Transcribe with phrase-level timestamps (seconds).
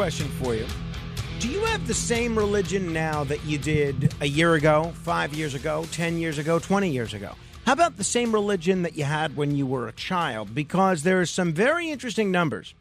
[0.00, 0.66] Question for you.
[1.40, 5.52] Do you have the same religion now that you did a year ago, five years
[5.52, 7.34] ago, 10 years ago, 20 years ago?
[7.66, 10.54] How about the same religion that you had when you were a child?
[10.54, 12.74] Because there are some very interesting numbers.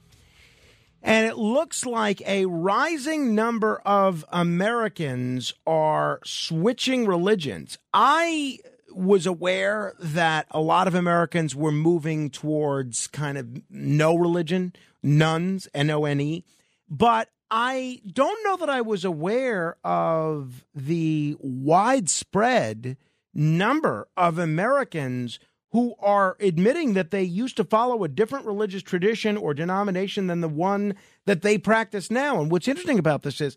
[1.04, 7.78] And it looks like a rising number of Americans are switching religions.
[7.94, 8.60] I
[8.94, 14.72] was aware that a lot of Americans were moving towards kind of no religion,
[15.04, 16.46] nones, N O N E.
[16.90, 22.98] But I don't know that I was aware of the widespread
[23.34, 25.40] number of Americans
[25.72, 30.42] who are admitting that they used to follow a different religious tradition or denomination than
[30.42, 30.96] the one
[31.26, 32.42] that they practice now.
[32.42, 33.56] And what's interesting about this is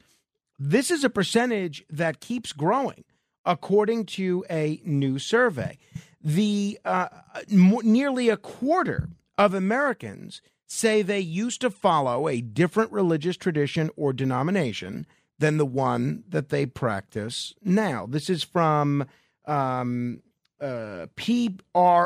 [0.59, 3.05] this is a percentage that keeps growing,
[3.47, 5.79] according to a new survey.
[6.21, 7.09] The uh,
[7.49, 14.13] nearly a quarter of Americans say they used to follow a different religious tradition or
[14.13, 15.07] denomination
[15.39, 18.07] than the one that they practice now.
[18.07, 19.07] This is from
[19.45, 20.23] um,
[20.61, 22.05] uh, PRRI,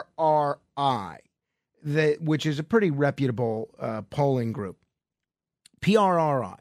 [1.85, 4.79] that, which is a pretty reputable uh, polling group.
[5.81, 6.59] PRRI.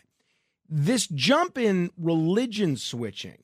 [0.70, 3.44] This jump in religion switching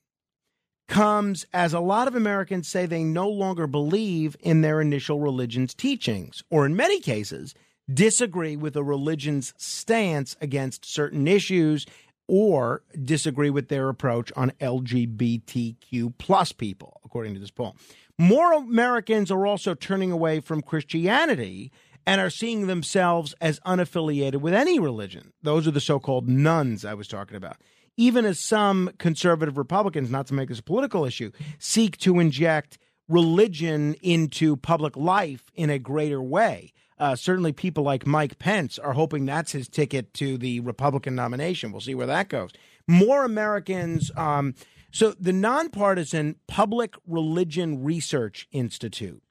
[0.88, 5.74] comes as a lot of Americans say they no longer believe in their initial religion's
[5.74, 7.56] teachings, or in many cases,
[7.94, 11.86] disagree with a religion's stance against certain issues
[12.28, 17.76] or disagree with their approach on LGBTQ plus people, according to this poll.
[18.18, 21.72] More Americans are also turning away from Christianity
[22.06, 25.34] and are seeing themselves as unaffiliated with any religion.
[25.42, 27.58] Those are the so called nones I was talking about.
[27.98, 32.78] Even as some conservative Republicans, not to make this a political issue, seek to inject
[33.08, 36.72] religion into public life in a greater way.
[37.02, 41.72] Uh, certainly, people like Mike Pence are hoping that's his ticket to the Republican nomination.
[41.72, 42.52] We'll see where that goes.
[42.88, 44.12] More Americans.
[44.16, 44.54] Um,
[44.92, 49.24] so, the nonpartisan Public Religion Research Institute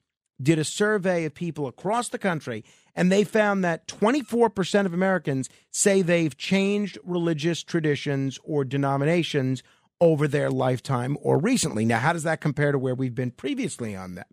[0.42, 2.64] did a survey of people across the country,
[2.96, 9.62] and they found that 24% of Americans say they've changed religious traditions or denominations
[10.00, 11.84] over their lifetime or recently.
[11.84, 14.26] Now, how does that compare to where we've been previously on that?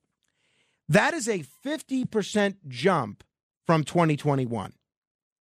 [0.89, 3.23] That is a 50% jump
[3.65, 4.73] from 2021.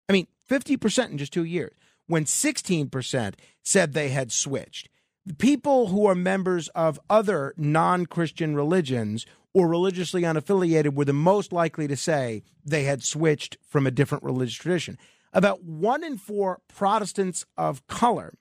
[0.09, 1.73] I mean, 50% in just two years,
[2.07, 4.89] when 16% said they had switched.
[5.25, 11.13] The people who are members of other non Christian religions or religiously unaffiliated were the
[11.13, 14.97] most likely to say they had switched from a different religious tradition.
[15.33, 18.33] About one in four Protestants of color,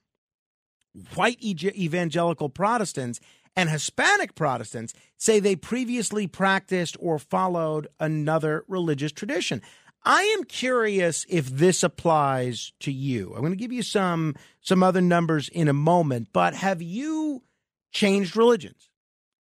[1.15, 3.21] white evangelical Protestants,
[3.57, 9.63] and Hispanic Protestants say they previously practiced or followed another religious tradition.
[10.05, 13.33] I am curious if this applies to you.
[13.35, 17.43] I'm going to give you some some other numbers in a moment, but have you
[17.91, 18.91] changed religions?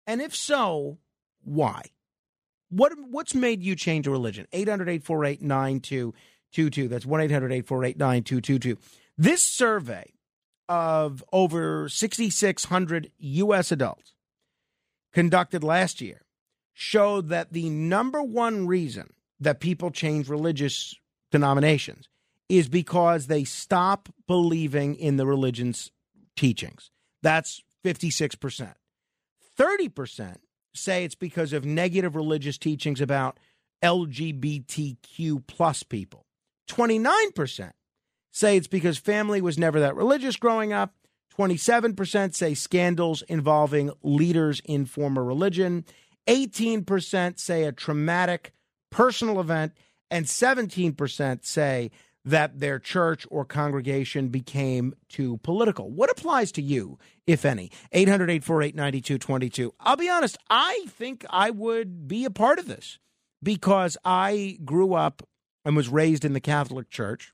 [0.06, 0.96] And if so,
[1.42, 1.82] why?
[2.70, 4.46] What what's made you change a religion?
[4.52, 6.88] 800-848-9222.
[6.88, 8.78] That's 1-800-848-9222.
[9.18, 10.13] This survey
[10.68, 13.72] of over 6,600 U.S.
[13.72, 14.14] adults
[15.12, 16.22] conducted last year
[16.72, 20.94] showed that the number one reason that people change religious
[21.30, 22.08] denominations
[22.48, 25.90] is because they stop believing in the religion's
[26.36, 26.90] teachings.
[27.22, 28.74] That's 56%.
[29.58, 30.36] 30%
[30.74, 33.38] say it's because of negative religious teachings about
[33.82, 36.26] LGBTQ plus people.
[36.68, 37.72] 29%
[38.34, 40.92] say it's because family was never that religious growing up.
[41.38, 45.84] 27% say scandals involving leaders in former religion.
[46.26, 48.52] 18% say a traumatic
[48.90, 49.72] personal event.
[50.10, 51.90] And 17% say
[52.24, 55.90] that their church or congregation became too political.
[55.90, 57.70] What applies to you, if any?
[57.92, 59.74] 800 848 9222.
[59.80, 62.98] I'll be honest, I think I would be a part of this
[63.42, 65.22] because I grew up
[65.64, 67.32] and was raised in the Catholic Church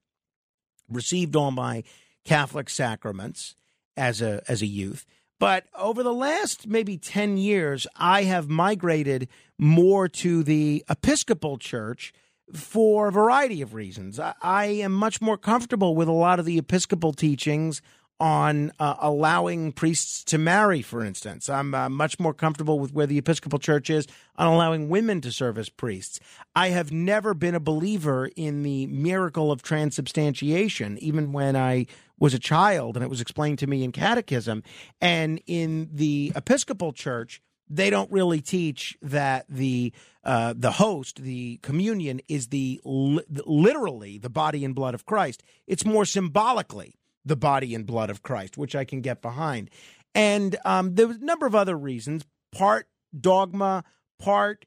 [0.91, 1.83] received all my
[2.25, 3.55] Catholic sacraments
[3.97, 5.07] as a as a youth.
[5.39, 9.27] But over the last maybe 10 years, I have migrated
[9.59, 12.13] more to the Episcopal Church
[12.53, 14.21] for a variety of reasons.
[14.21, 17.81] I, I am much more comfortable with a lot of the Episcopal teachings
[18.21, 21.49] on uh, allowing priests to marry, for instance.
[21.49, 24.07] I'm uh, much more comfortable with where the Episcopal Church is
[24.37, 26.21] on allowing women to serve as priests.
[26.55, 31.87] I have never been a believer in the miracle of transubstantiation, even when I
[32.19, 34.63] was a child and it was explained to me in catechism.
[35.01, 37.41] And in the Episcopal Church,
[37.71, 44.19] they don't really teach that the uh, the host, the communion, is the li- literally
[44.19, 45.43] the body and blood of Christ.
[45.67, 49.71] It's more symbolically the body and blood of Christ, which I can get behind.
[50.15, 52.89] And um, there was a number of other reasons, part
[53.19, 53.85] dogma,
[54.19, 54.67] part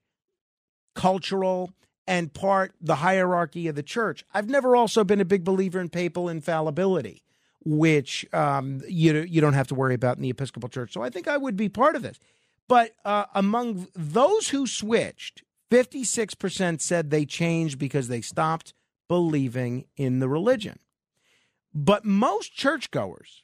[0.96, 1.72] cultural,
[2.08, 4.24] and part the hierarchy of the church.
[4.34, 7.24] I've never also been a big believer in papal infallibility,
[7.64, 10.94] which um, you you don't have to worry about in the Episcopal Church.
[10.94, 12.20] So I think I would be part of this.
[12.68, 18.74] But uh, among those who switched, 56% said they changed because they stopped
[19.10, 20.80] believing in the religion.
[21.74, 23.44] But most churchgoers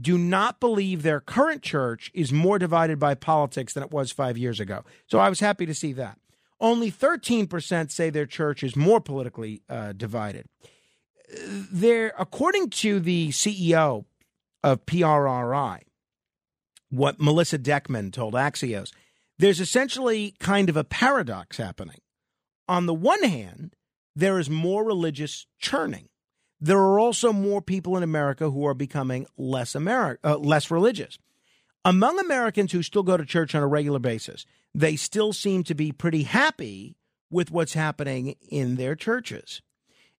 [0.00, 4.38] do not believe their current church is more divided by politics than it was five
[4.38, 4.84] years ago.
[5.06, 6.18] So I was happy to see that.
[6.60, 10.46] Only 13% say their church is more politically uh, divided.
[11.46, 14.04] There, according to the CEO
[14.64, 15.80] of PRRI,
[16.90, 18.92] what Melissa Deckman told Axios,
[19.38, 22.00] there's essentially kind of a paradox happening.
[22.66, 23.74] On the one hand,
[24.16, 26.08] there is more religious churning
[26.60, 31.18] there are also more people in America who are becoming less Ameri- uh, less religious.
[31.84, 34.44] Among Americans who still go to church on a regular basis,
[34.74, 36.96] they still seem to be pretty happy
[37.30, 39.62] with what's happening in their churches.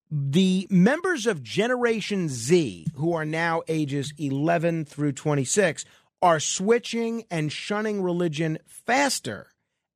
[0.09, 5.85] The members of Generation Z, who are now ages 11 through 26,
[6.21, 9.51] are switching and shunning religion faster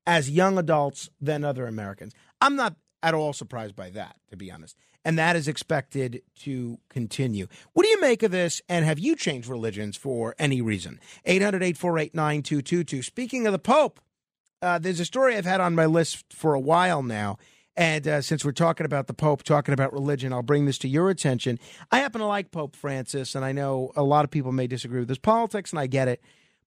[0.05, 2.13] as young adults than other Americans.
[2.41, 6.79] I'm not at all surprised by that, to be honest and that is expected to
[6.89, 7.47] continue.
[7.73, 8.61] What do you make of this?
[8.69, 10.99] And have you changed religions for any reason?
[11.25, 13.01] 800 848 9222.
[13.01, 13.99] Speaking of the Pope,
[14.61, 17.37] uh, there's a story I've had on my list for a while now.
[17.75, 20.87] And uh, since we're talking about the Pope, talking about religion, I'll bring this to
[20.87, 21.59] your attention.
[21.91, 24.99] I happen to like Pope Francis, and I know a lot of people may disagree
[24.99, 26.21] with his politics, and I get it.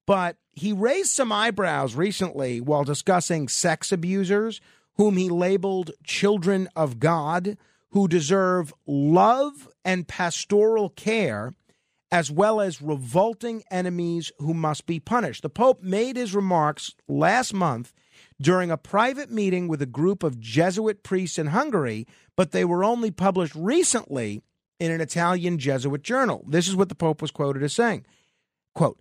[0.04, 4.60] But he raised some eyebrows recently while discussing sex abusers,
[4.96, 7.56] whom he labeled children of God
[7.96, 11.54] who deserve love and pastoral care,
[12.12, 15.40] as well as revolting enemies who must be punished.
[15.40, 17.94] The Pope made his remarks last month
[18.38, 22.06] during a private meeting with a group of Jesuit priests in Hungary,
[22.36, 24.42] but they were only published recently
[24.78, 26.44] in an Italian Jesuit journal.
[26.46, 28.04] This is what the Pope was quoted as saying
[28.74, 29.00] quote,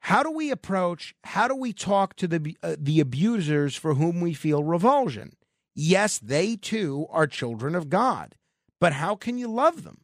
[0.00, 4.20] how do we approach, how do we talk to the, uh, the abusers for whom
[4.20, 5.36] we feel revulsion?
[5.74, 8.36] Yes, they too are children of God,
[8.80, 10.02] but how can you love them?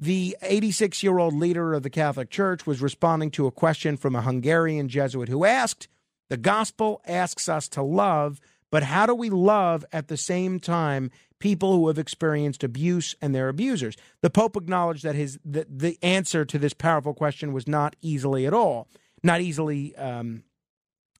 [0.00, 4.16] The 86 year old leader of the Catholic Church was responding to a question from
[4.16, 5.88] a Hungarian Jesuit who asked,
[6.28, 8.40] The gospel asks us to love,
[8.70, 13.34] but how do we love at the same time people who have experienced abuse and
[13.34, 13.96] their abusers?
[14.22, 18.46] The Pope acknowledged that his the, the answer to this powerful question was not easily
[18.46, 18.88] at all,
[19.22, 20.42] not easily, um,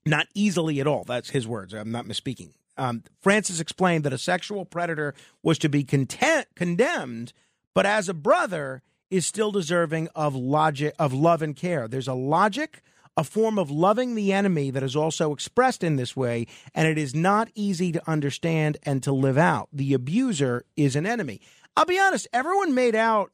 [0.06, 1.04] not easily at all.
[1.04, 1.74] That's his words.
[1.74, 2.52] I'm not misspeaking.
[2.76, 7.32] Um, Francis explained that a sexual predator was to be content, condemned,
[7.74, 11.86] but as a brother is still deserving of logic of love and care.
[11.86, 12.82] There's a logic,
[13.14, 16.96] a form of loving the enemy that is also expressed in this way, and it
[16.96, 19.68] is not easy to understand and to live out.
[19.70, 21.42] The abuser is an enemy.
[21.76, 23.30] I'll be honest, everyone made out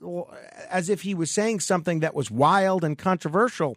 [0.68, 3.76] as if he was saying something that was wild and controversial.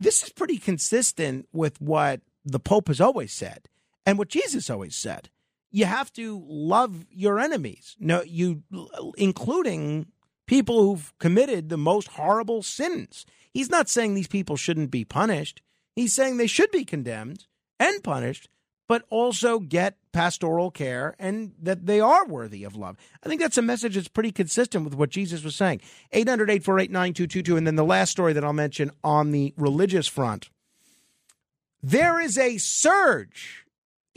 [0.00, 3.68] This is pretty consistent with what the Pope has always said
[4.08, 5.28] and what Jesus always said.
[5.70, 7.94] You have to love your enemies.
[8.00, 8.62] No, you
[9.18, 10.06] including
[10.46, 13.26] people who've committed the most horrible sins.
[13.52, 15.60] He's not saying these people shouldn't be punished.
[15.94, 17.44] He's saying they should be condemned
[17.78, 18.48] and punished,
[18.88, 22.96] but also get pastoral care and that they are worthy of love.
[23.22, 25.82] I think that's a message that's pretty consistent with what Jesus was saying.
[26.12, 27.58] 800 848 9222.
[27.58, 30.48] And then the last story that I'll mention on the religious front
[31.82, 33.66] there is a surge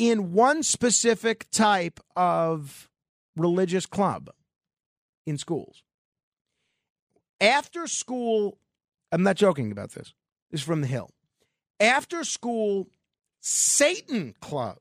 [0.01, 2.89] in one specific type of
[3.36, 4.31] religious club
[5.27, 5.84] in schools.
[7.39, 8.58] After school,
[9.12, 10.15] I'm not joking about this.
[10.50, 11.12] This is from the Hill.
[11.79, 12.89] After school
[13.41, 14.79] Satan clubs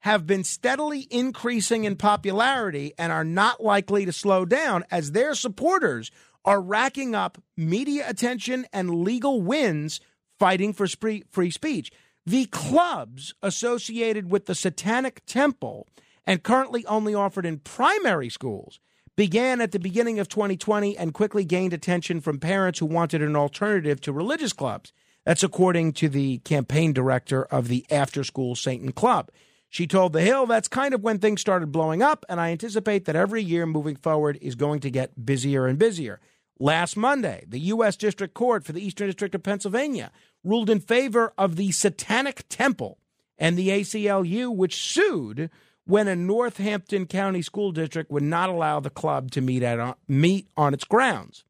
[0.00, 5.34] have been steadily increasing in popularity and are not likely to slow down as their
[5.34, 6.10] supporters
[6.42, 10.00] are racking up media attention and legal wins
[10.38, 11.90] fighting for free speech.
[12.24, 15.88] The clubs associated with the Satanic Temple
[16.24, 18.78] and currently only offered in primary schools
[19.16, 23.34] began at the beginning of 2020 and quickly gained attention from parents who wanted an
[23.34, 24.92] alternative to religious clubs.
[25.24, 29.30] That's according to the campaign director of the After School Satan Club.
[29.68, 33.04] She told The Hill that's kind of when things started blowing up, and I anticipate
[33.06, 36.20] that every year moving forward is going to get busier and busier.
[36.58, 37.96] Last Monday, the U.S.
[37.96, 40.12] District Court for the Eastern District of Pennsylvania
[40.44, 42.98] ruled in favor of the Satanic Temple
[43.38, 45.50] and the ACLU, which sued
[45.84, 50.46] when a Northampton County school district would not allow the club to meet, at, meet
[50.56, 51.44] on its grounds.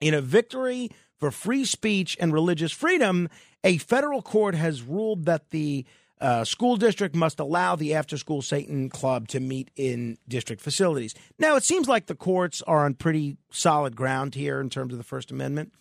[0.00, 3.28] In a victory for free speech and religious freedom,
[3.64, 5.84] a federal court has ruled that the
[6.20, 11.14] uh, school district must allow the after school Satan club to meet in district facilities.
[11.38, 14.98] Now, it seems like the courts are on pretty solid ground here in terms of
[14.98, 15.72] the First Amendment.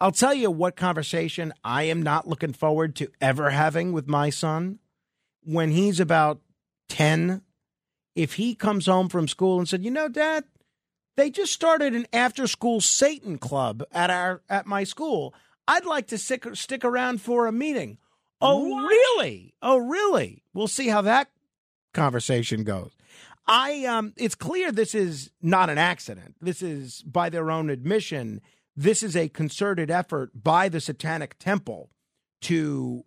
[0.00, 4.30] I'll tell you what conversation I am not looking forward to ever having with my
[4.30, 4.78] son
[5.42, 6.40] when he's about
[6.88, 7.42] 10.
[8.14, 10.44] If he comes home from school and said, You know, Dad,
[11.16, 15.34] they just started an after school Satan club at our at my school.
[15.66, 17.98] I'd like to stick, stick around for a meeting.
[18.40, 18.88] Oh, what?
[18.88, 19.54] really?
[19.60, 20.44] Oh, really?
[20.54, 21.28] We'll see how that
[21.92, 22.92] conversation goes.
[23.48, 26.36] I um it's clear this is not an accident.
[26.40, 28.42] This is by their own admission
[28.78, 31.90] this is a concerted effort by the Satanic Temple
[32.42, 33.04] to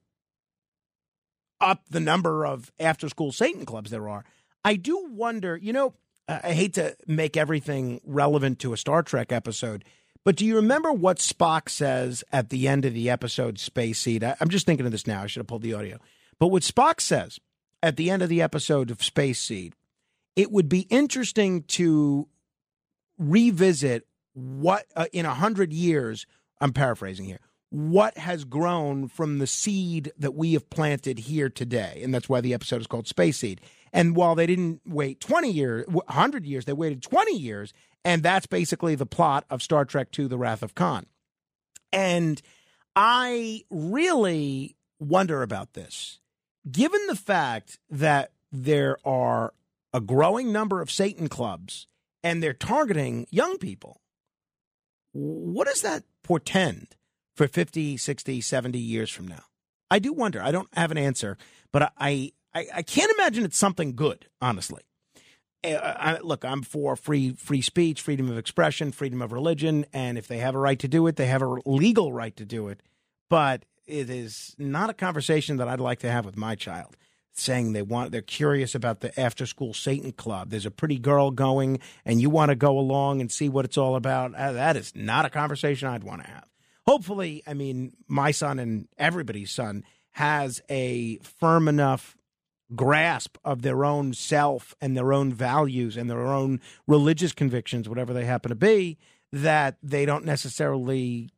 [1.61, 4.25] up the number of after school Satan clubs there are.
[4.65, 5.93] I do wonder, you know,
[6.27, 9.85] I hate to make everything relevant to a Star Trek episode,
[10.25, 14.25] but do you remember what Spock says at the end of the episode Space Seed?
[14.25, 15.23] I'm just thinking of this now.
[15.23, 15.99] I should have pulled the audio.
[16.37, 17.39] But what Spock says
[17.81, 19.73] at the end of the episode of Space Seed,
[20.35, 22.27] it would be interesting to
[23.17, 26.25] revisit what uh, in a hundred years,
[26.59, 32.01] I'm paraphrasing here, what has grown from the seed that we have planted here today,
[32.03, 33.61] and that's why the episode is called Space Seed.
[33.93, 37.73] And while they didn't wait 20 years, 100 years, they waited 20 years,
[38.05, 41.05] and that's basically the plot of Star Trek II: The Wrath of Khan.
[41.91, 42.41] And
[42.95, 46.19] I really wonder about this,
[46.69, 49.53] given the fact that there are
[49.93, 51.87] a growing number of Satan clubs
[52.23, 54.00] and they're targeting young people.
[55.13, 56.95] What does that portend
[57.35, 59.43] for 50, 60, 70 years from now?
[59.89, 60.41] I do wonder.
[60.41, 61.37] I don't have an answer,
[61.71, 64.83] but I, I, I can't imagine it's something good, honestly.
[65.63, 69.85] Eh, I, I, look, I'm for free free speech, freedom of expression, freedom of religion,
[69.93, 72.45] and if they have a right to do it, they have a legal right to
[72.45, 72.81] do it.
[73.29, 76.95] But it is not a conversation that I'd like to have with my child
[77.33, 80.49] saying they want they're curious about the after school Satan club.
[80.49, 83.77] There's a pretty girl going and you want to go along and see what it's
[83.77, 84.35] all about.
[84.35, 86.45] Uh, that is not a conversation I'd want to have.
[86.85, 92.17] Hopefully, I mean, my son and everybody's son has a firm enough
[92.75, 98.13] grasp of their own self and their own values and their own religious convictions, whatever
[98.13, 98.97] they happen to be,
[99.31, 101.29] that they don't necessarily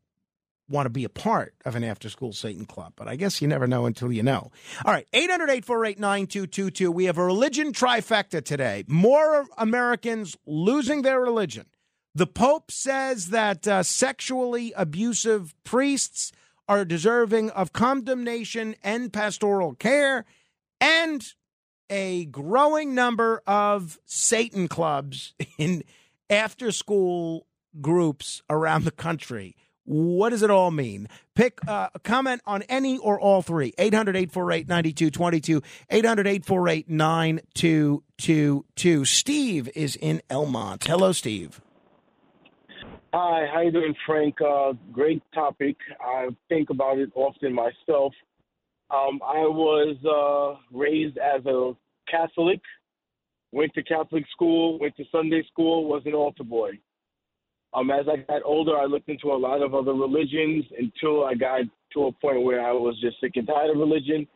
[0.69, 3.47] want to be a part of an after school Satan club, but I guess you
[3.47, 4.51] never know until you know.
[4.85, 6.91] All right, 800 848 9222.
[6.91, 8.83] We have a religion trifecta today.
[8.87, 11.65] More Americans losing their religion.
[12.15, 16.31] The Pope says that uh, sexually abusive priests
[16.67, 20.25] are deserving of condemnation and pastoral care,
[20.79, 21.33] and
[21.89, 25.83] a growing number of Satan clubs in
[26.29, 27.47] after school
[27.81, 29.55] groups around the country.
[29.85, 31.09] What does it all mean?
[31.35, 33.73] Pick uh, a comment on any or all three.
[33.77, 35.61] 800 848 9222.
[35.89, 39.05] 800 848 9222.
[39.05, 40.87] Steve is in Elmont.
[40.87, 41.59] Hello, Steve.
[43.13, 44.41] Hi, how you doing, Frank?
[44.41, 45.75] Uh, great topic.
[46.01, 48.11] I think about it often myself.
[48.89, 51.73] Um, I was uh, raised as a
[52.09, 52.59] Catholic,
[53.51, 56.71] went to Catholic school, went to Sunday school, was an altar boy.
[57.75, 61.33] Um, as I got older, I looked into a lot of other religions until I
[61.33, 61.61] got
[61.93, 64.27] to a point where I was just sick and tired of religion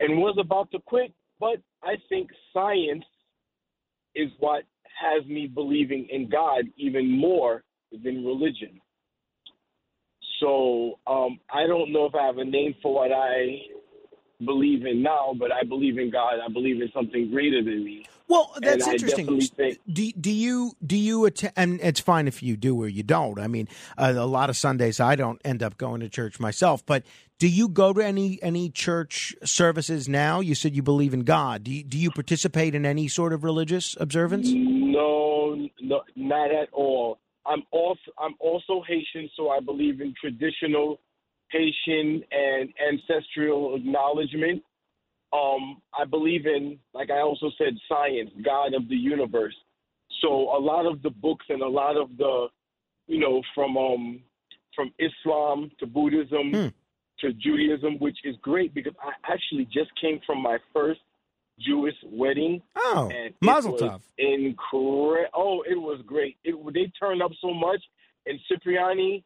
[0.00, 1.12] and was about to quit.
[1.38, 3.04] But I think science
[4.14, 4.64] is what
[5.00, 8.80] has me believing in God even more than religion.
[10.40, 13.58] So um, I don't know if I have a name for what I
[14.44, 16.34] believe in now, but I believe in God.
[16.44, 18.09] I believe in something greater than me.
[18.30, 19.40] Well, that's and interesting.
[19.40, 21.52] Think, do, do you do you attend?
[21.56, 23.40] And it's fine if you do or you don't.
[23.40, 23.66] I mean,
[23.98, 26.86] uh, a lot of Sundays I don't end up going to church myself.
[26.86, 27.02] But
[27.40, 30.38] do you go to any any church services now?
[30.38, 31.64] You said you believe in God.
[31.64, 34.48] Do you, do you participate in any sort of religious observance?
[34.52, 37.18] No, no, not at all.
[37.46, 41.00] I'm also I'm also Haitian, so I believe in traditional
[41.50, 44.62] Haitian and ancestral acknowledgement.
[45.32, 49.54] Um, I believe in, like I also said, science, God of the universe.
[50.20, 52.48] So a lot of the books and a lot of the,
[53.06, 54.20] you know, from um,
[54.74, 56.68] from Islam to Buddhism Hmm.
[57.20, 61.00] to Judaism, which is great because I actually just came from my first
[61.60, 62.62] Jewish wedding.
[62.76, 64.00] Oh, and Mazel tov.
[64.18, 66.38] Incre- oh, it was great.
[66.44, 67.82] It, they turned up so much,
[68.26, 69.24] and Cipriani,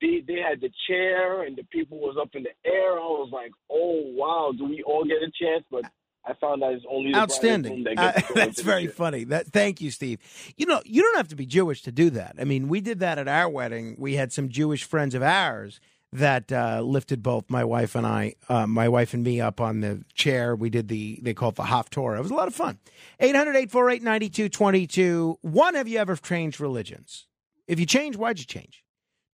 [0.00, 2.92] they they had the chair, and the people was up in the air.
[2.92, 5.64] I was like, oh wow, do we all get a chance?
[5.70, 5.84] But
[6.24, 7.84] I found out it's only the Outstanding.
[7.84, 9.24] that Uh, that's very funny.
[9.24, 10.18] That thank you, Steve.
[10.56, 12.36] You know, you don't have to be Jewish to do that.
[12.38, 13.96] I mean, we did that at our wedding.
[13.98, 15.80] We had some Jewish friends of ours
[16.12, 19.80] that uh, lifted both my wife and I, uh, my wife and me, up on
[19.80, 20.56] the chair.
[20.56, 22.18] We did the they call it the Haftorah.
[22.18, 22.78] It was a lot of fun.
[23.20, 25.36] 800-848-9222.
[25.42, 27.26] One, have you ever changed religions?
[27.66, 28.82] If you change, why'd you change?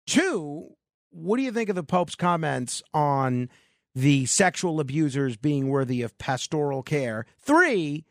[0.07, 0.77] Two,
[1.11, 3.49] what do you think of the Pope's comments on
[3.95, 7.27] the sexual abusers being worthy of pastoral care?
[7.39, 8.05] Three,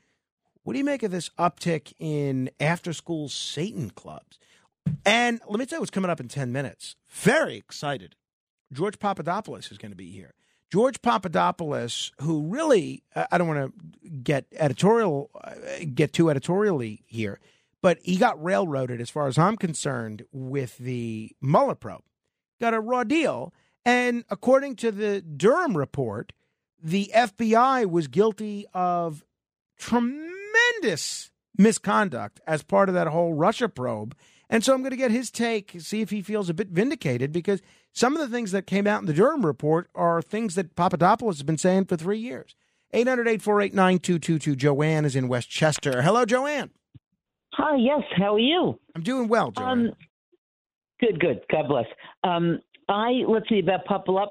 [0.63, 4.37] what do you make of this uptick in after school Satan clubs?
[5.05, 6.95] And let me tell you what's coming up in 10 minutes.
[7.09, 8.15] Very excited.
[8.71, 10.33] George Papadopoulos is going to be here.
[10.71, 15.53] George Papadopoulos, who really, I don't want to get editorial, uh,
[15.93, 17.39] get too editorially here,
[17.81, 22.03] but he got railroaded as far as I'm concerned with the Mueller probe.
[22.59, 23.53] Got a raw deal.
[23.85, 26.33] And according to the Durham report,
[26.81, 29.23] the FBI was guilty of
[29.77, 34.15] tremendous misconduct as part of that whole Russia probe.
[34.49, 37.31] And so I'm going to get his take, see if he feels a bit vindicated,
[37.31, 37.61] because
[37.93, 41.37] some of the things that came out in the Durham report are things that Papadopoulos
[41.37, 42.53] has been saying for three years.
[42.93, 44.55] 800 848 9222.
[44.55, 46.01] Joanne is in Westchester.
[46.01, 46.71] Hello, Joanne.
[47.53, 48.01] Hi, yes.
[48.17, 48.79] How are you?
[48.95, 49.87] I'm doing well, Joanne.
[49.87, 49.93] Um,
[50.99, 51.41] good, good.
[51.51, 51.85] God bless.
[52.23, 54.29] Um, I let's see about Papalop,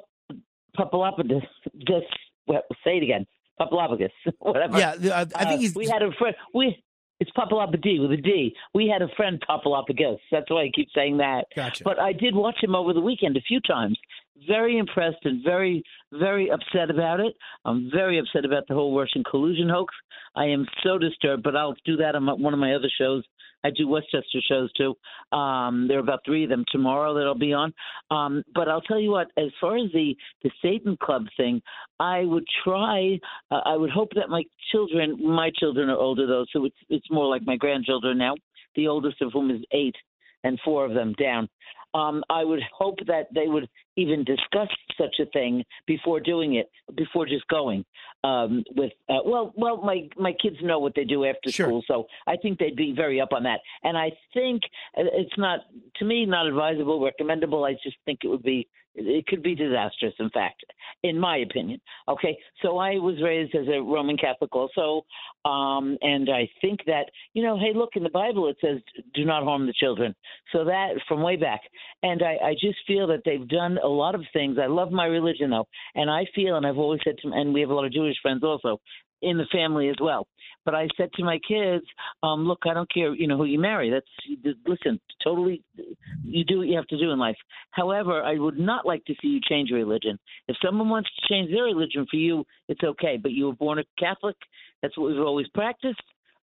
[0.78, 1.42] Papalopoulos.
[1.78, 2.06] Just
[2.46, 3.26] well, say it again.
[3.60, 4.78] Papalopoulos, whatever.
[4.78, 6.34] yeah, uh, I think Uh, we had a friend.
[6.54, 6.82] We
[7.20, 8.54] it's Papalopoulos with a D.
[8.74, 10.18] We had a friend Papalopoulos.
[10.32, 11.44] That's why I keep saying that.
[11.54, 11.84] Gotcha.
[11.84, 13.98] But I did watch him over the weekend a few times.
[14.46, 17.34] Very impressed and very, very upset about it.
[17.64, 19.94] I'm very upset about the whole Russian collusion hoax.
[20.34, 23.24] I am so disturbed, but I'll do that on one of my other shows.
[23.62, 24.94] I do Westchester shows too.
[25.36, 27.74] Um, there are about three of them tomorrow that I'll be on.
[28.10, 31.60] Um, but I'll tell you what, as far as the the Satan Club thing,
[31.98, 33.18] I would try.
[33.50, 37.10] Uh, I would hope that my children, my children are older though, so it's it's
[37.10, 38.34] more like my grandchildren now.
[38.76, 39.96] The oldest of whom is eight,
[40.44, 41.48] and four of them down.
[41.94, 46.70] Um, I would hope that they would even discuss such a thing before doing it,
[46.94, 47.84] before just going.
[48.22, 51.66] Um, with uh, well, well, my my kids know what they do after Sure.
[51.66, 53.60] school, so I think they'd be very up on that.
[53.82, 54.62] And I think
[54.96, 55.60] uh, it's not
[55.96, 57.64] to me not advisable, recommendable.
[57.64, 60.14] I just think it would be it could be disastrous.
[60.18, 60.64] In fact,
[61.02, 61.80] in my opinion.
[62.08, 65.06] Okay, so I was raised as a Roman Catholic also,
[65.44, 68.80] um, and I think that you know, hey, look in the Bible it says
[69.14, 70.14] do not harm the children.
[70.52, 71.60] So that from way back,
[72.02, 74.58] and I, I just feel that they've done a lot of things.
[74.62, 77.60] I love my religion though, and I feel, and I've always said to, and we
[77.60, 78.80] have a lot of Jewish friends also
[79.22, 80.26] in the family as well.
[80.64, 81.84] But I said to my kids,
[82.22, 83.90] um, look, I don't care, you know, who you marry.
[83.90, 85.62] That's listen, totally,
[86.24, 87.36] you do what you have to do in life.
[87.70, 90.18] However, I would not like to see you change religion.
[90.48, 93.18] If someone wants to change their religion for you, it's okay.
[93.20, 94.36] But you were born a Catholic.
[94.82, 96.00] That's what we've always practiced.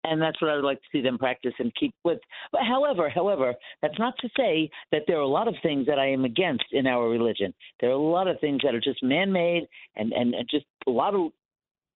[0.06, 2.20] And that's what I would like to see them practice and keep with.
[2.52, 6.00] But however, however, that's not to say that there are a lot of things that
[6.00, 7.54] I am against in our religion.
[7.82, 10.92] There are a lot of things that are just man-made and and, and just a
[10.92, 11.32] lot of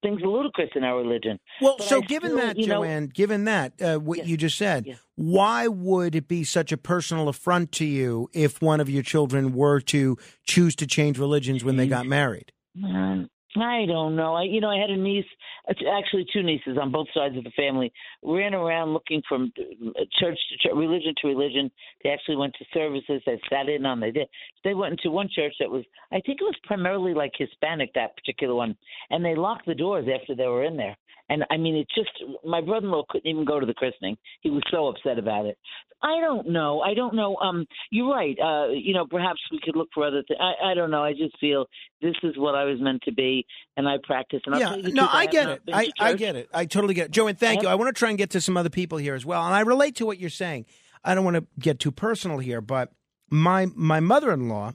[0.01, 1.39] things ludicrous in our religion.
[1.61, 4.23] Well, But so I given still, that, you know- Joanne, given that, uh, what Yeah.
[4.25, 4.95] you just said, Yeah.
[5.15, 9.53] why would it be such a personal affront to you if one of your children
[9.53, 12.51] were to choose to change religions when they got married?
[12.83, 14.35] Um, I don't know.
[14.35, 15.25] I, you know, I had a niece,
[15.69, 17.91] actually two nieces on both sides of the family,
[18.23, 21.71] ran around looking from uh, church to church, religion to religion.
[22.03, 23.21] They actually went to services.
[23.25, 23.99] They sat in on.
[23.99, 24.27] They did.
[24.63, 28.15] They went into one church that was, I think it was primarily like Hispanic, that
[28.15, 28.75] particular one,
[29.09, 30.97] and they locked the doors after they were in there.
[31.29, 32.11] And I mean, it just
[32.43, 34.17] my brother-in-law couldn't even go to the christening.
[34.41, 35.57] He was so upset about it.
[36.03, 36.81] I don't know.
[36.81, 37.37] I don't know.
[37.37, 38.37] Um, you're right.
[38.37, 40.39] Uh, you know, perhaps we could look for other things.
[40.41, 41.01] I, I don't know.
[41.01, 41.65] I just feel
[42.01, 43.42] this is what I was meant to be.
[43.75, 44.41] And I practice.
[44.45, 45.61] And yeah, tell you no, I get it.
[45.71, 46.49] I, I get it.
[46.53, 47.11] I totally get it.
[47.11, 47.67] Joanne, thank you.
[47.67, 49.43] I want to try and get to some other people here as well.
[49.43, 50.65] And I relate to what you're saying.
[51.03, 52.91] I don't want to get too personal here, but
[53.29, 54.73] my my mother in law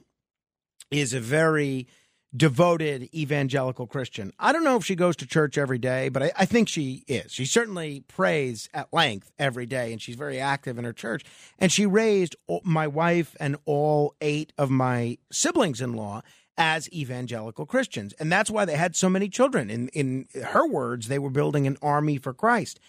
[0.91, 1.87] is a very
[2.35, 4.31] devoted evangelical Christian.
[4.37, 7.03] I don't know if she goes to church every day, but I, I think she
[7.07, 7.31] is.
[7.31, 11.23] She certainly prays at length every day, and she's very active in her church.
[11.57, 16.21] And she raised my wife and all eight of my siblings in law
[16.59, 18.13] as evangelical Christians.
[18.19, 19.69] And that's why they had so many children.
[19.69, 22.79] In, in her words, they were building an army for Christ.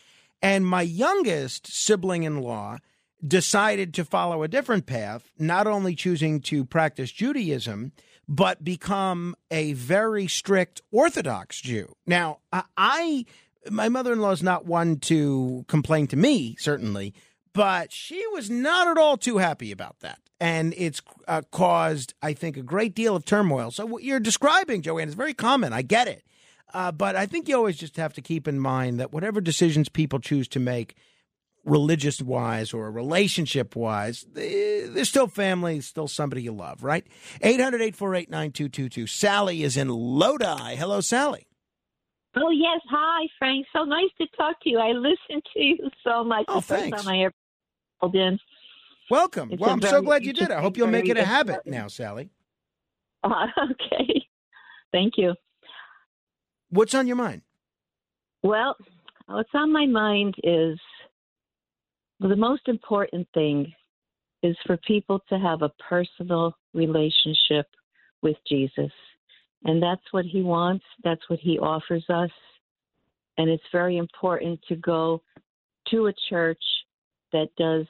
[0.42, 2.78] And my youngest sibling in law
[3.24, 7.92] decided to follow a different path, not only choosing to practice Judaism,
[8.26, 11.94] but become a very strict Orthodox Jew.
[12.06, 12.38] Now,
[12.76, 13.26] I,
[13.70, 17.14] my mother in law is not one to complain to me, certainly,
[17.52, 20.18] but she was not at all too happy about that.
[20.40, 23.70] And it's uh, caused, I think, a great deal of turmoil.
[23.70, 25.72] So, what you're describing, Joanne, is very common.
[25.72, 26.24] I get it.
[26.72, 29.88] Uh, but I think you always just have to keep in mind that whatever decisions
[29.88, 30.96] people choose to make,
[31.64, 37.06] religious wise or relationship wise, they're still family, still somebody you love, right?
[37.42, 39.06] 800 848 9222.
[39.06, 40.76] Sally is in Lodi.
[40.76, 41.46] Hello, Sally.
[42.36, 43.66] Oh yes, hi Frank.
[43.72, 44.78] So nice to talk to you.
[44.78, 46.44] I listen to you so much.
[46.48, 47.02] Oh, the first thanks.
[47.02, 47.34] time I ever
[48.00, 48.38] called in.
[49.10, 49.50] Welcome.
[49.52, 50.52] It's well, I'm so glad you did.
[50.52, 52.30] I hope you'll make it a habit now, Sally.
[53.24, 54.24] Uh, okay,
[54.92, 55.34] thank you.
[56.70, 57.42] What's on your mind?
[58.44, 58.76] Well,
[59.26, 60.78] what's on my mind is
[62.20, 63.72] the most important thing
[64.42, 67.66] is for people to have a personal relationship
[68.22, 68.92] with Jesus.
[69.64, 72.30] And that's what he wants, that's what he offers us.
[73.38, 75.22] And it's very important to go
[75.90, 76.62] to a church
[77.32, 77.86] that does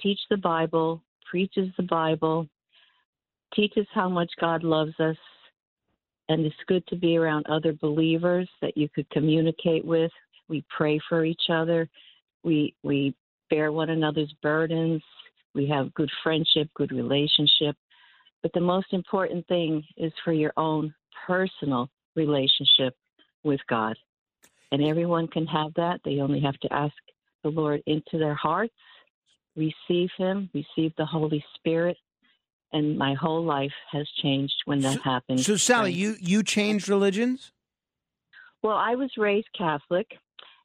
[0.00, 2.48] teach the Bible, preaches the Bible,
[3.54, 5.16] teaches how much God loves us.
[6.28, 10.10] And it's good to be around other believers that you could communicate with.
[10.48, 11.88] We pray for each other.
[12.42, 13.14] We we
[13.50, 15.02] bear one another's burdens.
[15.54, 17.76] We have good friendship, good relationship.
[18.42, 20.94] But the most important thing is for your own
[21.26, 22.94] personal relationship
[23.42, 23.96] with God.
[24.72, 26.00] And everyone can have that.
[26.04, 26.94] They only have to ask
[27.42, 28.74] the Lord into their hearts,
[29.56, 31.96] receive Him, receive the Holy Spirit.
[32.72, 35.40] And my whole life has changed when that happened.
[35.40, 37.52] So, Sally, you, you changed religions?
[38.62, 40.08] Well, I was raised Catholic,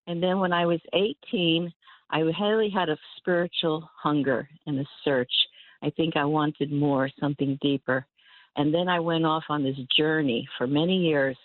[0.08, 1.72] and then when I was 18,
[2.10, 5.32] I really had a spiritual hunger and a search.
[5.84, 8.08] I think I wanted more, something deeper.
[8.60, 11.38] And then I went off on this journey for many years,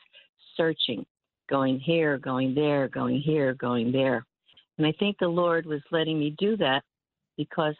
[0.56, 1.06] searching,
[1.48, 4.26] going here, going there, going here, going there.
[4.78, 6.82] And I think the Lord was letting me do that
[7.36, 7.76] because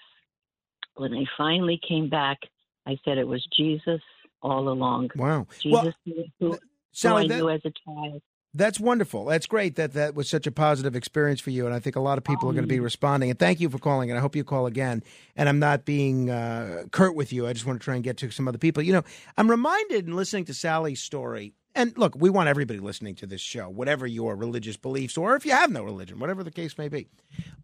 [0.94, 2.38] when I finally came back,
[2.86, 4.00] I said it was Jesus
[4.40, 5.10] all along.
[5.16, 5.48] Wow.
[5.60, 5.72] Jesus
[6.06, 6.58] well, who,
[7.02, 8.22] who I that- knew as a child.
[8.56, 9.24] That's wonderful.
[9.24, 11.66] That's great that that was such a positive experience for you.
[11.66, 13.30] And I think a lot of people are going to be responding.
[13.30, 14.10] And thank you for calling.
[14.10, 15.02] And I hope you call again.
[15.34, 17.48] And I'm not being uh, curt with you.
[17.48, 18.82] I just want to try and get to some other people.
[18.82, 19.02] You know,
[19.36, 21.54] I'm reminded in listening to Sally's story.
[21.74, 25.44] And look, we want everybody listening to this show, whatever your religious beliefs, or if
[25.44, 27.08] you have no religion, whatever the case may be.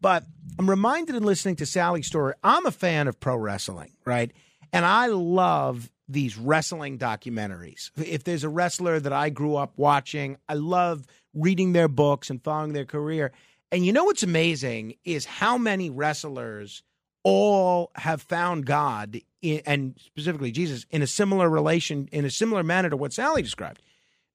[0.00, 0.24] But
[0.59, 4.33] I'm reminded in listening to Sally's story, I'm a fan of pro wrestling, right?
[4.72, 7.90] And I love these wrestling documentaries.
[7.96, 12.42] If there's a wrestler that I grew up watching, I love reading their books and
[12.42, 13.33] following their career.
[13.73, 16.83] And you know what's amazing is how many wrestlers
[17.23, 22.62] all have found God in, and specifically Jesus in a similar relation in a similar
[22.62, 23.81] manner to what Sally described.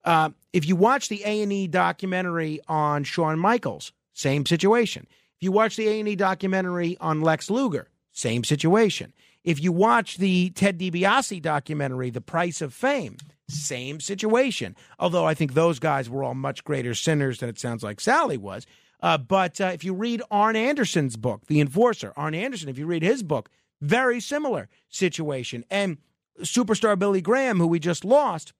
[0.04, 5.06] Uh, if you watch the A and E documentary on Shawn Michaels, same situation.
[5.36, 9.12] If you watch the A and E documentary on Lex Luger, same situation.
[9.46, 13.16] If you watch the Ted DiBiase documentary, The Price of Fame,
[13.48, 14.74] same situation.
[14.98, 18.36] Although I think those guys were all much greater sinners than it sounds like Sally
[18.36, 18.66] was.
[19.00, 22.86] Uh, but uh, if you read Arn Anderson's book, The Enforcer, Arn Anderson, if you
[22.86, 23.48] read his book,
[23.80, 25.64] very similar situation.
[25.70, 25.98] And
[26.40, 28.52] superstar Billy Graham, who we just lost,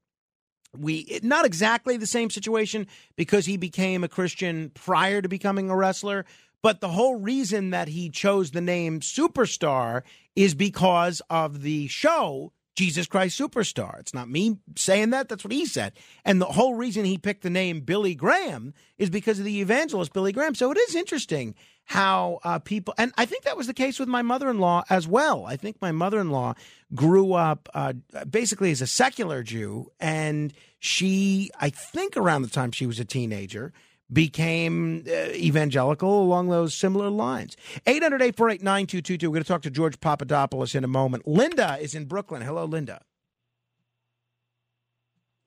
[0.79, 5.77] we not exactly the same situation because he became a Christian prior to becoming a
[5.77, 6.27] wrestler,
[6.63, 10.03] but the whole reason that he chose the name Superstar
[10.35, 13.99] is because of the show Jesus Christ Superstar.
[13.99, 15.95] It's not me saying that, that's what he said.
[16.25, 20.13] And the whole reason he picked the name Billy Graham is because of the evangelist
[20.13, 20.55] Billy Graham.
[20.55, 24.09] So it is interesting how uh, people, and I think that was the case with
[24.09, 25.47] my mother in law as well.
[25.47, 26.55] I think my mother in law
[26.95, 27.95] grew up uh,
[28.29, 33.05] basically as a secular Jew, and she, I think around the time she was a
[33.05, 33.73] teenager,
[34.13, 37.57] became uh, evangelical along those similar lines.
[37.87, 39.29] 800 848 9222.
[39.29, 41.27] We're going to talk to George Papadopoulos in a moment.
[41.27, 42.43] Linda is in Brooklyn.
[42.43, 43.03] Hello, Linda.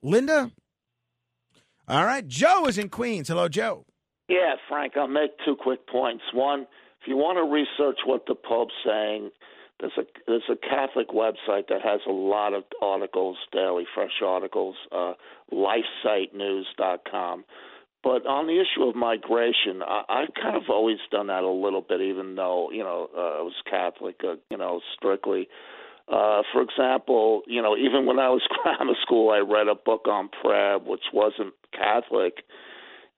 [0.01, 0.51] Linda?
[1.87, 2.27] All right.
[2.27, 3.27] Joe is in Queens.
[3.27, 3.85] Hello, Joe.
[4.27, 6.23] Yeah, Frank, I'll make two quick points.
[6.33, 6.67] One,
[7.01, 9.31] if you want to research what the Pope's saying,
[9.79, 14.75] there's a there's a Catholic website that has a lot of articles, daily fresh articles,
[14.91, 15.13] uh,
[15.51, 17.45] lifesitenews.com.
[18.01, 21.81] But on the issue of migration, I, I've kind of always done that a little
[21.81, 25.47] bit, even though you know uh, I was Catholic, uh, you know, strictly.
[26.07, 30.07] Uh, for example, you know, even when I was grammar school, I read a book
[30.07, 32.37] on prayer, which wasn't Catholic,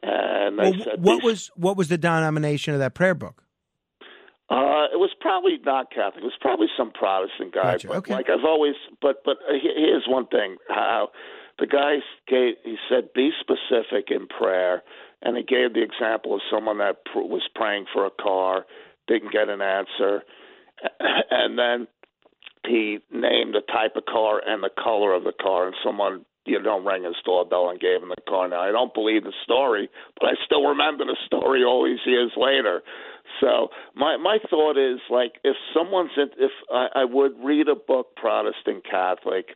[0.01, 3.43] and Well, said what was what was the denomination of that prayer book?
[4.49, 6.23] Uh, it was probably not Catholic.
[6.23, 7.73] It was probably some Protestant guy.
[7.73, 7.87] Gotcha.
[7.87, 8.13] But Okay.
[8.13, 11.09] like I've always, but but uh, here's one thing: how
[11.61, 11.97] the guy
[12.27, 14.81] gave he said be specific in prayer,
[15.21, 18.65] and he gave the example of someone that pr- was praying for a car,
[19.07, 20.23] didn't get an answer,
[20.99, 21.87] and then
[22.65, 26.61] he named the type of car and the color of the car, and someone you
[26.61, 28.47] know rang his doorbell and gave him the car.
[28.47, 32.31] Now I don't believe the story, but I still remember the story all these years
[32.35, 32.81] later.
[33.39, 37.75] So my my thought is like if someone's in, if I, I would read a
[37.75, 39.55] book Protestant Catholic,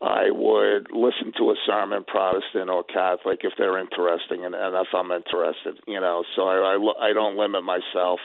[0.00, 4.88] I would listen to a sermon Protestant or Catholic if they're interesting and, and if
[4.94, 6.24] I'm interested, you know.
[6.34, 8.20] So I I, I don't limit myself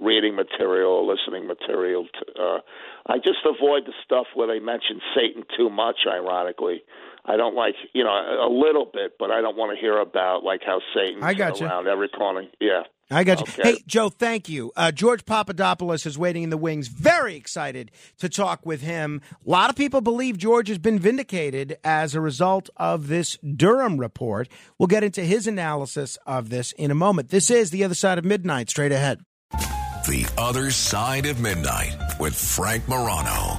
[0.00, 2.06] reading material or listening material.
[2.06, 2.58] To, uh,
[3.06, 6.08] I just avoid the stuff where they mention Satan too much.
[6.10, 6.82] Ironically,
[7.24, 10.42] I don't like you know a little bit, but I don't want to hear about
[10.44, 11.66] like how Satan's I got you.
[11.66, 12.44] around every corner.
[12.60, 12.82] Yeah.
[13.12, 13.52] I got you.
[13.52, 13.72] Okay.
[13.72, 14.70] Hey, Joe, thank you.
[14.76, 16.86] Uh, George Papadopoulos is waiting in the wings.
[16.86, 19.20] Very excited to talk with him.
[19.44, 23.98] A lot of people believe George has been vindicated as a result of this Durham
[23.98, 24.48] report.
[24.78, 27.30] We'll get into his analysis of this in a moment.
[27.30, 29.20] This is The Other Side of Midnight, straight ahead.
[29.50, 33.58] The Other Side of Midnight with Frank Morano.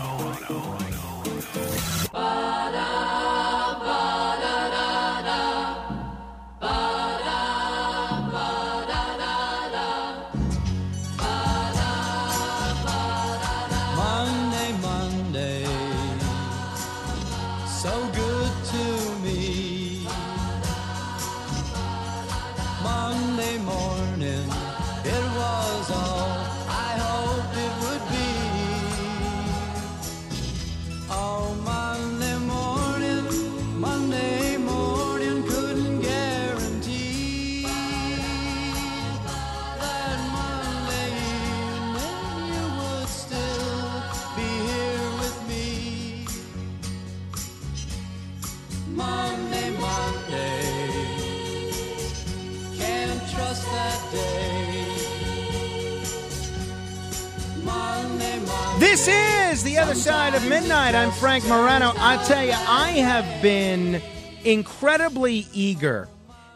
[58.81, 60.95] This is The Other Side of Midnight.
[60.95, 61.93] I'm Frank Morano.
[61.97, 64.01] I tell you, I have been
[64.43, 66.09] incredibly eager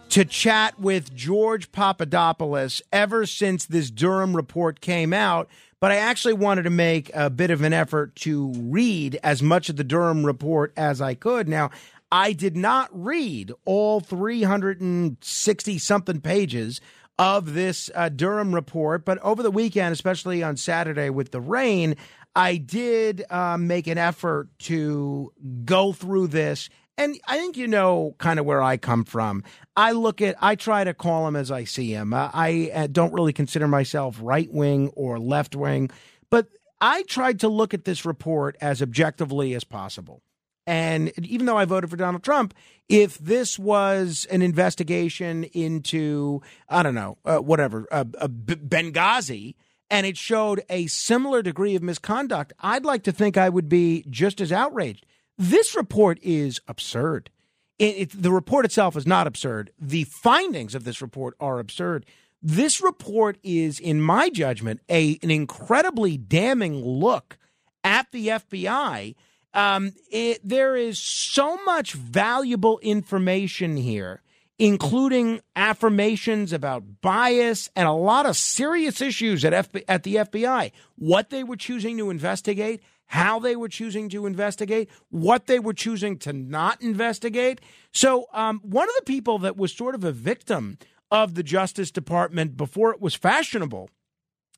[0.10, 5.50] to chat with George Papadopoulos ever since this Durham report came out.
[5.80, 9.70] But I actually wanted to make a bit of an effort to read as much
[9.70, 11.48] of the Durham report as I could.
[11.48, 11.70] Now,
[12.12, 16.82] I did not read all 360 something pages
[17.18, 21.96] of this uh, Durham report, but over the weekend, especially on Saturday with the rain,
[22.36, 25.32] I did uh, make an effort to
[25.64, 26.70] go through this.
[26.98, 29.44] And I think you know kind of where I come from.
[29.76, 32.14] I look at, I try to call him as I see him.
[32.14, 35.90] Uh, I uh, don't really consider myself right wing or left wing,
[36.30, 36.48] but
[36.80, 40.22] I tried to look at this report as objectively as possible.
[40.68, 42.54] And even though I voted for Donald Trump,
[42.90, 49.56] if this was an investigation into, I don't know, uh, whatever, uh, uh, Benghazi,
[49.90, 54.06] and it showed a similar degree of misconduct, I'd like to think I would be
[54.10, 55.06] just as outraged.
[55.38, 57.30] This report is absurd.
[57.78, 59.72] It, it, the report itself is not absurd.
[59.80, 62.06] The findings of this report are absurd.
[62.42, 67.38] This report is, in my judgment, a an incredibly damning look
[67.84, 69.16] at the FBI.
[69.56, 74.22] Um, it, there is so much valuable information here,
[74.60, 80.74] including affirmations about bias and a lot of serious issues at, F, at the FBI.
[80.98, 85.74] What they were choosing to investigate, how they were choosing to investigate, what they were
[85.74, 87.62] choosing to not investigate.
[87.94, 90.78] So, um, one of the people that was sort of a victim
[91.10, 93.90] of the Justice Department before it was fashionable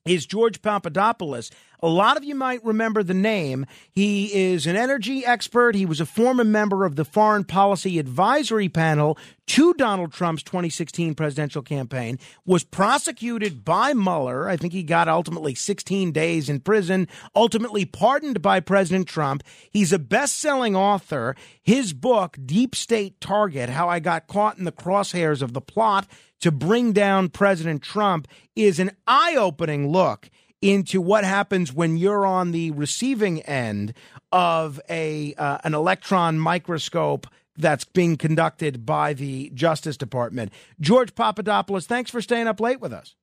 [0.08, 1.52] is George Papadopoulos.
[1.82, 3.68] A lot of you might remember the name.
[3.92, 5.76] He is an energy expert.
[5.76, 9.16] He was a former member of the Foreign Policy Advisory Panel
[9.48, 14.50] to Donald Trump's 2016 presidential campaign, was prosecuted by Mueller.
[14.50, 19.44] I think he got ultimately 16 days in prison, ultimately pardoned by President Trump.
[19.72, 21.36] He's a best selling author.
[21.62, 26.08] His book, Deep State Target How I Got Caught in the Crosshairs of the Plot
[26.42, 30.30] to Bring Down President Trump, is an eye opening look
[30.62, 33.94] into what happens when you're on the receiving end
[34.32, 40.52] of a uh, an electron microscope that's being conducted by the Justice Department.
[40.80, 43.16] George Papadopoulos, thanks for staying up late with us.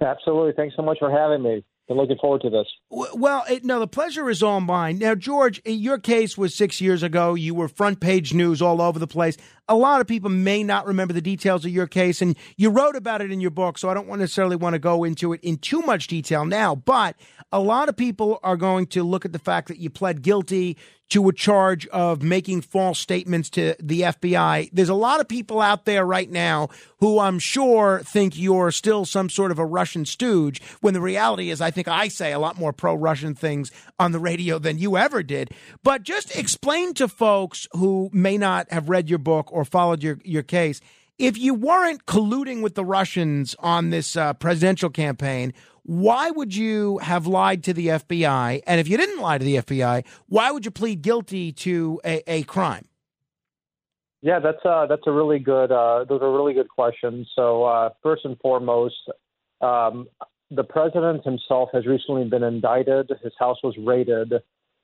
[0.00, 0.52] Absolutely.
[0.52, 1.64] Thanks so much for having me.
[1.88, 2.66] Been looking forward to this.
[2.90, 4.98] Well, it, no, the pleasure is all mine.
[4.98, 7.34] Now, George, your case was six years ago.
[7.34, 9.36] You were front page news all over the place.
[9.68, 12.94] A lot of people may not remember the details of your case, and you wrote
[12.94, 15.56] about it in your book, so I don't necessarily want to go into it in
[15.56, 16.76] too much detail now.
[16.76, 17.16] But
[17.50, 20.78] a lot of people are going to look at the fact that you pled guilty
[21.12, 24.70] to a charge of making false statements to the FBI.
[24.72, 26.70] There's a lot of people out there right now
[27.00, 31.50] who I'm sure think you're still some sort of a Russian stooge, when the reality
[31.50, 34.78] is, I think I say a lot more pro Russian things on the radio than
[34.78, 35.50] you ever did.
[35.82, 40.18] But just explain to folks who may not have read your book or followed your,
[40.24, 40.80] your case
[41.18, 45.52] if you weren't colluding with the Russians on this uh, presidential campaign,
[45.84, 48.62] why would you have lied to the FBI?
[48.66, 52.22] And if you didn't lie to the FBI, why would you plead guilty to a,
[52.30, 52.86] a crime?
[54.20, 55.72] Yeah, that's uh, that's a really good.
[55.72, 57.28] Uh, those are really good questions.
[57.34, 58.94] So uh, first and foremost,
[59.60, 60.06] um,
[60.52, 63.10] the president himself has recently been indicted.
[63.22, 64.32] His house was raided.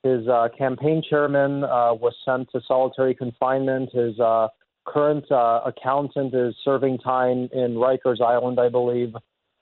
[0.03, 3.89] His uh, campaign chairman uh, was sent to solitary confinement.
[3.93, 4.49] His uh,
[4.85, 9.13] current accountant is serving time in Rikers Island, I believe.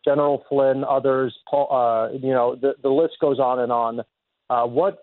[0.08, 4.02] General Flynn, others, uh, you know, the, the list goes on and on.
[4.50, 5.00] Uh, what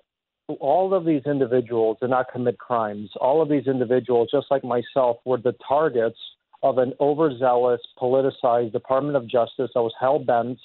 [0.60, 3.10] all of these individuals did not commit crimes.
[3.20, 6.18] All of these individuals, just like myself, were the targets
[6.62, 10.58] of an overzealous, politicized Department of Justice that was hell bent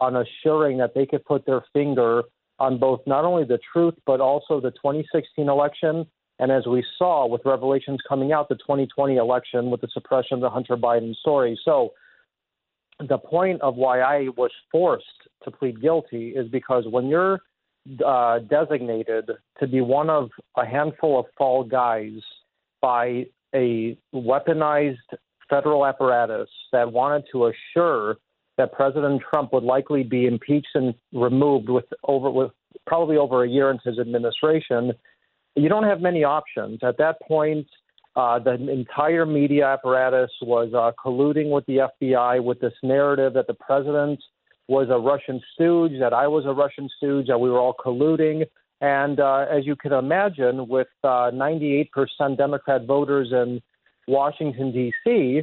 [0.00, 2.22] on assuring that they could put their finger
[2.58, 6.06] on both not only the truth but also the 2016 election.
[6.38, 10.40] And as we saw with revelations coming out, the 2020 election with the suppression of
[10.40, 11.58] the Hunter Biden story.
[11.62, 11.92] So
[13.08, 15.06] the point of why I was forced
[15.44, 17.40] to plead guilty is because when you're
[18.04, 22.20] uh, designated to be one of a handful of fall guys
[22.80, 24.96] by a weaponized
[25.50, 28.16] federal apparatus that wanted to assure
[28.58, 32.50] that President Trump would likely be impeached and removed with over with
[32.86, 34.92] probably over a year into his administration,
[35.54, 36.80] you don't have many options.
[36.82, 37.66] At that point,
[38.14, 43.46] uh, the entire media apparatus was uh, colluding with the FBI with this narrative that
[43.46, 44.22] the president
[44.68, 48.44] was a Russian stooge, that I was a Russian stooge, that we were all colluding.
[48.80, 51.88] And uh, as you can imagine, with uh, 98%
[52.36, 53.62] Democrat voters in
[54.08, 55.42] Washington, D.C.,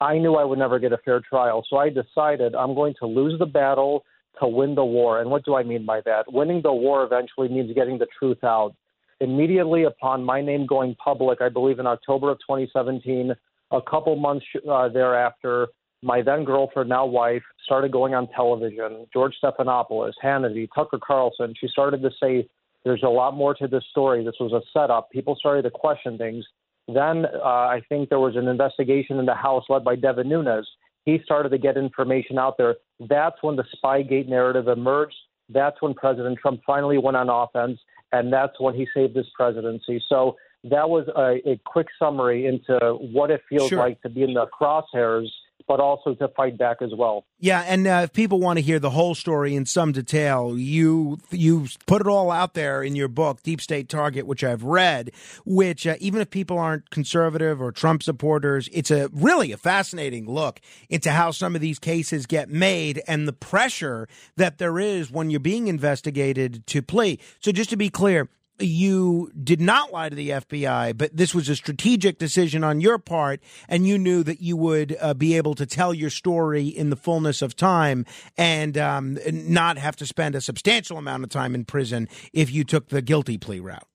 [0.00, 1.64] I knew I would never get a fair trial.
[1.68, 4.04] So I decided I'm going to lose the battle
[4.40, 5.20] to win the war.
[5.20, 6.32] And what do I mean by that?
[6.32, 8.74] Winning the war eventually means getting the truth out.
[9.20, 13.32] Immediately upon my name going public, I believe in October of 2017,
[13.70, 15.68] a couple months uh, thereafter,
[16.02, 19.06] my then girlfriend, now wife, started going on television.
[19.12, 21.54] George Stephanopoulos, Hannity, Tucker Carlson.
[21.60, 22.48] She started to say,
[22.84, 24.24] "There's a lot more to this story.
[24.24, 26.44] This was a setup." People started to question things.
[26.88, 30.66] Then uh, I think there was an investigation in the House led by Devin Nunes.
[31.04, 32.76] He started to get information out there.
[32.98, 35.16] That's when the Spygate narrative emerged.
[35.48, 37.80] That's when President Trump finally went on offense,
[38.12, 40.02] and that's when he saved his presidency.
[40.08, 42.78] So that was a, a quick summary into
[43.12, 43.78] what it feels Sure.
[43.78, 45.28] like to be in the crosshairs,
[45.70, 47.24] but also to fight back as well.
[47.38, 51.18] Yeah, and uh, if people want to hear the whole story in some detail, you
[51.30, 55.12] you put it all out there in your book, Deep State Target, which I've read.
[55.46, 60.28] Which uh, even if people aren't conservative or Trump supporters, it's a really a fascinating
[60.28, 65.08] look into how some of these cases get made and the pressure that there is
[65.08, 67.20] when you're being investigated to plea.
[67.38, 68.28] So just to be clear.
[68.60, 72.98] You did not lie to the FBI, but this was a strategic decision on your
[72.98, 76.90] part, and you knew that you would uh, be able to tell your story in
[76.90, 78.04] the fullness of time
[78.36, 82.64] and um, not have to spend a substantial amount of time in prison if you
[82.64, 83.86] took the guilty plea route.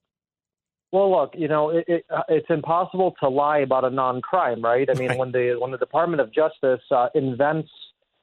[0.92, 4.90] Well, look, you know, it, it, uh, it's impossible to lie about a non-crime, right?
[4.90, 5.18] I mean, Right.
[5.18, 7.70] when the when the Department of Justice uh, invents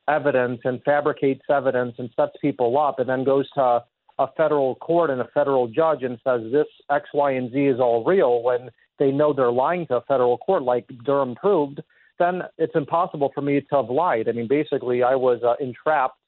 [0.09, 3.85] evidence and fabricates evidence and sets people up, and then goes to
[4.18, 7.81] a federal court and a federal judge and says this X, Y, and Z is
[7.81, 11.81] all real, when they know they're lying to a federal court, like Durham proved,
[12.19, 14.29] then it's impossible for me to have lied.
[14.29, 16.19] I mean, basically, I was uh, entrapped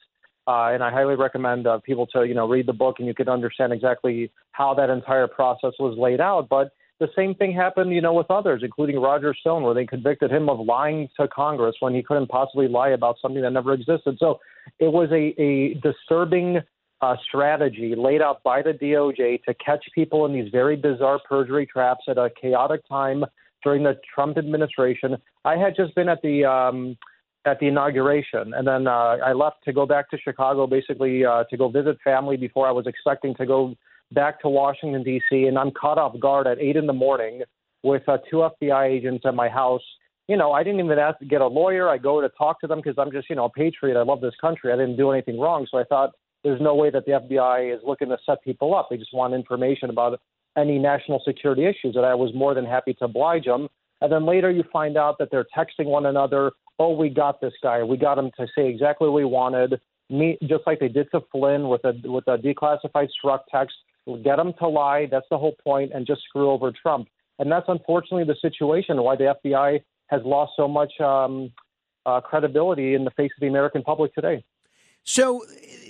[0.47, 3.15] uh, and I highly recommend uh, people to you know read the book and you
[3.15, 6.49] could understand exactly how that entire process was laid out.
[6.49, 10.31] But the same thing happened, you know, with others, including Roger Stone, where they convicted
[10.31, 14.17] him of lying to Congress when he couldn't possibly lie about something that never existed.
[14.19, 14.39] So
[14.79, 16.61] it was a, a disturbing
[17.05, 21.67] uh, strategy laid out by the DOJ to catch people in these very bizarre perjury
[21.67, 23.25] traps at a chaotic time
[23.63, 25.17] during the Trump administration.
[25.45, 26.97] I had just been at the um,
[27.45, 31.45] at the inauguration, and then uh, I left to go back to Chicago, basically uh,
[31.51, 33.75] to go visit family before I was expecting to go
[34.13, 35.45] back to Washington D.C.
[35.45, 37.43] And I'm caught off guard at eight in the morning
[37.83, 39.83] with uh, two FBI agents at my house.
[40.27, 41.87] You know, I didn't even ask to get a lawyer.
[41.91, 43.99] I go to talk to them because I'm just, you know, a patriot.
[43.99, 44.73] I love this country.
[44.73, 46.13] I didn't do anything wrong, so I thought
[46.45, 48.89] there's no way that the FBI is looking to set people up.
[48.91, 50.21] They just want information about
[50.57, 51.97] any national security issues.
[51.97, 53.69] And I was more than happy to oblige them.
[54.01, 56.53] And then later you find out that they're texting one another.
[56.79, 57.83] Oh, we got this guy.
[57.83, 59.81] We got him to say exactly what we wanted.
[60.11, 63.75] Me, just like they did to Flynn with a with a declassified Strzok text.
[64.23, 65.07] Get him to lie.
[65.11, 67.09] That's the whole point, and just screw over Trump.
[67.39, 71.51] And that's unfortunately the situation why the FBI has lost so much um,
[72.05, 74.45] uh, credibility in the face of the American public today.
[75.05, 75.45] So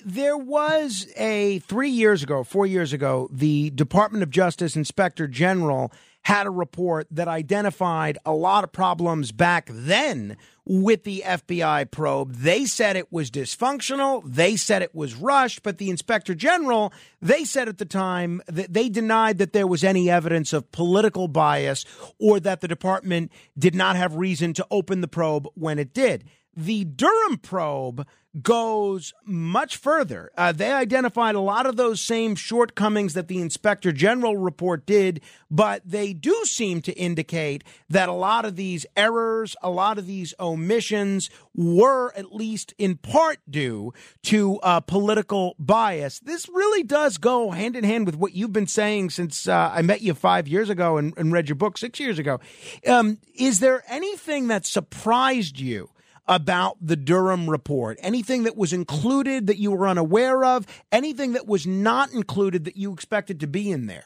[0.04, 5.92] there was a three years ago, four years ago, the Department of Justice Inspector General
[6.22, 12.32] had a report that identified a lot of problems back then with the FBI probe.
[12.34, 14.22] They said it was dysfunctional.
[14.24, 18.72] They said it was rushed, but the inspector general, they said at the time that
[18.72, 21.84] they denied that there was any evidence of political bias
[22.18, 26.24] or that the department did not have reason to open the probe when it did.
[26.56, 28.06] The Durham probe
[28.43, 30.30] goes much further.
[30.37, 35.20] Uh, they identified a lot of those same shortcomings that the inspector general report did,
[35.51, 40.07] but they do seem to indicate that a lot of these errors, a lot of
[40.07, 46.18] these omissions were at least in part due to uh, political bias.
[46.20, 49.82] This really does go hand in hand with what you've been saying since uh, I
[49.82, 52.41] met you five years ago and, and read your book six years ago.
[52.87, 55.91] Um, is there anything that surprised you?
[56.26, 57.98] About the Durham report?
[58.00, 60.66] Anything that was included that you were unaware of?
[60.90, 64.04] Anything that was not included that you expected to be in there?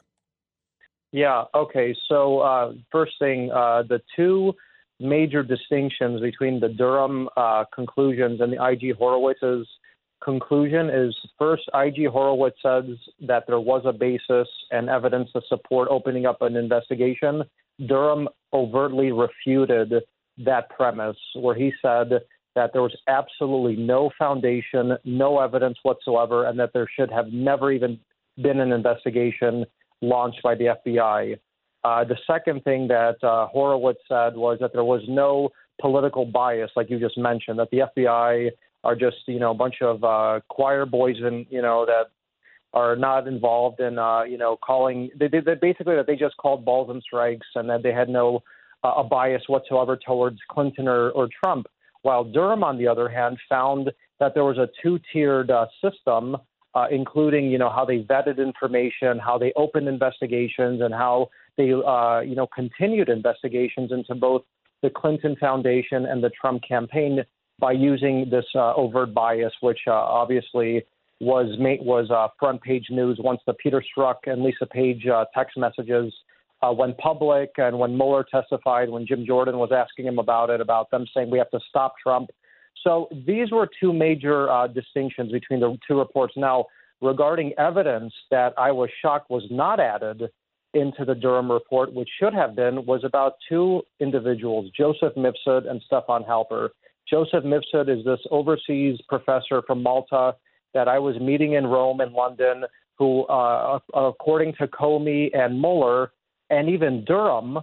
[1.13, 1.45] Yeah.
[1.55, 1.95] Okay.
[2.09, 4.55] So uh, first thing, uh, the two
[5.01, 9.67] major distinctions between the Durham uh, conclusions and the IG Horowitz's
[10.23, 12.85] conclusion is first, IG Horowitz says
[13.27, 17.45] that there was a basis and evidence to support opening up an investigation.
[17.87, 19.93] Durham overtly refuted
[20.45, 22.21] that premise where he said
[22.55, 27.71] that there was absolutely no foundation, no evidence whatsoever, and that there should have never
[27.71, 27.99] even
[28.43, 29.65] been an investigation
[30.01, 31.39] launched by the FBI.
[31.85, 36.71] Uh, the second thing that uh, Horowitz said was that there was no political bias,
[36.77, 38.51] like you just mentioned, that the FBI
[38.85, 42.07] are just you know a bunch of uh, choir boys and you know that
[42.75, 45.11] are not involved in uh, you know calling.
[45.19, 48.09] They, they, they basically that they just called balls and strikes and that they had
[48.09, 48.43] no
[48.85, 51.67] uh, a bias whatsoever towards Clinton or, or Trump.
[52.03, 56.37] While Durham, on the other hand, found that there was a two-tiered uh, system,
[56.75, 61.73] uh, including you know how they vetted information, how they opened investigations, and how they
[61.73, 64.43] uh, you know continued investigations into both
[64.83, 67.25] the Clinton Foundation and the Trump campaign
[67.59, 70.85] by using this uh, overt bias, which uh, obviously
[71.21, 75.05] was was front page news once the Peter Strzok and Lisa Page
[75.35, 76.15] text messages
[76.63, 80.61] uh, went public and when Mueller testified, when Jim Jordan was asking him about it,
[80.61, 82.31] about them saying we have to stop Trump.
[82.85, 86.35] So these were two major uh, distinctions between the two reports.
[86.37, 86.67] Now,
[87.01, 90.31] regarding evidence that I was shocked was not added
[90.75, 95.81] into the Durham report, which should have been, was about two individuals, Joseph Mifsud and
[95.87, 96.69] Stefan Halper.
[97.09, 100.35] Joseph Mifsud is this overseas professor from Malta
[100.75, 102.65] that I was meeting in Rome and London,
[102.99, 106.13] who, uh, according to Comey and Mueller,
[106.51, 107.59] and even Durham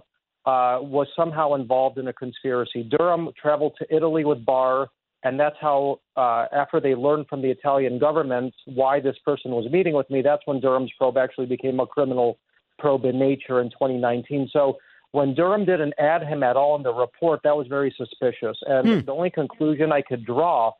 [0.46, 2.82] uh, was somehow involved in a conspiracy.
[2.84, 4.88] Durham traveled to Italy with Barr,
[5.24, 9.70] and that's how, uh, after they learned from the Italian government why this person was
[9.70, 12.38] meeting with me, that's when Durham's probe actually became a criminal
[12.78, 14.48] probe in nature in 2019.
[14.52, 14.76] So
[15.12, 18.56] when Durham didn't add him at all in the report, that was very suspicious.
[18.66, 19.06] And hmm.
[19.06, 20.72] the only conclusion I could draw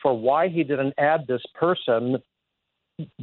[0.00, 2.16] for why he didn't add this person,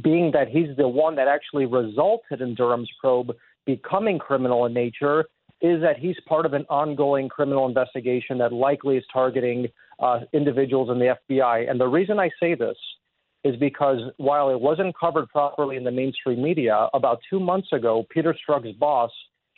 [0.02, 3.34] being that he's the one that actually resulted in Durham's probe,
[3.68, 5.26] becoming criminal in nature
[5.60, 9.66] is that he's part of an ongoing criminal investigation that likely is targeting
[9.98, 11.70] uh, individuals in the FBI.
[11.70, 12.76] And the reason I say this
[13.44, 18.06] is because while it wasn't covered properly in the mainstream media, about two months ago,
[18.08, 19.10] Peter Strzok's boss,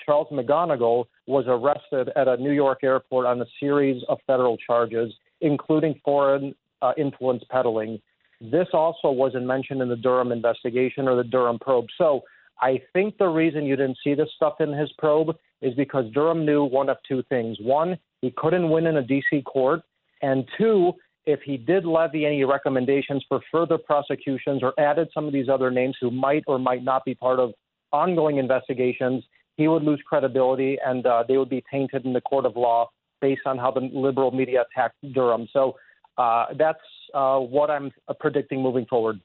[0.05, 5.13] Charles McGonigal, was arrested at a New York airport on a series of federal charges,
[5.41, 6.53] including foreign
[6.83, 8.01] uh, influence peddling.
[8.41, 11.87] This also wasn't mentioned in the Durham investigation or the Durham probe.
[11.97, 12.23] So
[12.61, 16.45] I think the reason you didn't see this stuff in his probe is because Durham
[16.45, 17.57] knew one of two things.
[17.61, 19.43] One, he couldn't win in a D.C.
[19.43, 19.83] court.
[20.23, 20.93] And two,
[21.27, 25.71] if he did levy any recommendations for further prosecutions or added some of these other
[25.71, 27.53] names who might or might not be part of
[27.93, 29.25] ongoing investigations,
[29.57, 32.89] he would lose credibility and uh, they would be tainted in the court of law
[33.21, 35.47] based on how the liberal media attacked Durham.
[35.53, 35.77] So
[36.17, 36.79] uh, that's
[37.15, 39.21] uh, what I'm predicting moving forward.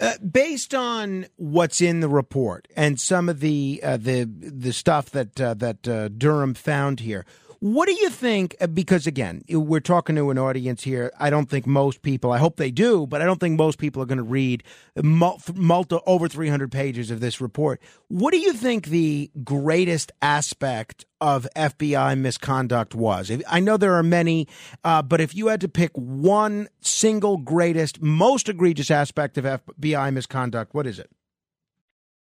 [0.00, 5.10] Uh, based on what's in the report and some of the uh, the the stuff
[5.10, 7.26] that uh, that uh, Durham found here,
[7.60, 8.54] what do you think?
[8.60, 11.12] uh, Because again, we're talking to an audience here.
[11.18, 12.30] I don't think most people.
[12.32, 14.62] I hope they do, but I don't think most people are going to read
[15.02, 17.80] mul- multi, over 300 pages of this report.
[18.08, 23.30] What do you think the greatest aspect of FBI misconduct was?
[23.48, 24.46] I know there are many,
[24.84, 30.12] uh, but if you had to pick one single greatest, most egregious aspect of FBI
[30.12, 31.10] misconduct, what is it?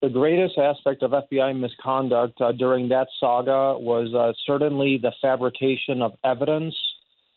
[0.00, 6.02] The greatest aspect of FBI misconduct uh, during that saga was uh, certainly the fabrication
[6.02, 6.76] of evidence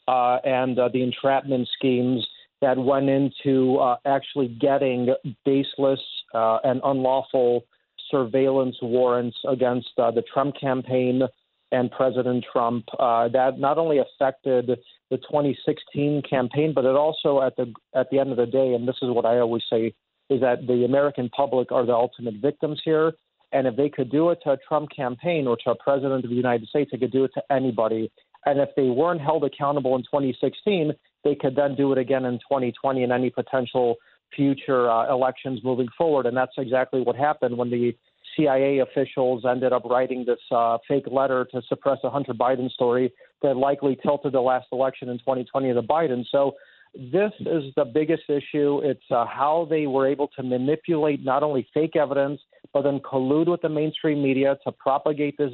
[0.07, 2.27] uh, and uh, the entrapment schemes
[2.61, 5.11] that went into uh, actually getting
[5.43, 5.99] baseless
[6.35, 7.63] uh, and unlawful
[8.11, 11.23] surveillance warrants against the Trump campaign
[11.71, 12.85] and President Trump.
[12.99, 14.67] That not only affected
[15.09, 18.87] the 2016 campaign, but it also at the at the end of the day, and
[18.87, 19.95] this is what I always say,
[20.31, 23.11] is that the American public are the ultimate victims here.
[23.51, 26.29] And if they could do it to a Trump campaign or to a president of
[26.29, 28.09] the United States, they could do it to anybody.
[28.45, 30.93] And if they weren't held accountable in 2016,
[31.25, 33.97] they could then do it again in 2020 and any potential
[34.33, 36.25] future uh, elections moving forward.
[36.25, 37.93] And that's exactly what happened when the
[38.35, 43.11] CIA officials ended up writing this uh, fake letter to suppress a Hunter Biden story
[43.41, 46.23] that likely tilted the last election in 2020 to Biden.
[46.31, 46.53] So
[46.93, 48.81] this is the biggest issue.
[48.83, 52.41] It's uh, how they were able to manipulate not only fake evidence,
[52.73, 55.51] but then collude with the mainstream media to propagate this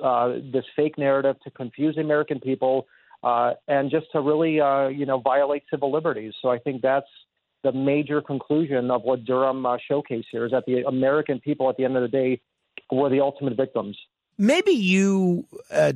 [0.00, 2.86] uh, this fake narrative to confuse American people
[3.22, 6.32] uh, and just to really uh, you know violate civil liberties.
[6.42, 7.06] So I think that's
[7.62, 11.76] the major conclusion of what Durham uh, showcased here is that the American people at
[11.76, 12.40] the end of the day
[12.90, 13.96] were the ultimate victims.
[14.36, 15.92] Maybe you uh,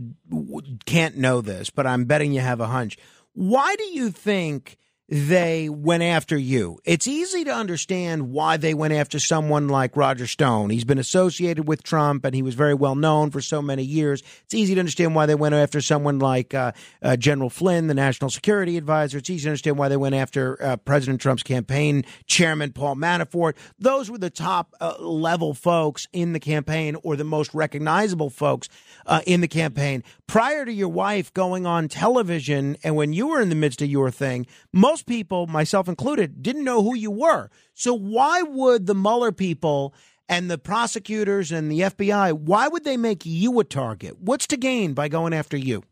[0.86, 2.96] can't know this, but I'm betting you have a hunch.
[3.38, 4.78] Why do you think
[5.08, 6.78] they went after you?
[6.84, 10.68] It's easy to understand why they went after someone like Roger Stone.
[10.68, 14.22] He's been associated with Trump and he was very well known for so many years.
[14.44, 17.94] It's easy to understand why they went after someone like uh, uh, General Flynn, the
[17.94, 19.16] national security advisor.
[19.16, 23.54] It's easy to understand why they went after uh, President Trump's campaign chairman, Paul Manafort.
[23.78, 28.68] Those were the top uh, level folks in the campaign or the most recognizable folks
[29.06, 30.04] uh, in the campaign.
[30.26, 33.88] Prior to your wife going on television and when you were in the midst of
[33.88, 37.50] your thing, most people, myself included, didn't know who you were.
[37.74, 39.94] So why would the Mueller people
[40.28, 44.20] and the prosecutors and the FBI, why would they make you a target?
[44.20, 45.82] What's to gain by going after you?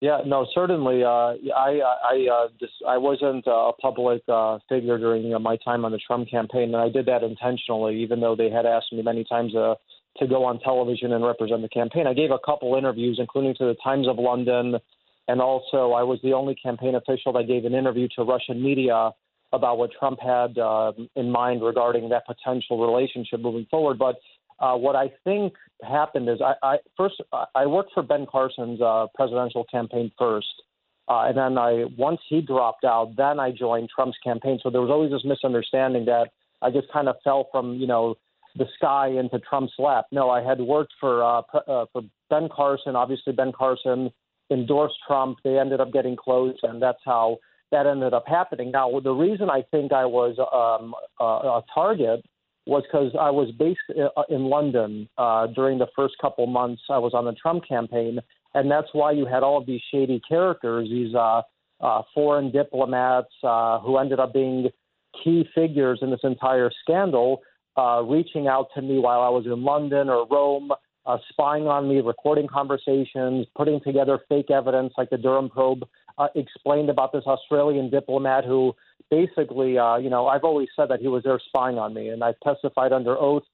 [0.00, 1.02] Yeah, no, certainly.
[1.02, 5.90] Uh, I I uh, I wasn't a public uh, figure during uh, my time on
[5.90, 9.24] the Trump campaign, and I did that intentionally, even though they had asked me many
[9.24, 9.74] times uh,
[10.18, 12.06] to go on television and represent the campaign.
[12.06, 14.76] I gave a couple interviews, including to the Times of London,
[15.28, 19.12] and also I was the only campaign official that gave an interview to Russian media
[19.52, 23.98] about what Trump had uh, in mind regarding that potential relationship moving forward.
[23.98, 24.16] But
[24.58, 27.22] uh, what I think happened is I, I first
[27.54, 30.62] I worked for Ben Carson's uh, presidential campaign first,
[31.08, 34.58] uh, and then I once he dropped out, then I joined Trump's campaign.
[34.62, 38.16] So there was always this misunderstanding that I just kind of fell from you know
[38.56, 40.06] the sky into Trump's lap.
[40.10, 42.96] No, I had worked for uh, pre- uh, for Ben Carson.
[42.96, 44.10] Obviously, Ben Carson
[44.50, 45.38] endorsed Trump.
[45.44, 47.38] They ended up getting close, and that's how
[47.70, 48.70] that ended up happening.
[48.70, 52.24] Now, the reason I think I was um, a, a target
[52.66, 56.98] was because I was based uh, in London uh, during the first couple months I
[56.98, 58.20] was on the Trump campaign,
[58.54, 61.42] and that's why you had all of these shady characters, these uh,
[61.80, 64.68] uh, foreign diplomats uh, who ended up being
[65.24, 67.40] key figures in this entire scandal,
[67.76, 70.70] uh, reaching out to me while I was in London or Rome,
[71.08, 75.84] uh, spying on me, recording conversations, putting together fake evidence like the Durham probe
[76.18, 78.74] uh, explained about this Australian diplomat who
[79.10, 82.22] basically, uh, you know, I've always said that he was there spying on me, and
[82.22, 83.44] I've testified under oath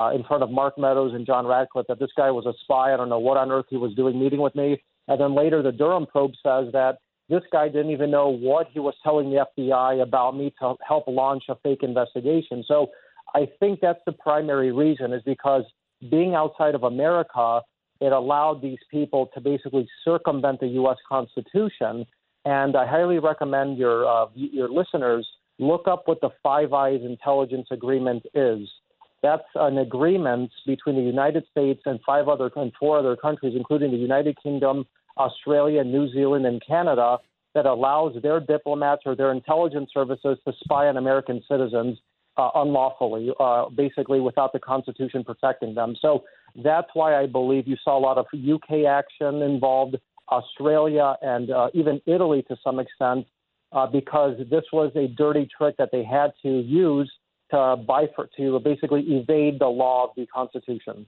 [0.00, 2.92] uh, in front of Mark Meadows and John Ratcliffe that this guy was a spy.
[2.92, 4.82] I don't know what on earth he was doing meeting with me.
[5.08, 6.98] And then later, the Durham probe says that
[7.30, 11.04] this guy didn't even know what he was telling the FBI about me to help
[11.08, 12.62] launch a fake investigation.
[12.68, 12.88] So
[13.34, 15.64] I think that's the primary reason is because
[16.10, 17.60] being outside of America,
[18.00, 20.96] it allowed these people to basically circumvent the U.S.
[21.08, 22.06] Constitution.
[22.44, 25.26] And I highly recommend your uh, your listeners
[25.58, 28.68] look up what the Five Eyes Intelligence Agreement is.
[29.22, 33.90] That's an agreement between the United States and five other and four other countries, including
[33.90, 34.86] the United Kingdom,
[35.16, 37.18] Australia, New Zealand, and Canada,
[37.54, 41.98] that allows their diplomats or their intelligence services to spy on American citizens
[42.38, 45.96] uh, unlawfully, uh, basically without the Constitution protecting them.
[46.00, 46.24] So
[46.64, 49.96] that's why I believe you saw a lot of UK action involved,
[50.30, 53.26] Australia, and uh, even Italy to some extent,
[53.72, 57.10] uh, because this was a dirty trick that they had to use
[57.50, 61.06] to bifur- to basically evade the law of the Constitution.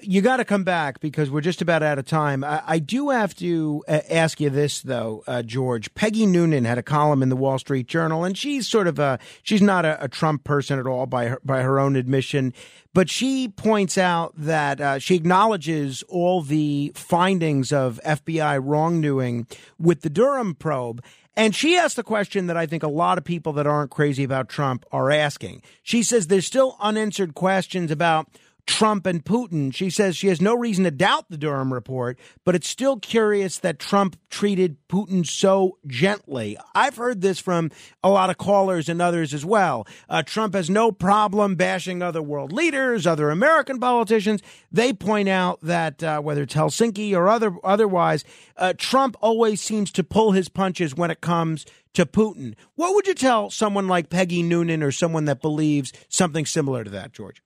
[0.00, 2.44] You got to come back because we're just about out of time.
[2.44, 5.92] I, I do have to uh, ask you this, though, uh, George.
[5.94, 9.18] Peggy Noonan had a column in the Wall Street Journal, and she's sort of a
[9.42, 12.54] she's not a, a Trump person at all by her, by her own admission,
[12.94, 19.48] but she points out that uh, she acknowledges all the findings of FBI wrongdoing
[19.80, 21.02] with the Durham probe.
[21.34, 24.22] And she asked the question that I think a lot of people that aren't crazy
[24.22, 25.62] about Trump are asking.
[25.82, 28.28] She says there's still unanswered questions about
[28.66, 29.74] Trump and Putin.
[29.74, 33.58] She says she has no reason to doubt the Durham report, but it's still curious
[33.58, 36.56] that Trump treated Putin so gently.
[36.74, 37.70] I've heard this from
[38.02, 39.86] a lot of callers and others as well.
[40.08, 44.42] Uh, Trump has no problem bashing other world leaders, other American politicians.
[44.70, 48.24] They point out that uh, whether it's Helsinki or other otherwise,
[48.56, 52.54] uh, Trump always seems to pull his punches when it comes to Putin.
[52.74, 56.90] What would you tell someone like Peggy Noonan or someone that believes something similar to
[56.90, 57.42] that, George?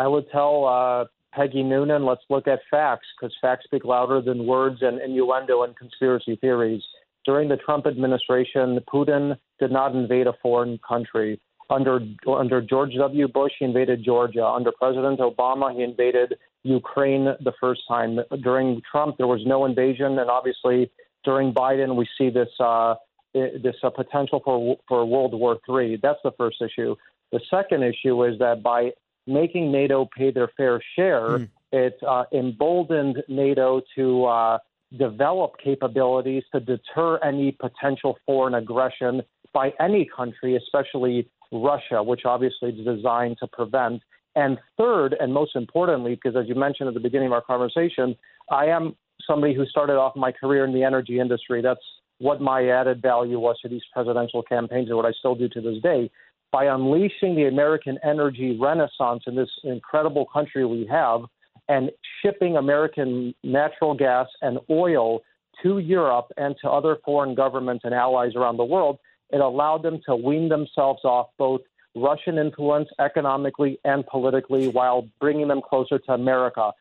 [0.00, 4.46] I would tell uh, Peggy Noonan, let's look at facts because facts speak louder than
[4.46, 6.82] words and innuendo and conspiracy theories.
[7.26, 11.38] During the Trump administration, Putin did not invade a foreign country.
[11.68, 13.28] Under under George W.
[13.28, 14.46] Bush, he invaded Georgia.
[14.46, 18.18] Under President Obama, he invaded Ukraine the first time.
[18.42, 20.90] During Trump, there was no invasion, and obviously
[21.24, 22.94] during Biden, we see this uh,
[23.34, 25.98] this uh, potential for for World War III.
[26.02, 26.96] That's the first issue.
[27.32, 28.92] The second issue is that by
[29.30, 31.44] making NATO pay their fair share, Hmm.
[31.72, 34.58] it uh, emboldened NATO to uh,
[34.98, 39.22] develop capabilities to deter any potential foreign aggression
[39.52, 44.02] by any country, especially Russia, which obviously is designed to prevent.
[44.36, 48.16] And third, and most importantly, because as you mentioned at the beginning of our conversation,
[48.50, 51.62] I am somebody who started off my career in the energy industry.
[51.62, 51.80] That's
[52.18, 55.60] what my added value was to these presidential campaigns and what I still do to
[55.60, 56.10] this day.
[56.52, 61.22] By unleashing the American energy renaissance in this incredible country we have
[61.68, 61.90] and
[62.20, 65.20] shipping American natural gas and oil
[65.62, 68.98] to Europe and to other foreign governments and allies around the world,
[69.30, 71.60] it allowed them to wean themselves off both
[71.94, 76.72] Russian influence economically and politically while bringing them closer to America.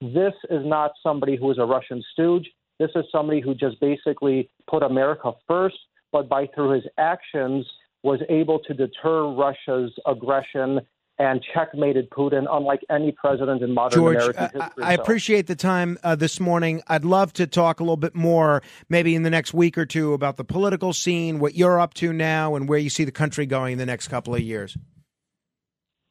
[0.00, 2.48] This is not somebody who is a Russian stooge.
[2.78, 5.78] This is somebody who just basically put America first,
[6.12, 7.66] but by through his actions
[8.06, 10.80] was able to deter Russia's aggression
[11.18, 14.84] and checkmated Putin, unlike any president in modern George, American I, history.
[14.84, 16.82] I So- appreciate the time uh, this morning.
[16.86, 20.12] I'd love to talk a little bit more, maybe in the next week or two,
[20.12, 23.44] about the political scene, what you're up to now, and where you see the country
[23.44, 24.76] going in the next couple of years.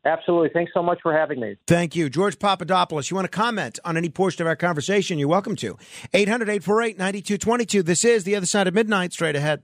[0.03, 0.49] Absolutely.
[0.53, 1.55] Thanks so much for having me.
[1.65, 2.09] Thank you.
[2.09, 5.77] George Papadopoulos, you want to comment on any portion of our conversation, you're welcome to.
[6.13, 7.83] 800 848 9222.
[7.83, 9.63] This is The Other Side of Midnight, straight ahead.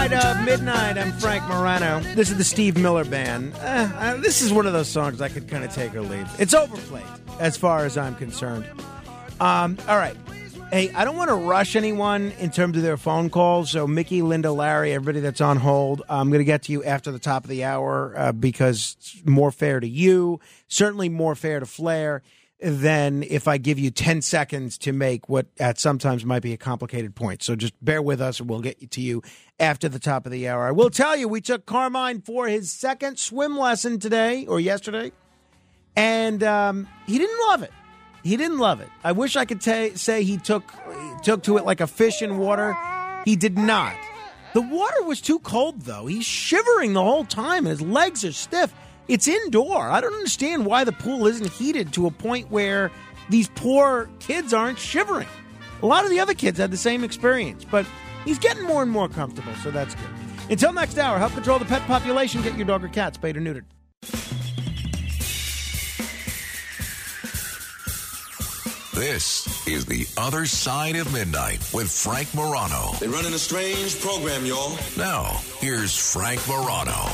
[0.00, 0.96] Of Midnight.
[0.96, 2.00] I'm Frank Morano.
[2.14, 3.52] This is the Steve Miller Band.
[3.56, 3.58] Uh,
[3.94, 6.26] uh, this is one of those songs I could kind of take or leave.
[6.40, 7.04] It's overplayed
[7.38, 8.64] as far as I'm concerned.
[9.40, 10.16] Um, all right.
[10.72, 13.72] Hey, I don't want to rush anyone in terms of their phone calls.
[13.72, 17.12] So, Mickey, Linda, Larry, everybody that's on hold, I'm going to get to you after
[17.12, 21.60] the top of the hour uh, because it's more fair to you, certainly more fair
[21.60, 22.22] to Flair
[22.62, 26.56] than if I give you 10 seconds to make what at sometimes might be a
[26.56, 27.42] complicated point.
[27.42, 29.22] So just bear with us and we'll get to you
[29.58, 30.66] after the top of the hour.
[30.66, 35.12] I will tell you, we took Carmine for his second swim lesson today or yesterday,
[35.96, 37.72] and um, he didn't love it.
[38.22, 38.88] He didn't love it.
[39.02, 40.70] I wish I could ta say he took
[41.22, 42.76] took to it like a fish in water.
[43.24, 43.96] He did not.
[44.52, 46.06] The water was too cold, though.
[46.06, 48.74] He's shivering the whole time, and his legs are stiff.
[49.10, 49.90] It's indoor.
[49.90, 52.92] I don't understand why the pool isn't heated to a point where
[53.28, 55.26] these poor kids aren't shivering.
[55.82, 57.84] A lot of the other kids had the same experience, but
[58.24, 60.06] he's getting more and more comfortable, so that's good.
[60.48, 62.40] Until next hour, help control the pet population.
[62.42, 63.64] Get your dog or cat spayed or neutered.
[68.94, 72.92] This is The Other Side of Midnight with Frank Morano.
[73.00, 74.76] They're running a strange program, y'all.
[74.96, 77.08] Now, here's Frank Morano.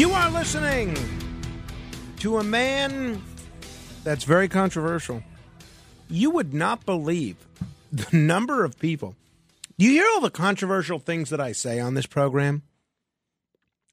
[0.00, 0.96] You are listening
[2.20, 3.20] to a man
[4.02, 5.22] that's very controversial.
[6.08, 7.36] You would not believe
[7.92, 9.14] the number of people.
[9.78, 12.62] Do you hear all the controversial things that I say on this program?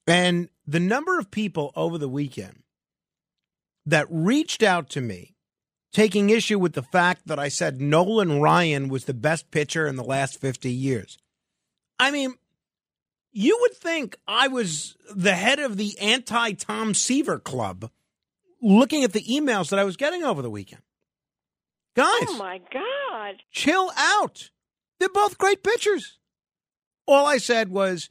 [0.08, 2.64] And the number of people over the weekend
[3.86, 5.36] that reached out to me
[5.92, 9.98] taking issue with the fact that I said Nolan Ryan was the best pitcher in
[9.98, 11.18] the last 50 years.
[12.00, 12.36] I mean,
[13.38, 17.90] you would think I was the head of the anti Tom Seaver club
[18.62, 20.82] looking at the emails that I was getting over the weekend.
[21.96, 23.36] Guys, Oh my God.
[23.52, 24.50] chill out.
[25.00, 26.18] They're both great pitchers.
[27.08, 28.10] All I said was,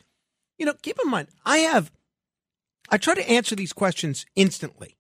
[0.58, 1.90] you know, keep in mind, I have,
[2.88, 4.96] I try to answer these questions instantly.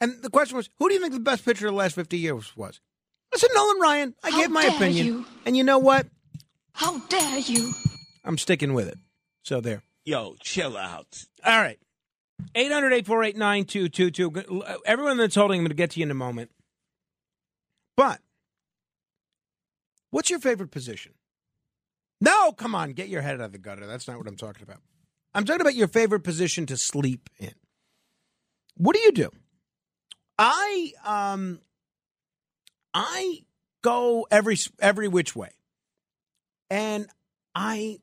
[0.00, 2.18] And the question was, who do you think the best pitcher of the last 50
[2.18, 2.80] years was?
[3.32, 4.14] I said Nolan Ryan.
[4.24, 5.06] I How gave my dare opinion.
[5.06, 5.26] you.
[5.46, 6.06] And you know what?
[6.72, 7.72] How dare you?
[8.24, 8.98] I'm sticking with it.
[9.44, 9.82] So there.
[10.04, 11.24] Yo, chill out.
[11.44, 11.78] All right.
[12.54, 14.64] 800 848 9222.
[14.84, 16.50] Everyone that's holding, I'm going to get to you in a moment.
[17.96, 18.20] But
[20.10, 21.12] what's your favorite position?
[22.20, 22.92] No, come on.
[22.92, 23.86] Get your head out of the gutter.
[23.86, 24.78] That's not what I'm talking about.
[25.34, 27.52] I'm talking about your favorite position to sleep in.
[28.76, 29.30] What do you do?
[30.38, 31.60] I um
[32.92, 33.44] I
[33.82, 35.50] go every every which way.
[36.70, 37.08] And
[37.54, 37.98] I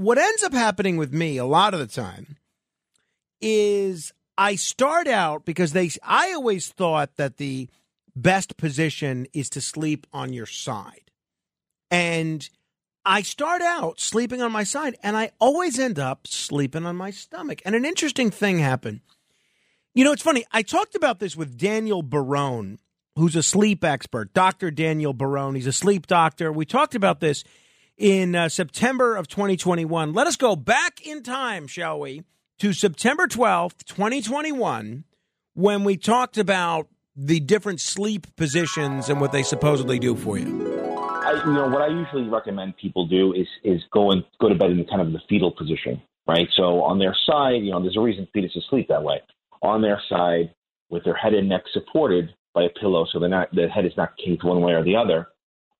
[0.00, 2.38] what ends up happening with me a lot of the time
[3.40, 7.68] is I start out because they I always thought that the
[8.16, 11.10] best position is to sleep on your side.
[11.90, 12.48] And
[13.04, 17.10] I start out sleeping on my side and I always end up sleeping on my
[17.10, 17.60] stomach.
[17.66, 19.00] And an interesting thing happened.
[19.94, 20.44] You know, it's funny.
[20.50, 22.78] I talked about this with Daniel Barone,
[23.16, 24.70] who's a sleep expert, Dr.
[24.70, 25.56] Daniel Barone.
[25.56, 26.50] He's a sleep doctor.
[26.50, 27.44] We talked about this
[28.00, 30.12] in uh, September of 2021.
[30.12, 32.24] Let us go back in time, shall we,
[32.58, 35.04] to September 12th, 2021,
[35.54, 40.46] when we talked about the different sleep positions and what they supposedly do for you.
[40.86, 44.54] I, you know, what I usually recommend people do is is go and go to
[44.54, 46.48] bed in kind of the fetal position, right?
[46.56, 49.20] So on their side, you know, there's a reason fetuses sleep that way.
[49.62, 50.54] On their side,
[50.88, 53.92] with their head and neck supported by a pillow, so they're not the head is
[53.98, 55.28] not kinked one way or the other.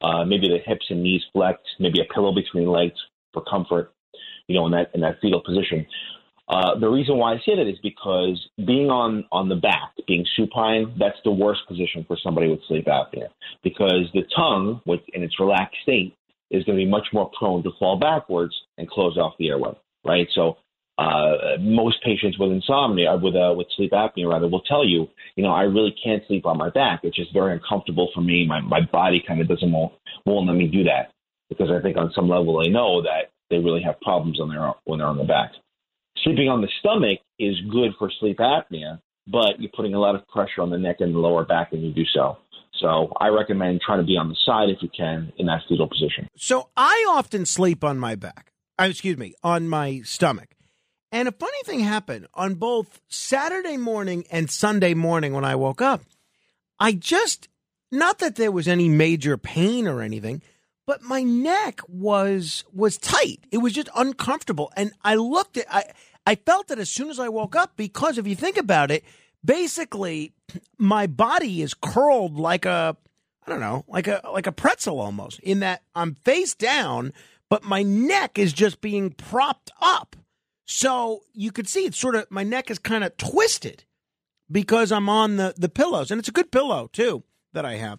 [0.02, 2.98] Uh, maybe the hips and knees flexed, maybe a pillow between legs
[3.32, 3.92] for comfort,
[4.46, 5.86] you know, in that in that fetal position.
[6.48, 10.26] Uh, the reason why I say that is because being on on the back, being
[10.34, 13.28] supine, that's the worst position for somebody with sleep apnea
[13.62, 16.16] because the tongue, with in its relaxed state,
[16.50, 19.72] is going to be much more prone to fall backwards and close off the airway,
[20.04, 20.26] right?
[20.34, 20.56] So
[21.00, 25.42] uh, most patients with insomnia, with uh, with sleep apnea rather, will tell you, you
[25.42, 27.00] know, I really can't sleep on my back.
[27.02, 28.46] It's just very uncomfortable for me.
[28.46, 29.94] My my body kind of doesn't won't,
[30.26, 31.12] won't let me do that
[31.48, 34.72] because I think on some level they know that they really have problems on their
[34.84, 35.52] when they're on the back.
[36.22, 40.28] Sleeping on the stomach is good for sleep apnea, but you're putting a lot of
[40.28, 42.36] pressure on the neck and the lower back when you do so.
[42.78, 45.88] So I recommend trying to be on the side if you can in that fetal
[45.88, 46.28] position.
[46.36, 48.52] So I often sleep on my back.
[48.78, 50.54] Uh, excuse me, on my stomach.
[51.12, 55.82] And a funny thing happened on both Saturday morning and Sunday morning when I woke
[55.82, 56.02] up.
[56.78, 57.48] I just
[57.90, 60.42] not that there was any major pain or anything,
[60.86, 63.40] but my neck was was tight.
[63.50, 65.84] It was just uncomfortable, and I looked at I
[66.26, 69.04] I felt it as soon as I woke up because if you think about it,
[69.44, 70.32] basically
[70.78, 72.96] my body is curled like a
[73.46, 75.40] I don't know, like a like a pretzel almost.
[75.40, 77.12] In that I'm face down,
[77.48, 80.14] but my neck is just being propped up.
[80.72, 83.82] So you could see it's sort of my neck is kind of twisted
[84.48, 87.98] because I'm on the the pillows, and it's a good pillow too that I have.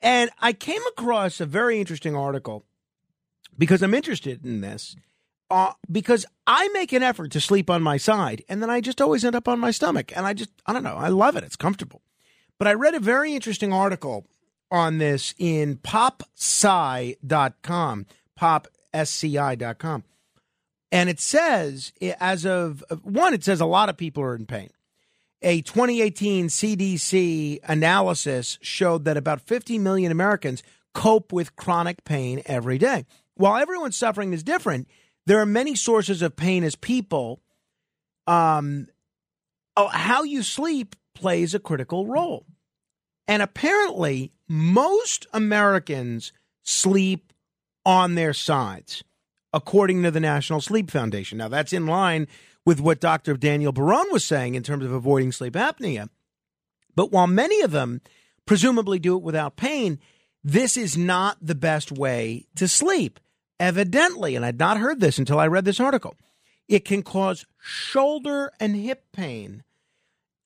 [0.00, 2.64] And I came across a very interesting article
[3.58, 4.96] because I'm interested in this.
[5.50, 9.02] Uh, because I make an effort to sleep on my side, and then I just
[9.02, 10.10] always end up on my stomach.
[10.16, 11.44] And I just, I don't know, I love it.
[11.44, 12.00] It's comfortable.
[12.58, 14.26] But I read a very interesting article
[14.70, 17.16] on this in popsci.com,
[18.40, 20.04] popsci.com.
[20.92, 24.70] And it says, as of one, it says a lot of people are in pain.
[25.42, 30.62] A 2018 CDC analysis showed that about 50 million Americans
[30.94, 33.04] cope with chronic pain every day.
[33.34, 34.88] While everyone's suffering is different,
[35.26, 37.42] there are many sources of pain as people.
[38.26, 38.86] Um,
[39.76, 42.46] how you sleep plays a critical role.
[43.28, 46.32] And apparently, most Americans
[46.62, 47.32] sleep
[47.84, 49.04] on their sides,
[49.56, 51.38] according to the National Sleep Foundation.
[51.38, 52.28] Now, that's in line
[52.66, 53.38] with what Dr.
[53.38, 56.10] Daniel Barone was saying in terms of avoiding sleep apnea.
[56.94, 58.02] But while many of them
[58.44, 59.98] presumably do it without pain,
[60.44, 63.18] this is not the best way to sleep.
[63.58, 66.14] Evidently, and I'd not heard this until I read this article,
[66.68, 69.64] it can cause shoulder and hip pain.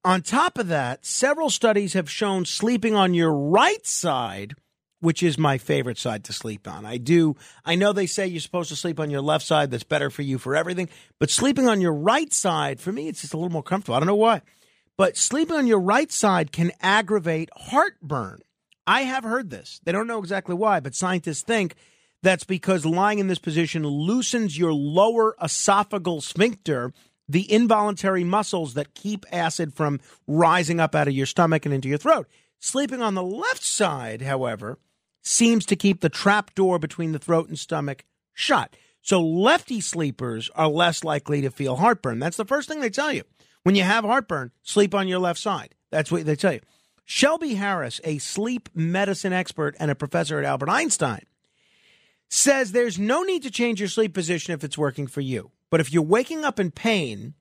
[0.04, 4.54] On top of that, several studies have shown sleeping on your right side,
[5.00, 6.86] which is my favorite side to sleep on.
[6.86, 9.84] I do, I know they say you're supposed to sleep on your left side, that's
[9.84, 10.88] better for you for everything,
[11.18, 13.96] but sleeping on your right side, for me, it's just a little more comfortable.
[13.96, 14.42] I don't know why.
[14.96, 18.40] But sleeping on your right side can aggravate heartburn.
[18.86, 19.80] I have heard this.
[19.84, 21.74] They don't know exactly why, but scientists think
[22.22, 26.92] that's because lying in this position loosens your lower esophageal sphincter,
[27.28, 31.88] the involuntary muscles that keep acid from rising up out of your stomach and into
[31.88, 32.26] your throat.
[32.58, 34.78] Sleeping on the left side, however,
[35.22, 38.76] seems to keep the trap door between the throat and stomach shut.
[39.02, 42.18] So lefty sleepers are less likely to feel heartburn.
[42.18, 43.22] That's the first thing they tell you.
[43.62, 45.74] When you have heartburn, sleep on your left side.
[45.90, 46.60] That's what they tell you.
[47.04, 51.22] Shelby Harris, a sleep medicine expert and a professor at Albert Einstein,
[52.28, 55.50] says there's no need to change your sleep position if it's working for you.
[55.70, 57.34] But if you're waking up in pain,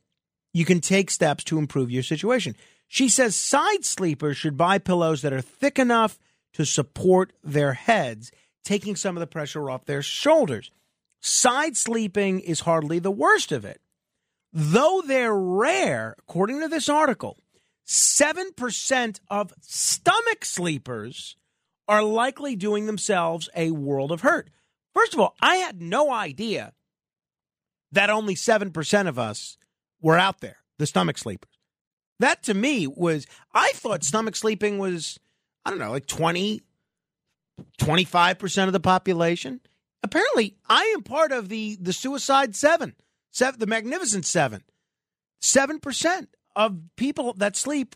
[0.54, 2.56] you can take steps to improve your situation.
[2.88, 6.18] She says side sleepers should buy pillows that are thick enough
[6.60, 8.34] to support their heads,
[8.66, 10.72] taking some of the pressure off their shoulders.
[11.22, 13.80] Side sleeping is hardly the worst of it.
[14.52, 17.38] Though they're rare, according to this article,
[17.88, 21.38] 7% of stomach sleepers
[21.88, 24.50] are likely doing themselves a world of hurt.
[24.94, 26.74] First of all, I had no idea
[27.94, 29.58] that only 7% of us
[30.02, 31.58] were out there, the stomach sleepers.
[32.20, 35.22] That to me was, I thought stomach sleeping was,
[35.66, 36.62] I don't know, like 20,
[37.80, 39.62] 25% of the population.
[40.02, 42.96] Apparently, I am part of the, the suicide seven,
[43.32, 44.64] seven, the magnificent seven.
[45.42, 47.96] 7% of people that sleep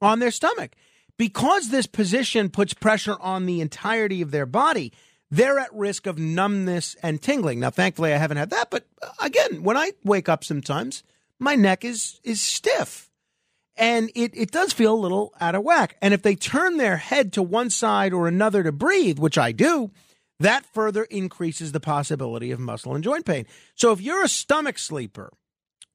[0.00, 0.72] on their stomach.
[1.18, 4.92] Because this position puts pressure on the entirety of their body,
[5.30, 7.60] they're at risk of numbness and tingling.
[7.60, 11.02] Now, thankfully, I haven't had that, but uh, again, when I wake up sometimes,
[11.38, 13.05] my neck is is stiff.
[13.76, 15.96] And it, it does feel a little out of whack.
[16.00, 19.52] And if they turn their head to one side or another to breathe, which I
[19.52, 19.90] do,
[20.40, 23.46] that further increases the possibility of muscle and joint pain.
[23.74, 25.32] So if you're a stomach sleeper,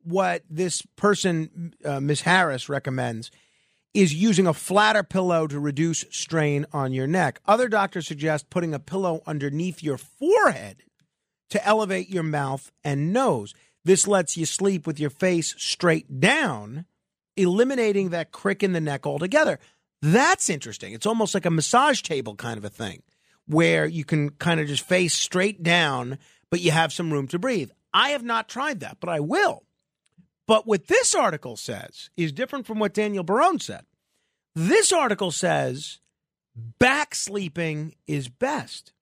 [0.03, 2.21] what this person, uh, Ms.
[2.21, 3.31] Harris, recommends
[3.93, 7.41] is using a flatter pillow to reduce strain on your neck.
[7.45, 10.83] Other doctors suggest putting a pillow underneath your forehead
[11.49, 13.53] to elevate your mouth and nose.
[13.83, 16.85] This lets you sleep with your face straight down,
[17.41, 19.59] eliminating that crick in the neck altogether.
[20.01, 20.93] That's interesting.
[20.93, 23.03] It's almost like a massage table kind of a thing
[23.45, 26.17] where you can kind of just face straight down,
[26.49, 27.71] but you have some room to breathe.
[27.93, 29.63] I have not tried that, but I will.
[30.47, 33.85] But what this article says is different from what Daniel Barone said.
[34.55, 35.99] This article says
[36.79, 38.93] back sleeping is best.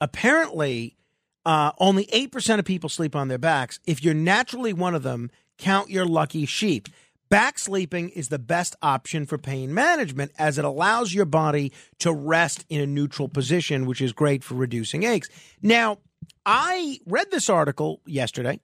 [0.00, 0.96] Apparently,
[1.44, 3.80] uh, only 8% of people sleep on their backs.
[3.86, 6.88] If you're naturally one of them, count your lucky sheep.
[7.30, 12.12] Back sleeping is the best option for pain management as it allows your body to
[12.12, 15.28] rest in a neutral position, which is great for reducing aches.
[15.62, 15.98] Now,
[16.46, 18.60] I read this article yesterday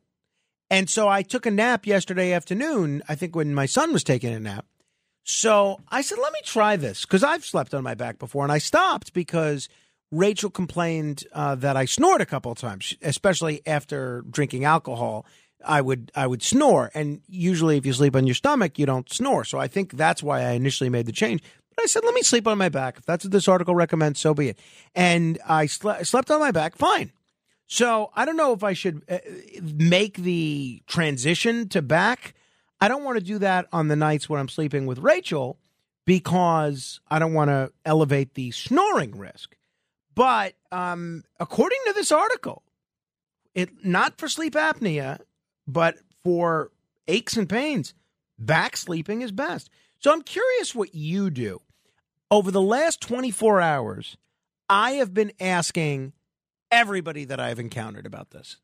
[0.70, 4.32] and so I took a nap yesterday afternoon, I think when my son was taking
[4.32, 4.64] a nap.
[5.24, 8.52] So I said, let me try this because I've slept on my back before, and
[8.52, 9.68] I stopped because
[10.12, 15.26] Rachel complained uh, that I snored a couple of times, especially after drinking alcohol.
[15.64, 19.10] I would I would snore, and usually if you sleep on your stomach, you don't
[19.12, 19.44] snore.
[19.44, 21.42] So I think that's why I initially made the change.
[21.74, 22.98] But I said, let me sleep on my back.
[22.98, 24.58] If that's what this article recommends, so be it.
[24.94, 27.12] And I sle- slept on my back, fine.
[27.66, 29.18] So I don't know if I should uh,
[29.62, 32.34] make the transition to back.
[32.80, 35.58] I don't want to do that on the nights when I'm sleeping with Rachel
[36.04, 39.56] because I don't want to elevate the snoring risk.
[40.14, 42.64] But um, according to this article,
[43.54, 45.20] it not for sleep apnea,
[45.72, 46.70] but for
[47.08, 47.94] aches and pains,
[48.38, 49.70] back sleeping is best.
[49.98, 51.60] So I'm curious what you do.
[52.30, 54.16] Over the last 24 hours,
[54.68, 56.12] I have been asking
[56.70, 58.56] everybody that I've encountered about this.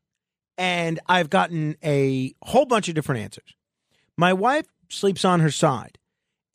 [0.57, 3.55] And I've gotten a whole bunch of different answers.
[4.17, 5.97] My wife sleeps on her side.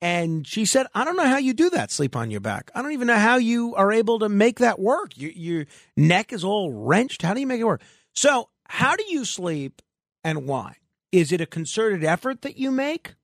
[0.01, 2.73] And she said, I don't know how you do that, sleep on your back.
[2.75, 5.17] I don't even know how you are able to make that work.
[5.17, 7.23] Your, your neck is all wrenched.
[7.23, 7.83] How do you make it work?
[8.13, 9.81] So, how do you sleep
[10.25, 10.77] and why?
[11.11, 13.15] Is it a concerted effort that you make?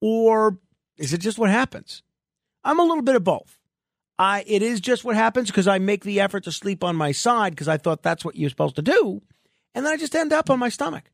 [0.00, 0.58] Or
[0.96, 2.02] is it just what happens?
[2.64, 3.58] I'm a little bit of both.
[4.18, 7.12] I it is just what happens because I make the effort to sleep on my
[7.12, 9.22] side because I thought that's what you're supposed to do,
[9.74, 11.10] and then I just end up on my stomach.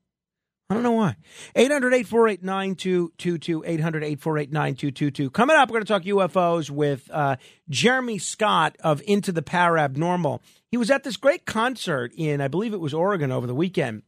[0.68, 1.14] I don't know why.
[1.54, 3.62] 800 848 9222.
[3.64, 5.30] 800 848 9222.
[5.30, 7.36] Coming up, we're going to talk UFOs with uh,
[7.68, 10.40] Jeremy Scott of Into the Parabnormal.
[10.72, 14.02] He was at this great concert in, I believe it was Oregon over the weekend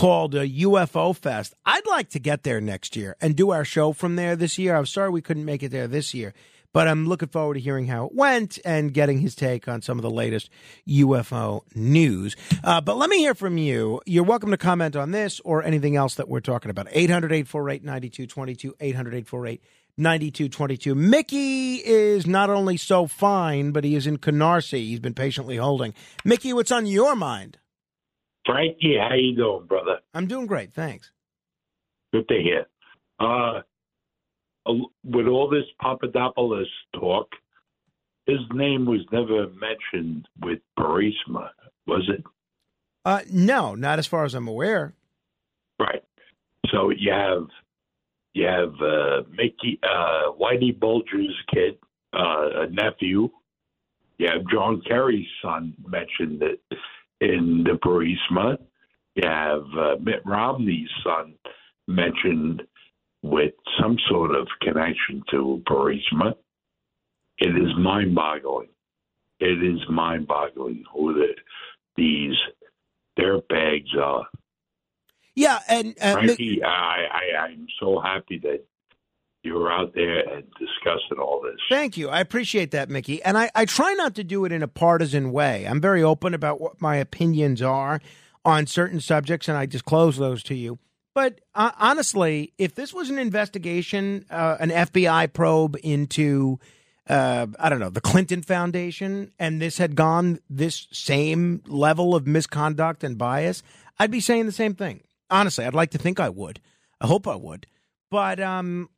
[0.00, 1.52] called a UFO Fest.
[1.66, 4.74] I'd like to get there next year and do our show from there this year.
[4.74, 6.32] I'm sorry we couldn't make it there this year,
[6.72, 9.98] but I'm looking forward to hearing how it went and getting his take on some
[9.98, 10.48] of the latest
[10.88, 12.34] UFO news.
[12.64, 14.00] Uh, but let me hear from you.
[14.06, 16.86] You're welcome to comment on this or anything else that we're talking about.
[16.90, 18.76] 800 848 9222.
[18.80, 19.62] 800 848
[19.98, 20.94] 9222.
[20.94, 24.78] Mickey is not only so fine, but he is in Canarsie.
[24.78, 25.92] He's been patiently holding.
[26.24, 27.58] Mickey, what's on your mind?
[28.46, 30.00] Frankie, how you doing, brother?
[30.14, 31.12] I'm doing great, thanks.
[32.12, 32.66] Good to hear.
[33.18, 33.60] Uh,
[35.04, 37.28] with all this Papadopoulos talk,
[38.26, 41.50] his name was never mentioned with Burisma,
[41.86, 42.24] was it?
[43.04, 44.94] Uh, no, not as far as I'm aware.
[45.78, 46.04] Right.
[46.70, 47.46] So you have
[48.34, 51.78] you have uh, Mickey uh, Whitey Bulger's kid,
[52.12, 53.30] uh, a nephew.
[54.18, 56.60] You have John Kerry's son mentioned it
[57.20, 58.56] in the Burisma.
[59.14, 61.34] You have uh, Mitt Romney's son
[61.88, 62.62] mentioned
[63.22, 66.34] with some sort of connection to Burisma.
[67.38, 68.68] It is mind boggling.
[69.40, 71.28] It is mind boggling who the,
[71.96, 72.36] these
[73.18, 74.26] dirtbags are.
[75.34, 78.64] Yeah, and uh, Frankie, I, I, I'm so happy that
[79.42, 81.58] you're out there and discussing all this.
[81.70, 82.08] Thank you.
[82.08, 83.22] I appreciate that, Mickey.
[83.22, 85.66] And I, I try not to do it in a partisan way.
[85.66, 88.00] I'm very open about what my opinions are
[88.44, 90.78] on certain subjects, and I disclose those to you.
[91.14, 96.58] But uh, honestly, if this was an investigation, uh, an FBI probe into,
[97.08, 102.26] uh, I don't know, the Clinton Foundation, and this had gone this same level of
[102.26, 103.62] misconduct and bias,
[103.98, 105.02] I'd be saying the same thing.
[105.30, 106.60] Honestly, I'd like to think I would.
[107.00, 107.66] I hope I would.
[108.10, 108.88] But um,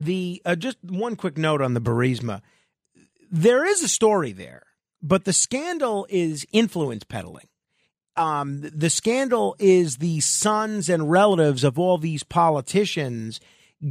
[0.00, 2.40] the uh, just one quick note on the Burisma.
[3.30, 4.64] There is a story there,
[5.02, 7.46] but the scandal is influence peddling.
[8.16, 13.40] Um, the scandal is the sons and relatives of all these politicians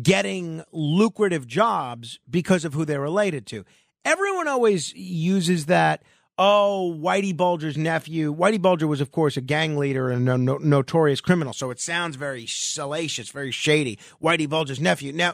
[0.02, 3.66] getting lucrative jobs because of who they're related to.
[4.06, 6.04] Everyone always uses that.
[6.38, 8.34] Oh, Whitey Bulger's nephew.
[8.34, 11.52] Whitey Bulger was, of course, a gang leader and a no- notorious criminal.
[11.52, 14.00] So it sounds very salacious, very shady.
[14.24, 15.12] Whitey Bulger's nephew.
[15.12, 15.34] Now,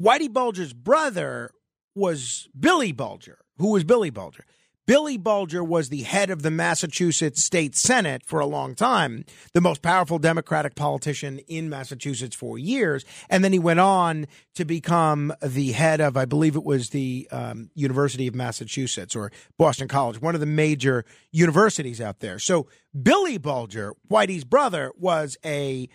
[0.00, 1.50] Whitey Bulger's brother
[1.94, 3.38] was Billy Bulger.
[3.58, 4.44] Who was Billy Bulger?
[4.86, 9.60] Billy Bulger was the head of the Massachusetts State Senate for a long time, the
[9.60, 13.04] most powerful Democratic politician in Massachusetts for years.
[13.28, 17.28] And then he went on to become the head of, I believe it was the
[17.30, 22.38] um, University of Massachusetts or Boston College, one of the major universities out there.
[22.38, 22.66] So
[23.02, 25.90] Billy Bulger, Whitey's brother, was a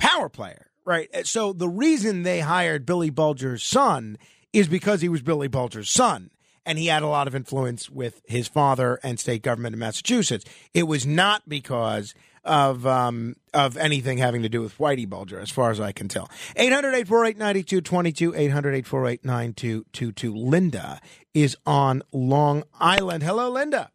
[0.00, 1.08] power player, right?
[1.26, 4.16] So the reason they hired Billy Bulger's son
[4.52, 6.30] is because he was Billy Bulger's son
[6.66, 10.44] and he had a lot of influence with his father and state government in Massachusetts.
[10.74, 12.14] It was not because
[12.44, 16.08] of um, of anything having to do with Whitey Bulger, as far as I can
[16.08, 16.30] tell.
[16.56, 20.34] 800 848 9222, 800 848 9222.
[20.34, 21.00] Linda
[21.34, 23.22] is on Long Island.
[23.22, 23.90] Hello, Linda.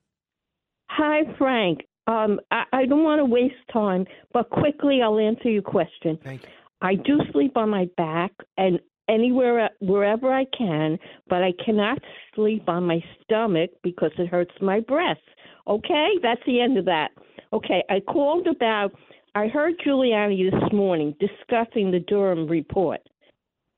[0.90, 1.82] Hi, Frank.
[2.08, 6.20] Um, I, I don't want to waste time, but quickly I'll answer your question.
[6.24, 6.50] Thank you.
[6.82, 8.80] I do sleep on my back, and
[9.10, 12.00] anywhere uh, wherever I can, but I cannot
[12.36, 15.24] sleep on my stomach because it hurts my breasts.
[15.68, 17.10] Okay, that's the end of that.
[17.54, 18.92] Okay, I called about.
[19.36, 23.00] I heard Giuliani this morning discussing the Durham report.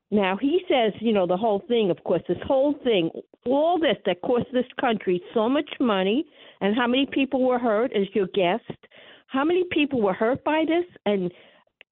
[0.10, 1.90] Now he says, you know, the whole thing.
[1.90, 3.10] Of course, this whole thing,
[3.46, 6.26] all this that cost this country so much money,
[6.62, 8.64] and how many people were hurt, as your guest.
[9.28, 11.32] How many people were hurt by this, and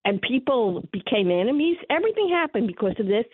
[0.05, 1.77] and people became enemies.
[1.89, 3.25] Everything happened because of this.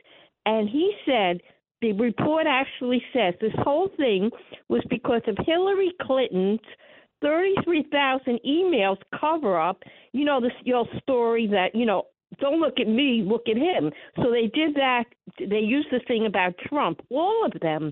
[0.46, 1.42] And he said
[1.82, 4.32] the report actually says this whole thing
[4.68, 6.60] was because of Hillary Clinton's
[7.22, 9.84] 33,000 emails cover up.
[10.12, 12.04] You know, this your story that, you know,
[12.40, 13.92] don't look at me, look at him.
[14.18, 15.06] So they did that.
[15.40, 17.92] They used the thing about Trump, all of them,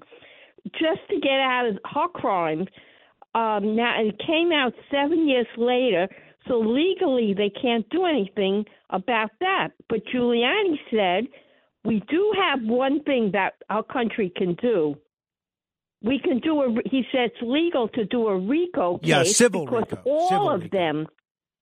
[0.73, 2.67] just to get out of her crimes.
[3.33, 6.07] Um, now, it came out seven years later
[6.47, 9.69] so legally, they can't do anything about that.
[9.89, 11.27] But Giuliani said
[11.83, 14.95] we do have one thing that our country can do.
[16.03, 16.69] We can do a.
[16.85, 20.49] He said it's legal to do a RICO case Yeah, civil because RICO, all civil
[20.51, 21.07] of them,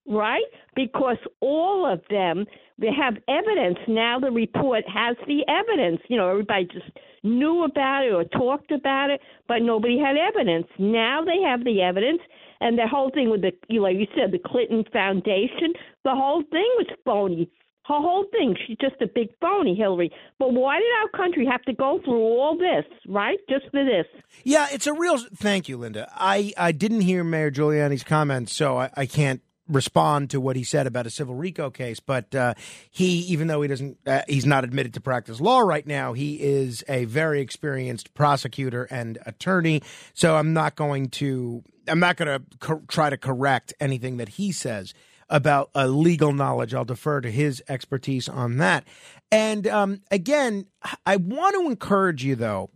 [0.07, 0.43] right?
[0.75, 2.45] Because all of them
[2.77, 3.77] they have evidence.
[3.87, 6.01] Now the report has the evidence.
[6.09, 6.91] You know, everybody just
[7.23, 10.67] knew about it or talked about it, but nobody had evidence.
[10.79, 12.19] Now they have the evidence,
[12.63, 16.11] and the whole thing with the, you know, like you said, the Clinton Foundation, the
[16.11, 17.51] whole thing was phony.
[17.85, 20.09] Her whole thing, she's just a big phony, Hillary.
[20.39, 23.37] But why did our country have to go through all this, right?
[23.49, 24.05] Just for this?
[24.45, 25.17] Yeah, it's a real.
[25.35, 26.09] Thank you, Linda.
[26.15, 30.63] I, I didn't hear Mayor Giuliani's comments, so I, I can't respond to what he
[30.63, 31.99] said about a civil RICO case.
[31.99, 32.53] But uh,
[32.89, 36.13] he, even though he doesn't, uh, he's not admitted to practice law right now.
[36.13, 39.81] He is a very experienced prosecutor and attorney.
[40.13, 44.29] So I'm not going to, I'm not going to co- try to correct anything that
[44.29, 44.93] he says
[45.29, 46.73] about legal knowledge.
[46.73, 48.85] I'll defer to his expertise on that.
[49.31, 50.67] And um, again,
[51.05, 52.69] I want to encourage you though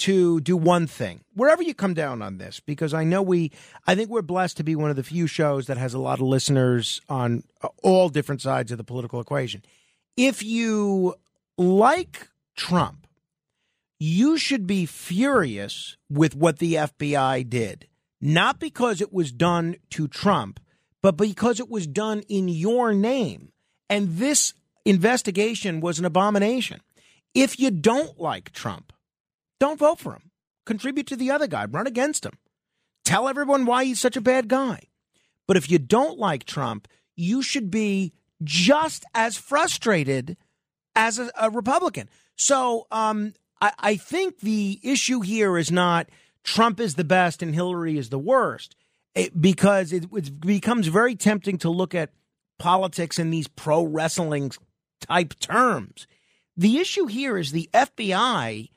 [0.00, 3.52] to do one thing wherever you come down on this because i know we
[3.86, 6.18] i think we're blessed to be one of the few shows that has a lot
[6.18, 9.62] of listeners on uh, all different sides of the political equation
[10.16, 11.14] if you
[11.58, 13.06] like trump
[13.98, 17.86] you should be furious with what the fbi did
[18.20, 20.60] not because it was done to trump
[21.02, 23.52] but because it was done in your name
[23.88, 24.52] and this
[24.84, 26.80] investigation was an abomination
[27.34, 28.92] if you don't like trump
[29.60, 30.30] don't vote for him.
[30.66, 31.66] Contribute to the other guy.
[31.66, 32.32] Run against him.
[33.04, 34.84] Tell everyone why he's such a bad guy.
[35.46, 38.12] But if you don't like Trump, you should be
[38.42, 40.36] just as frustrated
[40.96, 42.08] as a, a Republican.
[42.36, 46.08] So um, I, I think the issue here is not
[46.44, 48.76] Trump is the best and Hillary is the worst,
[49.14, 52.12] it, because it, it becomes very tempting to look at
[52.58, 54.52] politics in these pro wrestling
[55.00, 56.06] type terms.
[56.56, 58.70] The issue here is the FBI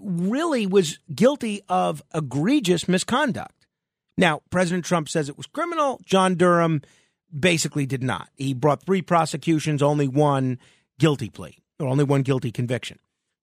[0.00, 3.66] really was guilty of egregious misconduct.
[4.16, 6.00] Now, President Trump says it was criminal.
[6.04, 6.82] John Durham
[7.36, 8.28] basically did not.
[8.36, 10.58] He brought three prosecutions, only one
[10.98, 12.98] guilty plea, or only one guilty conviction.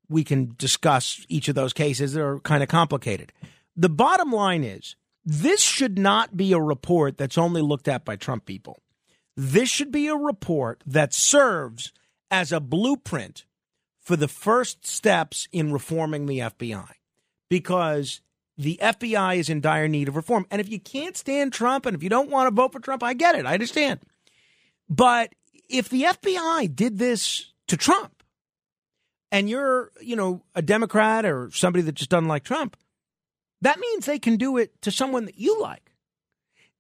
[0.10, 2.14] We can discuss each of those cases.
[2.14, 3.32] They're kind of complicated.
[3.76, 8.16] The bottom line is this should not be a report that's only looked at by
[8.16, 8.82] Trump people.
[9.38, 11.94] This should be a report that serves
[12.32, 13.46] as a blueprint
[14.00, 16.90] for the first steps in reforming the FBI
[17.50, 18.22] because
[18.58, 20.46] the FBI is in dire need of reform.
[20.52, 23.04] And if you can't stand Trump and if you don't want to vote for Trump,
[23.04, 23.46] I get it.
[23.46, 24.00] I understand.
[24.90, 25.34] But
[25.70, 28.19] if the FBI did this to Trump
[29.32, 32.76] and you're, you know, a Democrat or somebody that just doesn't like Trump,
[33.62, 35.92] that means they can do it to someone that you like.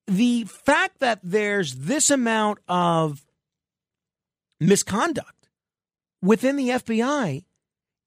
[0.07, 3.25] The fact that there's this amount of
[4.59, 5.49] misconduct
[6.21, 7.43] within the FBI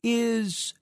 [0.02, 0.74] is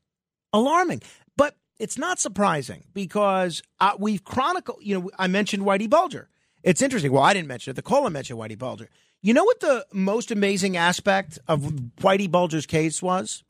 [0.53, 1.03] alarming.
[1.37, 6.29] But it's not surprising because uh, we've chronicled, you know, I mentioned Whitey Bulger.
[6.63, 7.13] It's interesting.
[7.13, 7.75] Well, I didn't mention it.
[7.75, 8.89] The caller mentioned Whitey Bulger.
[9.23, 11.61] You know what the most amazing aspect of
[12.01, 13.45] Whitey Bulger's case was?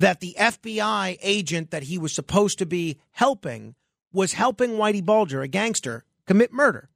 [0.00, 3.74] That the FBI agent that he was supposed to be helping
[4.12, 6.88] was helping Whitey Bulger, a gangster, commit murder.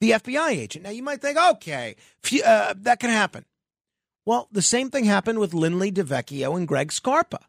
[0.00, 0.84] The FBI agent.
[0.84, 1.96] Now, you might think, okay,
[2.44, 3.44] uh, that can happen.
[4.24, 7.40] Well, the same thing happened with Lindley DeVecchio and Greg Scarpa.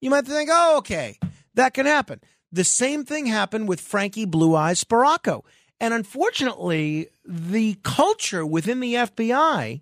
[0.00, 1.18] You might think, oh, okay,
[1.54, 2.20] that can happen.
[2.50, 5.42] The same thing happened with Frankie Blue Eyes Sparaco.
[5.80, 9.80] And unfortunately, the culture within the FBI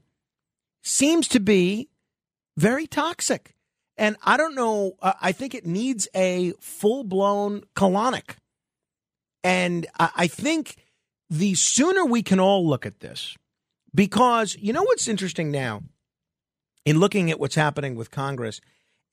[0.83, 1.89] seems to be
[2.57, 3.55] very toxic.
[4.03, 8.35] And I don't know, uh, I think it needs a full blown colonic.
[9.45, 10.77] And I, I think
[11.31, 13.37] the sooner we can all look at this,
[13.95, 15.83] because you know what's interesting now?
[16.85, 18.61] in looking at what's happening with Congress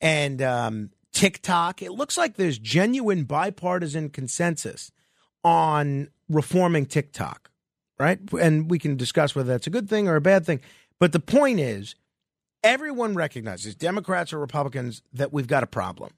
[0.01, 4.91] and um, TikTok, it looks like there's genuine bipartisan consensus
[5.43, 7.49] on reforming TikTok,
[7.99, 8.19] right?
[8.39, 10.61] And we can discuss whether that's a good thing or a bad thing.
[10.99, 11.95] But the point is,
[12.63, 16.11] everyone recognizes, Democrats or Republicans, that we've got a problem.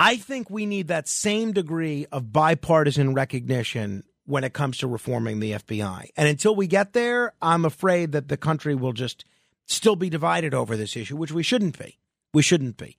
[0.00, 5.40] I think we need that same degree of bipartisan recognition when it comes to reforming
[5.40, 6.08] the FBI.
[6.16, 9.24] And until we get there, I'm afraid that the country will just
[9.66, 11.98] still be divided over this issue, which we shouldn't be.
[12.32, 12.96] We shouldn't be.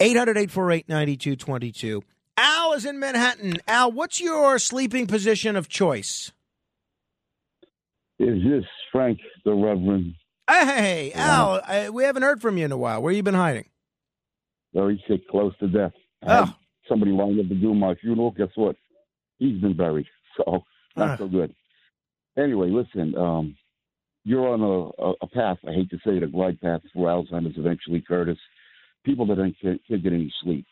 [0.00, 2.02] 800 848 9222.
[2.36, 3.58] Al is in Manhattan.
[3.68, 6.32] Al, what's your sleeping position of choice?
[8.18, 10.14] Is this Frank the Reverend?
[10.48, 13.00] Hey, Al, I, we haven't heard from you in a while.
[13.02, 13.66] Where you been hiding?
[14.74, 15.92] Very sick, close to death.
[16.26, 16.54] Oh.
[16.88, 18.30] somebody lined up to do my funeral.
[18.32, 18.76] Guess what?
[19.38, 20.06] He's been buried.
[20.36, 20.64] So
[20.96, 21.16] not Ah.
[21.16, 21.54] so good.
[22.36, 23.14] Anyway, listen.
[23.16, 23.56] Um,
[24.24, 25.58] you're on a, a, a path.
[25.64, 28.38] I hate to say it, a glide path for Alzheimer's eventually, Curtis.
[29.04, 30.66] People that don't, can't, can't get any sleep.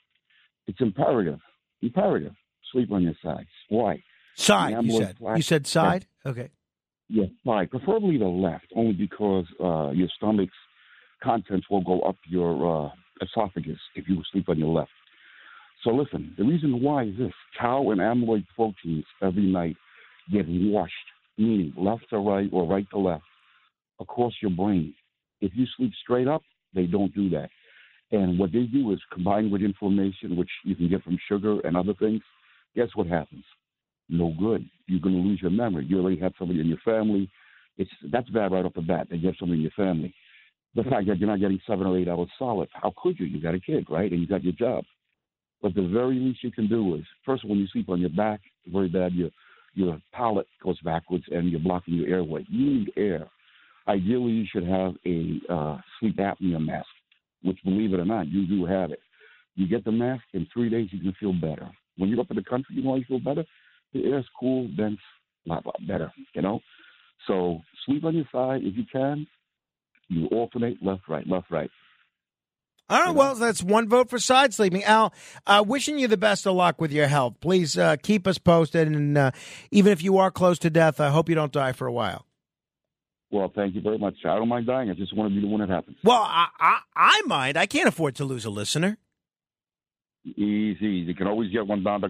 [0.67, 1.39] It's imperative.
[1.81, 2.33] Imperative.
[2.73, 3.47] Sleep on your sides.
[3.69, 4.03] Why?
[4.35, 5.17] Side, you said.
[5.19, 6.07] plaque- You said side?
[6.27, 6.51] Okay.
[7.15, 7.71] Yeah, right.
[7.71, 10.55] Preferably the left, only because uh, your stomach's
[11.23, 12.91] contents will go up your uh,
[13.21, 14.91] esophagus if you sleep on your left.
[15.85, 19.77] So listen, the reason why is this: tau and amyloid proteins every night
[20.33, 20.95] get washed,
[21.37, 23.25] meaning left to right or right to left,
[24.01, 24.95] across your brain.
[25.43, 26.43] If you sleep straight up,
[26.75, 27.51] they don't do that.
[28.11, 31.77] And what they do is combine with inflammation, which you can get from sugar and
[31.77, 32.23] other things.
[32.75, 33.45] Guess what happens?
[34.09, 34.69] No good.
[34.87, 35.87] You're going to lose your memory.
[35.87, 37.31] You already have somebody in your family.
[37.79, 39.09] It's that's bad right off the bat.
[39.11, 40.15] That you have somebody in your family.
[40.75, 42.69] The fact that you're not getting seven or eight hours solid.
[42.73, 43.27] How could you?
[43.27, 44.11] You got a kid, right?
[44.11, 44.85] And you got your job.
[45.61, 48.41] But the very least you can do is first when you sleep on your back,
[48.67, 49.13] very bad.
[49.13, 49.31] Your
[49.75, 52.45] your palate goes backwards and you're blocking your airway.
[52.49, 53.29] You need air.
[53.89, 56.87] Ideally, you should have a uh, sleep apnea mask,
[57.43, 59.01] which, believe it or not, you do have it.
[59.57, 61.69] You get the mask, in three days you can feel better.
[61.97, 63.45] When you're up in the country, you know you feel better?
[63.93, 65.01] The air's cool, dense,
[65.47, 66.61] a lot, better, you know?
[67.27, 69.27] So sleep on your side if you can.
[70.09, 71.71] You alternate left, right, left, right.
[72.91, 74.85] All right, well, that's one vote for side sleeping.
[74.85, 75.15] Al,
[75.47, 77.37] uh, wishing you the best of luck with your health.
[77.41, 79.31] Please uh, keep us posted, and uh,
[79.71, 82.27] even if you are close to death, I hope you don't die for a while.
[83.31, 84.17] Well, thank you very much.
[84.27, 84.91] I don't mind dying.
[84.91, 85.97] I just want to be the one that happens.
[86.05, 87.57] Well, I, I, I mind.
[87.57, 88.99] I can't afford to lose a listener.
[90.27, 90.87] Easy.
[90.87, 92.03] You can always get one down,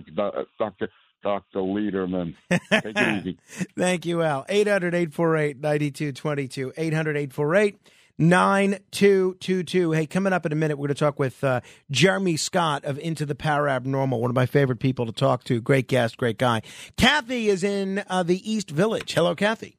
[0.58, 0.88] Dr.
[1.22, 1.44] Dr.
[1.52, 1.60] Dr.
[1.60, 2.34] Leaderman.
[2.50, 3.38] Take it easy.
[3.76, 4.44] Thank you, Al.
[4.48, 6.72] 800 848 9222.
[6.76, 7.78] 800 848
[8.18, 9.92] 9222.
[9.92, 12.98] Hey, coming up in a minute, we're going to talk with uh, Jeremy Scott of
[12.98, 15.60] Into the Parabnormal, one of my favorite people to talk to.
[15.60, 16.62] Great guest, great guy.
[16.96, 19.12] Kathy is in uh, the East Village.
[19.12, 19.78] Hello, Kathy.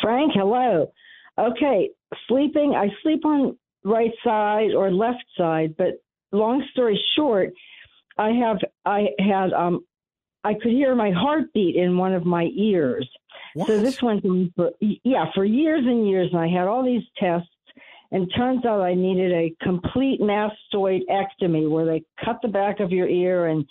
[0.00, 0.92] Frank, hello.
[1.38, 1.90] Okay,
[2.28, 2.74] sleeping.
[2.76, 7.52] I sleep on right side or left side, but long story short,
[8.18, 9.84] I have I had um
[10.44, 13.08] I could hear my heartbeat in one of my ears.
[13.66, 17.02] So this went on for yeah for years and years, and I had all these
[17.18, 17.48] tests.
[18.10, 23.08] And turns out I needed a complete mastoidectomy, where they cut the back of your
[23.08, 23.64] ear and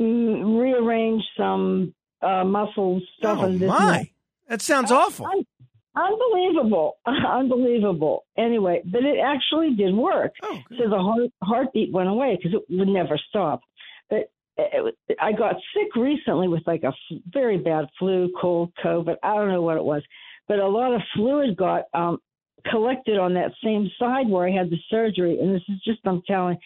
[0.00, 1.92] mm, rearrange some
[2.22, 3.38] uh, muscle stuff.
[3.40, 3.76] Oh, and this my.
[3.76, 4.06] that.
[4.48, 5.26] That sounds awful.
[5.26, 5.44] Un-
[5.96, 8.26] Unbelievable, unbelievable.
[8.36, 10.32] Anyway, but it actually did work.
[10.42, 13.62] Oh, so the heart, heartbeat went away because it would never stop.
[14.10, 19.16] But I got sick recently with like a f- very bad flu, cold, COVID.
[19.22, 20.02] I don't know what it was,
[20.48, 22.18] but a lot of fluid got um,
[22.70, 25.38] collected on that same side where I had the surgery.
[25.40, 26.56] And this is just I'm telling.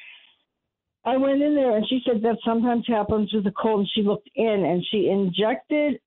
[1.05, 3.81] I went in there and she said that sometimes happens with a cold.
[3.81, 6.01] And she looked in and she injected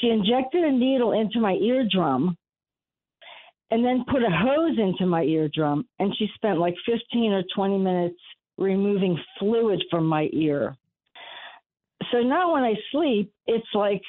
[0.00, 2.36] she injected a needle into my eardrum
[3.70, 7.78] and then put a hose into my eardrum and she spent like 15 or 20
[7.78, 8.18] minutes
[8.58, 10.74] removing fluid from my ear
[12.10, 14.02] so now when i sleep it's like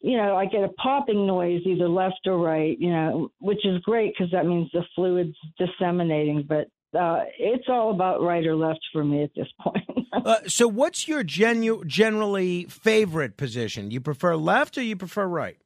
[0.00, 3.80] you know i get a popping noise either left or right you know which is
[3.82, 8.80] great because that means the fluid's disseminating but uh it's all about right or left
[8.92, 13.90] for me at this point Uh, so, what's your genu- generally favorite position?
[13.90, 15.56] You prefer left or you prefer right?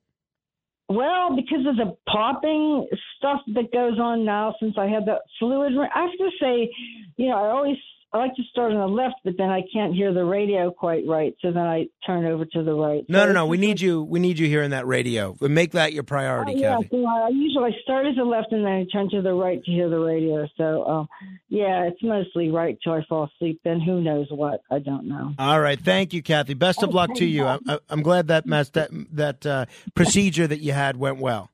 [0.89, 2.87] Well, because of the popping
[3.17, 6.71] stuff that goes on now since I had the fluid, I have to say,
[7.17, 7.77] you know, I always
[8.13, 11.05] I like to start on the left, but then I can't hear the radio quite
[11.07, 13.05] right, so then I turn over to the right.
[13.09, 13.47] No, So no, no.
[13.47, 14.03] We need you.
[14.05, 15.37] We need you hearing that radio.
[15.41, 16.89] Make that your Oh, priority, yeah, Kathy.
[16.93, 19.71] so I usually start at the left and then I turn to the right to
[19.71, 20.47] hear the radio.
[20.57, 21.09] So, um,
[21.49, 23.61] yeah, it's mostly right till I fall asleep.
[23.65, 24.61] Then who knows what?
[24.71, 25.33] I don't know.
[25.39, 26.55] All right, thank you, Kathy.
[26.55, 27.45] Best of luck to you.
[27.45, 31.51] I, I, I'm glad that mess, that that uh, procedure that you had went well.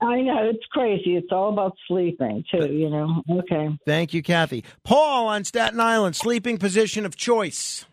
[0.00, 1.16] I know it's crazy.
[1.16, 2.66] It's all about sleeping too.
[2.72, 3.22] You know.
[3.30, 3.68] Okay.
[3.86, 4.64] Thank you, Kathy.
[4.82, 7.84] Paul on Staten Island, sleeping position of choice.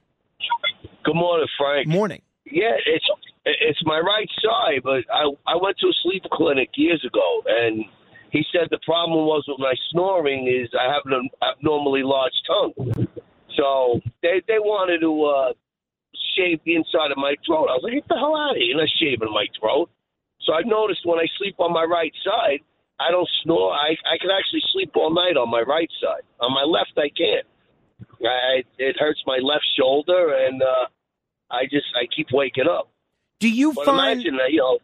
[1.03, 1.87] Good morning, Frank.
[1.87, 2.21] Morning.
[2.45, 3.05] Yeah, it's
[3.45, 7.85] it's my right side, but I I went to a sleep clinic years ago, and
[8.31, 13.07] he said the problem was with my snoring is I have an abnormally large tongue.
[13.55, 15.53] So they they wanted to uh,
[16.35, 17.67] shave the inside of my throat.
[17.69, 18.67] I was like, get the hell out of here!
[18.67, 19.89] You're not shaving my throat.
[20.49, 22.61] So I've noticed when I sleep on my right side,
[22.99, 23.71] I don't snore.
[23.71, 26.23] I I can actually sleep all night on my right side.
[26.41, 27.45] On my left, I can't.
[28.25, 30.85] I, it hurts my left shoulder, and uh,
[31.51, 32.89] I just I keep waking up.
[33.39, 34.19] Do you but find?
[34.21, 34.79] Imagine that, you know.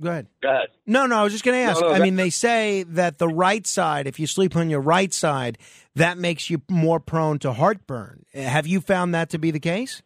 [0.00, 0.26] Go ahead.
[0.40, 0.68] Go ahead.
[0.86, 1.80] No, no, I was just going to No, ask.
[1.80, 4.80] no, I that- mean, they say that the right side, if you sleep on your
[4.80, 5.58] right side,
[5.96, 8.24] that makes you more prone to heartburn.
[8.34, 10.02] Have you found that to be the case?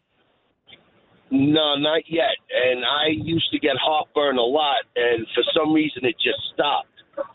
[1.30, 2.34] No, not yet.
[2.50, 6.88] And I used to get heartburn a lot, and for some reason it just stopped.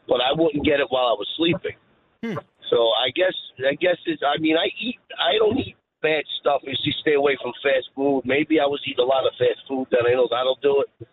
[0.08, 1.78] But I wouldn't get it while I was sleeping.
[2.24, 2.40] Hmm.
[2.70, 4.22] So I guess I guess it's.
[4.26, 5.00] I mean, I eat.
[5.20, 6.62] I don't eat bad stuff.
[6.64, 8.24] Usually stay away from fast food.
[8.26, 11.08] Maybe I was eating a lot of fast food that I know that'll do it.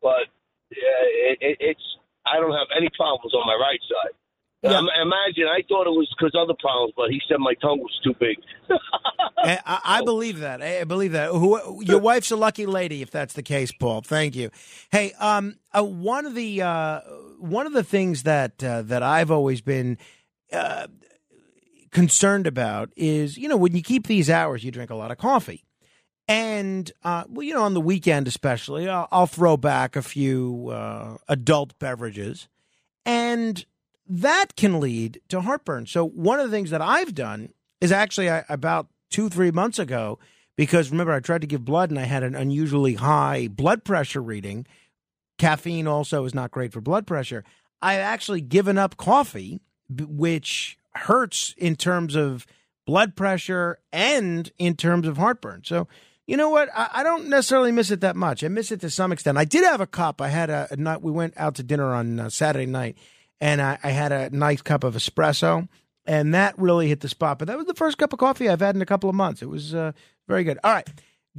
[0.00, 0.30] But
[0.70, 1.86] yeah, it, it, it's.
[2.24, 4.16] I don't have any problems on my right side.
[4.64, 8.00] Um, imagine I thought it was because other problems, but he said my tongue was
[8.02, 8.38] too big.
[9.38, 10.62] I, I I believe that.
[10.62, 11.30] I believe that.
[11.30, 14.00] Who, your wife's a lucky lady, if that's the case, Paul.
[14.00, 14.50] Thank you.
[14.90, 17.00] Hey, um, uh, one of the uh,
[17.38, 19.98] one of the things that uh, that I've always been
[20.52, 20.86] uh,
[21.94, 25.16] concerned about is, you know, when you keep these hours, you drink a lot of
[25.16, 25.64] coffee.
[26.26, 30.68] And, uh, well, you know, on the weekend especially, I'll, I'll throw back a few
[30.70, 32.48] uh, adult beverages.
[33.04, 33.64] And
[34.06, 35.86] that can lead to heartburn.
[35.86, 37.50] So, one of the things that I've done
[37.80, 40.18] is actually I, about two, three months ago,
[40.56, 44.22] because remember, I tried to give blood and I had an unusually high blood pressure
[44.22, 44.66] reading.
[45.38, 47.44] Caffeine also is not great for blood pressure.
[47.82, 49.60] I've actually given up coffee,
[49.90, 52.46] which hurts in terms of
[52.86, 55.62] blood pressure and in terms of heartburn.
[55.64, 55.88] So,
[56.26, 56.68] you know what?
[56.74, 58.44] I, I don't necessarily miss it that much.
[58.44, 59.38] I miss it to some extent.
[59.38, 60.20] I did have a cup.
[60.20, 61.02] I had a, a night.
[61.02, 62.96] We went out to dinner on uh, Saturday night,
[63.40, 65.68] and I, I had a nice cup of espresso,
[66.06, 67.38] and that really hit the spot.
[67.38, 69.42] But that was the first cup of coffee I've had in a couple of months.
[69.42, 69.92] It was uh,
[70.28, 70.58] very good.
[70.64, 70.88] All right.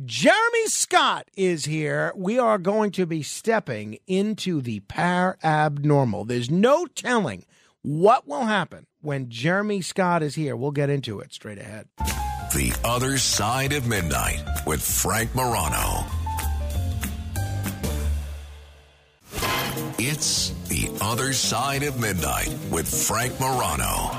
[0.03, 2.11] Jeremy Scott is here.
[2.17, 6.27] We are going to be stepping into the parabnormal.
[6.27, 7.45] There's no telling
[7.81, 10.57] what will happen when Jeremy Scott is here.
[10.57, 11.87] We'll get into it straight ahead.
[11.97, 16.05] The Other Side of Midnight with Frank Morano.
[19.97, 24.11] It's The Other Side of Midnight with Frank Morano.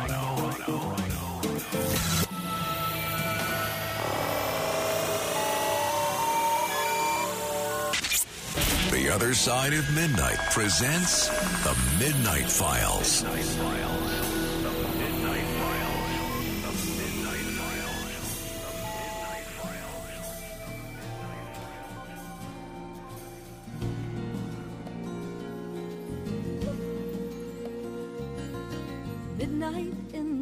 [8.91, 11.29] The Other Side of Midnight presents
[11.65, 13.23] The Midnight Files.
[13.25, 14.26] Midnight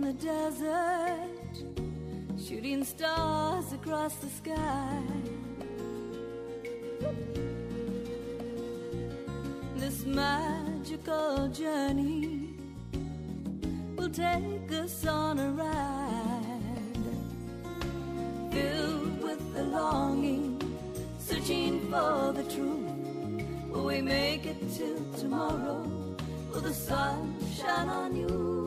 [0.04, 1.54] the desert,
[2.38, 5.02] shooting stars across the sky.
[9.76, 12.50] This magical journey
[13.96, 16.52] will take us on a ride,
[18.52, 20.60] filled with the longing,
[21.18, 22.92] searching for the truth.
[23.70, 25.82] Will we make it till tomorrow?
[26.52, 28.63] Will the sun shine on you?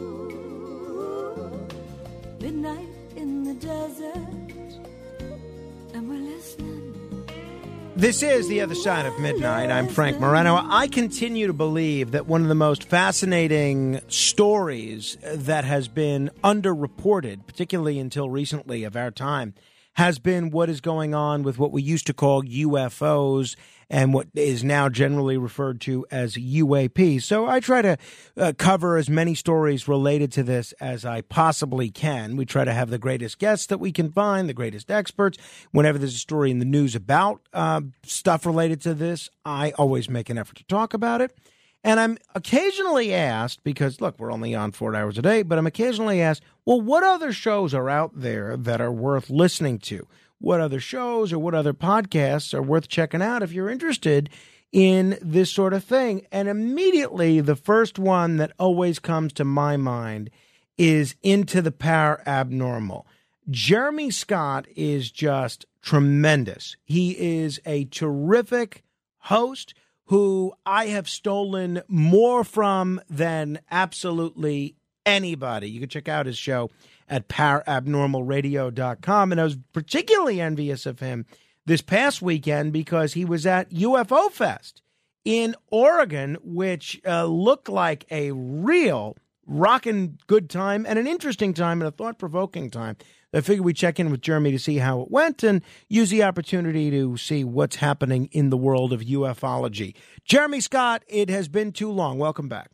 [7.97, 9.71] This is The Other Side of Midnight.
[9.71, 10.55] I'm Frank Morano.
[10.55, 17.47] I continue to believe that one of the most fascinating stories that has been underreported,
[17.47, 19.55] particularly until recently of our time,
[19.93, 23.55] has been what is going on with what we used to call UFOs
[23.89, 27.21] and what is now generally referred to as UAP.
[27.21, 27.97] So I try to
[28.35, 32.35] uh, cover as many stories related to this as I possibly can.
[32.35, 35.37] We try to have the greatest guests that we can find, the greatest experts.
[35.71, 40.09] Whenever there's a story in the news about uh, stuff related to this, I always
[40.09, 41.37] make an effort to talk about it.
[41.83, 45.67] And I'm occasionally asked, because look, we're only on four hours a day, but I'm
[45.67, 50.05] occasionally asked, well, what other shows are out there that are worth listening to?
[50.39, 54.29] What other shows or what other podcasts are worth checking out if you're interested
[54.71, 56.27] in this sort of thing?
[56.31, 60.29] And immediately, the first one that always comes to my mind
[60.77, 63.05] is Into the Parabnormal.
[63.49, 66.75] Jeremy Scott is just tremendous.
[66.83, 68.83] He is a terrific
[69.19, 69.73] host
[70.05, 75.69] who I have stolen more from than absolutely anybody.
[75.69, 76.69] You can check out his show
[77.07, 79.31] at parabnormalradio.com.
[79.31, 81.25] And I was particularly envious of him
[81.65, 84.81] this past weekend because he was at UFO Fest
[85.25, 91.81] in Oregon, which uh, looked like a real rocking good time and an interesting time
[91.81, 92.97] and a thought provoking time.
[93.33, 96.23] I figured we'd check in with Jeremy to see how it went and use the
[96.23, 99.95] opportunity to see what's happening in the world of ufology.
[100.23, 102.17] Jeremy Scott, it has been too long.
[102.17, 102.71] Welcome back.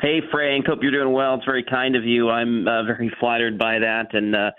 [0.00, 0.66] Hey, Frank.
[0.66, 1.34] Hope you're doing well.
[1.34, 2.30] It's very kind of you.
[2.30, 4.14] I'm uh, very flattered by that.
[4.14, 4.50] And uh,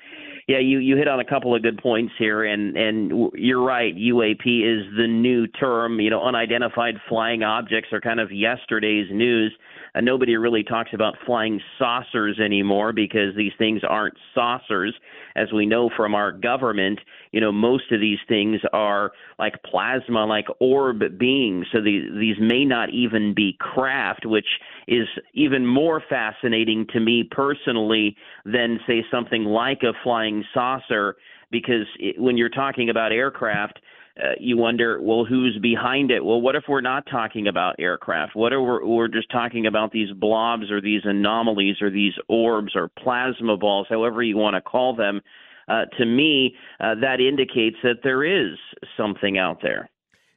[0.48, 3.96] yeah, you you hit on a couple of good points here, and and you're right.
[3.96, 6.00] UAP is the new term.
[6.00, 9.54] You know, unidentified flying objects are kind of yesterday's news.
[9.96, 14.96] And nobody really talks about flying saucers anymore because these things aren't saucers.
[15.36, 17.00] As we know from our government,
[17.32, 21.68] you know, most of these things are like plasma, like orb beings.
[21.72, 24.48] So these, these may not even be craft, which
[24.88, 28.16] is even more fascinating to me personally
[28.46, 31.16] than, say, something like a flying saucer
[31.52, 33.80] because it, when you're talking about aircraft,
[34.22, 36.24] uh, you wonder, well, who's behind it?
[36.24, 38.36] Well, what if we're not talking about aircraft?
[38.36, 42.74] What if we're, we're just talking about these blobs or these anomalies or these orbs
[42.76, 45.22] or plasma balls, however you want to call them?
[45.68, 48.58] Uh, to me, uh, that indicates that there is
[48.98, 49.90] something out there.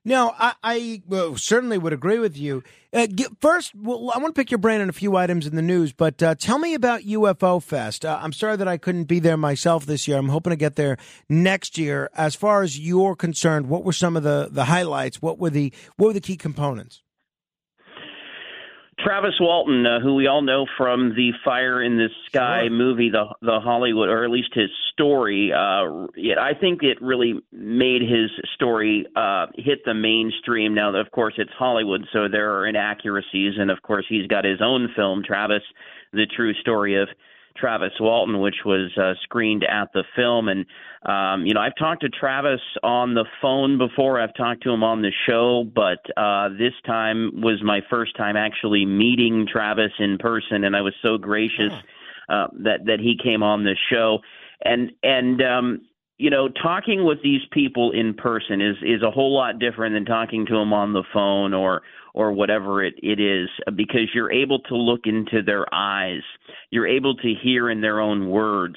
[0.06, 2.62] No, I, I well, certainly would agree with you.
[2.92, 5.56] Uh, get, first, well, I want to pick your brain on a few items in
[5.56, 8.04] the news, but uh, tell me about UFO Fest.
[8.04, 10.16] Uh, I'm sorry that I couldn't be there myself this year.
[10.16, 10.96] I'm hoping to get there
[11.28, 12.08] next year.
[12.14, 15.20] As far as you're concerned, what were some of the, the highlights?
[15.20, 17.02] What were the what were the key components?
[18.98, 22.70] Travis Walton, uh, who we all know from the Fire in the Sky sure.
[22.70, 25.52] movie, the the Hollywood, or at least his story.
[25.52, 30.74] Uh, it, I think it really made his story uh, hit the mainstream.
[30.74, 34.62] Now, of course, it's Hollywood, so there are inaccuracies, and of course, he's got his
[34.62, 35.62] own film, Travis:
[36.14, 37.08] The True Story of
[37.56, 40.48] Travis Walton, which was uh, screened at the film.
[40.48, 40.66] And,
[41.04, 44.82] um, you know, I've talked to Travis on the phone before, I've talked to him
[44.82, 50.18] on the show, but uh, this time was my first time actually meeting Travis in
[50.18, 51.72] person, and I was so gracious
[52.28, 54.18] uh, that, that he came on the show.
[54.64, 55.80] And, and, um,
[56.18, 60.06] you know, talking with these people in person is is a whole lot different than
[60.06, 61.82] talking to them on the phone or
[62.16, 66.22] or whatever it, it is because you're able to look into their eyes.
[66.70, 68.76] You're able to hear in their own words.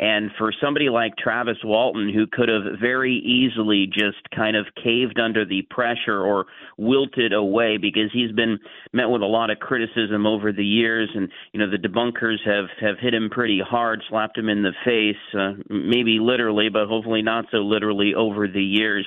[0.00, 5.20] And for somebody like Travis Walton, who could have very easily just kind of caved
[5.20, 6.46] under the pressure or
[6.78, 8.58] wilted away because he's been
[8.94, 12.70] met with a lot of criticism over the years, and you know the debunkers have
[12.80, 17.20] have hit him pretty hard, slapped him in the face, uh, maybe literally, but hopefully
[17.20, 19.06] not so literally over the years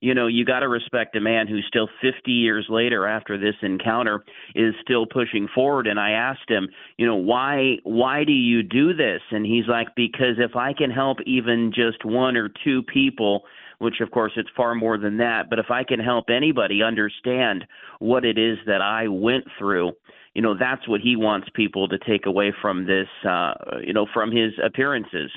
[0.00, 3.54] you know, you got to respect a man who still 50 years later after this
[3.62, 4.24] encounter
[4.54, 5.86] is still pushing forward.
[5.86, 9.20] And I asked him, you know, why why do you do this?
[9.30, 13.42] And he's like, because if I can help even just one or two people
[13.80, 15.48] which of course it's far more than that.
[15.48, 17.64] But if I can help anybody understand
[17.98, 19.92] what it is that I went through,
[20.34, 24.06] you know, that's what he wants people to take away from this, uh, you know,
[24.12, 25.30] from his appearances.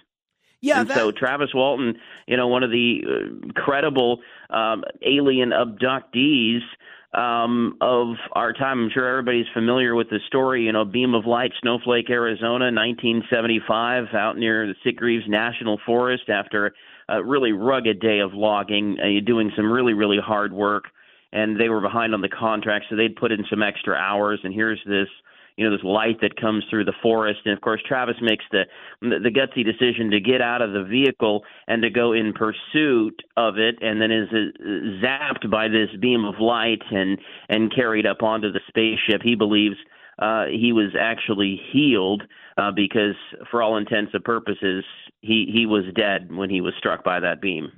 [0.63, 0.95] Yeah, and that...
[0.95, 1.95] so Travis Walton,
[2.25, 6.61] you know, one of the uh, credible um, alien abductees
[7.13, 8.85] um, of our time.
[8.85, 10.63] I'm sure everybody's familiar with the story.
[10.63, 16.73] You know, Beam of Light, Snowflake, Arizona, 1975, out near the Sitgreaves National Forest after
[17.09, 20.85] a really rugged day of logging, uh, doing some really, really hard work.
[21.33, 24.39] And they were behind on the contract, so they'd put in some extra hours.
[24.45, 25.09] And here's this
[25.57, 27.41] you know this light that comes through the forest.
[27.45, 28.63] And of course Travis makes the
[29.01, 33.57] the gutsy decision to get out of the vehicle and to go in pursuit of
[33.57, 34.29] it and then is
[35.03, 37.17] zapped by this beam of light and
[37.49, 39.21] and carried up onto the spaceship.
[39.23, 39.75] He believes
[40.19, 42.23] uh he was actually healed
[42.57, 43.15] uh because
[43.49, 44.83] for all intents and purposes
[45.21, 47.71] he he was dead when he was struck by that beam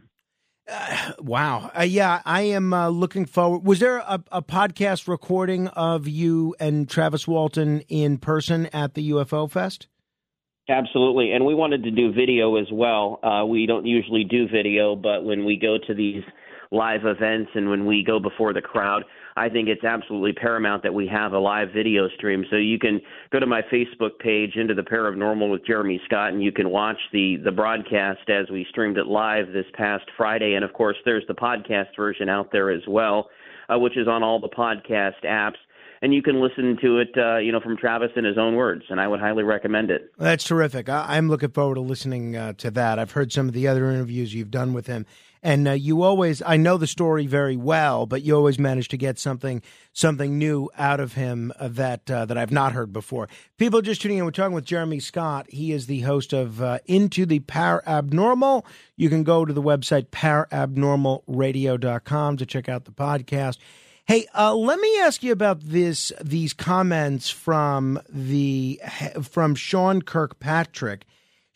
[0.68, 1.72] uh, wow.
[1.78, 3.66] Uh, yeah, I am uh, looking forward.
[3.66, 9.12] Was there a, a, podcast recording of you and Travis Walton in person at the
[9.12, 9.88] UFO Fest?
[10.68, 11.32] Absolutely.
[11.32, 13.20] And we wanted to do video as well.
[13.22, 16.24] Uh, we don't usually do video, but when we go to these
[16.72, 19.04] live events and when we go before the crowd,
[19.38, 22.46] I think it's absolutely paramount that we have a live video stream.
[22.50, 23.02] So you can
[23.34, 26.98] go to my Facebook page, Into the Parabnormal with Jeremy Scott, and you can watch
[27.12, 30.54] the the broadcast as we streamed it live this past Friday.
[30.54, 33.30] And of course, there's the podcast version out there as well,
[33.68, 35.58] uh, which is on all the podcast apps.
[36.02, 38.84] and you can listen to it, uh, you know, from Travis in his own words,
[38.90, 40.12] and I would highly recommend it.
[40.18, 40.88] That's terrific.
[40.90, 43.00] I, I'm looking forward to listening uh, to that.
[43.00, 45.06] I've heard some of the other interviews you've done with him,
[45.46, 48.98] and uh, you always I know the story very well, but you always manage to
[48.98, 49.62] get something
[49.94, 53.30] something new out of him uh, that uh, that I've not heard before.
[53.58, 55.46] People just tuning in, we're talking with Jeremy Scott.
[55.50, 58.66] He is the host of uh, Into the Parabnormal.
[58.98, 63.60] You can go to the website parabnormalradio.com to check out the podcast.
[64.08, 66.12] Hey, uh, let me ask you about this.
[66.24, 68.82] These comments from the
[69.22, 71.06] from Sean Kirkpatrick.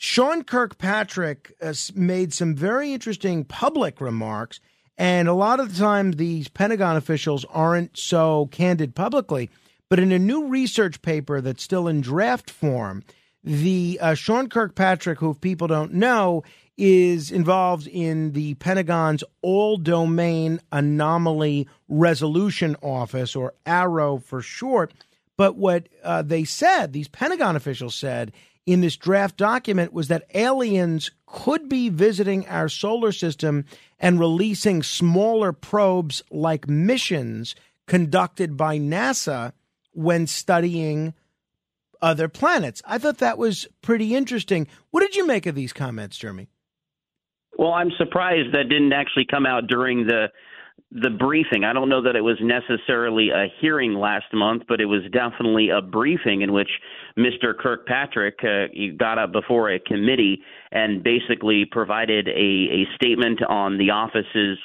[0.02, 4.62] Sean Kirkpatrick uh, made some very interesting public remarks,
[4.98, 9.50] and a lot of the time these Pentagon officials aren't so candid publicly.
[9.90, 13.04] But in a new research paper that's still in draft form,
[13.44, 16.44] the uh, Sean Kirkpatrick, who if people don't know,
[16.78, 24.94] is involved in the Pentagon's All Domain Anomaly Resolution Office, or AARO for short.
[25.36, 28.32] But what uh, they said, these Pentagon officials said
[28.66, 33.66] in this draft document, was that aliens could be visiting our solar system
[34.00, 37.56] and releasing smaller probes like missions
[37.88, 39.54] conducted by NASA
[39.94, 41.14] when studying
[42.02, 42.82] other planets.
[42.86, 44.68] I thought that was pretty interesting.
[44.92, 46.48] What did you make of these comments, Jeremy?
[47.58, 50.28] Well, I'm surprised that didn't actually come out during the
[50.92, 51.64] the briefing.
[51.64, 55.70] I don't know that it was necessarily a hearing last month, but it was definitely
[55.70, 56.70] a briefing in which
[57.18, 57.56] Mr.
[57.56, 60.42] Kirkpatrick uh, he got up before a committee
[60.72, 64.58] and basically provided a, a statement on the office's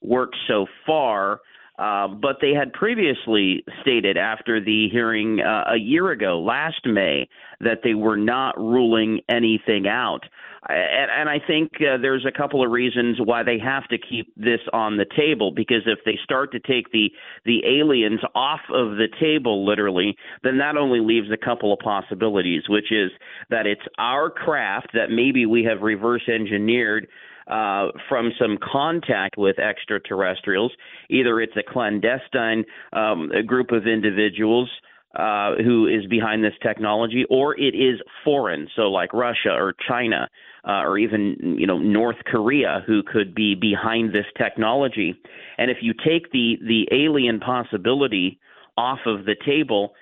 [0.00, 1.40] work so far.
[1.78, 7.28] Uh, but they had previously stated after the hearing uh, a year ago, last May,
[7.60, 10.20] that they were not ruling anything out.
[10.68, 14.32] And, and I think uh, there's a couple of reasons why they have to keep
[14.36, 17.10] this on the table because if they start to take the
[17.44, 22.62] the aliens off of the table literally, then that only leaves a couple of possibilities,
[22.68, 23.10] which is
[23.50, 27.06] that it's our craft that maybe we have reverse engineered
[27.46, 30.72] uh, from some contact with extraterrestrials.
[31.10, 34.70] Either it's a clandestine um, a group of individuals
[35.18, 40.28] uh, who is behind this technology, or it is foreign, so like Russia or China.
[40.68, 45.14] Uh, or even you know North Korea, who could be behind this technology,
[45.58, 48.40] and if you take the the alien possibility
[48.76, 49.94] off of the table,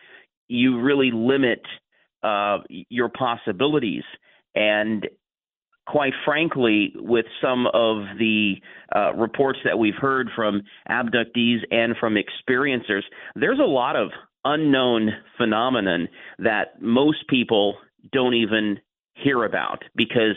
[0.49, 1.61] you really limit
[2.23, 2.59] uh,
[2.89, 4.05] your possibilities.
[4.55, 5.07] And
[5.87, 8.55] quite frankly, with some of the
[8.95, 13.03] uh, reports that we've heard from abductees and from experiencers,
[13.35, 14.11] there's a lot of
[14.45, 16.09] unknown phenomenon
[16.39, 17.77] that most people
[18.13, 18.79] don't even
[19.15, 20.37] hear about because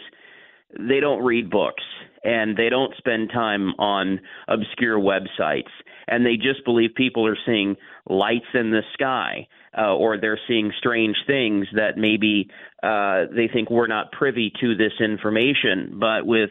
[0.78, 1.84] they don't read books
[2.24, 5.70] and they don't spend time on obscure websites
[6.08, 7.76] and they just believe people are seeing
[8.10, 12.50] lights in the sky uh, or they're seeing strange things that maybe
[12.84, 15.98] uh, they think we're not privy to this information.
[16.00, 16.50] But with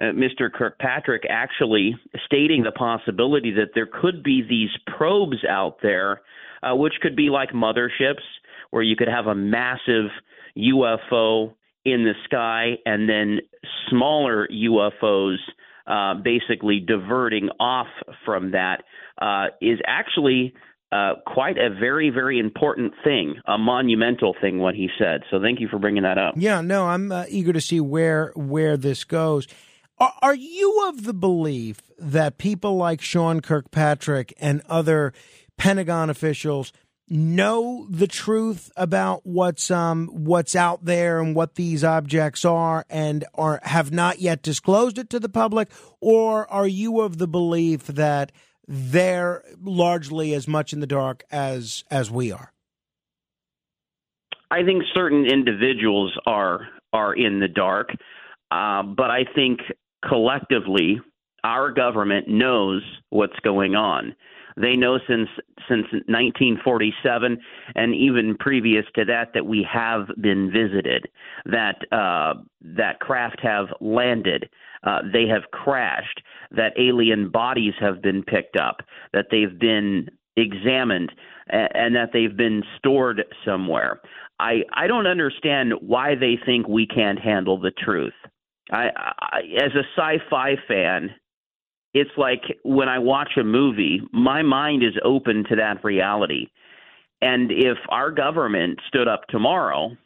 [0.00, 0.52] uh, Mr.
[0.52, 1.96] Kirkpatrick actually
[2.26, 6.20] stating the possibility that there could be these probes out there,
[6.62, 8.22] uh, which could be like motherships,
[8.70, 10.10] where you could have a massive
[10.56, 13.40] UFO in the sky and then
[13.90, 15.36] smaller UFOs
[15.86, 17.88] uh, basically diverting off
[18.24, 18.84] from that
[19.20, 20.54] uh, is actually
[20.92, 25.22] uh, quite a very, very important thing, a monumental thing, what he said.
[25.30, 26.34] So thank you for bringing that up.
[26.36, 29.48] Yeah, no, I'm uh, eager to see where where this goes.
[29.98, 35.12] Are, are you of the belief that people like Sean Kirkpatrick and other
[35.56, 36.72] Pentagon officials
[37.12, 43.24] know the truth about what's um what's out there and what these objects are and
[43.34, 45.70] are have not yet disclosed it to the public?
[46.00, 48.32] Or are you of the belief that
[48.66, 52.52] they're largely as much in the dark as as we are?
[54.50, 57.90] I think certain individuals are are in the dark,
[58.50, 59.60] uh, but I think
[60.06, 61.00] collectively
[61.44, 64.14] our government knows what's going on.
[64.56, 65.28] They know since
[65.68, 67.38] since 1947
[67.74, 71.08] and even previous to that that we have been visited,
[71.46, 74.48] that uh, that craft have landed,
[74.84, 81.12] uh, they have crashed, that alien bodies have been picked up, that they've been examined,
[81.50, 84.00] a- and that they've been stored somewhere.
[84.38, 88.14] I I don't understand why they think we can't handle the truth.
[88.70, 91.14] I, I as a sci-fi fan,
[91.94, 96.46] it's like when I watch a movie, my mind is open to that reality.
[97.20, 99.96] And if our government stood up tomorrow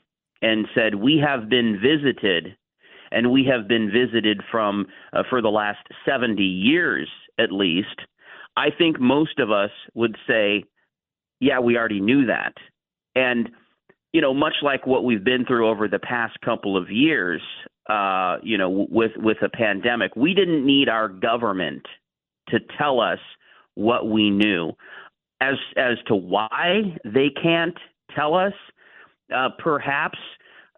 [0.42, 2.56] and said we have been visited
[3.10, 7.08] and we have been visited from uh, for the last 70 years
[7.38, 8.00] at least,
[8.56, 10.64] I think most of us would say
[11.40, 12.54] yeah, we already knew that.
[13.14, 13.50] And,
[14.12, 17.42] you know, much like what we've been through over the past couple of years,
[17.88, 21.86] uh, you know, with, with a pandemic, we didn't need our government
[22.48, 23.18] to tell us
[23.74, 24.72] what we knew.
[25.40, 27.76] As, as to why they can't
[28.14, 28.54] tell us,
[29.34, 30.18] uh, perhaps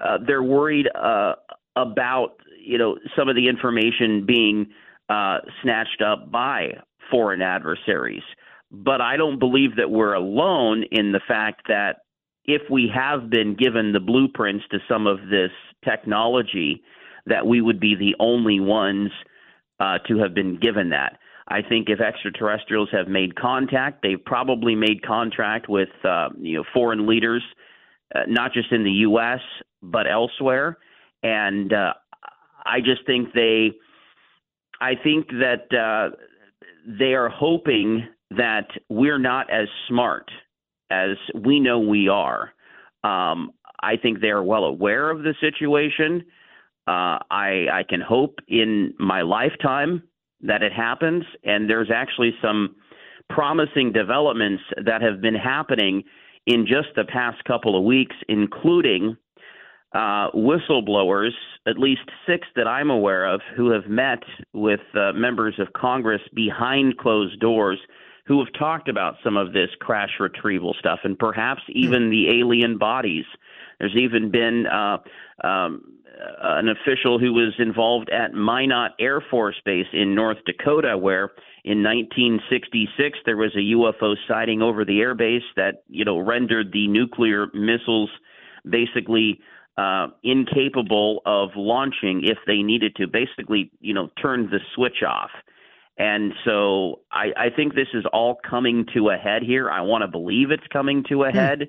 [0.00, 1.34] uh, they're worried uh,
[1.76, 4.66] about you know some of the information being
[5.08, 6.70] uh, snatched up by
[7.10, 8.22] foreign adversaries.
[8.70, 12.00] But I don't believe that we're alone in the fact that
[12.44, 15.50] if we have been given the blueprints to some of this
[15.84, 16.82] technology,
[17.28, 19.10] that we would be the only ones
[19.80, 21.18] uh, to have been given that.
[21.48, 26.64] I think if extraterrestrials have made contact, they've probably made contact with uh, you know
[26.74, 27.42] foreign leaders,
[28.14, 29.40] uh, not just in the U.S.
[29.82, 30.78] but elsewhere.
[31.22, 31.94] And uh,
[32.64, 33.72] I just think they,
[34.80, 36.14] I think that uh,
[36.86, 40.30] they are hoping that we're not as smart
[40.90, 42.52] as we know we are.
[43.04, 46.24] Um, I think they are well aware of the situation.
[46.88, 50.02] Uh, I, I can hope in my lifetime
[50.40, 52.76] that it happens, and there's actually some
[53.28, 56.02] promising developments that have been happening
[56.46, 59.18] in just the past couple of weeks, including
[59.92, 61.32] uh, whistleblowers,
[61.66, 64.22] at least six that I'm aware of, who have met
[64.54, 67.78] with uh, members of Congress behind closed doors
[68.26, 72.78] who have talked about some of this crash retrieval stuff and perhaps even the alien
[72.78, 73.24] bodies.
[73.78, 74.98] There's even been uh,
[75.46, 75.98] um,
[76.42, 81.30] an official who was involved at Minot Air Force Base in North Dakota, where
[81.64, 86.88] in 1966 there was a UFO sighting over the airbase that you know rendered the
[86.88, 88.10] nuclear missiles
[88.68, 89.40] basically
[89.76, 93.06] uh, incapable of launching if they needed to.
[93.06, 95.30] Basically, you know, turned the switch off.
[95.98, 99.68] And so I, I think this is all coming to a head here.
[99.68, 101.68] I want to believe it's coming to a head.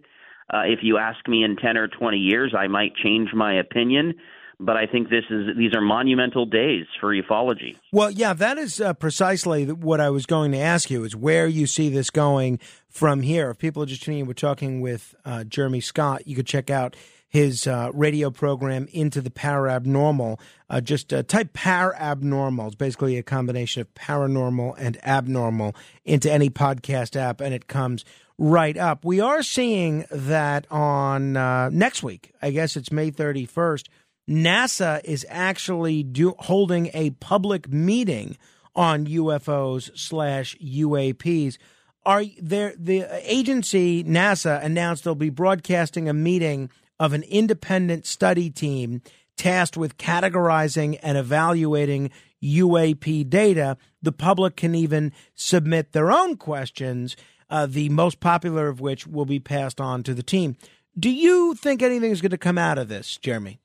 [0.49, 4.15] Uh, if you ask me in 10 or 20 years, I might change my opinion.
[4.61, 7.77] But I think this is these are monumental days for ufology.
[7.93, 11.47] Well, yeah, that is uh, precisely what I was going to ask you: is where
[11.47, 12.59] you see this going
[12.89, 13.51] from here.
[13.51, 16.27] If people are just tuning in, we're talking with uh, Jeremy Scott.
[16.27, 16.97] You could check out
[17.29, 20.39] his uh, radio program into the parabnormal.
[20.69, 22.67] Uh, just uh, type parabnormal.
[22.67, 28.03] It's basically a combination of paranormal and abnormal into any podcast app, and it comes
[28.39, 29.03] right up.
[29.03, 32.31] We are seeing that on uh, next week.
[32.41, 33.87] I guess it's May 31st.
[34.29, 38.37] NASA is actually do, holding a public meeting
[38.75, 41.57] on UFOs slash UAPs.
[42.05, 48.49] Are there the agency NASA announced they'll be broadcasting a meeting of an independent study
[48.49, 49.01] team
[49.35, 52.11] tasked with categorizing and evaluating
[52.43, 53.77] UAP data.
[54.01, 57.15] The public can even submit their own questions,
[57.49, 60.55] uh, the most popular of which will be passed on to the team.
[60.97, 63.59] Do you think anything is going to come out of this, Jeremy?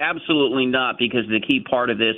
[0.00, 2.16] Absolutely not, because the key part of this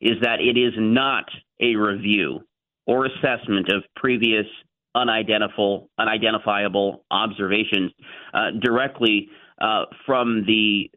[0.00, 1.24] is that it is not
[1.60, 2.40] a review
[2.86, 4.46] or assessment of previous
[4.94, 7.92] unidentifiable, unidentifiable observations
[8.32, 9.28] uh, directly
[9.60, 10.90] uh, from the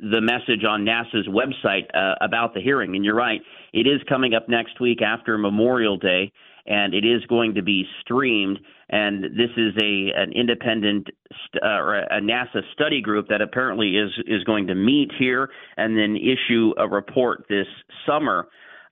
[0.00, 2.94] the message on NASA's website uh, about the hearing.
[2.96, 3.40] And you're right,
[3.72, 6.32] it is coming up next week after Memorial Day,
[6.66, 8.58] and it is going to be streamed.
[8.90, 11.08] And this is a an independent
[11.46, 15.50] st- uh, or a NASA study group that apparently is is going to meet here
[15.76, 17.66] and then issue a report this
[18.06, 18.48] summer.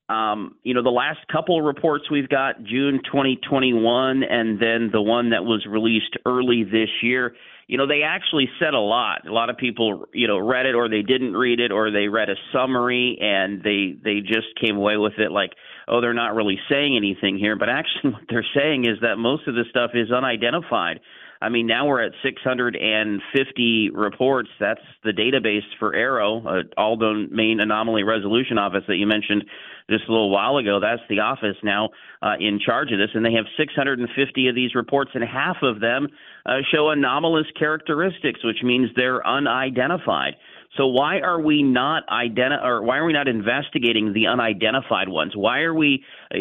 [0.09, 5.31] Um, you know, the last couple reports we've got, June 2021, and then the one
[5.31, 7.35] that was released early this year,
[7.66, 9.27] you know, they actually said a lot.
[9.27, 12.09] A lot of people, you know, read it or they didn't read it or they
[12.09, 15.52] read a summary and they they just came away with it like,
[15.88, 17.56] oh, they're not really saying anything here.
[17.56, 21.00] But actually, what they're saying is that most of the stuff is unidentified.
[21.42, 24.48] I mean, now we're at 650 reports.
[24.60, 29.44] That's the database for AARO, uh, All Domain Anomaly Resolution Office that you mentioned
[29.90, 30.78] just a little while ago.
[30.80, 31.90] That's the office now
[32.22, 35.80] uh, in charge of this, and they have 650 of these reports, and half of
[35.80, 36.06] them
[36.46, 40.34] uh, show anomalous characteristics, which means they're unidentified.
[40.76, 45.32] So why are we not identi- or why are we not investigating the unidentified ones?
[45.36, 46.04] Why are we
[46.34, 46.38] uh,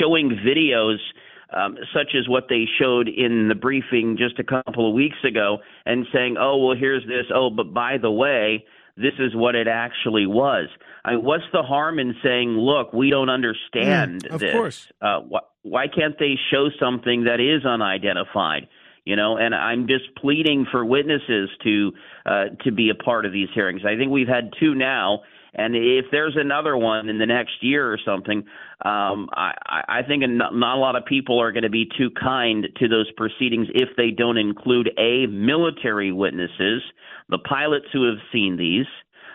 [0.00, 0.98] showing videos?
[1.54, 5.58] um, such as what they showed in the briefing just a couple of weeks ago,
[5.86, 7.26] and saying, "Oh, well, here's this.
[7.32, 8.64] Oh, but by the way."
[8.96, 10.68] This is what it actually was.
[11.04, 14.52] I mean, what's the harm in saying, "Look, we don't understand Mm, of this.
[14.52, 14.92] course.
[15.02, 18.68] Uh, wh- why can't they show something that is unidentified?"
[19.04, 21.92] You know and i'm just pleading for witnesses to
[22.26, 23.82] uh to be a part of these hearings.
[23.84, 25.22] I think we've had two now
[25.54, 28.38] And if there's another one in the next year or something,
[28.84, 29.52] um, I,
[29.88, 32.88] I think not, not a lot of people are going to be too kind to
[32.88, 36.82] those proceedings if they don't include a military witnesses,
[37.28, 38.86] the pilots who have seen these,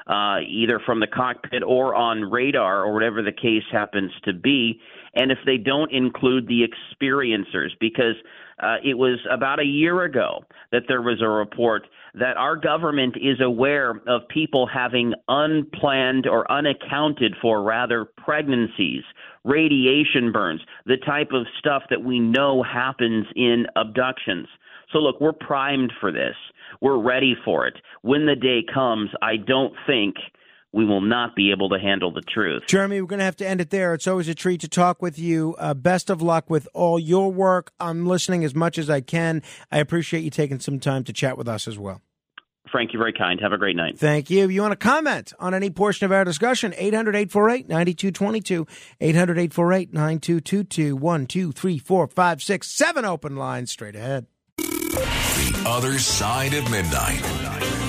[0.08, 4.80] uh, either from the cockpit or on radar or whatever the case happens to be,
[5.16, 8.16] and if they don't include the experiencers, because
[8.62, 13.16] uh, it was about a year ago that there was a report that our government
[13.18, 19.04] is aware of people having unplanned or unaccounted for, rather, pregnancies,
[19.44, 24.48] radiation burns, the type of stuff that we know happens in abductions.
[24.92, 26.36] So, look, we're primed for this.
[26.82, 27.76] We're ready for it.
[28.02, 30.16] When the day comes, I don't think
[30.72, 32.64] we will not be able to handle the truth.
[32.68, 33.94] Jeremy, we're going to have to end it there.
[33.94, 35.56] It's always a treat to talk with you.
[35.58, 37.72] Uh, best of luck with all your work.
[37.80, 39.42] I'm listening as much as I can.
[39.72, 42.02] I appreciate you taking some time to chat with us as well.
[42.72, 43.40] Frank, you're very kind.
[43.42, 43.98] Have a great night.
[43.98, 44.48] Thank you.
[44.48, 46.74] You want to comment on any portion of our discussion?
[46.78, 48.68] 800 848 9222.
[49.02, 50.96] 800 848 9222.
[50.96, 54.28] 1, 2, 3, 4, 5, 6, 7 open lines straight ahead.
[54.58, 57.89] The other side of midnight.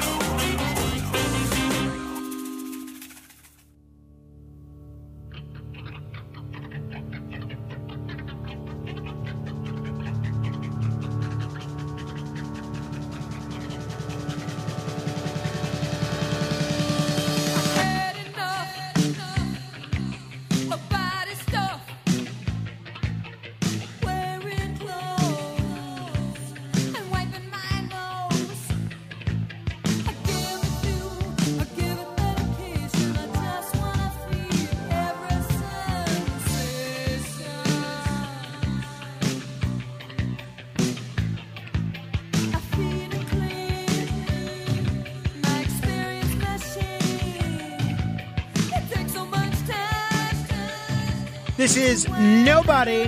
[51.61, 53.07] This is Nobody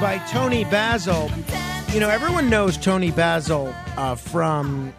[0.00, 1.30] by Toni Basil.
[1.92, 4.94] You know, everyone knows Toni Basil uh, from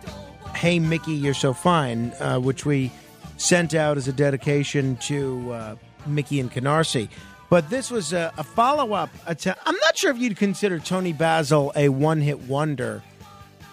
[0.54, 2.92] Hey Mickey, You're So Fine, uh, which we
[3.38, 5.76] sent out as a dedication to uh,
[6.06, 7.10] Mickey and Canarsie.
[7.50, 9.10] But this was a, a follow up.
[9.26, 13.02] I'm not sure if you'd consider Toni Basil a one hit wonder.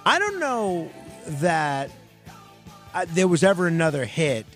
[0.06, 0.90] I don't know
[1.26, 1.90] that
[2.94, 4.46] uh, there was ever another hit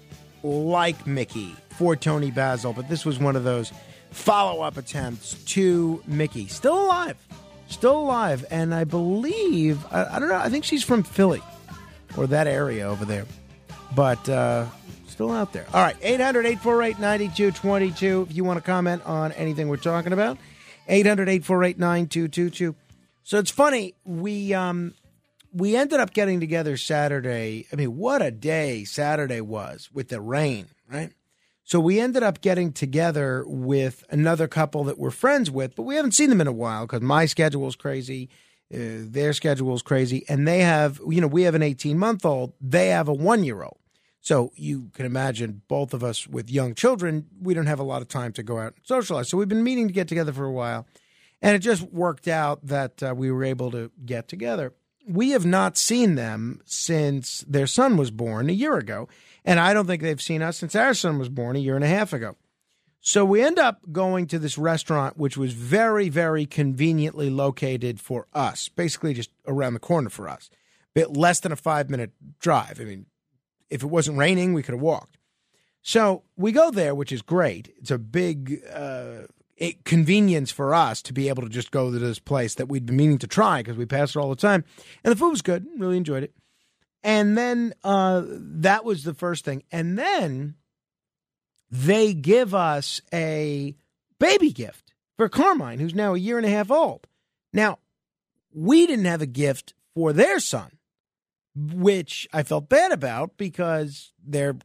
[0.42, 3.70] like Mickey for Toni Basil, but this was one of those
[4.14, 6.46] follow up attempts to Mickey.
[6.46, 7.16] Still alive.
[7.68, 8.44] Still alive.
[8.50, 11.42] And I believe, I, I, don't know, I think she's from Philly
[12.16, 13.26] or that area over there.
[13.94, 14.66] But uh,
[15.06, 15.66] still out there.
[15.72, 20.38] All right, 800 848 9222 if you want to comment on anything we're talking about.
[20.88, 22.74] 800 848 9222.
[23.24, 24.54] So it's funny, we.
[24.54, 24.94] Um,
[25.56, 27.66] we ended up getting together Saturday.
[27.72, 31.12] I mean, what a day Saturday was with the rain, right?
[31.64, 35.96] So we ended up getting together with another couple that we're friends with, but we
[35.96, 38.28] haven't seen them in a while because my schedule is crazy.
[38.72, 40.24] Uh, their schedule is crazy.
[40.28, 43.44] And they have, you know, we have an 18 month old, they have a one
[43.44, 43.78] year old.
[44.20, 48.02] So you can imagine both of us with young children, we don't have a lot
[48.02, 49.28] of time to go out and socialize.
[49.28, 50.86] So we've been meeting to get together for a while.
[51.42, 54.72] And it just worked out that uh, we were able to get together.
[55.06, 59.08] We have not seen them since their son was born a year ago.
[59.44, 61.84] And I don't think they've seen us since our son was born a year and
[61.84, 62.36] a half ago.
[63.00, 68.26] So we end up going to this restaurant, which was very, very conveniently located for
[68.32, 72.12] us, basically just around the corner for us, A bit less than a five minute
[72.40, 72.80] drive.
[72.80, 73.04] I mean,
[73.68, 75.18] if it wasn't raining, we could have walked.
[75.82, 77.74] So we go there, which is great.
[77.76, 79.24] It's a big uh,
[79.84, 82.96] convenience for us to be able to just go to this place that we'd been
[82.96, 84.64] meaning to try because we pass it all the time.
[85.04, 86.34] And the food was good, really enjoyed it.
[87.02, 89.62] And then uh, that was the first thing.
[89.70, 90.54] And then
[91.70, 93.74] they give us a
[94.18, 97.06] baby gift for Carmine, who's now a year and a half old.
[97.52, 97.78] Now,
[98.52, 100.78] we didn't have a gift for their son,
[101.54, 104.56] which I felt bad about because their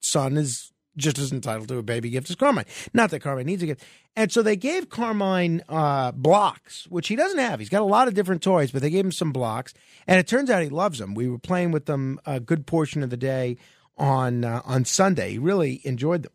[0.00, 2.66] son is just as entitled to a baby gift as Carmine.
[2.92, 3.84] Not that Carmine needs a gift.
[4.16, 7.58] And so they gave Carmine uh, blocks, which he doesn't have.
[7.58, 9.74] He's got a lot of different toys, but they gave him some blocks,
[10.06, 11.14] and it turns out he loves them.
[11.14, 13.56] We were playing with them a good portion of the day
[13.96, 15.32] on uh, on Sunday.
[15.32, 16.32] He really enjoyed them.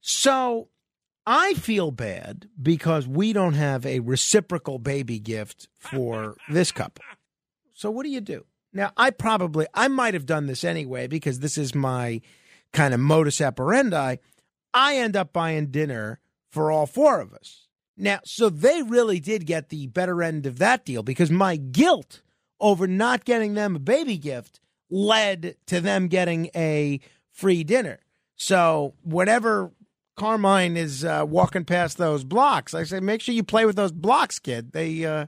[0.00, 0.68] So
[1.26, 7.04] I feel bad because we don't have a reciprocal baby gift for this couple.
[7.72, 8.44] So what do you do?
[8.72, 12.20] Now, I probably I might have done this anyway because this is my
[12.72, 14.16] kind of modus operandi.
[14.74, 16.20] I end up buying dinner
[16.50, 17.68] for all four of us.
[17.96, 22.22] Now, so they really did get the better end of that deal because my guilt
[22.60, 27.00] over not getting them a baby gift led to them getting a
[27.30, 27.98] free dinner.
[28.36, 29.72] So, whenever
[30.16, 33.92] Carmine is uh, walking past those blocks, I say, make sure you play with those
[33.92, 34.72] blocks, kid.
[34.72, 35.26] They, uh,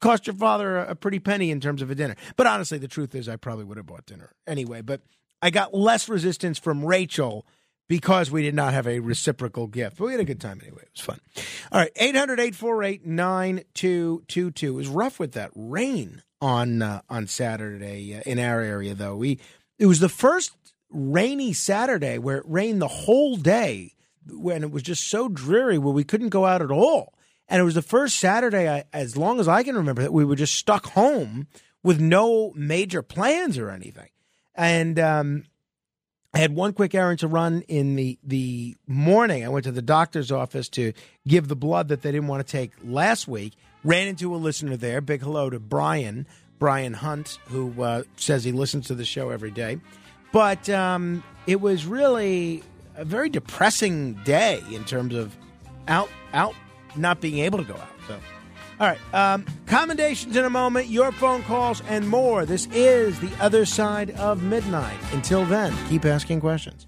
[0.00, 2.14] cost your father a, a pretty penny in terms of a dinner.
[2.36, 4.80] But honestly, the truth is, I probably would have bought dinner anyway.
[4.80, 5.00] But
[5.44, 7.44] I got less resistance from Rachel
[7.86, 9.98] because we did not have a reciprocal gift.
[9.98, 10.84] But we had a good time anyway.
[10.84, 11.20] It was fun.
[11.70, 14.66] All right, 800 848 9222.
[14.66, 19.16] It was rough with that rain on uh, on Saturday uh, in our area, though.
[19.16, 19.38] We
[19.78, 20.52] It was the first
[20.88, 23.92] rainy Saturday where it rained the whole day
[24.26, 27.12] when it was just so dreary where we couldn't go out at all.
[27.48, 30.24] And it was the first Saturday, I, as long as I can remember, that we
[30.24, 31.48] were just stuck home
[31.82, 34.08] with no major plans or anything.
[34.54, 35.44] And um,
[36.32, 39.44] I had one quick errand to run in the the morning.
[39.44, 40.92] I went to the doctor's office to
[41.26, 43.54] give the blood that they didn't want to take last week.
[43.84, 45.00] Ran into a listener there.
[45.00, 46.26] Big hello to Brian,
[46.58, 49.78] Brian Hunt, who uh, says he listens to the show every day.
[50.32, 52.62] But um, it was really
[52.96, 55.36] a very depressing day in terms of
[55.86, 56.54] out out
[56.96, 57.93] not being able to go out.
[58.78, 60.88] So, all right, um, commendations in a moment.
[60.88, 62.44] Your phone calls and more.
[62.44, 64.98] This is the other side of midnight.
[65.12, 66.86] Until then, keep asking questions.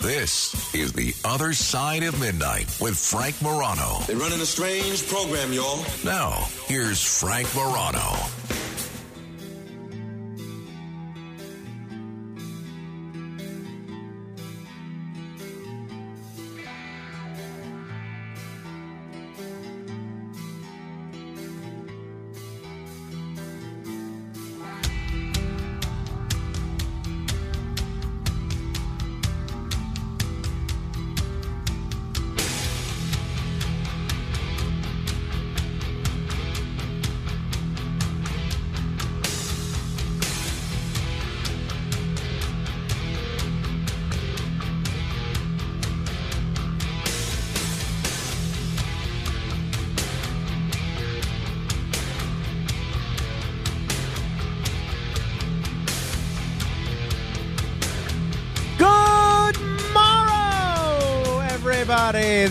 [0.00, 3.98] This is The Other Side of Midnight with Frank Morano.
[4.06, 5.84] They're running a strange program, y'all.
[6.02, 8.16] Now, here's Frank Morano.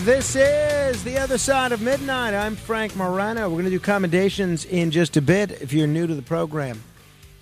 [0.04, 2.32] This is the other side of midnight.
[2.32, 3.42] I'm Frank Morano.
[3.48, 5.50] We're going to do commendations in just a bit.
[5.50, 6.82] If you're new to the program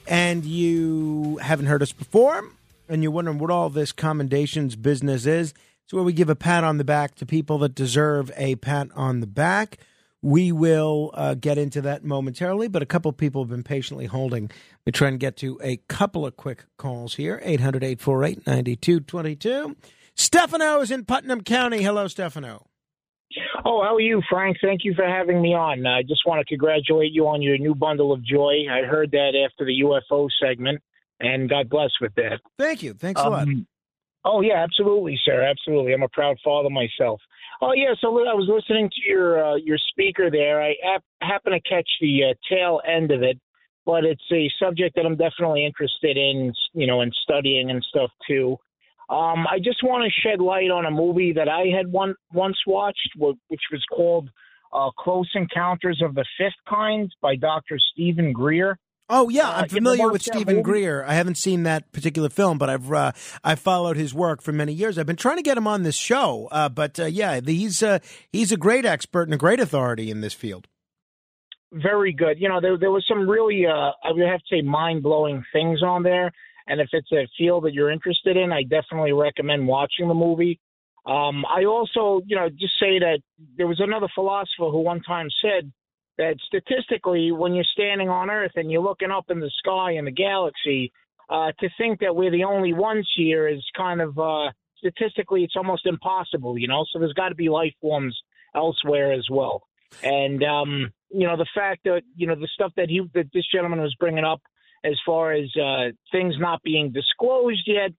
[0.06, 2.42] and you haven't heard us before,
[2.88, 5.54] and you're wondering what all this commendations business is,
[5.84, 8.88] it's where we give a pat on the back to people that deserve a pat
[8.96, 9.78] on the back.
[10.22, 14.50] We will uh, get into that momentarily, but a couple people have been patiently holding.
[14.84, 19.76] We try and get to a couple of quick calls here 800 848 9222.
[20.16, 21.82] Stefano is in Putnam County.
[21.82, 22.66] Hello, Stefano.
[23.64, 24.56] Oh, how are you, Frank?
[24.62, 25.84] Thank you for having me on.
[25.86, 28.64] I just want to congratulate you on your new bundle of joy.
[28.70, 30.80] I heard that after the UFO segment,
[31.20, 32.40] and God bless with that.
[32.58, 32.94] Thank you.
[32.94, 33.42] Thanks a lot.
[33.42, 33.66] Um,
[34.28, 35.40] Oh yeah, absolutely, sir.
[35.42, 35.92] Absolutely.
[35.94, 37.20] I'm a proud father myself.
[37.62, 40.60] Oh yeah, so I was listening to your uh, your speaker there.
[40.60, 43.38] I hap- happen to catch the uh, tail end of it,
[43.84, 48.10] but it's a subject that I'm definitely interested in, you know, in studying and stuff
[48.26, 48.56] too.
[49.08, 52.56] Um, I just want to shed light on a movie that I had one once
[52.66, 54.28] watched, which was called
[54.72, 57.78] uh, "Close Encounters of the Fifth Kind" by Dr.
[57.92, 58.78] Steven Greer.
[59.08, 60.62] Oh yeah, Uh, I'm familiar with Steven?
[60.62, 61.04] Greer.
[61.04, 63.12] I haven't seen that particular film, but I've uh,
[63.44, 64.98] I've followed his work for many years.
[64.98, 68.00] I've been trying to get him on this show, uh, but uh, yeah, he's uh,
[68.32, 70.66] he's a great expert and a great authority in this field.
[71.72, 72.40] very good.
[72.40, 75.44] You know, there there was some really uh I would have to say mind blowing
[75.52, 76.32] things on there.
[76.66, 80.58] And if it's a field that you're interested in, I definitely recommend watching the movie.
[81.06, 83.20] Um, I also, you know, just say that
[83.56, 85.72] there was another philosopher who one time said
[86.18, 90.04] that statistically, when you're standing on Earth and you're looking up in the sky in
[90.04, 90.92] the galaxy,
[91.28, 95.56] uh, to think that we're the only ones here is kind of uh, statistically, it's
[95.56, 96.84] almost impossible, you know.
[96.92, 98.16] So there's got to be life forms
[98.54, 99.62] elsewhere as well.
[100.02, 103.44] And um, you know, the fact that you know the stuff that he that this
[103.52, 104.40] gentleman was bringing up
[104.86, 107.90] as far as uh, things not being disclosed yet,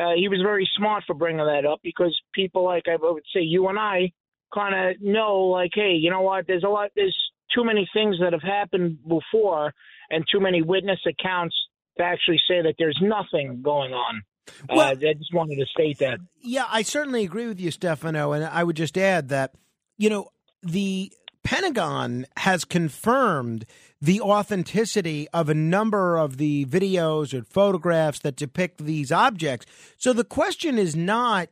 [0.00, 3.40] uh, he was very smart for bringing that up because people like I would say
[3.40, 4.12] you and I
[4.54, 6.46] kind of know like, hey, you know what?
[6.46, 6.90] There's a lot.
[6.94, 7.16] There's
[7.54, 9.72] too many things that have happened before,
[10.10, 11.54] and too many witness accounts
[11.98, 14.22] to actually say that there's nothing going on.
[14.70, 16.18] uh, I just wanted to state that.
[16.40, 19.54] Yeah, I certainly agree with you, Stefano, and I would just add that
[19.98, 20.30] you know
[20.62, 21.12] the
[21.50, 23.66] Pentagon has confirmed
[24.00, 29.66] the authenticity of a number of the videos or photographs that depict these objects.
[29.98, 31.48] So the question is not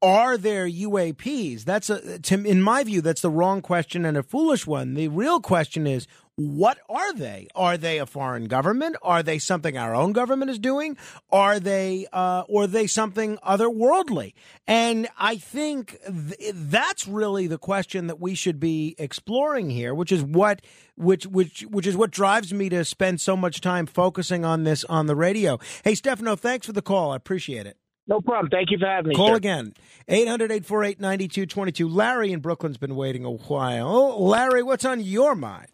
[0.00, 1.64] are there UAPs?
[1.64, 4.94] That's a, to, in my view, that's the wrong question and a foolish one.
[4.94, 6.06] The real question is,
[6.36, 7.48] what are they?
[7.54, 8.96] Are they a foreign government?
[9.02, 10.96] Are they something our own government is doing?
[11.30, 14.34] Are they, uh, or are they something otherworldly?
[14.66, 20.10] And I think th- that's really the question that we should be exploring here, which
[20.10, 20.62] is what,
[20.96, 24.84] which, which, which is what drives me to spend so much time focusing on this
[24.84, 25.58] on the radio.
[25.84, 27.12] Hey, Stefano, thanks for the call.
[27.12, 27.76] I appreciate it.
[28.06, 28.50] No problem.
[28.50, 29.14] Thank you for having me.
[29.14, 29.36] Call sir.
[29.36, 29.72] again.
[30.08, 31.88] 800 848 9222.
[31.88, 34.22] Larry in Brooklyn's been waiting a while.
[34.26, 35.68] Larry, what's on your mind?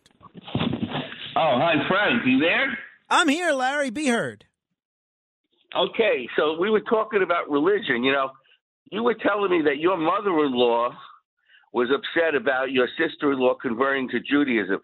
[1.42, 2.22] Oh, hi, Frank.
[2.26, 2.78] You there?
[3.08, 3.88] I'm here, Larry.
[3.88, 4.44] Be heard.
[5.74, 8.04] Okay, so we were talking about religion.
[8.04, 8.32] You know,
[8.92, 10.90] you were telling me that your mother in law
[11.72, 14.80] was upset about your sister in law converting to Judaism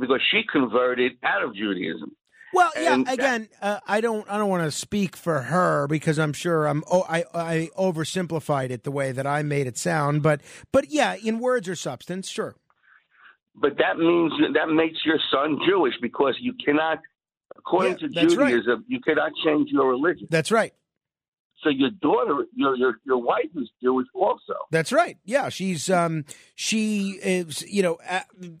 [0.00, 2.10] because she converted out of Judaism.
[2.52, 2.94] Well, yeah.
[2.94, 4.28] And Again, uh, I don't.
[4.28, 6.82] I don't want to speak for her because I'm sure I'm.
[6.90, 10.24] Oh, I I oversimplified it the way that I made it sound.
[10.24, 10.40] But
[10.72, 12.56] but yeah, in words or substance, sure.
[13.60, 16.98] But that means that makes your son Jewish because you cannot,
[17.56, 18.50] according to that's right.
[18.50, 20.28] Judaism, you cannot change your religion.
[20.30, 20.72] That's right.
[21.62, 24.54] So your daughter, your your your wife is Jewish also.
[24.70, 25.18] That's right.
[25.24, 26.24] Yeah, she's um
[26.54, 27.98] she is you know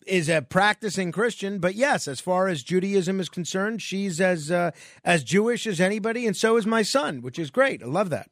[0.04, 4.72] is a practicing Christian, but yes, as far as Judaism is concerned, she's as uh,
[5.04, 7.84] as Jewish as anybody, and so is my son, which is great.
[7.84, 8.30] I love that.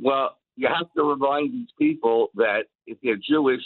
[0.00, 3.62] Well, you have to remind these people that if they're Jewish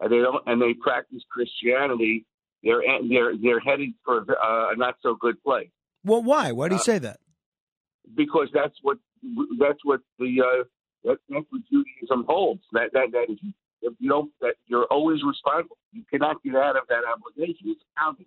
[0.00, 2.24] and they don't and they practice Christianity,
[2.62, 5.70] they're they're they're heading for uh, a not so good place
[6.04, 6.52] Well, why?
[6.52, 7.18] Why do you Uh, say that?
[8.14, 8.98] because that's what
[9.58, 10.64] that's what the uh,
[11.04, 12.62] that, that's what Judaism holds.
[12.72, 13.38] That that that is
[13.82, 15.76] if you don't that you're always responsible.
[15.92, 17.66] You cannot get out of that obligation.
[17.72, 18.26] It's accounting.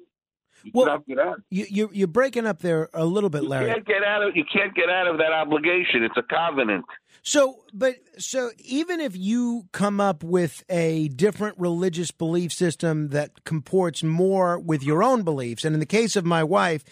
[0.64, 1.42] You cannot get out.
[1.50, 3.68] You you you're breaking up there a little bit, Larry.
[3.68, 6.04] You can't get out of you can't get out of that obligation.
[6.04, 6.86] It's a covenant.
[7.22, 13.44] So, but so even if you come up with a different religious belief system that
[13.44, 16.84] comports more with your own beliefs, and in the case of my wife,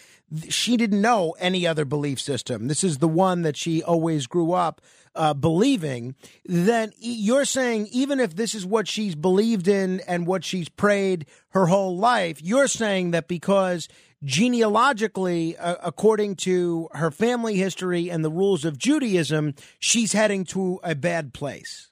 [0.49, 2.67] she didn't know any other belief system.
[2.67, 4.81] This is the one that she always grew up
[5.17, 6.15] uh, believing.
[6.45, 11.25] Then you're saying even if this is what she's believed in and what she's prayed
[11.49, 13.87] her whole life, you're saying that because
[14.23, 20.79] genealogically, uh, according to her family history and the rules of Judaism, she's heading to
[20.83, 21.89] a bad place.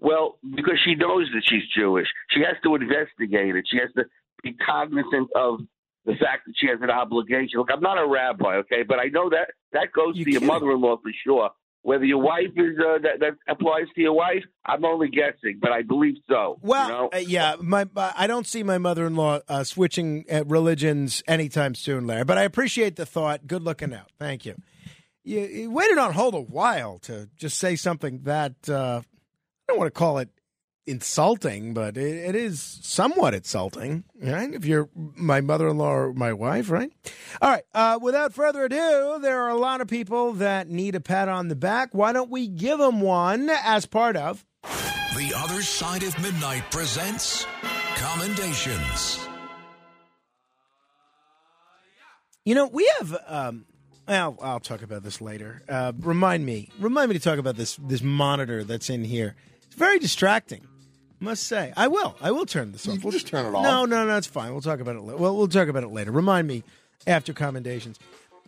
[0.00, 3.64] Well, because she knows that she's Jewish, she has to investigate it.
[3.68, 4.04] She has to
[4.42, 5.60] be cognizant of
[6.04, 7.58] the fact that she has an obligation.
[7.58, 10.98] Look, I'm not a rabbi, okay, but I know that that goes to your mother-in-law
[11.02, 11.50] for sure.
[11.88, 15.72] Whether your wife is uh, that that applies to your wife, I'm only guessing, but
[15.72, 16.58] I believe so.
[16.60, 17.08] Well, you know?
[17.14, 22.24] uh, yeah, my I don't see my mother-in-law uh, switching uh, religions anytime soon, Larry.
[22.24, 23.46] But I appreciate the thought.
[23.46, 24.10] Good looking out.
[24.18, 24.56] Thank you.
[25.24, 29.78] You, you waited on hold a while to just say something that uh, I don't
[29.78, 30.28] want to call it
[30.88, 34.52] insulting, but it, it is somewhat insulting, right?
[34.52, 36.90] If you're my mother-in-law or my wife, right?
[37.40, 37.64] All right.
[37.74, 41.48] Uh, without further ado, there are a lot of people that need a pat on
[41.48, 41.90] the back.
[41.92, 44.44] Why don't we give them one as part of?
[44.62, 47.46] The Other Side of Midnight presents
[47.96, 49.26] Commendations.
[52.44, 53.16] You know, we have.
[53.26, 53.66] Um,
[54.06, 55.62] I'll, I'll talk about this later.
[55.68, 59.34] Uh, remind me, remind me to talk about this this monitor that's in here.
[59.66, 60.67] It's very distracting.
[61.20, 62.16] Must say, I will.
[62.20, 63.02] I will turn this off.
[63.02, 63.64] We'll just turn it off.
[63.64, 64.52] No, no, no, it's fine.
[64.52, 65.02] We'll talk about it.
[65.02, 65.16] Later.
[65.16, 66.12] Well, we'll talk about it later.
[66.12, 66.62] Remind me
[67.06, 67.98] after commendations.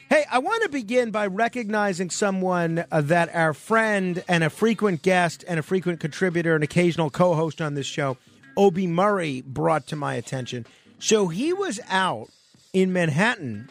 [0.09, 5.03] Hey, I want to begin by recognizing someone uh, that our friend and a frequent
[5.03, 8.17] guest and a frequent contributor and occasional co host on this show,
[8.57, 10.67] Obie Murray, brought to my attention.
[10.99, 12.29] So he was out
[12.73, 13.69] in Manhattan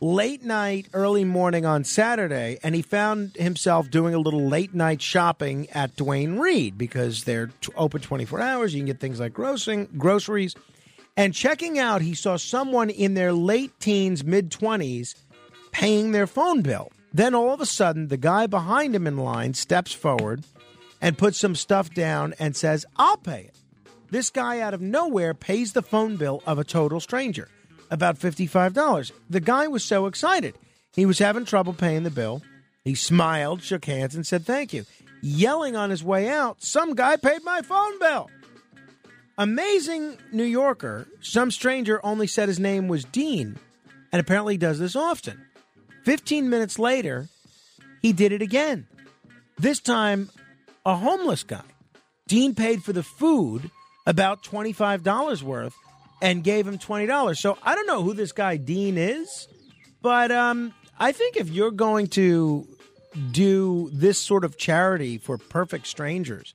[0.00, 5.02] late night, early morning on Saturday, and he found himself doing a little late night
[5.02, 8.74] shopping at Duane Reade because they're t- open 24 hours.
[8.74, 10.54] You can get things like grossing, groceries.
[11.16, 15.14] And checking out, he saw someone in their late teens, mid 20s
[15.70, 16.90] paying their phone bill.
[17.12, 20.44] Then all of a sudden, the guy behind him in line steps forward
[21.00, 23.56] and puts some stuff down and says, I'll pay it.
[24.10, 27.48] This guy out of nowhere pays the phone bill of a total stranger,
[27.90, 29.12] about $55.
[29.28, 30.54] The guy was so excited.
[30.94, 32.42] He was having trouble paying the bill.
[32.84, 34.84] He smiled, shook hands, and said thank you.
[35.22, 38.30] Yelling on his way out, Some guy paid my phone bill.
[39.36, 43.58] Amazing New Yorker, some stranger only said his name was Dean,
[44.12, 45.40] and apparently does this often.
[46.04, 47.28] 15 minutes later,
[48.02, 48.86] he did it again.
[49.58, 50.30] This time,
[50.84, 51.62] a homeless guy.
[52.28, 53.70] Dean paid for the food
[54.06, 55.74] about $25 worth
[56.22, 57.36] and gave him $20.
[57.36, 59.48] So I don't know who this guy Dean is,
[60.02, 62.66] but um, I think if you're going to
[63.32, 66.54] do this sort of charity for perfect strangers,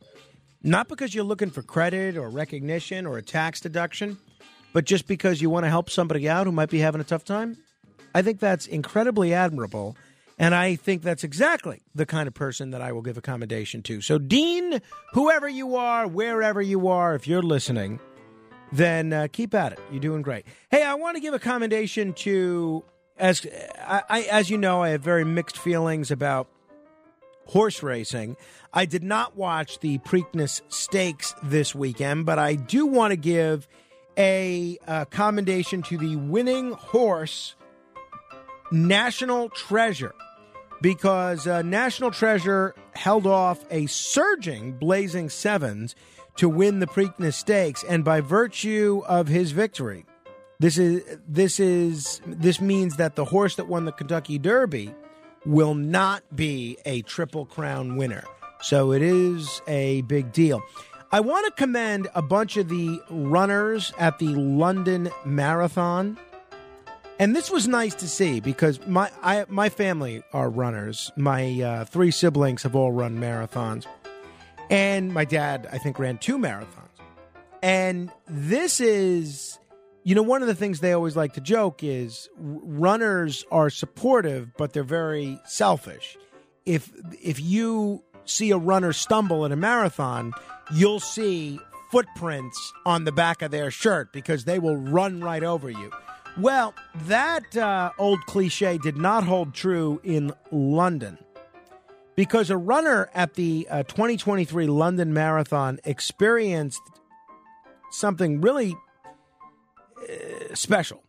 [0.63, 4.17] not because you're looking for credit or recognition or a tax deduction,
[4.73, 7.23] but just because you want to help somebody out who might be having a tough
[7.23, 7.57] time,
[8.13, 9.95] I think that's incredibly admirable.
[10.37, 14.01] And I think that's exactly the kind of person that I will give accommodation to.
[14.01, 14.81] So, Dean,
[15.13, 17.99] whoever you are, wherever you are, if you're listening,
[18.75, 19.79] then uh, keep at it.
[19.91, 20.45] You're doing great.
[20.69, 22.83] Hey, I want to give a commendation to,
[23.17, 23.45] as
[23.79, 26.47] I, I, as you know, I have very mixed feelings about
[27.47, 28.37] horse racing.
[28.73, 33.67] I did not watch the Preakness Stakes this weekend, but I do want to give
[34.17, 37.55] a, uh commendation to the winning horse,
[38.71, 40.15] National Treasure,
[40.81, 45.95] because uh, National Treasure held off a surging Blazing Sevens
[46.35, 50.05] to win the Preakness Stakes, and by virtue of his victory,
[50.59, 54.93] this is this is this means that the horse that won the Kentucky Derby
[55.45, 58.23] will not be a Triple Crown winner.
[58.61, 60.61] So it is a big deal.
[61.11, 66.17] I want to commend a bunch of the runners at the London Marathon.
[67.19, 71.11] And this was nice to see because my I, my family are runners.
[71.15, 73.85] My uh, three siblings have all run marathons,
[74.69, 76.89] and my dad I think ran two marathons.
[77.61, 79.57] And this is,
[80.03, 84.55] you know, one of the things they always like to joke is runners are supportive,
[84.57, 86.17] but they're very selfish.
[86.65, 90.33] If if you see a runner stumble in a marathon,
[90.73, 91.59] you'll see
[91.91, 95.91] footprints on the back of their shirt because they will run right over you.
[96.37, 96.73] Well,
[97.05, 101.17] that uh, old cliche did not hold true in London
[102.15, 106.81] because a runner at the uh, 2023 London Marathon experienced
[107.91, 108.75] something really
[110.01, 111.03] uh, special.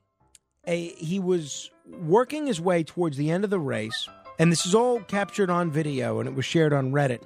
[0.67, 4.09] A, he was working his way towards the end of the race,
[4.39, 7.23] and this is all captured on video and it was shared on Reddit.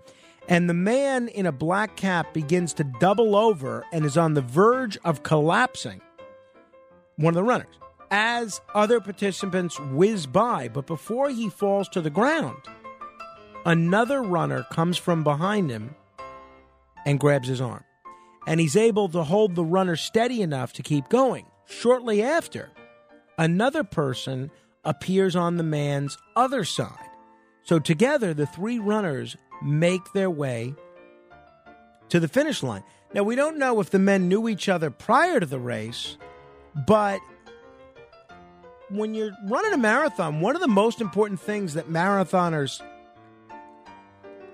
[0.49, 4.43] And the man in a black cap begins to double over and is on the
[4.43, 6.01] verge of collapsing.
[7.17, 7.75] One of the runners,
[8.11, 12.57] as other participants whiz by, but before he falls to the ground,
[13.65, 15.95] another runner comes from behind him
[17.07, 17.85] and grabs his arm.
[18.47, 21.47] And he's able to hold the runner steady enough to keep going.
[21.67, 22.71] Shortly after,
[23.39, 24.51] another person
[24.85, 27.11] appears on the man's other side.
[27.63, 30.75] So together, the three runners make their way
[32.09, 32.83] to the finish line.
[33.13, 36.17] Now, we don't know if the men knew each other prior to the race,
[36.87, 37.21] but
[38.89, 42.81] when you're running a marathon, one of the most important things that marathoners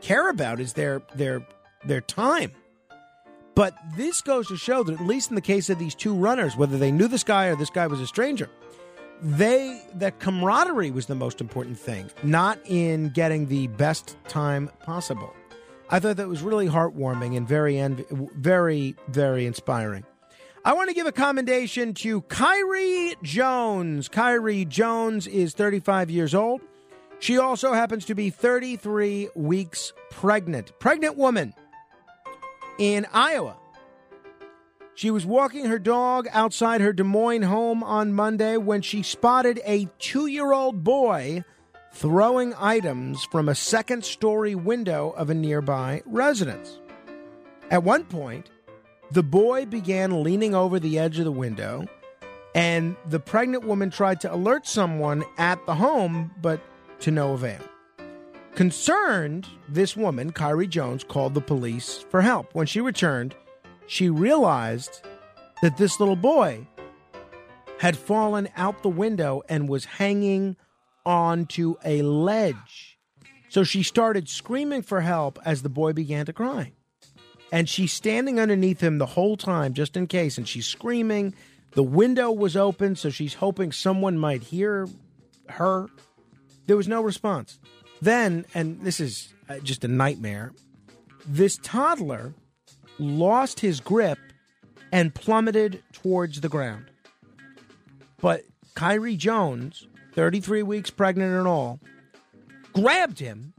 [0.00, 1.46] care about is their their
[1.84, 2.52] their time.
[3.54, 6.56] But this goes to show that at least in the case of these two runners,
[6.56, 8.50] whether they knew this guy or this guy was a stranger,
[9.22, 15.32] they that camaraderie was the most important thing, not in getting the best time possible.
[15.88, 20.04] I thought that was really heartwarming and very env- very very inspiring.
[20.66, 24.08] I want to give a commendation to Kyrie Jones.
[24.08, 26.60] Kyrie Jones is 35 years old.
[27.18, 30.78] She also happens to be 33 weeks pregnant.
[30.78, 31.54] Pregnant woman
[32.78, 33.56] in Iowa.
[34.94, 39.60] She was walking her dog outside her Des Moines home on Monday when she spotted
[39.64, 41.44] a two year old boy
[41.92, 46.78] throwing items from a second story window of a nearby residence.
[47.70, 48.50] At one point,
[49.10, 51.86] the boy began leaning over the edge of the window,
[52.54, 56.60] and the pregnant woman tried to alert someone at the home, but
[57.00, 57.60] to no avail.
[58.54, 62.54] Concerned, this woman, Kyrie Jones, called the police for help.
[62.54, 63.34] When she returned,
[63.86, 65.02] she realized
[65.62, 66.66] that this little boy
[67.78, 70.56] had fallen out the window and was hanging
[71.04, 72.98] onto a ledge.
[73.48, 76.72] So she started screaming for help as the boy began to cry.
[77.52, 81.34] And she's standing underneath him the whole time, just in case, and she's screaming.
[81.72, 84.88] The window was open, so she's hoping someone might hear
[85.48, 85.86] her.
[86.66, 87.58] There was no response.
[88.00, 90.52] Then, and this is uh, just a nightmare,
[91.26, 92.34] this toddler
[92.98, 94.18] lost his grip
[94.92, 96.86] and plummeted towards the ground.
[98.20, 98.42] But
[98.74, 101.80] Kyrie Jones, 33 weeks pregnant and all,
[102.72, 103.54] grabbed him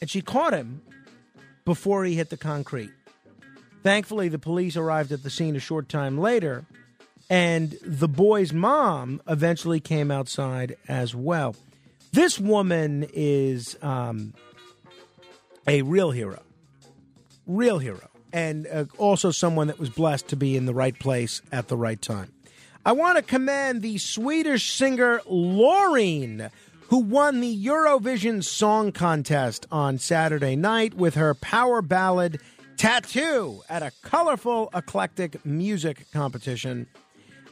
[0.00, 0.82] and she caught him
[1.64, 2.90] before he hit the concrete.
[3.82, 6.64] Thankfully, the police arrived at the scene a short time later,
[7.28, 11.54] and the boy's mom eventually came outside as well.
[12.14, 14.34] This woman is um,
[15.66, 16.40] a real hero.
[17.44, 18.08] Real hero.
[18.32, 21.76] and uh, also someone that was blessed to be in the right place at the
[21.76, 22.32] right time.
[22.86, 29.98] I want to commend the Swedish singer Loreen, who won the Eurovision Song Contest on
[29.98, 32.40] Saturday night with her power ballad
[32.76, 36.86] Tattoo at a colorful, eclectic music competition.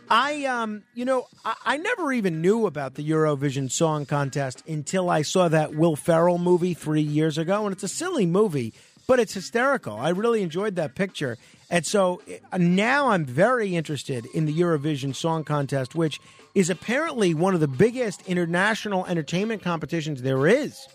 [0.09, 5.09] I, um, you know, I, I never even knew about the Eurovision Song Contest until
[5.09, 8.75] I saw that Will Ferrell movie three years ago, and it's a silly movie,
[9.07, 9.97] but it's hysterical.
[9.97, 11.39] I really enjoyed that picture,
[11.71, 12.21] and so
[12.53, 16.21] uh, now I'm very interested in the Eurovision Song Contest, which
[16.55, 20.87] is apparently one of the biggest international entertainment competitions there is.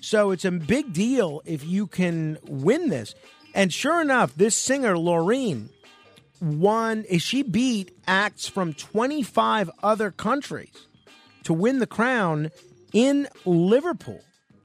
[0.00, 3.14] So it's a big deal if you can win this.
[3.54, 5.68] And sure enough, this singer, Loreen,
[6.42, 10.88] won, she beat acts from 25 other countries
[11.44, 12.50] to win the crown
[12.92, 14.20] in Liverpool.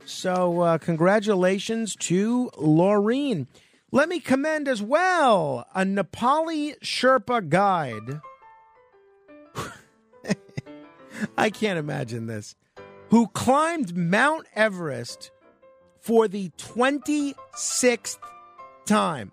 [0.05, 3.47] So, uh, congratulations to Loreen.
[3.91, 8.21] Let me commend as well a Nepali Sherpa guide.
[11.37, 12.55] I can't imagine this.
[13.09, 15.31] Who climbed Mount Everest
[16.01, 18.17] for the 26th
[18.85, 19.31] time,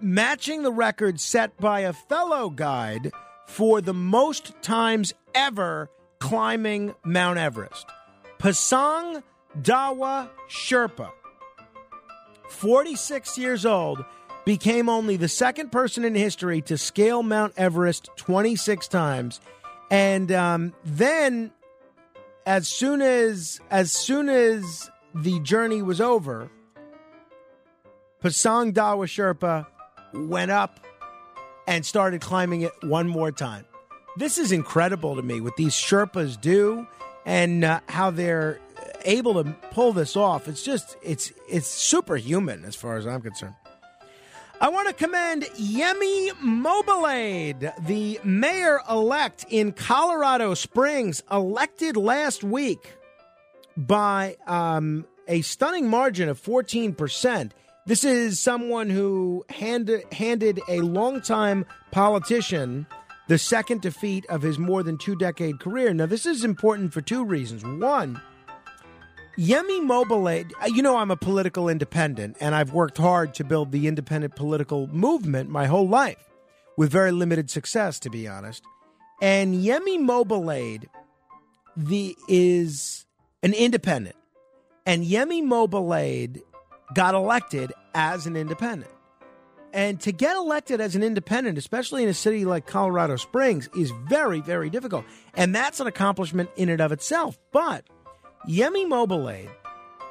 [0.00, 3.12] matching the record set by a fellow guide
[3.46, 7.86] for the most times ever climbing Mount Everest.
[8.38, 9.22] Pasang
[9.60, 11.10] Dawa Sherpa,
[12.48, 14.04] 46 years old,
[14.44, 19.40] became only the second person in history to scale Mount Everest 26 times.
[19.90, 21.52] And um, then,
[22.44, 26.50] as soon as as soon as the journey was over,
[28.26, 29.68] Pasang Dawa Sherpa
[30.12, 30.80] went up
[31.68, 33.64] and started climbing it one more time.
[34.16, 36.88] This is incredible to me what these Sherpas do
[37.24, 38.58] and uh, how they're
[39.04, 40.48] able to pull this off.
[40.48, 43.54] It's just it's it's superhuman as far as I'm concerned.
[44.60, 52.96] I want to commend Yemi Mobilade, the mayor elect in Colorado Springs, elected last week
[53.76, 57.52] by um, a stunning margin of 14%.
[57.86, 62.86] This is someone who handed, handed a longtime politician
[63.28, 65.94] the second defeat of his more than two decade career.
[65.94, 67.64] Now, this is important for two reasons.
[67.64, 68.20] One,
[69.38, 73.86] Yemi Mobilade, you know, I'm a political independent, and I've worked hard to build the
[73.86, 76.24] independent political movement my whole life
[76.76, 78.64] with very limited success, to be honest.
[79.22, 80.88] And Yemi Mobilade
[81.76, 83.06] the, is
[83.42, 84.16] an independent.
[84.84, 86.42] And Yemi Mobilade
[86.94, 88.90] got elected as an independent.
[89.72, 93.92] And to get elected as an independent, especially in a city like Colorado Springs, is
[94.08, 95.04] very, very difficult.
[95.34, 97.36] And that's an accomplishment in and of itself.
[97.52, 97.84] But
[98.48, 99.50] Yemi Mobilade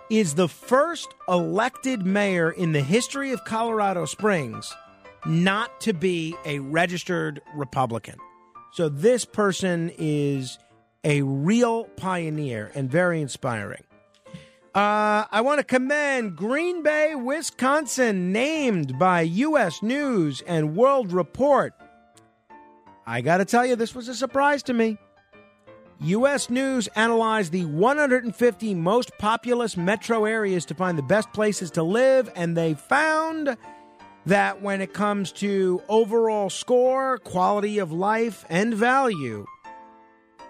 [0.09, 4.71] is the first elected mayor in the history of Colorado Springs
[5.25, 8.19] not to be a registered Republican.
[8.73, 10.59] So this person is
[11.03, 13.84] a real pioneer and very inspiring.
[14.75, 19.81] Uh, I want to commend Green Bay, Wisconsin, named by U.S.
[19.81, 21.73] News and World Report.
[23.07, 24.97] I got to tell you, this was a surprise to me.
[26.01, 26.49] U.S.
[26.49, 32.29] News analyzed the 150 most populous metro areas to find the best places to live,
[32.35, 33.55] and they found
[34.25, 39.45] that when it comes to overall score, quality of life, and value,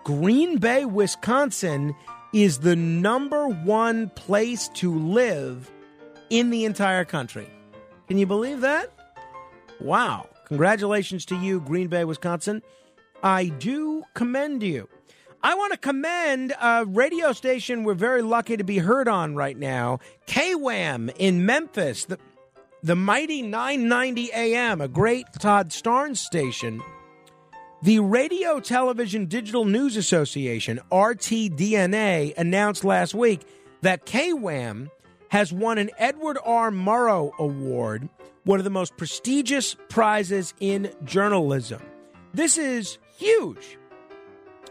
[0.04, 1.94] Green Bay, Wisconsin
[2.36, 5.72] is the number one place to live
[6.30, 7.48] in the entire country.
[8.10, 8.92] Can you believe that?
[9.80, 10.28] Wow.
[10.48, 12.62] Congratulations to you, Green Bay, Wisconsin.
[13.24, 14.90] I do commend you.
[15.42, 19.58] I want to commend a radio station we're very lucky to be heard on right
[19.58, 22.20] now, KWAM in Memphis, the,
[22.84, 26.84] the mighty 990 AM, a great Todd Starnes station.
[27.84, 33.42] The Radio Television Digital News Association, RTDNA, announced last week
[33.82, 34.90] that KWAM
[35.30, 36.72] has won an Edward R.
[36.72, 38.08] Murrow Award,
[38.44, 41.82] one of the most prestigious prizes in journalism.
[42.34, 43.78] This is huge.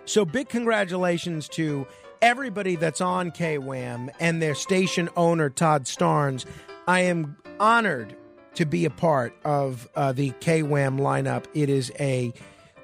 [0.07, 1.87] So, big congratulations to
[2.23, 6.47] everybody that's on KWAM and their station owner, Todd Starnes.
[6.89, 8.17] I am honored
[8.55, 11.45] to be a part of uh, the KWAM lineup.
[11.55, 12.33] It is a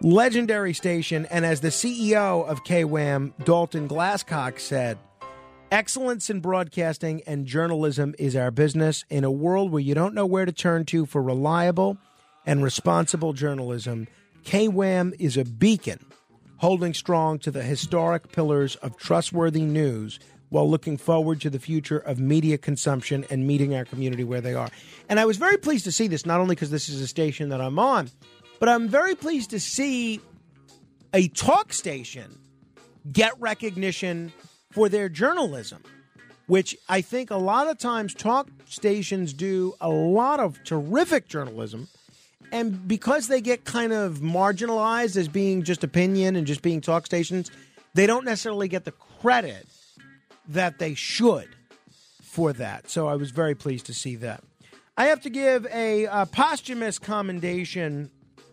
[0.03, 1.27] legendary station.
[1.27, 4.99] And as the CEO of KWAM, Dalton Glasscock, said,
[5.71, 9.05] Excellence in broadcasting and journalism is our business.
[9.09, 11.97] In a world where you don't know where to turn to for reliable
[12.45, 14.09] and responsible journalism,
[14.45, 16.05] KWAM is a beacon
[16.57, 20.19] holding strong to the historic pillars of trustworthy news
[20.49, 24.55] while looking forward to the future of media consumption and meeting our community where they
[24.55, 24.69] are.
[25.09, 27.49] And I was very pleased to see this, not only because this is a station
[27.51, 28.11] that I'm on,
[28.61, 30.21] but I'm very pleased to see
[31.13, 32.39] a talk station
[33.11, 34.33] get recognition
[34.71, 35.83] for their journalism,
[36.47, 41.89] which I think a lot of times talk stations do a lot of terrific journalism.
[42.53, 47.07] And because they get kind of marginalized as being just opinion and just being talk
[47.07, 47.51] stations,
[47.95, 49.67] they don't necessarily get the credit
[50.49, 51.49] that they should
[52.23, 52.91] for that.
[52.91, 54.45] So I was very pleased to see that.
[54.97, 58.11] I have to give a, uh posthumous commendation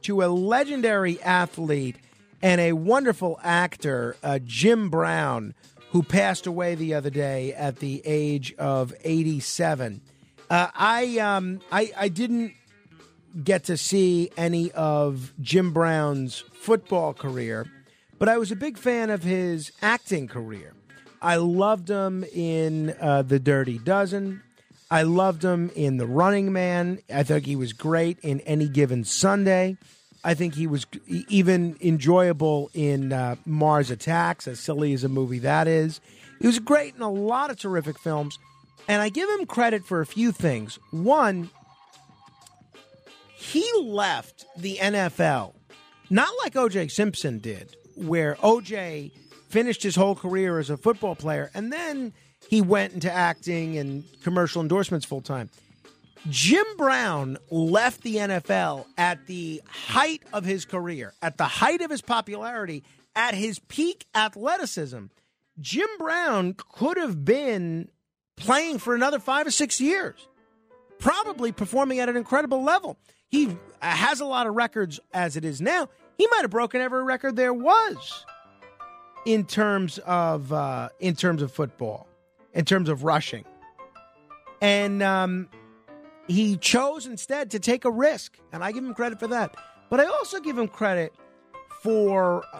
[0.07, 1.97] to a legendary athlete
[2.41, 5.53] and a wonderful actor, uh, Jim Brown,
[5.91, 9.99] who passed away the other day at the age of 87.
[10.49, 12.53] Uh, I, um, I I didn't
[13.43, 17.65] get to see any of Jim Brown's football career,
[18.17, 20.73] but I was a big fan of his acting career.
[21.21, 24.41] I loved him in uh, The Dirty Dozen.
[24.89, 26.99] I loved him in The Running Man.
[27.13, 29.75] I think he was great in Any Given Sunday.
[30.23, 35.39] I think he was even enjoyable in uh, Mars Attacks, as silly as a movie
[35.39, 36.01] that is.
[36.39, 38.37] He was great in a lot of terrific films,
[38.87, 40.79] and I give him credit for a few things.
[40.91, 41.49] One,
[43.35, 45.53] he left the NFL
[46.09, 49.11] not like OJ Simpson did, where OJ
[49.49, 52.13] finished his whole career as a football player and then
[52.49, 55.49] he went into acting and commercial endorsements full time.
[56.29, 61.89] Jim Brown left the NFL at the height of his career, at the height of
[61.89, 62.83] his popularity,
[63.15, 65.05] at his peak athleticism.
[65.59, 67.89] Jim Brown could have been
[68.35, 70.27] playing for another five or six years,
[70.99, 72.97] probably performing at an incredible level.
[73.29, 75.89] He has a lot of records as it is now.
[76.17, 78.25] He might have broken every record there was
[79.25, 82.07] in terms of uh, in terms of football,
[82.53, 83.45] in terms of rushing,
[84.61, 85.49] and um,
[86.27, 89.55] he chose instead to take a risk, and I give him credit for that.
[89.89, 91.13] But I also give him credit
[91.81, 92.59] for uh,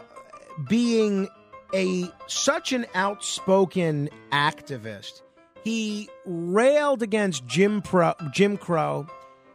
[0.68, 1.28] being
[1.74, 5.22] a such an outspoken activist.
[5.64, 9.08] He railed against Jim Pro, Jim Crow.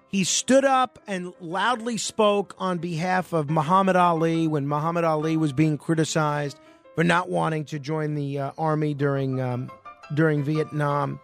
[0.09, 5.55] He stood up and loudly spoke on behalf of Muhammad Ali when Muhammad Ali was
[5.55, 6.61] being criticized
[6.95, 9.71] for not wanting to join the uh, army during um,
[10.15, 11.19] during Vietnam.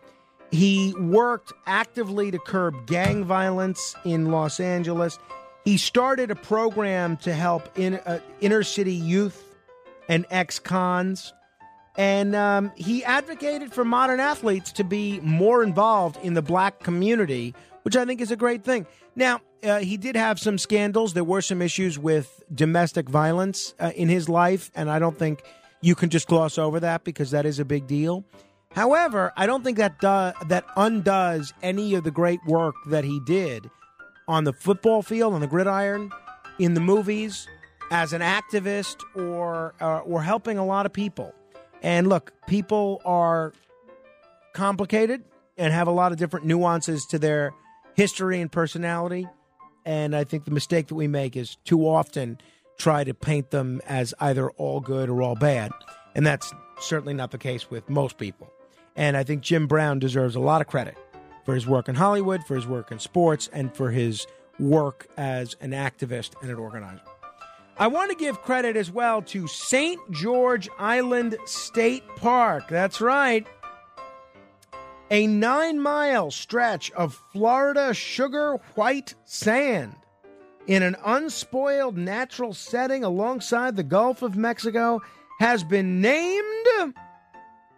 [0.51, 5.19] He worked actively to curb gang violence in Los Angeles.
[5.65, 9.45] He started a program to help in, uh, inner city youth
[10.09, 11.35] and ex cons.
[11.97, 17.55] And um, he advocated for modern athletes to be more involved in the black community,
[17.83, 18.87] which I think is a great thing.
[19.17, 21.13] Now, uh, he did have some scandals.
[21.13, 25.43] There were some issues with domestic violence uh, in his life, and I don't think
[25.81, 28.25] you can just gloss over that because that is a big deal.
[28.73, 33.21] However, I don't think that do- that undoes any of the great work that he
[33.21, 33.71] did
[34.27, 36.11] on the football field, on the gridiron,
[36.59, 37.49] in the movies,
[37.91, 41.35] as an activist, or uh, or helping a lot of people.
[41.83, 43.53] And look, people are
[44.53, 45.25] complicated
[45.57, 47.53] and have a lot of different nuances to their
[47.95, 49.27] history and personality.
[49.85, 52.39] And I think the mistake that we make is too often
[52.79, 55.73] try to paint them as either all good or all bad.
[56.15, 58.53] And that's certainly not the case with most people.
[58.99, 60.99] And I think Jim Brown deserves a lot of credit
[61.45, 64.27] for his work in Hollywood, for his work in sports, and for his
[64.59, 67.01] work as an activist and an organizer.
[67.79, 70.01] I want to give credit as well to St.
[70.11, 72.67] George Island State Park.
[72.69, 73.47] That's right.
[75.13, 79.95] A nine mile stretch of Florida sugar white sand
[80.67, 85.01] in an unspoiled natural setting alongside the Gulf of Mexico
[85.39, 86.95] has been named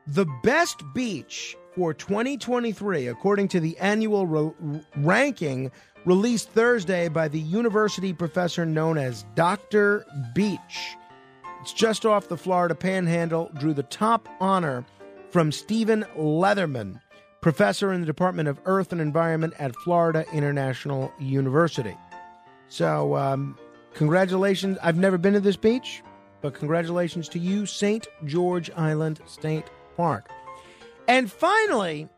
[0.07, 4.55] the best beach for 2023, according to the annual
[4.97, 5.71] ranking
[6.05, 10.05] released Thursday by the university professor known as Dr.
[10.35, 10.97] Beach.
[11.61, 14.85] It's just off the Florida Panhandle, drew the top honor
[15.31, 17.01] from Stephen Leatherman,
[17.41, 21.97] professor in the Department of Earth and Environment at Florida International University.
[22.69, 23.59] So, um,
[23.95, 24.79] congratulations.
[24.83, 26.03] I've never been to this beach,
[26.41, 28.07] but congratulations to you, St.
[28.25, 29.71] George Island State
[30.01, 30.31] Park.
[31.07, 32.09] And finally,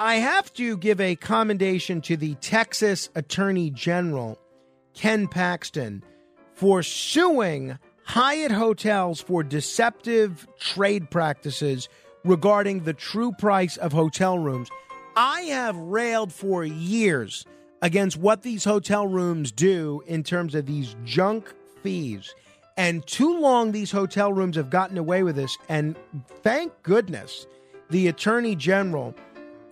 [0.00, 4.36] I have to give a commendation to the Texas Attorney General,
[4.94, 6.02] Ken Paxton,
[6.54, 11.88] for suing Hyatt Hotels for deceptive trade practices
[12.24, 14.68] regarding the true price of hotel rooms.
[15.14, 17.46] I have railed for years
[17.80, 22.34] against what these hotel rooms do in terms of these junk fees.
[22.78, 25.58] And too long these hotel rooms have gotten away with this.
[25.68, 25.96] And
[26.42, 27.46] thank goodness
[27.90, 29.14] the Attorney General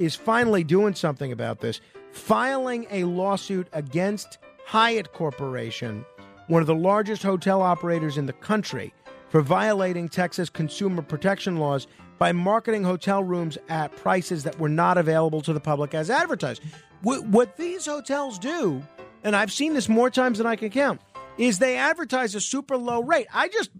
[0.01, 1.81] is finally doing something about this,
[2.11, 6.05] filing a lawsuit against Hyatt Corporation,
[6.49, 8.93] one of the largest hotel operators in the country,
[9.29, 11.87] for violating Texas consumer protection laws
[12.19, 16.63] by marketing hotel rooms at prices that were not available to the public as advertised.
[17.03, 18.83] What, these hotels do,
[19.23, 21.01] and I've seen this more times than I can count,
[21.39, 23.27] is they advertise a super low rate.
[23.33, 23.71] I just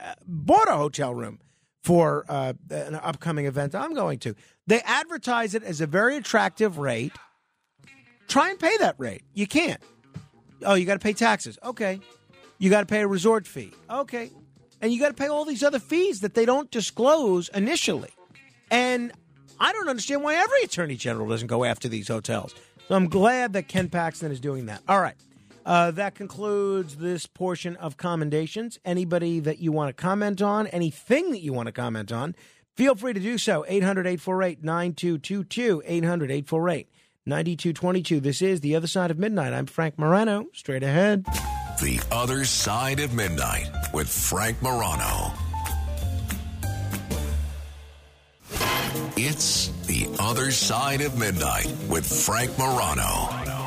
[0.00, 1.40] uh, bought a hotel room
[1.82, 4.34] for uh, an upcoming event I'm going to.
[4.66, 7.12] They advertise it as a very attractive rate.
[8.28, 9.24] Try and pay that rate.
[9.34, 9.82] You can't.
[10.64, 11.58] Oh, you got to pay taxes.
[11.64, 12.00] Okay.
[12.58, 13.72] You got to pay a resort fee.
[13.90, 14.30] Okay.
[14.80, 18.10] And you got to pay all these other fees that they don't disclose initially.
[18.70, 19.12] And
[19.58, 22.54] I don't understand why every attorney general doesn't go after these hotels.
[22.88, 24.82] So I'm glad that Ken Paxton is doing that.
[24.88, 25.14] All right.
[25.64, 28.78] Uh, that concludes this portion of commendations.
[28.84, 32.34] Anybody that you want to comment on, anything that you want to comment on,
[32.74, 33.64] feel free to do so.
[33.68, 35.82] 800 848 9222.
[35.84, 36.88] 800 848
[37.26, 38.20] 9222.
[38.20, 39.52] This is The Other Side of Midnight.
[39.52, 40.46] I'm Frank Morano.
[40.52, 41.24] Straight ahead.
[41.80, 45.32] The Other Side of Midnight with Frank Morano.
[49.16, 53.61] It's The Other Side of Midnight with Frank Morano.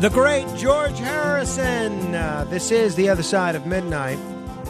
[0.00, 2.14] The great George Harrison.
[2.14, 4.16] Uh, this is The Other Side of Midnight.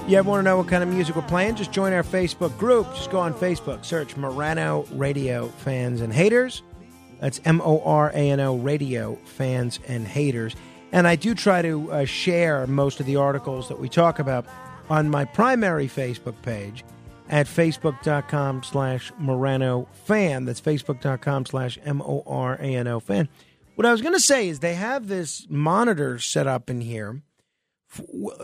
[0.06, 1.56] You ever want to know what kind of music we're playing?
[1.56, 2.86] Just join our Facebook group.
[2.94, 6.62] Just go on Facebook, search Morano Radio Fans and Haters.
[7.20, 10.56] That's M O R A N O Radio Fans and Haters.
[10.92, 14.46] And I do try to uh, share most of the articles that we talk about
[14.88, 16.86] on my primary Facebook page
[17.28, 20.46] at facebook.com slash Morano fan.
[20.46, 23.28] That's facebook.com slash M O R A N O fan.
[23.78, 27.22] What I was going to say is they have this monitor set up in here,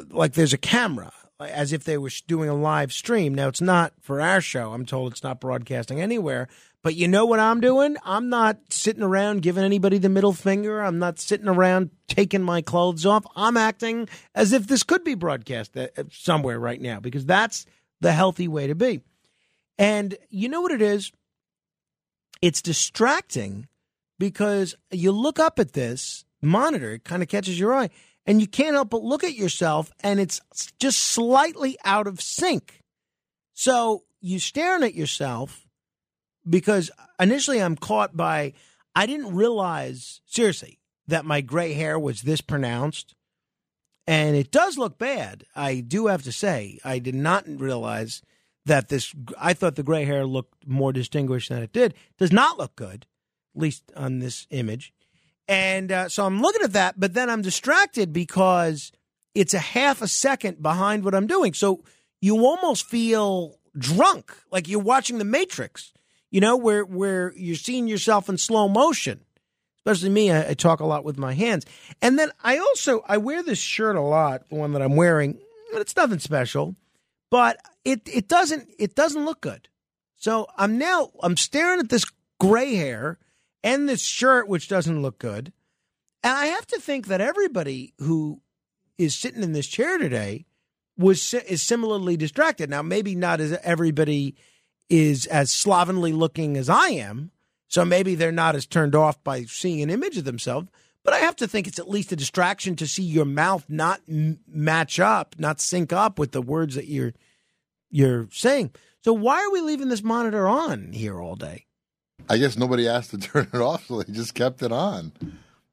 [0.09, 3.35] like there's a camera, as if they were doing a live stream.
[3.35, 4.73] Now, it's not for our show.
[4.73, 6.47] I'm told it's not broadcasting anywhere.
[6.85, 7.97] But you know what I'm doing?
[8.05, 10.81] I'm not sitting around giving anybody the middle finger.
[10.81, 13.27] I'm not sitting around taking my clothes off.
[13.35, 17.66] I'm acting as if this could be broadcast uh, somewhere right now because that's
[18.01, 19.01] the healthy way to be.
[19.81, 21.11] And you know what it is?
[22.40, 23.66] It's distracting
[24.19, 27.91] because you look up at this monitor, it kind of catches your eye,
[28.27, 30.41] and you can't help but look at yourself, and it's
[30.78, 32.81] just slightly out of sync.
[33.55, 35.66] So you staring at yourself
[36.49, 38.53] because initially I'm caught by,
[38.95, 43.15] I didn't realize, seriously, that my gray hair was this pronounced.
[44.07, 45.45] And it does look bad.
[45.57, 48.23] I do have to say, I did not realize
[48.66, 51.95] that this, I thought the gray hair looked more distinguished than it did.
[52.19, 53.07] Does not look good
[53.56, 54.93] least on this image.
[55.47, 58.93] And uh, so I'm looking at that, but then I'm distracted because
[59.35, 61.52] it's a half a second behind what I'm doing.
[61.55, 61.85] So
[62.20, 65.93] you almost feel drunk, like you're watching The Matrix,
[66.31, 69.20] you know, where where you're seeing yourself in slow motion.
[69.78, 71.66] Especially me, I, I talk a lot with my hands.
[72.01, 75.39] And then I also I wear this shirt a lot, the one that I'm wearing.
[75.72, 76.74] and It's nothing special,
[77.31, 79.68] but it it doesn't it doesn't look good.
[80.16, 82.06] So I'm now I'm staring at this
[82.40, 83.18] gray hair
[83.65, 85.53] and this shirt, which doesn't look good.
[86.23, 88.41] And I have to think that everybody who
[88.99, 90.45] is sitting in this chair today
[90.97, 92.70] was is similarly distracted.
[92.70, 94.36] Now, maybe not as everybody
[94.89, 97.32] is as slovenly looking as I am,
[97.66, 100.69] so maybe they're not as turned off by seeing an image of themselves.
[101.03, 104.01] But I have to think it's at least a distraction to see your mouth not
[104.09, 107.15] m- match up, not sync up with the words that you're
[107.91, 108.73] you're saying.
[109.03, 111.66] So why are we leaving this monitor on here all day?
[112.28, 115.12] I guess nobody asked to turn it off, so they just kept it on.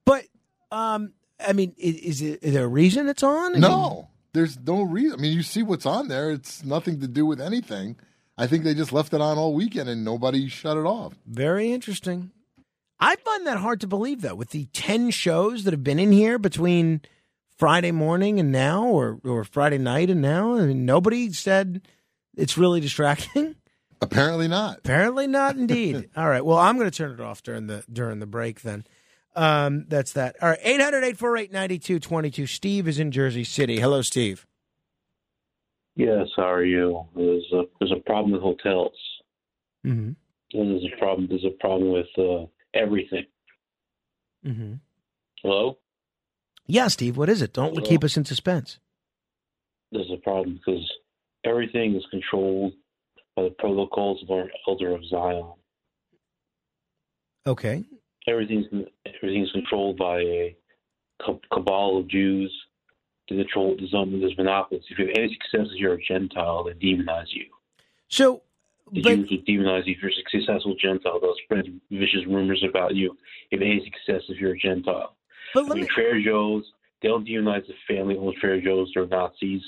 [0.06, 0.26] But
[0.72, 1.14] um,
[1.46, 3.56] I mean, is, is, it, is there a reason it's on?
[3.56, 5.20] I no, mean, there's no reason.
[5.20, 6.32] I mean, you see what's on there.
[6.32, 7.96] It's nothing to do with anything.
[8.38, 11.14] I think they just left it on all weekend and nobody shut it off.
[11.28, 12.32] very interesting.
[13.00, 16.12] I find that hard to believe, though, with the ten shows that have been in
[16.12, 17.02] here between
[17.58, 20.56] Friday morning and now, or or Friday night and now.
[20.58, 21.82] I mean, nobody said
[22.36, 23.56] It's really distracting.
[24.02, 24.80] Apparently not.
[24.80, 26.10] Apparently not, indeed.
[26.18, 26.44] All right.
[26.44, 28.86] Well, I'm going to turn it off during the during the break then.
[29.36, 30.36] Um, that's that.
[30.42, 30.60] All right.
[30.62, 32.48] 800 848 9222.
[32.48, 33.80] Steve is in Jersey City.
[33.80, 34.46] Hello, Steve.
[35.96, 37.06] Yes, how are you?
[37.16, 38.94] There's a there's a problem with hotels.
[39.86, 40.12] Mm-hmm.
[40.54, 41.28] There's a problem.
[41.30, 43.26] There's a problem with uh, everything.
[44.46, 44.74] Mm-hmm.
[45.44, 45.78] Hello.
[46.66, 47.18] Yeah, Steve.
[47.18, 47.54] What is it?
[47.54, 47.86] Don't Hello?
[47.88, 48.80] keep us in suspense.
[49.92, 50.90] There's a problem because
[51.44, 52.74] everything is controlled
[53.42, 55.52] by the protocols of our Elder of Zion.
[57.48, 57.84] Okay.
[58.28, 58.68] Everything's
[59.22, 60.56] everything's controlled by a
[61.52, 62.52] cabal of Jews.
[63.30, 64.20] To control the zone.
[64.20, 64.84] There's monopolies.
[64.90, 66.66] If you have any success, you're a Gentile.
[66.66, 67.46] They demonize you.
[68.10, 68.42] So,
[68.92, 71.20] The but Jews will demonize you if you're a successful Gentile.
[71.22, 73.16] They'll spread vicious rumors about you.
[73.52, 75.16] If any success, if you're a Gentile.
[75.54, 76.66] But I let mean, me- Trader Joe's,
[77.02, 78.92] they don't demonize the family-owned Trader Joe's.
[78.94, 79.62] They're Nazis.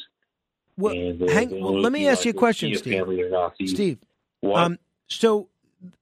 [0.78, 0.94] Well,
[1.30, 2.94] hang- well, let me ask you a question, Steve.
[3.00, 3.72] Family, they're Nazis.
[3.72, 4.00] Steve?
[4.44, 5.50] Um, so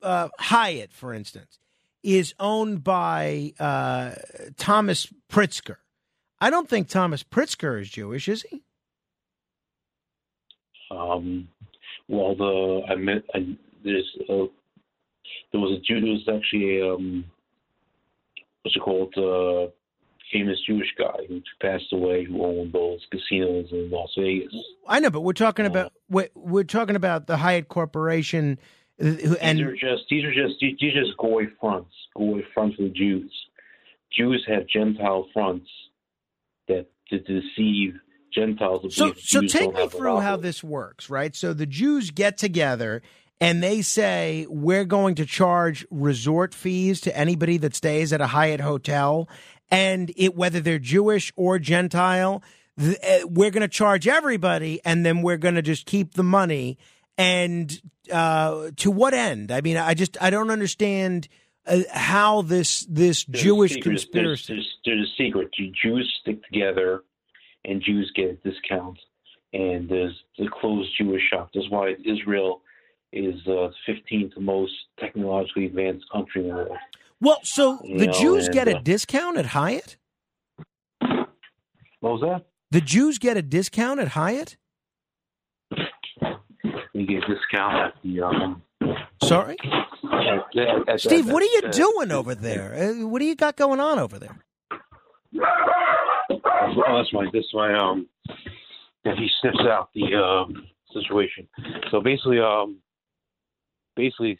[0.02, 1.60] uh, Hyatt, for instance,
[2.04, 4.14] is owned by uh,
[4.58, 5.78] Thomas Pritzker.
[6.40, 8.64] I don't think Thomas Pritzker is Jewish, is he?
[10.90, 11.48] Um,
[12.08, 14.46] well, the I met I, there's uh,
[15.52, 16.02] there was a Jew.
[16.02, 17.24] There was actually a um,
[18.64, 19.14] what's it called?
[19.18, 19.72] Uh,
[20.32, 24.54] famous Jewish guy who passed away who owned those casinos in Las Vegas.
[24.88, 28.58] I know, but we're talking Uh, about we're, we're talking about the Hyatt Corporation,
[29.02, 32.42] uh, who, and these are just these are just these are just goy fronts, goy
[32.54, 33.32] fronts for the Jews.
[34.12, 35.70] Jews have Gentile fronts
[36.68, 37.96] that to deceive
[38.34, 38.96] Gentiles.
[38.96, 41.36] So, so Jews take me through how this works, right?
[41.36, 43.02] So the Jews get together
[43.40, 48.28] and they say we're going to charge resort fees to anybody that stays at a
[48.28, 49.28] Hyatt hotel,
[49.72, 52.44] and it whether they're Jewish or Gentile,
[52.78, 56.24] th- uh, we're going to charge everybody, and then we're going to just keep the
[56.24, 56.78] money.
[57.18, 57.82] And
[58.12, 59.52] uh, to what end?
[59.52, 61.28] I mean, I just I don't understand
[61.66, 64.04] uh, how this this There's Jewish secrets.
[64.04, 64.54] conspiracy.
[64.54, 65.50] There's, there's, there's a secret.
[65.82, 67.04] Jews stick together,
[67.66, 69.00] and Jews get a discount.
[69.54, 71.50] And there's the closed Jewish shop.
[71.54, 72.62] That's why Israel
[73.12, 76.78] is uh, 15th most technologically advanced country in the world.
[77.22, 79.98] Well, so You the know, Jews get a uh, discount at Hyatt.
[81.00, 82.46] What was that?
[82.72, 84.58] The Jews get a discount at Hyatt.
[86.94, 88.22] You get a discount at the.
[88.22, 88.64] Um,
[89.24, 89.56] Sorry,
[90.12, 91.28] at- at- at- Steve.
[91.28, 92.74] at- What are you doing over there?
[92.74, 94.44] Uh, What do you got going on over there?
[95.40, 98.08] Oh, that's my this is my um
[99.04, 101.48] that he sniffs out the um situation.
[101.92, 102.78] So basically um
[103.96, 104.40] basically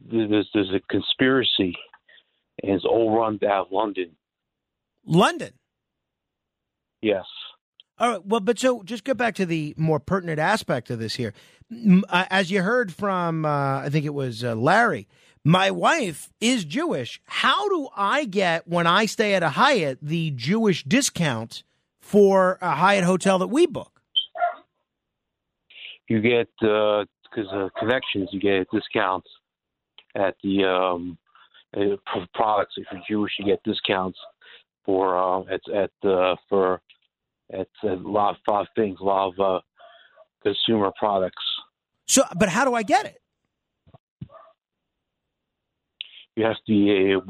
[0.00, 1.74] there's there's a conspiracy
[2.62, 4.12] and it's all run out of London.
[5.06, 5.52] London.
[7.02, 7.24] Yes.
[7.98, 8.26] All right.
[8.26, 11.32] Well, but so just get back to the more pertinent aspect of this here.
[12.08, 15.06] Uh, As you heard from, uh, I think it was uh, Larry.
[15.44, 17.20] My wife is Jewish.
[17.26, 21.62] How do I get when I stay at a Hyatt the Jewish discount
[22.00, 24.00] for a Hyatt hotel that we book?
[26.08, 29.28] You get uh because uh, connections you get discounts
[30.14, 31.18] at the um
[31.76, 31.96] uh,
[32.34, 32.74] products.
[32.76, 34.18] If you're Jewish you get discounts
[34.84, 36.80] for uh at at uh for
[37.52, 39.60] at a lot, of things, a lot of uh
[40.42, 41.42] consumer products.
[42.06, 43.20] So, but how do I get it?
[46.36, 47.20] you have to be a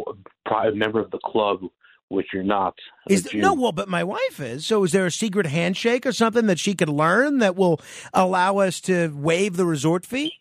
[0.48, 1.60] private member of the club,
[2.08, 2.74] which you're not.
[3.08, 3.40] Is Jew.
[3.40, 4.66] no, well, but my wife is.
[4.66, 7.80] So, is there a secret handshake or something that she could learn that will
[8.12, 10.32] allow us to waive the resort fee?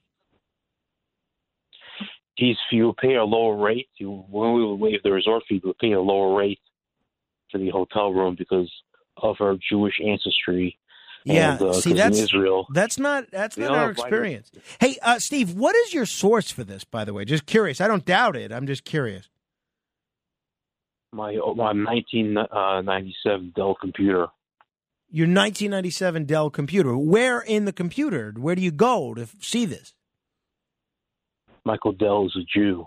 [2.35, 3.89] He's, you pay a lower rate.
[3.97, 6.59] You, when we would waive the resort fee, we pay a lower rate
[7.51, 8.71] for the hotel room because
[9.17, 10.77] of our Jewish ancestry.
[11.25, 12.67] Yeah, and, uh, see that's Israel.
[12.73, 14.51] That's not that's not our experience.
[14.81, 16.83] Hey, uh, Steve, what is your source for this?
[16.83, 17.79] By the way, just curious.
[17.79, 18.51] I don't doubt it.
[18.51, 19.29] I'm just curious.
[21.13, 24.27] My my 1997 Dell computer.
[25.09, 26.97] Your 1997 Dell computer.
[26.97, 28.33] Where in the computer?
[28.35, 29.93] Where do you go to see this?
[31.65, 32.85] Michael Dell is a Jew.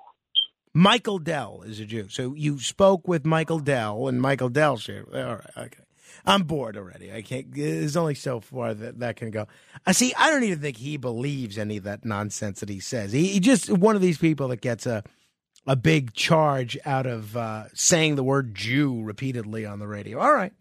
[0.74, 2.08] Michael Dell is a Jew.
[2.10, 5.06] So you spoke with Michael Dell, and Michael Dell shared.
[5.14, 5.84] All right, okay.
[6.24, 7.12] I'm bored already.
[7.12, 7.54] I can't.
[7.54, 9.46] There's only so far that that can go.
[9.86, 10.12] I see.
[10.16, 13.12] I don't even think he believes any of that nonsense that he says.
[13.12, 15.02] He, he just one of these people that gets a
[15.66, 20.18] a big charge out of uh, saying the word Jew repeatedly on the radio.
[20.18, 20.52] All right,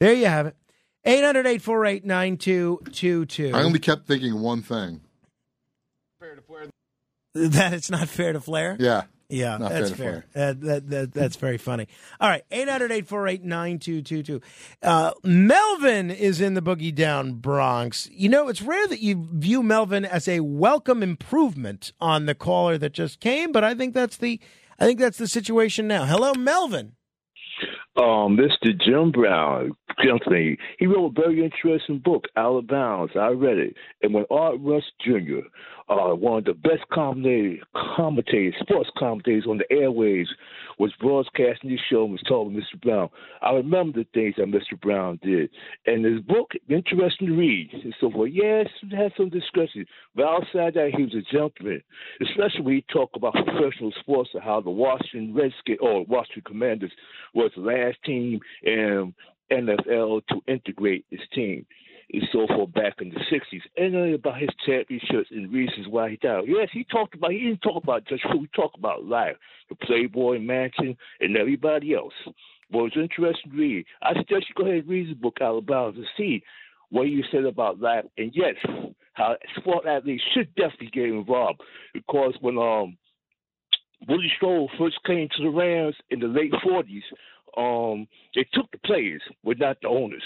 [0.00, 0.56] there you have it.
[1.04, 3.54] 800-848-9222.
[3.54, 5.00] I only kept thinking one thing.
[7.52, 8.76] that it's not fair to Flair.
[8.78, 9.02] Yeah.
[9.28, 10.48] Yeah, Not that's fair fair.
[10.50, 11.88] Uh, that, that, that's very funny.
[12.20, 14.42] All right, 800-848-9222.
[14.82, 18.10] Uh, Melvin is in the Boogie Down Bronx.
[18.12, 22.76] You know, it's rare that you view Melvin as a welcome improvement on the caller
[22.76, 24.38] that just came, but I think that's the
[24.78, 26.04] I think that's the situation now.
[26.04, 26.92] Hello, Melvin.
[27.96, 28.78] um, Mr.
[28.84, 29.72] Jim Brown,
[30.02, 30.56] Company.
[30.78, 33.12] He wrote a very interesting book, Out of Bounds.
[33.14, 33.76] I read it.
[34.02, 35.46] And when Art Rust Jr.,
[35.88, 40.28] uh, one of the best commentators, sports commentators on the airways,
[40.78, 42.80] was broadcasting this show and was talking to Mr.
[42.80, 43.08] Brown,
[43.40, 44.80] I remember the things that Mr.
[44.80, 45.50] Brown did.
[45.86, 48.30] And his book, interesting to read and so forth.
[48.32, 51.82] Yes, it had some discussion, but outside that, he was a gentleman,
[52.20, 56.92] especially when he talked about professional sports and how the Washington Redskins or Washington Commanders
[57.34, 59.14] was the last team in
[59.50, 61.66] NFL to integrate his team
[62.12, 63.62] and so forth back in the sixties.
[63.76, 66.44] And then about his championships and reasons why he died.
[66.46, 69.36] Yes, he talked about he didn't talk about just who he talked about life.
[69.68, 72.14] The Playboy Mansion and everybody else.
[72.70, 73.86] But it's interesting to read.
[74.02, 76.42] I suggest you go ahead and read the book Alabama to see
[76.90, 78.54] what you said about life and yes,
[79.14, 81.60] how sport athletes should definitely get involved.
[81.92, 82.96] Because when um
[84.08, 87.04] Willie Strode first came to the Rams in the late forties,
[87.56, 90.22] um, they took the players, but not the owners.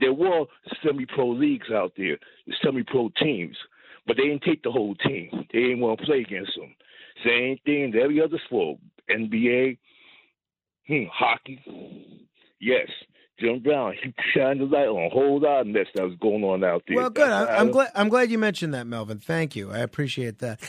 [0.00, 0.44] There were
[0.84, 3.56] semi-pro leagues out there, the semi-pro teams,
[4.06, 5.30] but they didn't take the whole team.
[5.52, 6.74] They didn't want to play against them.
[7.24, 8.78] Same thing in every other sport,
[9.10, 9.78] NBA,
[10.86, 11.60] hmm, hockey.
[12.60, 12.88] Yes,
[13.40, 16.42] Jim Brown, he shined the light on a whole lot of mess that was going
[16.44, 16.96] on out there.
[16.96, 17.28] Well, good.
[17.28, 17.90] I, how- I'm glad.
[17.94, 19.18] I'm glad you mentioned that, Melvin.
[19.18, 19.70] Thank you.
[19.70, 20.60] I appreciate that.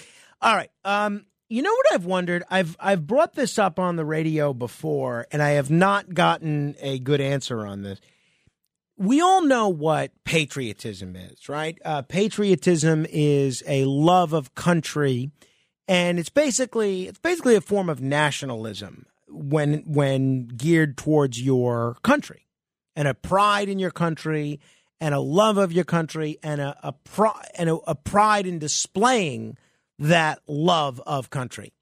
[0.42, 0.70] All right.
[0.86, 2.44] Um, you know what I've wondered?
[2.50, 7.00] I've I've brought this up on the radio before, and I have not gotten a
[7.00, 8.00] good answer on this.
[8.96, 11.78] We all know what patriotism is, right?
[11.84, 15.32] Uh, patriotism is a love of country,
[15.88, 22.46] and it's basically it's basically a form of nationalism when when geared towards your country
[22.96, 24.60] and a pride in your country
[25.02, 28.60] and a love of your country and a, a, pri- and a, a pride in
[28.60, 29.58] displaying
[30.00, 31.74] that love of country.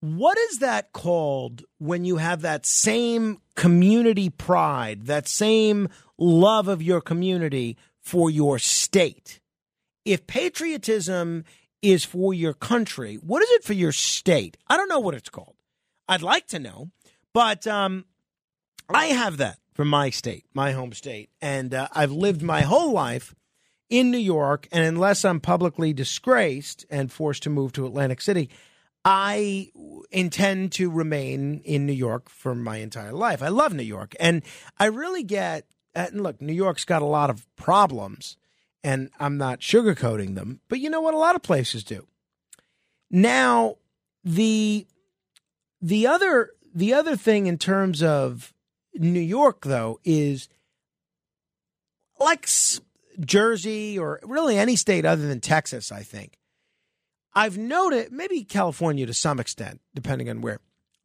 [0.00, 5.88] What is that called when you have that same community pride, that same
[6.18, 9.40] love of your community for your state?
[10.04, 11.44] If patriotism
[11.80, 14.58] is for your country, what is it for your state?
[14.68, 15.56] I don't know what it's called.
[16.06, 16.90] I'd like to know,
[17.32, 18.04] but um,
[18.90, 22.92] I have that for my state, my home state, and uh, I've lived my whole
[22.92, 23.34] life
[23.94, 24.66] in New York.
[24.72, 28.50] And unless I'm publicly disgraced and forced to move to Atlantic City,
[29.04, 29.70] I
[30.10, 33.40] intend to remain in New York for my entire life.
[33.40, 34.42] I love New York, and
[34.78, 35.66] I really get.
[35.94, 38.36] Uh, and look, New York's got a lot of problems,
[38.82, 40.58] and I'm not sugarcoating them.
[40.68, 41.14] But you know what?
[41.14, 42.08] A lot of places do.
[43.12, 43.76] Now,
[44.24, 44.88] the
[45.80, 48.52] the other the other thing in terms of
[48.92, 50.48] New York though is
[52.18, 52.48] like
[53.20, 56.38] Jersey or really any state other than Texas, I think.
[57.34, 60.60] I've noticed maybe California to some extent, depending on where.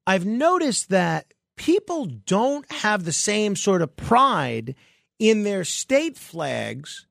[0.05, 4.75] I've noticed that people don't have the same sort of pride
[5.17, 7.05] in their state flags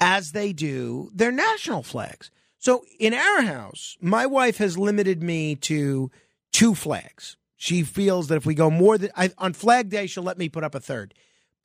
[0.00, 2.30] as they do their national flags.
[2.58, 6.10] So in our house, my wife has limited me to
[6.52, 7.36] two flags.
[7.56, 10.48] She feels that if we go more than I, on Flag Day, she'll let me
[10.48, 11.14] put up a third.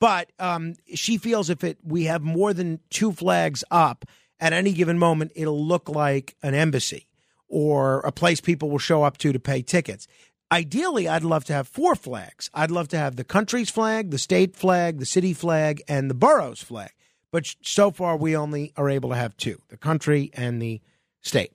[0.00, 4.04] But um, she feels if it we have more than two flags up
[4.40, 7.06] at any given moment, it'll look like an embassy
[7.48, 10.06] or a place people will show up to to pay tickets.
[10.50, 12.48] Ideally, I'd love to have four flags.
[12.54, 16.14] I'd love to have the country's flag, the state flag, the city flag, and the
[16.14, 16.90] borough's flag.
[17.30, 20.80] But so far, we only are able to have two the country and the
[21.20, 21.52] state.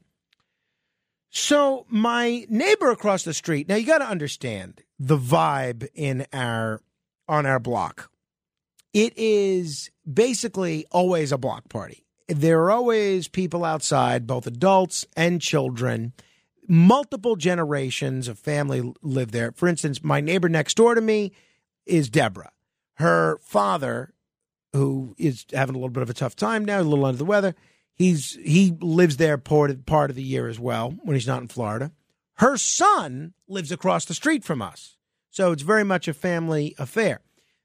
[1.32, 6.82] So, my neighbor across the street, now you got to understand the vibe in our
[7.28, 8.12] on our block.
[8.94, 12.06] It is basically always a block party.
[12.28, 16.14] There are always people outside, both adults and children.
[16.68, 19.52] Multiple generations of family live there.
[19.52, 21.34] For instance, my neighbor next door to me
[21.86, 22.52] is Deborah.
[22.96, 24.14] Her father,
[24.72, 27.26] who is having a little bit of a tough time now, a little under the
[27.26, 27.56] weather,
[27.96, 31.42] he's he lives there part of, part of the year as well when he's not
[31.42, 31.92] in Florida.
[32.36, 34.98] Her son lives across the street from us,
[35.30, 37.22] so it's very much a family affair.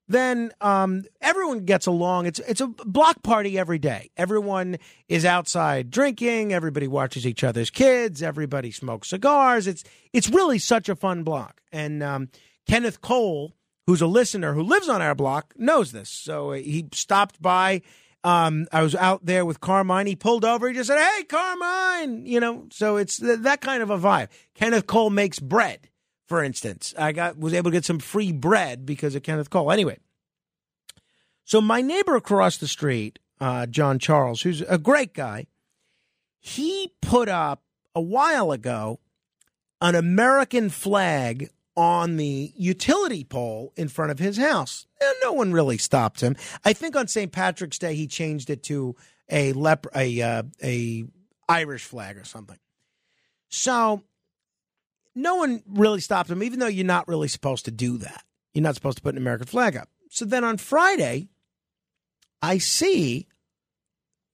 [0.09, 2.27] Then um, everyone gets along.
[2.27, 4.11] It's it's a block party every day.
[4.17, 4.79] Everyone
[5.09, 6.53] is outside drinking.
[6.53, 8.23] Everybody watches each other's kids.
[8.23, 9.67] Everybody smokes cigars.
[9.67, 11.61] It's it's really such a fun block.
[11.73, 12.31] And um,
[12.67, 13.55] Kenneth Cole,
[13.87, 16.09] who's a listener who lives on our block, knows this.
[16.09, 17.83] So he stopped by
[18.25, 20.07] Um, I was out there with Carmine.
[20.07, 20.69] He pulled over.
[20.69, 22.67] He just said, "Hey, Carmine," you know.
[22.73, 24.29] So it's th- that kind of a vibe.
[24.55, 25.89] Kenneth Cole makes bread,
[26.29, 26.95] for instance.
[26.97, 29.73] I got was able to get some free bread because of Kenneth Cole.
[29.73, 29.99] Anyway,
[31.45, 35.47] so my neighbor across the street, uh, John Charles, who's a great guy,
[36.39, 37.63] he put up
[37.95, 39.01] a while ago
[39.81, 44.87] an American flag on the utility pole in front of his house.
[45.01, 46.37] And no one really stopped him.
[46.65, 47.31] I think on St.
[47.33, 48.97] Patrick's Day he changed it to
[49.31, 51.05] a lep- a uh, a
[51.49, 52.59] Irish flag or something.
[53.49, 54.03] So
[55.19, 58.25] no one really stopped him, even though you're not really supposed to do that.
[58.55, 59.89] You're not supposed to put an American flag up.
[60.11, 61.29] So then on Friday,
[62.41, 63.27] I see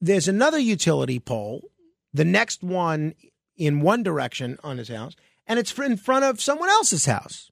[0.01, 1.71] there's another utility pole,
[2.13, 3.15] the next one
[3.57, 5.15] in one direction on his house,
[5.47, 7.51] and it's in front of someone else's house.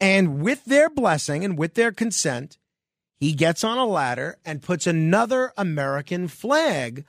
[0.00, 2.58] And with their blessing and with their consent,
[3.18, 7.04] he gets on a ladder and puts another American flag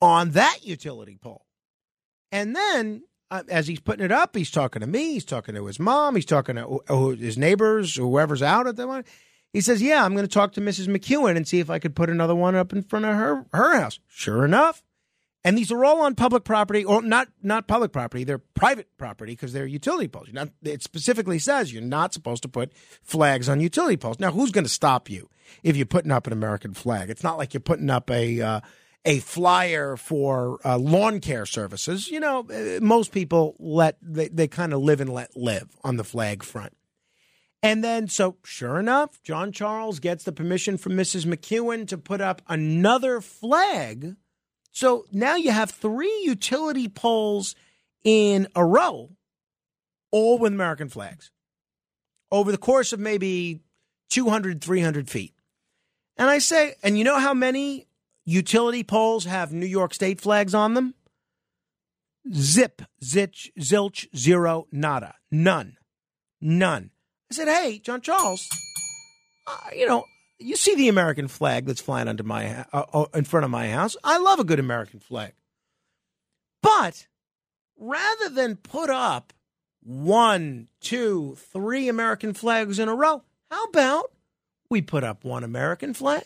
[0.00, 1.44] on that utility pole.
[2.30, 5.66] And then, uh, as he's putting it up, he's talking to me, he's talking to
[5.66, 9.04] his mom, he's talking to uh, his neighbors, whoever's out at the one.
[9.52, 10.86] He says, "Yeah, I'm going to talk to Mrs.
[10.86, 13.80] McEwen and see if I could put another one up in front of her her
[13.80, 14.82] house." Sure enough,
[15.46, 18.24] and these are all on public property, or not not public property.
[18.24, 20.28] They're private property because they're utility poles.
[20.32, 22.72] Not, it specifically says you're not supposed to put
[23.02, 24.20] flags on utility poles.
[24.20, 25.30] Now, who's going to stop you
[25.62, 27.10] if you're putting up an American flag?
[27.10, 28.60] It's not like you're putting up a uh,
[29.06, 32.10] a flyer for uh, lawn care services.
[32.10, 35.96] You know, uh, most people let they, they kind of live and let live on
[35.96, 36.76] the flag front.
[37.62, 41.24] And then, so sure enough, John Charles gets the permission from Mrs.
[41.24, 44.16] McEwen to put up another flag
[44.76, 47.54] so now you have three utility poles
[48.04, 49.08] in a row,
[50.10, 51.30] all with American flags,
[52.30, 53.62] over the course of maybe
[54.10, 55.32] 200, 300 feet.
[56.18, 57.85] And I say, and you know how many
[58.26, 60.94] utility poles have New York State flags on them?
[62.34, 65.14] Zip, zitch, zilch, zero, nada.
[65.30, 65.78] None.
[66.40, 66.90] None.
[67.30, 68.46] I said, hey, John Charles,
[69.46, 70.04] uh, you know,
[70.38, 73.70] you see the American flag that's flying under my uh, uh, in front of my
[73.70, 73.96] house.
[74.04, 75.32] I love a good American flag.
[76.62, 77.06] But
[77.78, 79.32] rather than put up
[79.82, 84.12] one, two, three American flags in a row, how about
[84.68, 86.24] we put up one American flag,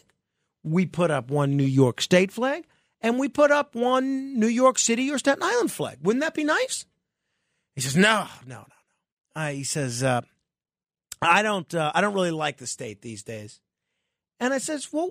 [0.62, 2.66] we put up one New York State flag,
[3.00, 5.98] and we put up one New York City or Staten Island flag?
[6.02, 6.84] Wouldn't that be nice?
[7.74, 8.64] He says, "No, no, no,
[9.36, 10.20] no." Uh, he says, uh,
[11.22, 13.60] "I don't, uh, I don't really like the state these days."
[14.40, 15.10] And I says, well,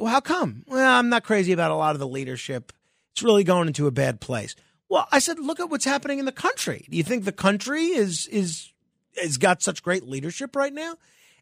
[0.00, 0.64] how come?
[0.66, 2.72] Well, I'm not crazy about a lot of the leadership.
[3.12, 4.56] It's really going into a bad place.
[4.88, 6.86] Well, I said, look at what's happening in the country.
[6.90, 8.72] Do you think the country is is
[9.20, 10.94] has got such great leadership right now?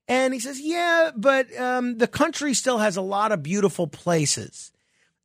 [0.08, 4.72] And he says, yeah, but um, the country still has a lot of beautiful places,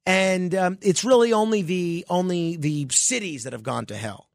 [0.06, 4.30] and um, it's really only the only the cities that have gone to hell.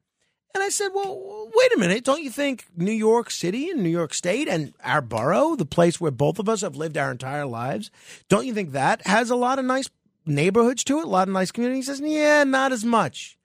[0.53, 2.03] And I said, well, wait a minute.
[2.03, 6.01] Don't you think New York City and New York State and our borough, the place
[6.01, 7.93] where both of us have lived our entire lives,
[8.29, 9.89] don't you think that has a lot of nice
[10.27, 11.87] neighborhoods to it, a lot of nice communities?
[11.87, 13.39] He says, yeah, not as much.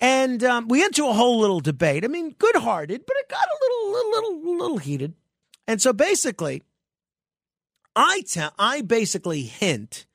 [0.00, 2.04] And um, we into a whole little debate.
[2.04, 5.14] I mean, good hearted, but it got a little, little, little, little heated.
[5.66, 6.62] And so basically,
[7.94, 10.06] I tell, I basically hint.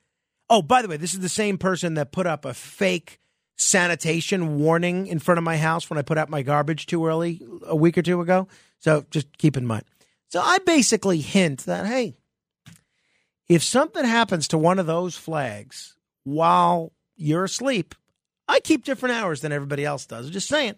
[0.49, 3.19] Oh, by the way, this is the same person that put up a fake
[3.57, 7.41] sanitation warning in front of my house when I put out my garbage too early
[7.65, 8.47] a week or two ago.
[8.79, 9.85] So just keep in mind.
[10.29, 12.15] So I basically hint that, hey,
[13.49, 17.95] if something happens to one of those flags while you're asleep,
[18.47, 20.29] I keep different hours than everybody else does.
[20.29, 20.75] Just saying.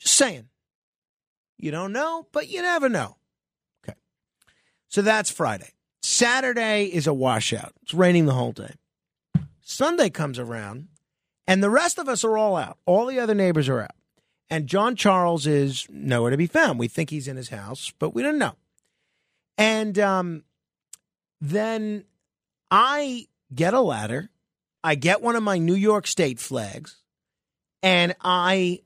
[0.00, 0.48] Just saying.
[1.58, 3.16] You don't know, but you never know.
[3.84, 3.96] Okay.
[4.88, 5.70] So that's Friday.
[6.02, 7.72] Saturday is a washout.
[7.82, 8.74] It's raining the whole day.
[9.62, 10.88] Sunday comes around
[11.46, 12.78] and the rest of us are all out.
[12.86, 13.94] All the other neighbors are out.
[14.50, 16.78] And John Charles is nowhere to be found.
[16.78, 18.54] We think he's in his house, but we don't know.
[19.56, 20.44] And um,
[21.40, 22.04] then
[22.70, 24.30] I get a ladder.
[24.82, 26.96] I get one of my New York State flags,
[27.82, 28.82] and I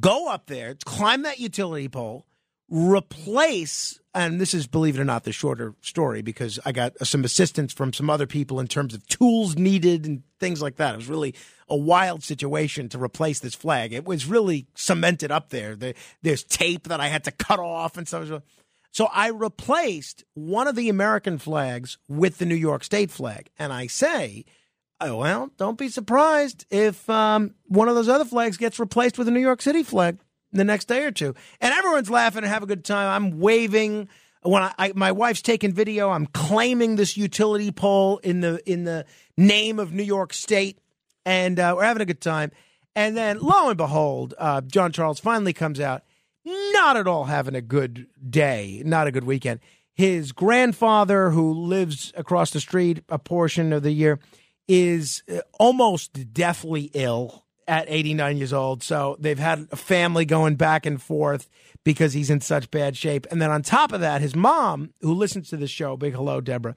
[0.00, 2.26] go up there, climb that utility pole,
[2.68, 7.24] replace, and this is, believe it or not, the shorter story because I got some
[7.24, 10.94] assistance from some other people in terms of tools needed and things like that.
[10.94, 11.34] It was really
[11.68, 13.92] a wild situation to replace this flag.
[13.92, 15.76] It was really cemented up there.
[16.22, 18.42] There's tape that I had to cut off and so.
[18.92, 23.72] So I replaced one of the American flags with the New York State flag, and
[23.72, 24.44] I say,
[25.00, 29.30] well, don't be surprised if um, one of those other flags gets replaced with a
[29.30, 30.18] New York City flag
[30.52, 31.34] the next day or two.
[31.60, 33.08] And everyone's laughing and have a good time.
[33.08, 34.08] I'm waving.
[34.42, 38.84] When I, I my wife's taking video, I'm claiming this utility pole in the in
[38.84, 39.06] the
[39.36, 40.78] name of New York State,
[41.24, 42.52] and uh, we're having a good time.
[42.96, 46.02] And then, lo and behold, uh, John Charles finally comes out,
[46.44, 49.60] not at all having a good day, not a good weekend.
[49.94, 54.20] His grandfather, who lives across the street a portion of the year,
[54.68, 58.82] is uh, almost deathly ill at 89 years old.
[58.82, 61.48] So they've had a family going back and forth
[61.84, 63.26] because he's in such bad shape.
[63.30, 66.40] And then on top of that, his mom, who listens to the show, big hello,
[66.40, 66.76] Deborah,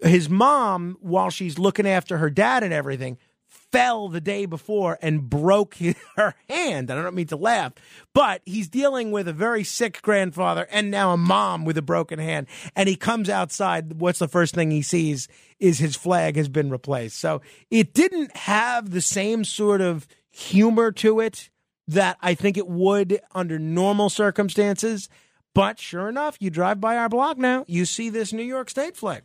[0.00, 5.28] his mom, while she's looking after her dad and everything, fell the day before and
[5.28, 5.76] broke
[6.16, 6.90] her hand.
[6.90, 7.72] I don't mean to laugh,
[8.14, 12.18] but he's dealing with a very sick grandfather and now a mom with a broken
[12.18, 12.46] hand.
[12.76, 14.00] And he comes outside.
[14.00, 15.28] What's the first thing he sees
[15.58, 17.18] is his flag has been replaced.
[17.18, 21.50] So it didn't have the same sort of humor to it
[21.88, 25.08] that I think it would under normal circumstances.
[25.54, 28.96] But sure enough, you drive by our block now, you see this New York State
[28.96, 29.24] flag.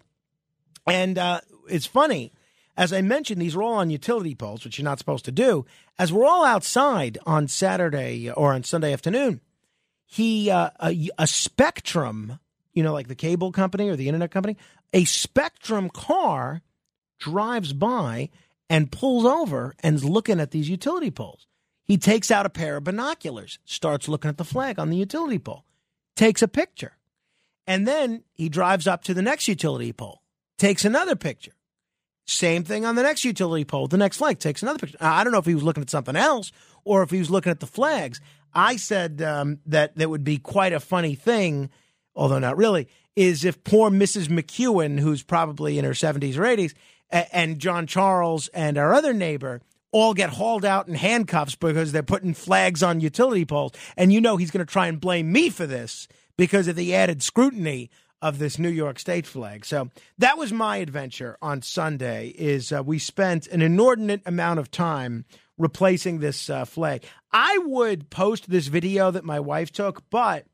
[0.88, 2.34] And uh, it's funny
[2.76, 5.66] as I mentioned, these are all on utility poles, which you're not supposed to do.
[6.00, 9.42] As we're all outside on Saturday or on Sunday afternoon,
[10.06, 12.40] he uh, a, a Spectrum,
[12.74, 14.58] you know, like the cable company or the internet company,
[14.92, 16.62] a Spectrum car
[17.20, 18.30] drives by
[18.70, 21.46] and pulls over and is looking at these utility poles.
[21.84, 25.38] He takes out a pair of binoculars, starts looking at the flag on the utility
[25.38, 25.66] pole,
[26.16, 26.98] takes a picture,
[27.68, 30.24] and then he drives up to the next utility pole,
[30.58, 31.54] takes another picture
[32.26, 33.88] same thing on the next utility pole.
[33.88, 34.98] The next flag takes another picture.
[35.02, 36.52] I don't know if he was looking at something else
[36.86, 38.22] or if he was looking at the flags.
[38.54, 41.70] I said um, that that would be quite a funny thing,
[42.16, 44.28] although not really, is if poor Mrs.
[44.28, 46.74] McEwen, who's probably in her 70s or 80s,
[47.10, 49.62] and John Charles and our other neighbor
[49.92, 53.74] all get hauled out in handcuffs because they're putting flags on utility poles.
[53.96, 56.96] And you know he's going to try and blame me for this because of the
[56.96, 57.92] added scrutiny
[58.24, 59.66] of this New York State flag.
[59.66, 62.30] So that was my adventure on Sunday.
[62.30, 65.26] Is uh, we spent an inordinate amount of time
[65.58, 67.04] replacing this uh, flag.
[67.34, 70.46] I would post this video that my wife took, but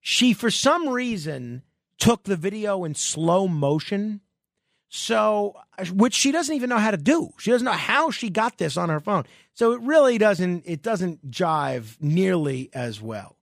[0.00, 1.62] she for some reason
[1.98, 4.20] took the video in slow motion.
[4.94, 5.56] So,
[5.94, 7.32] which she doesn't even know how to do.
[7.38, 9.24] She doesn't know how she got this on her phone.
[9.54, 13.36] So it really doesn't it doesn't jive nearly as well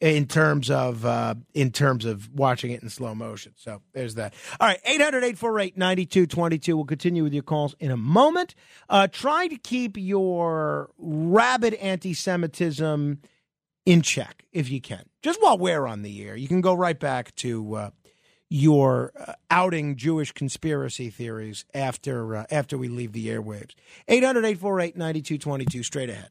[0.00, 3.52] in terms of uh, in terms of watching it in slow motion.
[3.56, 4.34] So there's that.
[4.60, 6.74] All right, 800-848-9222.
[6.74, 8.54] We'll continue with your calls in a moment.
[8.88, 13.20] Uh, try to keep your rabid anti-Semitism
[13.86, 15.04] in check if you can.
[15.22, 17.90] Just while we're on the air, you can go right back to uh,
[18.50, 23.74] your uh, outing Jewish conspiracy theories after uh, after we leave the airwaves.
[24.08, 26.30] 800-848-9222 straight ahead.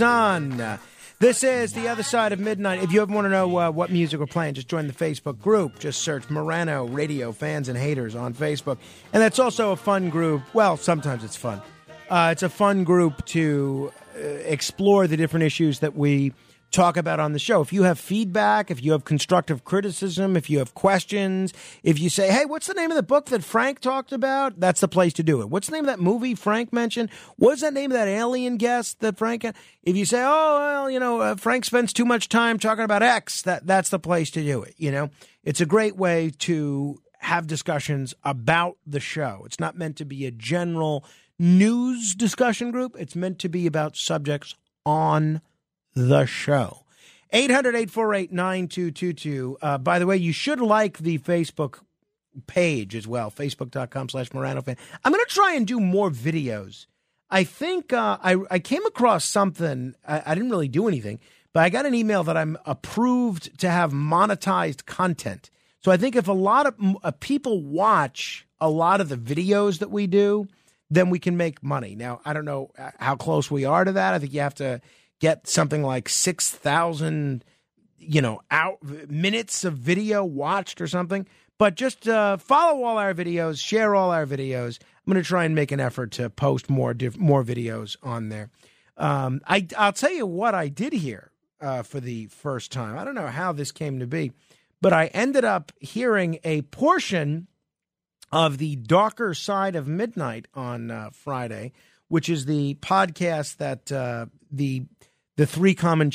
[0.00, 0.78] Son.
[1.18, 2.82] This is the other side of midnight.
[2.82, 5.38] If you ever want to know uh, what music we're playing, just join the Facebook
[5.38, 5.78] group.
[5.78, 8.78] Just search Morano Radio Fans and Haters on Facebook,
[9.12, 10.40] and that's also a fun group.
[10.54, 11.60] Well, sometimes it's fun.
[12.08, 16.32] Uh, it's a fun group to uh, explore the different issues that we
[16.70, 17.60] talk about on the show.
[17.60, 22.08] If you have feedback, if you have constructive criticism, if you have questions, if you
[22.08, 24.58] say, hey, what's the name of the book that Frank talked about?
[24.60, 25.50] That's the place to do it.
[25.50, 27.10] What's the name of that movie Frank mentioned?
[27.36, 29.44] What's that name of that alien guest that Frank?
[29.82, 33.02] If you say, oh, well, you know, uh, Frank spends too much time talking about
[33.02, 34.74] X, that, that's the place to do it.
[34.76, 35.10] You know,
[35.42, 39.42] it's a great way to have discussions about the show.
[39.44, 41.04] It's not meant to be a general
[41.38, 42.96] news discussion group.
[42.98, 44.54] It's meant to be about subjects
[44.86, 45.40] on
[45.94, 46.84] the show.
[47.32, 49.58] 800 848 9222.
[49.62, 51.80] Uh, By the way, you should like the Facebook
[52.46, 54.76] page as well, facebook.com slash Morano fan.
[55.04, 56.86] I'm going to try and do more videos.
[57.30, 61.20] I think uh, I, I came across something, I, I didn't really do anything,
[61.52, 65.50] but I got an email that I'm approved to have monetized content.
[65.80, 69.78] So I think if a lot of uh, people watch a lot of the videos
[69.78, 70.46] that we do,
[70.90, 71.94] then we can make money.
[71.94, 74.14] Now, I don't know uh, how close we are to that.
[74.14, 74.80] I think you have to
[75.20, 77.44] get something like 6,000,
[77.98, 81.26] you know, out minutes of video watched or something.
[81.58, 84.78] But just uh, follow all our videos, share all our videos.
[84.80, 88.30] I'm going to try and make an effort to post more diff- more videos on
[88.30, 88.50] there.
[88.96, 92.98] Um, I, I'll tell you what I did here uh, for the first time.
[92.98, 94.32] I don't know how this came to be,
[94.80, 97.46] but I ended up hearing a portion
[98.32, 101.72] of the darker side of midnight on uh, Friday,
[102.08, 104.84] which is the podcast that uh, the
[105.40, 106.10] the three common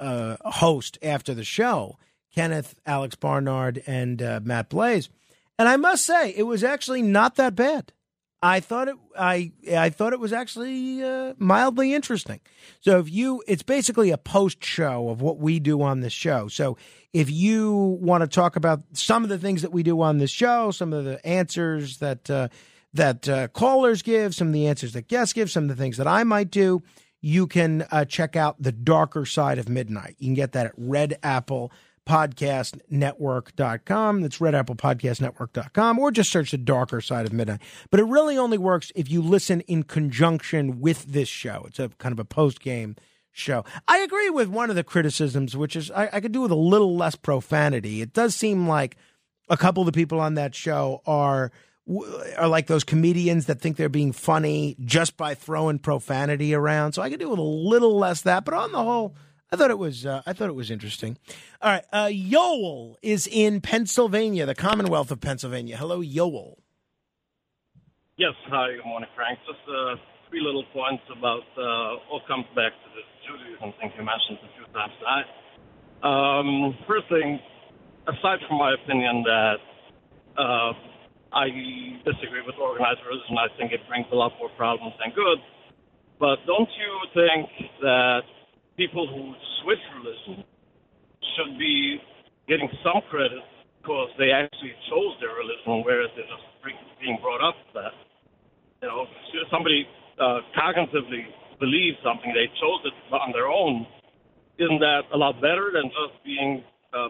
[0.00, 1.98] uh, host after the show.
[2.34, 5.10] Kenneth, Alex Barnard, and uh, Matt Blaze.
[5.58, 7.92] And I must say, it was actually not that bad.
[8.40, 8.96] I thought it.
[9.18, 12.40] I I thought it was actually uh, mildly interesting.
[12.80, 16.48] So if you, it's basically a post show of what we do on this show.
[16.48, 16.78] So
[17.12, 20.30] if you want to talk about some of the things that we do on this
[20.30, 22.48] show, some of the answers that uh,
[22.94, 25.98] that uh, callers give, some of the answers that guests give, some of the things
[25.98, 26.82] that I might do,
[27.20, 30.16] you can uh, check out the darker side of midnight.
[30.18, 31.72] You can get that at Red Apple
[32.08, 34.22] podcastnetwork.com.
[34.22, 37.60] That's Red Apple Podcastnetwork.com, or just search the darker side of midnight.
[37.90, 41.64] But it really only works if you listen in conjunction with this show.
[41.66, 42.96] It's a kind of a post game
[43.30, 43.62] show.
[43.86, 46.56] I agree with one of the criticisms, which is I, I could do with a
[46.56, 48.00] little less profanity.
[48.00, 48.96] It does seem like
[49.50, 51.50] a couple of the people on that show are
[52.36, 56.92] are like those comedians that think they're being funny just by throwing profanity around.
[56.92, 59.14] So I could do with a little less that, but on the whole,
[59.50, 61.16] I thought it was uh, I thought it was interesting.
[61.62, 65.76] All right, uh, Yoel is in Pennsylvania, the Commonwealth of Pennsylvania.
[65.76, 66.56] Hello, Yoel.
[68.18, 69.38] Yes, hi, good morning, Frank.
[69.46, 69.94] Just uh,
[70.28, 74.66] three little points about, uh, comes back to this Judaism thing you mentioned a few
[74.74, 75.28] times tonight.
[76.02, 77.40] Um, first thing,
[78.06, 79.56] aside from my opinion that
[80.36, 80.72] uh,
[81.32, 81.52] I
[82.08, 85.38] disagree with organized religion, I think it brings a lot more problems than good.
[86.18, 87.46] But don't you think
[87.82, 88.22] that
[88.76, 90.44] people who switch religion
[91.36, 92.00] should be
[92.48, 93.44] getting some credit
[93.82, 96.46] because they actually chose their religion, whereas they're just
[96.98, 97.94] being brought up to that?
[98.82, 99.86] You know, if somebody
[100.18, 101.28] uh, cognitively
[101.60, 103.86] believes something, they chose it on their own.
[104.58, 107.08] Isn't that a lot better than just being uh,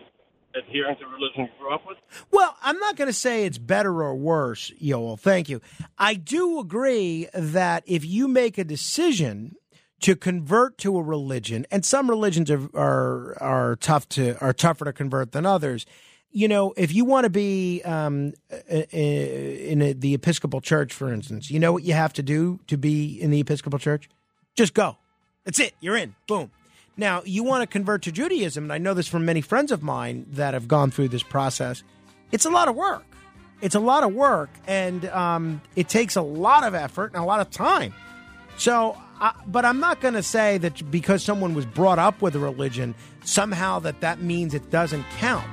[0.54, 1.98] adhering to religion you grew up with?
[2.30, 5.18] Well, I'm not going to say it's better or worse, Yoel.
[5.18, 5.60] Thank you.
[5.98, 9.56] I do agree that if you make a decision
[10.00, 14.84] to convert to a religion, and some religions are, are are tough to are tougher
[14.84, 15.86] to convert than others.
[16.30, 18.34] You know, if you want to be um,
[18.68, 23.20] in the Episcopal Church, for instance, you know what you have to do to be
[23.20, 24.08] in the Episcopal Church?
[24.54, 24.98] Just go.
[25.44, 25.72] That's it.
[25.80, 26.14] You're in.
[26.26, 26.50] Boom.
[26.98, 29.84] Now, you want to convert to Judaism, and I know this from many friends of
[29.84, 31.84] mine that have gone through this process.
[32.32, 33.04] It's a lot of work.
[33.60, 37.24] It's a lot of work, and um, it takes a lot of effort and a
[37.24, 37.94] lot of time.
[38.56, 38.96] So,
[39.46, 42.96] but I'm not going to say that because someone was brought up with a religion,
[43.24, 45.46] somehow that that means it doesn't count.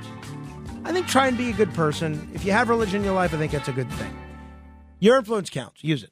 [0.84, 2.28] I think try and be a good person.
[2.34, 4.16] If you have religion in your life, I think that's a good thing.
[5.00, 5.84] Your influence counts.
[5.84, 6.12] Use it.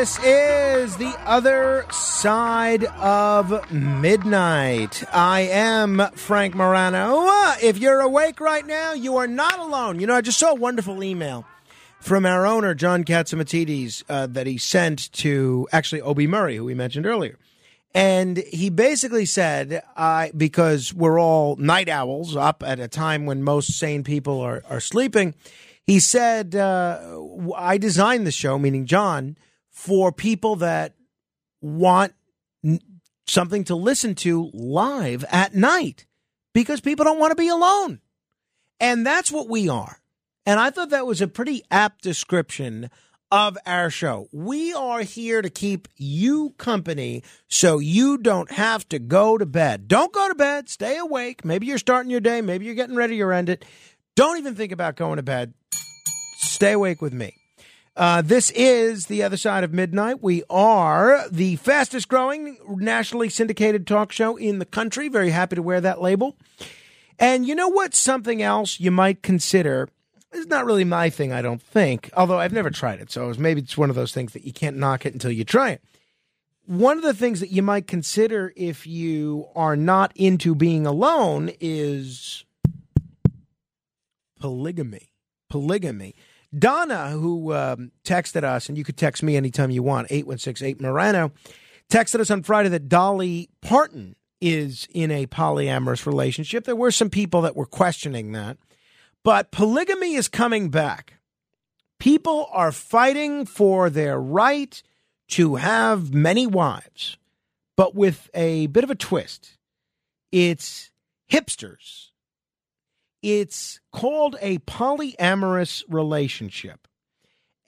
[0.00, 5.04] This is the other side of midnight.
[5.12, 7.26] I am Frank Morano.
[7.28, 10.00] Uh, If you're awake right now, you are not alone.
[10.00, 11.44] You know, I just saw a wonderful email
[12.00, 16.72] from our owner, John Catsimatidis, uh, that he sent to actually Obi Murray, who we
[16.72, 17.36] mentioned earlier.
[17.94, 23.42] And he basically said, I because we're all night owls up at a time when
[23.42, 25.34] most sane people are, are sleeping,
[25.86, 27.20] he said, uh,
[27.54, 29.36] I designed the show, meaning John,
[29.80, 30.94] for people that
[31.62, 32.12] want
[33.26, 36.04] something to listen to live at night
[36.52, 37.98] because people don't want to be alone.
[38.78, 39.96] And that's what we are.
[40.44, 42.90] And I thought that was a pretty apt description
[43.32, 44.28] of our show.
[44.32, 49.88] We are here to keep you company so you don't have to go to bed.
[49.88, 50.68] Don't go to bed.
[50.68, 51.42] Stay awake.
[51.42, 52.42] Maybe you're starting your day.
[52.42, 53.64] Maybe you're getting ready to end it.
[54.14, 55.54] Don't even think about going to bed.
[56.36, 57.39] Stay awake with me.
[57.96, 60.22] Uh, this is The Other Side of Midnight.
[60.22, 65.08] We are the fastest growing nationally syndicated talk show in the country.
[65.08, 66.36] Very happy to wear that label.
[67.18, 67.94] And you know what?
[67.94, 69.88] Something else you might consider.
[70.32, 73.10] It's not really my thing, I don't think, although I've never tried it.
[73.10, 75.70] So maybe it's one of those things that you can't knock it until you try
[75.70, 75.82] it.
[76.66, 81.50] One of the things that you might consider if you are not into being alone
[81.60, 82.44] is
[84.38, 85.10] polygamy.
[85.48, 86.14] Polygamy.
[86.56, 91.32] Donna, who um, texted us, and you could text me anytime you want, 8168 Morano,
[91.88, 96.64] texted us on Friday that Dolly Parton is in a polyamorous relationship.
[96.64, 98.56] There were some people that were questioning that,
[99.22, 101.14] but polygamy is coming back.
[101.98, 104.82] People are fighting for their right
[105.28, 107.18] to have many wives,
[107.76, 109.58] but with a bit of a twist.
[110.32, 110.90] It's
[111.30, 112.09] hipsters
[113.22, 116.86] it's called a polyamorous relationship.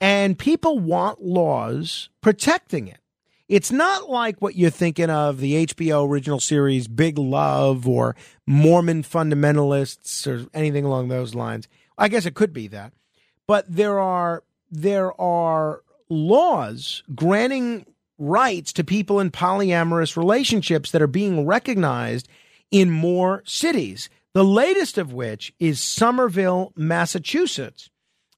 [0.01, 2.99] And people want laws protecting it.
[3.49, 8.17] It's not like what you're thinking of the HBO original series Big Love or
[8.47, 11.69] Mormon fundamentalists or anything along those lines.
[11.99, 12.93] I guess it could be that.
[13.47, 17.85] But there are there are laws granting
[18.19, 22.29] rights to people in polyamorous relationships that are being recognized
[22.71, 24.09] in more cities.
[24.35, 27.91] The latest of which is Somerville, Massachusetts.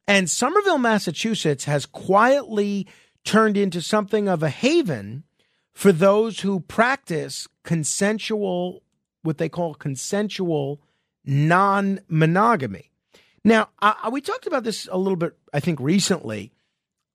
[0.08, 2.86] And Somerville, Massachusetts has quietly
[3.24, 5.24] turned into something of a haven
[5.73, 8.82] for those who practice consensual,
[9.23, 10.81] what they call consensual
[11.24, 12.90] non monogamy.
[13.44, 16.52] Now, I, we talked about this a little bit, I think, recently.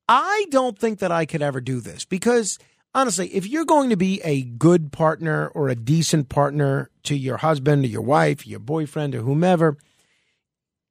[0.07, 2.57] I don't think that I could ever do this because
[2.93, 7.37] honestly, if you're going to be a good partner or a decent partner to your
[7.37, 9.77] husband or your wife, your boyfriend or whomever,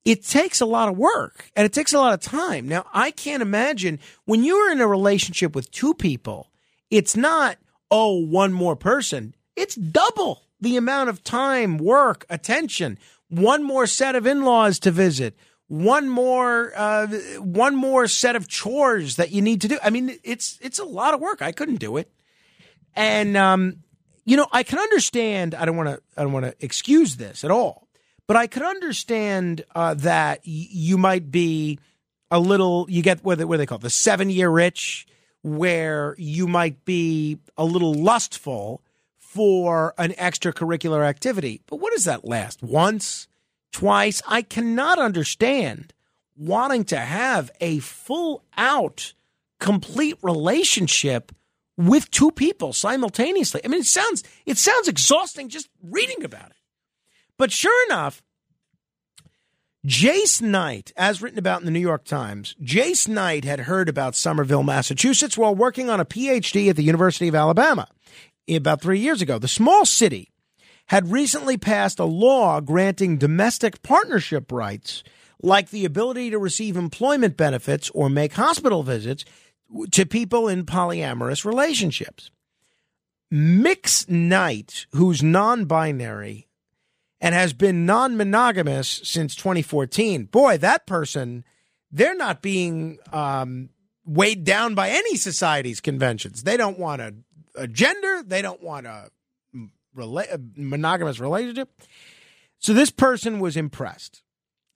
[0.04, 2.66] it takes a lot of work and it takes a lot of time.
[2.68, 6.50] Now, I can't imagine when you're in a relationship with two people,
[6.90, 7.58] it's not,
[7.90, 9.34] oh, one more person.
[9.56, 14.90] It's double the amount of time, work, attention, one more set of in laws to
[14.90, 15.36] visit.
[15.68, 17.06] One more, uh,
[17.38, 19.78] one more set of chores that you need to do.
[19.82, 21.42] I mean, it's it's a lot of work.
[21.42, 22.10] I couldn't do it,
[22.96, 23.82] and um,
[24.24, 25.54] you know, I can understand.
[25.54, 26.00] I don't want to.
[26.16, 27.86] I don't want to excuse this at all,
[28.26, 31.78] but I could understand uh, that y- you might be
[32.30, 32.86] a little.
[32.88, 35.06] You get what they, what they call it, the seven year itch,
[35.42, 38.82] where you might be a little lustful
[39.18, 41.60] for an extracurricular activity.
[41.66, 42.62] But what does that last?
[42.62, 43.28] Once,
[43.72, 44.22] twice?
[44.26, 45.92] I cannot understand
[46.36, 49.12] wanting to have a full out,
[49.60, 51.32] complete relationship
[51.76, 53.60] with two people simultaneously.
[53.64, 56.56] I mean, it sounds it sounds exhausting just reading about it.
[57.36, 58.22] But sure enough,
[59.86, 64.16] Jace Knight, as written about in the New York Times, Jace Knight had heard about
[64.16, 67.88] Somerville, Massachusetts while working on a PhD at the University of Alabama
[68.50, 69.38] about three years ago.
[69.38, 70.32] The small city
[70.88, 75.04] had recently passed a law granting domestic partnership rights,
[75.42, 79.24] like the ability to receive employment benefits or make hospital visits
[79.90, 82.30] to people in polyamorous relationships.
[83.30, 86.48] Mix Knight, who's non binary
[87.20, 91.44] and has been non monogamous since 2014, boy, that person,
[91.92, 93.68] they're not being um,
[94.06, 96.44] weighed down by any society's conventions.
[96.44, 97.14] They don't want a,
[97.54, 99.10] a gender, they don't want a,
[99.96, 101.70] rela- uh, monogamous relationship.
[102.58, 104.22] So this person was impressed.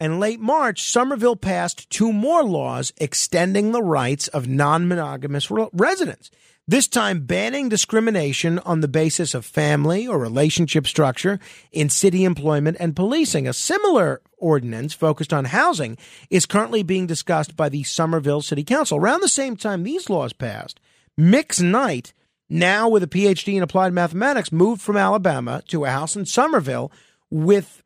[0.03, 5.69] In late March, Somerville passed two more laws extending the rights of non monogamous re-
[5.73, 6.29] residents,
[6.67, 11.39] this time banning discrimination on the basis of family or relationship structure
[11.71, 13.47] in city employment and policing.
[13.47, 15.97] A similar ordinance focused on housing
[16.31, 18.99] is currently being discussed by the Somerville City Council.
[18.99, 20.81] Around the same time these laws passed,
[21.17, 22.13] Mix Knight,
[22.53, 26.93] now with a PhD in applied mathematics, moved from Alabama to a house in Somerville
[27.31, 27.83] with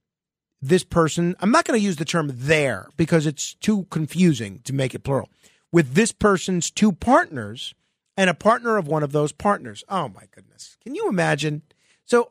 [0.61, 1.37] this person.
[1.41, 5.05] I'm not going to use the term there because it's too confusing to make it
[5.05, 5.31] plural.
[5.73, 7.75] With this person's two partners
[8.17, 9.85] and a partner of one of those partners.
[9.89, 10.77] Oh my goodness.
[10.83, 11.63] Can you imagine?
[12.05, 12.31] So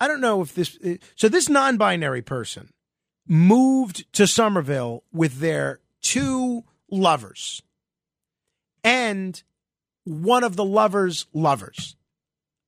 [0.00, 0.78] I don't know if this,
[1.14, 2.70] so this non binary person
[3.26, 7.62] moved to Somerville with their two lovers
[8.82, 9.42] and
[10.10, 11.96] one of the lovers' lovers.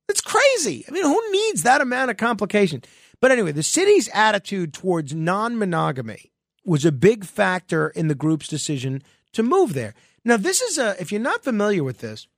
[0.09, 0.85] It's crazy.
[0.87, 2.83] I mean, who needs that amount of complication?
[3.21, 6.33] But anyway, the city's attitude towards non monogamy
[6.65, 9.95] was a big factor in the group's decision to move there.
[10.25, 12.29] Now, this is a, if you're not familiar with this,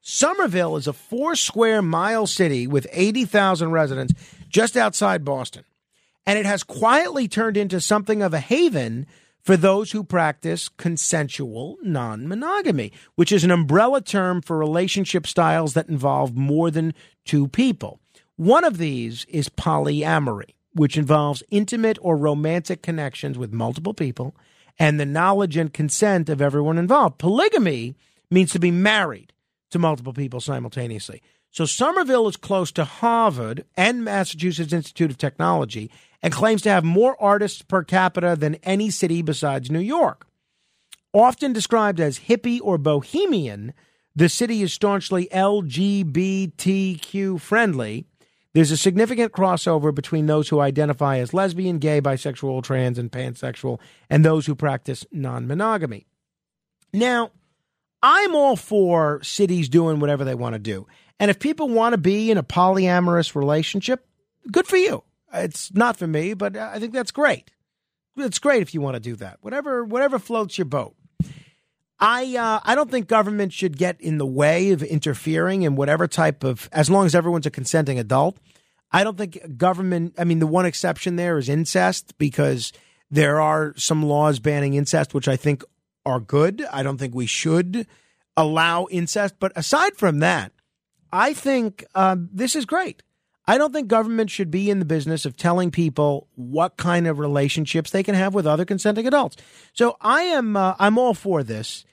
[0.00, 4.14] Somerville is a four square mile city with 80,000 residents
[4.48, 5.64] just outside Boston.
[6.26, 9.06] And it has quietly turned into something of a haven
[9.42, 15.74] for those who practice consensual non monogamy, which is an umbrella term for relationship styles
[15.74, 18.00] that involve more than two people.
[18.36, 24.34] One of these is polyamory, which involves intimate or romantic connections with multiple people
[24.78, 27.18] and the knowledge and consent of everyone involved.
[27.18, 27.94] Polygamy
[28.30, 29.32] means to be married
[29.70, 31.22] to multiple people simultaneously.
[31.52, 35.90] So Somerville is close to Harvard and Massachusetts Institute of Technology
[36.22, 40.26] and claims to have more artists per capita than any city besides New York.
[41.12, 43.74] Often described as hippie or bohemian,
[44.16, 46.58] the city is staunchly LGBTQ
[47.38, 48.06] friendly.
[48.54, 53.78] There's a significant crossover between those who identify as lesbian, gay, bisexual, trans, and pansexual,
[54.08, 56.06] and those who practice non monogamy.
[56.94, 57.30] Now,
[58.02, 60.86] I'm all for cities doing whatever they want to do.
[61.20, 64.06] And if people want to be in a polyamorous relationship,
[64.50, 65.04] good for you.
[65.32, 67.50] It's not for me, but I think that's great.
[68.16, 69.38] It's great if you want to do that.
[69.40, 70.94] Whatever whatever floats your boat.
[71.98, 76.08] I uh, I don't think government should get in the way of interfering in whatever
[76.08, 78.36] type of as long as everyone's a consenting adult.
[78.90, 80.14] I don't think government.
[80.18, 82.72] I mean, the one exception there is incest because
[83.10, 85.62] there are some laws banning incest, which I think
[86.04, 86.64] are good.
[86.72, 87.86] I don't think we should
[88.36, 89.34] allow incest.
[89.38, 90.52] But aside from that,
[91.12, 93.02] I think um, this is great.
[93.46, 97.18] I don't think government should be in the business of telling people what kind of
[97.18, 99.36] relationships they can have with other consenting adults.
[99.72, 101.84] So I am uh, I'm all for this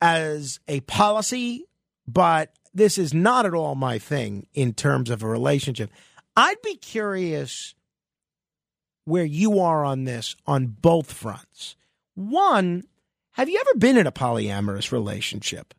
[0.00, 1.66] as a policy,
[2.06, 5.90] but this is not at all my thing in terms of a relationship.
[6.36, 7.74] I'd be curious
[9.04, 11.76] where you are on this on both fronts.
[12.14, 12.84] One,
[13.38, 15.72] have you ever been in a polyamorous relationship?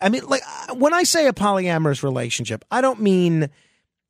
[0.00, 3.50] I mean, like uh, when I say a polyamorous relationship, I don't mean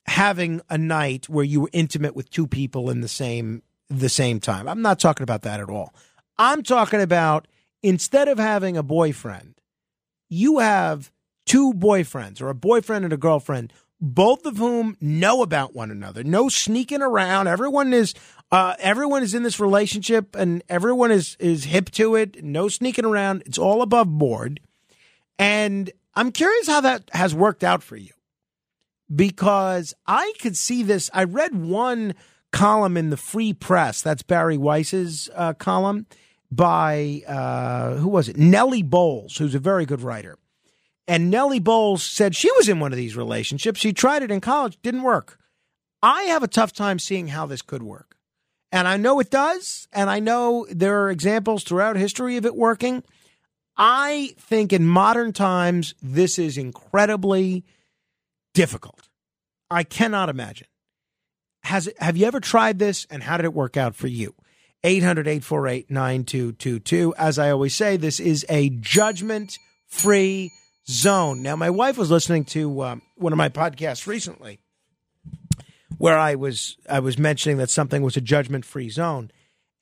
[0.06, 4.40] having a night where you were intimate with two people in the same the same
[4.40, 4.68] time.
[4.68, 5.94] I'm not talking about that at all.
[6.38, 7.48] I'm talking about
[7.82, 9.54] instead of having a boyfriend,
[10.28, 11.10] you have
[11.46, 16.22] two boyfriends or a boyfriend and a girlfriend, both of whom know about one another.
[16.22, 17.46] No sneaking around.
[17.46, 18.14] Everyone is
[18.52, 22.44] uh, everyone is in this relationship and everyone is is hip to it.
[22.44, 23.42] No sneaking around.
[23.46, 24.60] It's all above board.
[25.38, 28.12] And I'm curious how that has worked out for you
[29.14, 31.10] because I could see this.
[31.12, 32.14] I read one
[32.52, 34.00] column in the Free Press.
[34.02, 36.06] That's Bari Weiss's uh, column
[36.50, 38.36] by, uh, who was it?
[38.36, 40.38] Nellie Bowles, who's a very good writer.
[41.08, 43.80] And Nellie Bowles said she was in one of these relationships.
[43.80, 45.38] She tried it in college, didn't work.
[46.02, 48.16] I have a tough time seeing how this could work.
[48.72, 49.88] And I know it does.
[49.92, 53.04] And I know there are examples throughout history of it working.
[53.76, 57.64] I think in modern times, this is incredibly
[58.54, 59.08] difficult.
[59.70, 60.66] I cannot imagine.
[61.64, 64.34] Has it, have you ever tried this and how did it work out for you?
[64.84, 67.14] 800 848 9222.
[67.18, 70.52] As I always say, this is a judgment free
[70.88, 71.42] zone.
[71.42, 74.60] Now, my wife was listening to um, one of my podcasts recently
[75.98, 79.30] where I was I was mentioning that something was a judgment free zone.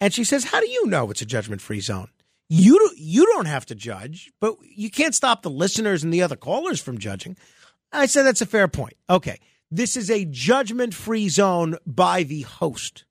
[0.01, 2.09] And she says, How do you know it's a judgment free zone?
[2.49, 6.37] You you don't have to judge, but you can't stop the listeners and the other
[6.37, 7.37] callers from judging.
[7.93, 8.95] I said that's a fair point.
[9.09, 9.41] Okay.
[9.71, 13.05] This is a judgment free zone by the host.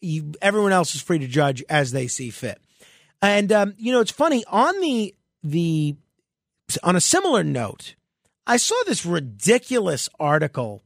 [0.00, 2.60] You, everyone else is free to judge as they see fit.
[3.22, 5.96] And um, you know, it's funny on the the
[6.78, 7.94] on a similar note,
[8.46, 10.82] I saw this ridiculous article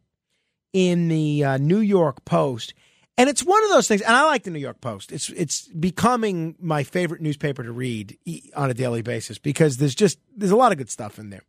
[0.72, 2.74] in the uh, New York Post,
[3.16, 4.02] and it's one of those things.
[4.02, 5.12] And I like the New York Post.
[5.12, 8.18] It's it's becoming my favorite newspaper to read
[8.56, 11.42] on a daily basis because there's just there's a lot of good stuff in there.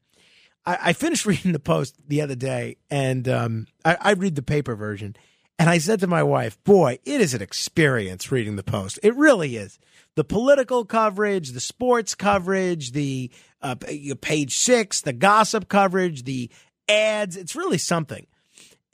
[0.65, 4.43] I, I finished reading the post the other day, and um, I, I read the
[4.43, 5.15] paper version,
[5.57, 8.99] And I said to my wife, boy, it is an experience reading the Post.
[9.03, 9.79] It really is.
[10.15, 13.31] The political coverage, the sports coverage, the
[13.61, 13.75] uh,
[14.21, 16.49] page six, the gossip coverage, the
[16.87, 17.37] ads.
[17.37, 18.27] It's really something.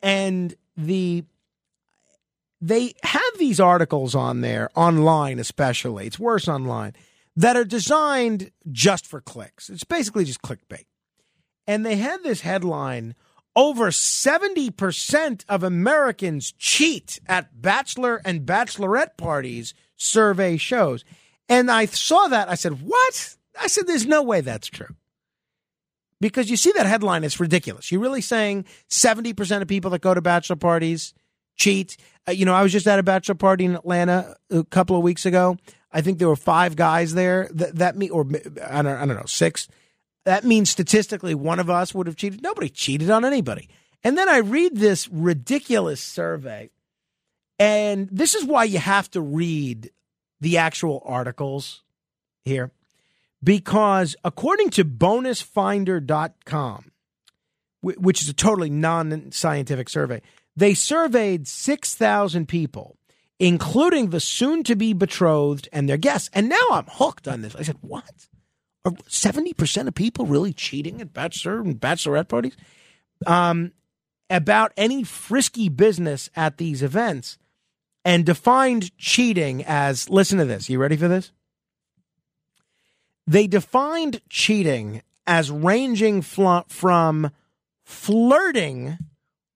[0.01, 1.23] And the
[2.61, 6.93] they have these articles on there online especially it's worse online
[7.35, 10.85] that are designed just for clicks it's basically just clickbait
[11.67, 13.15] and they had this headline
[13.55, 21.03] over 70% of americans cheat at bachelor and bachelorette parties survey shows
[21.49, 24.95] and i saw that i said what i said there's no way that's true
[26.19, 30.13] because you see that headline it's ridiculous you're really saying 70% of people that go
[30.13, 31.13] to bachelor parties
[31.61, 31.97] cheat.
[32.27, 35.03] Uh, you know, I was just at a bachelor party in Atlanta a couple of
[35.03, 35.57] weeks ago.
[35.91, 37.49] I think there were five guys there.
[37.53, 38.25] That, that me or
[38.67, 39.67] I don't, I don't know, six.
[40.25, 42.41] That means statistically one of us would have cheated.
[42.41, 43.69] Nobody cheated on anybody.
[44.03, 46.71] And then I read this ridiculous survey,
[47.59, 49.91] and this is why you have to read
[50.39, 51.83] the actual articles
[52.43, 52.71] here.
[53.43, 56.91] Because according to bonusfinder.com,
[57.81, 60.21] which is a totally non scientific survey,
[60.55, 62.97] they surveyed 6,000 people,
[63.39, 66.29] including the soon to be betrothed and their guests.
[66.33, 67.55] And now I'm hooked on this.
[67.55, 68.27] I said, what?
[68.85, 72.57] Are 70% of people really cheating at bachelor and bachelorette parties?
[73.25, 73.71] Um,
[74.29, 77.37] about any frisky business at these events
[78.03, 80.69] and defined cheating as listen to this.
[80.69, 81.31] You ready for this?
[83.31, 87.31] They defined cheating as ranging fl- from
[87.85, 88.97] flirting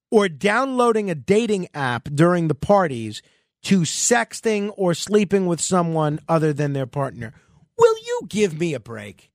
[0.09, 3.21] or downloading a dating app during the parties
[3.63, 7.33] to sexting or sleeping with someone other than their partner.
[7.77, 9.29] Will you give me a break?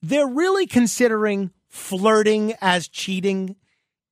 [0.00, 3.56] They're really considering flirting as cheating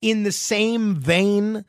[0.02, 1.64] in the same vein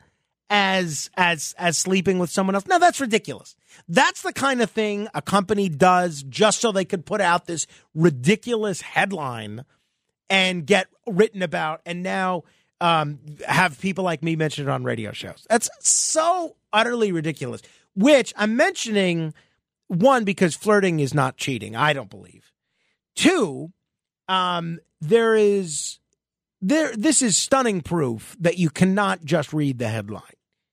[0.50, 2.66] as as as sleeping with someone else.
[2.66, 3.54] Now that's ridiculous.
[3.88, 7.68] That's the kind of thing a company does just so they could put out this
[7.94, 9.64] ridiculous headline
[10.28, 12.42] and get written about and now
[12.80, 15.46] um, have people like me mention it on radio shows.
[15.48, 17.62] That's so utterly ridiculous.
[17.94, 19.34] Which I'm mentioning
[19.88, 21.76] one because flirting is not cheating.
[21.76, 22.52] I don't believe.
[23.14, 23.72] Two,
[24.28, 25.98] um, there is
[26.60, 26.94] there.
[26.96, 30.22] This is stunning proof that you cannot just read the headline.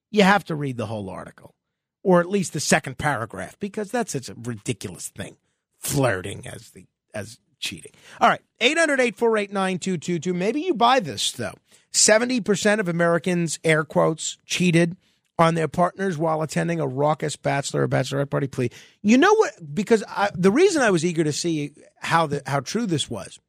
[0.10, 1.56] You have to read the whole article,
[2.04, 5.38] or at least the second paragraph, because that's such a ridiculous thing.
[5.80, 7.92] Flirting as the as cheating.
[8.20, 10.34] All right, 800 848 9222.
[10.34, 11.54] Maybe you buy this, though.
[11.94, 14.96] 70% of Americans, air quotes, cheated
[15.40, 18.70] on their partners while attending a raucous bachelor or bachelorette party plea.
[19.02, 19.54] You know what?
[19.74, 23.40] Because I, the reason I was eager to see how the, how true this was,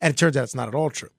[0.00, 1.10] and it turns out it's not at all true.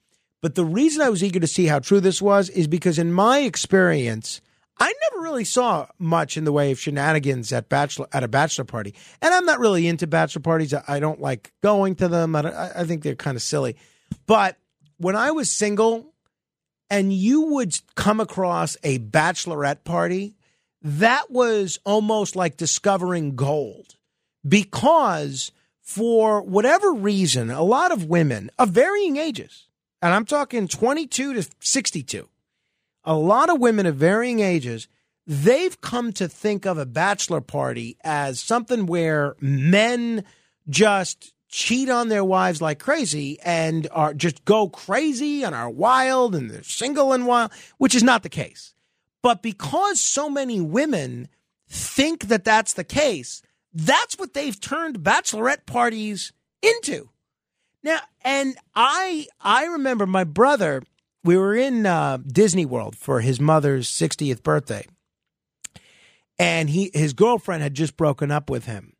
[0.41, 3.13] But the reason I was eager to see how true this was is because in
[3.13, 4.41] my experience,
[4.79, 8.65] I never really saw much in the way of shenanigans at bachelor at a bachelor
[8.65, 10.73] party, and I'm not really into bachelor parties.
[10.73, 12.35] I, I don't like going to them.
[12.35, 13.75] I, I think they're kind of silly.
[14.25, 14.57] But
[14.97, 16.13] when I was single,
[16.89, 20.35] and you would come across a bachelorette party,
[20.81, 23.95] that was almost like discovering gold
[24.47, 29.67] because for whatever reason, a lot of women of varying ages,
[30.01, 32.27] and I'm talking 22 to 62,
[33.03, 34.87] a lot of women of varying ages,
[35.25, 40.23] they've come to think of a bachelor party as something where men
[40.69, 46.33] just cheat on their wives like crazy and are just go crazy and are wild
[46.33, 48.73] and they're single and wild, which is not the case.
[49.21, 51.29] But because so many women
[51.69, 53.41] think that that's the case,
[53.73, 57.09] that's what they've turned bachelorette parties into.
[57.83, 60.83] Now, and I I remember my brother.
[61.23, 64.85] We were in uh, Disney World for his mother's 60th birthday,
[66.37, 68.93] and he his girlfriend had just broken up with him,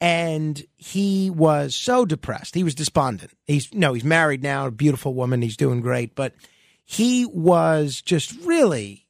[0.00, 2.56] and he was so depressed.
[2.56, 3.32] He was despondent.
[3.46, 5.40] He's no, he's married now, a beautiful woman.
[5.40, 6.34] He's doing great, but
[6.84, 9.06] he was just really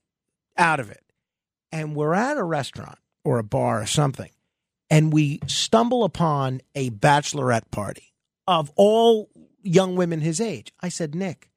[0.58, 1.02] out of it.
[1.70, 4.30] And we're at a restaurant or a bar or something,
[4.90, 8.12] and we stumble upon a bachelorette party
[8.46, 9.30] of all
[9.62, 10.70] young women his age.
[10.80, 11.48] I said, Nick,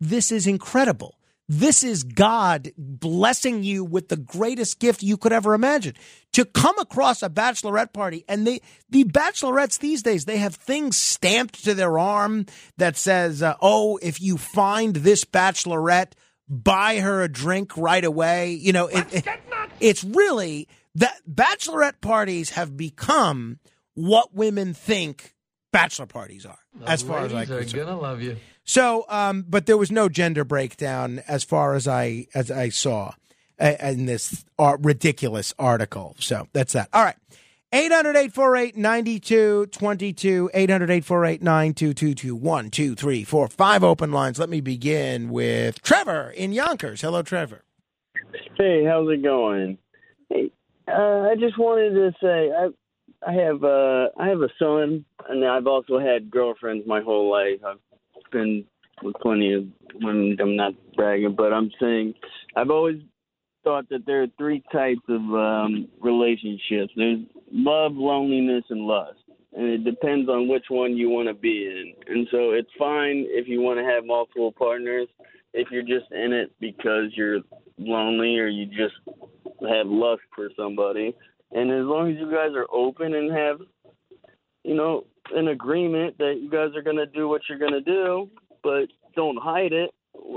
[0.00, 1.18] this is incredible.
[1.50, 5.94] This is God blessing you with the greatest gift you could ever imagine.
[6.34, 8.60] To come across a bachelorette party, and they,
[8.90, 12.44] the bachelorettes these days, they have things stamped to their arm
[12.76, 16.12] that says, uh, "Oh, if you find this bachelorette,
[16.50, 19.26] buy her a drink right away." You know, it, it,
[19.80, 23.58] it's really that bachelorette parties have become
[23.94, 25.34] what women think
[25.72, 28.36] bachelor parties are, as far as I are gonna love you.
[28.68, 33.12] So, um, but there was no gender breakdown as far as I as I saw.
[33.58, 34.44] in this
[34.80, 36.14] ridiculous article.
[36.18, 36.90] So that's that.
[36.92, 37.16] All right.
[37.72, 40.50] 800 848 9222.
[40.52, 42.36] 800 848 9222.
[42.36, 44.38] 1, 2, 3, 4, 5 open lines.
[44.38, 47.00] Let me begin with Trevor in Yonkers.
[47.00, 47.64] Hello, Trevor.
[48.58, 49.78] Hey, how's it going?
[50.28, 50.50] Hey,
[50.86, 52.68] uh, I just wanted to say I
[53.26, 57.60] I have uh I have a son and I've also had girlfriends my whole life.
[57.66, 57.80] I've
[58.30, 58.64] been
[59.02, 60.36] with plenty of women.
[60.40, 62.14] I'm not bragging, but I'm saying
[62.56, 63.00] I've always
[63.64, 66.92] thought that there are three types of um relationships.
[66.96, 67.20] There's
[67.52, 69.18] love, loneliness, and lust.
[69.56, 71.94] And it depends on which one you want to be in.
[72.06, 75.08] And so it's fine if you want to have multiple partners
[75.54, 77.40] if you're just in it because you're
[77.78, 78.94] lonely or you just
[79.68, 81.14] have lust for somebody.
[81.52, 83.58] And as long as you guys are open and have,
[84.64, 87.80] you know, an agreement that you guys are going to do what you're going to
[87.80, 88.30] do,
[88.62, 89.90] but don't hide it,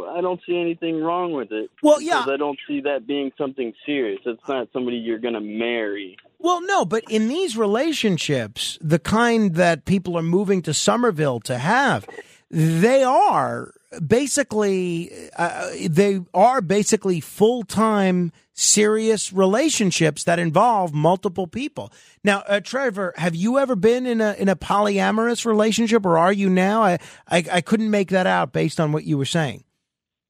[0.10, 1.70] I don't see anything wrong with it.
[1.82, 2.22] Well, yeah.
[2.22, 4.20] Because I don't see that being something serious.
[4.26, 6.18] It's not somebody you're going to marry.
[6.40, 11.58] Well, no, but in these relationships, the kind that people are moving to Somerville to
[11.58, 12.08] have,
[12.50, 13.74] they are
[14.06, 21.92] basically uh, they are basically full-time serious relationships that involve multiple people.
[22.24, 26.34] Now, uh, Trevor, have you ever been in a in a polyamorous relationship or are
[26.34, 26.84] you now?
[26.84, 29.64] I, I I couldn't make that out based on what you were saying.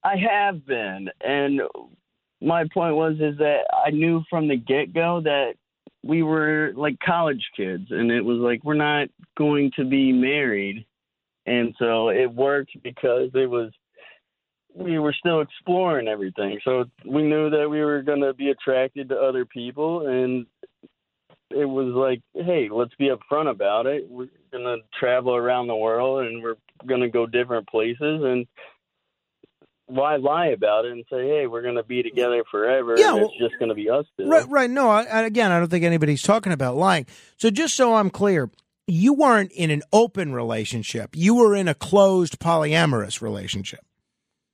[0.03, 1.61] I have been, and
[2.41, 5.53] my point was is that I knew from the get go that
[6.03, 10.85] we were like college kids, and it was like we're not going to be married,
[11.45, 13.71] and so it worked because it was
[14.73, 16.59] we were still exploring everything.
[16.63, 20.45] So we knew that we were going to be attracted to other people, and
[21.49, 24.09] it was like, hey, let's be upfront about it.
[24.09, 26.55] We're going to travel around the world, and we're
[26.87, 28.47] going to go different places, and
[29.87, 33.15] why lie about it and say, hey, we're going to be together forever, Yeah, and
[33.17, 34.25] well- it's just going to be us two?
[34.29, 34.69] Right, right.
[34.69, 37.07] No, I- again, I don't think anybody's talking about lying.
[37.35, 38.49] So just so I'm clear,
[38.91, 41.11] you weren't in an open relationship.
[41.15, 43.79] You were in a closed polyamorous relationship.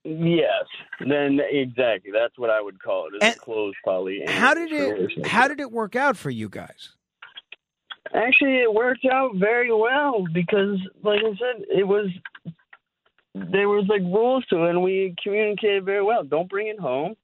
[0.04, 0.66] Yes,
[1.00, 2.12] then exactly.
[2.14, 3.26] That's what I would call it.
[3.26, 4.22] Is a closed poly.
[4.28, 6.90] How did it how did it work out for you guys?
[8.14, 12.10] Actually, it worked out very well because, like I said, it was
[13.34, 16.24] there was like rules to it, and we communicated very well.
[16.24, 17.16] Don't bring it home,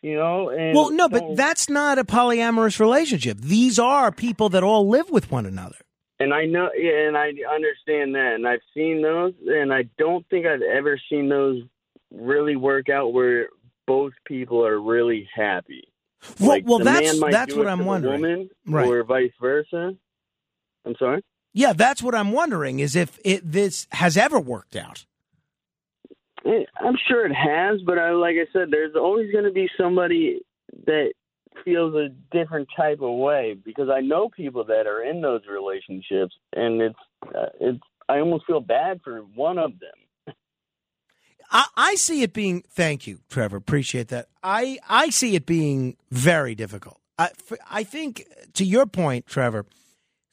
[0.00, 0.48] you know.
[0.48, 3.38] And Well, no, but that's not a polyamorous relationship.
[3.38, 5.76] These are people that all live with one another.
[6.22, 10.46] And I know, and I understand that, and I've seen those, and I don't think
[10.46, 11.62] I've ever seen those
[12.12, 13.48] really work out where
[13.86, 15.84] both people are really happy.
[16.38, 18.20] Well, like well, that's that's what I'm wondering.
[18.20, 18.86] woman, Right.
[18.86, 19.96] or vice versa.
[20.84, 21.22] I'm sorry.
[21.52, 25.04] Yeah, that's what I'm wondering is if it this has ever worked out.
[26.46, 29.68] Eh, I'm sure it has, but I, like I said, there's always going to be
[29.76, 30.40] somebody
[30.86, 31.12] that
[31.64, 36.34] feels a different type of way because I know people that are in those relationships,
[36.52, 36.98] and it's
[37.34, 37.80] uh, it's.
[38.08, 40.34] I almost feel bad for one of them.
[41.50, 42.62] I, I see it being.
[42.70, 43.58] Thank you, Trevor.
[43.58, 44.28] Appreciate that.
[44.42, 46.98] I I see it being very difficult.
[47.18, 47.30] I
[47.70, 49.66] I think to your point, Trevor.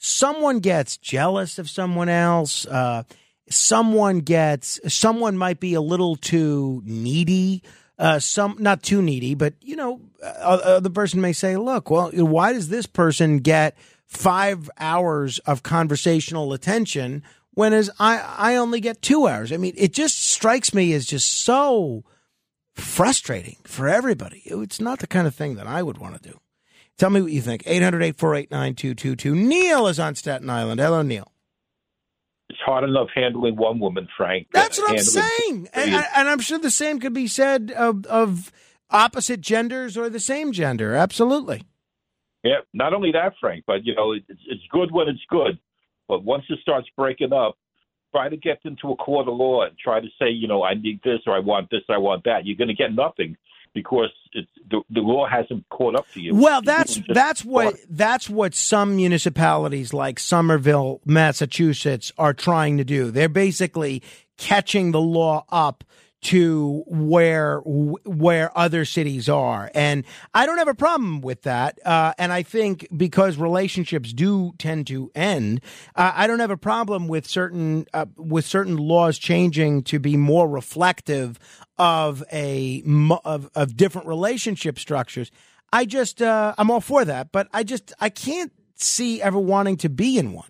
[0.02, 2.66] Someone gets jealous of someone else.
[2.66, 3.04] Uh,
[3.50, 4.80] someone gets.
[4.88, 7.64] Someone might be a little too needy.
[8.00, 12.10] Uh, some not too needy, but you know, uh, the person may say, "Look, well,
[12.12, 17.24] why does this person get five hours of conversational attention
[17.56, 21.06] when as I I only get two hours?" I mean, it just strikes me as
[21.06, 22.06] just so
[22.74, 24.44] frustrating for everybody.
[24.46, 26.40] It's not the kind of thing that I would want to do.
[26.98, 27.64] Tell me what you think.
[27.66, 29.36] 800 848 9222.
[29.36, 30.80] Neil is on Staten Island.
[30.80, 31.32] Hello, Neil.
[32.50, 34.48] It's hard enough handling one woman, Frank.
[34.52, 35.70] That's what I'm saying.
[35.74, 38.52] And, and I'm sure the same could be said of, of
[38.90, 40.96] opposite genders or the same gender.
[40.96, 41.64] Absolutely.
[42.44, 45.60] Yeah, not only that, Frank, but you know, it's, it's good when it's good,
[46.08, 47.58] but once it starts breaking up,
[48.12, 50.74] try to get into a court of law and try to say, you know, I
[50.74, 52.46] need this or I want this, I want that.
[52.46, 53.36] You're going to get nothing
[53.74, 56.36] because it's the, the law hasn't caught up to you.
[56.36, 62.84] Well, that's just- that's what that's what some municipalities like Somerville, Massachusetts are trying to
[62.84, 63.12] do.
[63.12, 64.04] They're basically
[64.38, 65.84] catching the law up
[66.22, 71.80] to where where other cities are, and I don't have a problem with that.
[71.86, 75.62] Uh, and I think because relationships do tend to end,
[75.96, 80.18] uh, I don't have a problem with certain uh, with certain laws changing to be
[80.18, 81.40] more reflective
[81.80, 82.84] of a
[83.26, 85.32] of of different relationship structures.
[85.72, 89.78] I just uh, I'm all for that, but I just I can't see ever wanting
[89.78, 90.50] to be in one.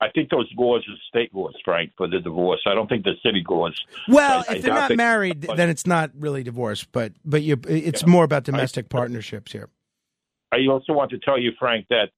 [0.00, 2.60] I think those laws are state laws, Frank, for the divorce.
[2.66, 3.80] I don't think the city laws.
[4.08, 6.84] Well, I- I if they're not they- married, then it's not really divorce.
[6.84, 9.70] But but you, it's more about domestic partnerships here.
[10.52, 12.10] I also want to tell you, Frank, that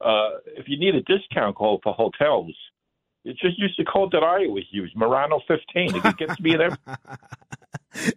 [0.00, 2.54] uh, if you need a discount code for hotels,
[3.24, 5.94] it's just use the code that I always use, Morano fifteen.
[5.94, 6.76] It gets me there.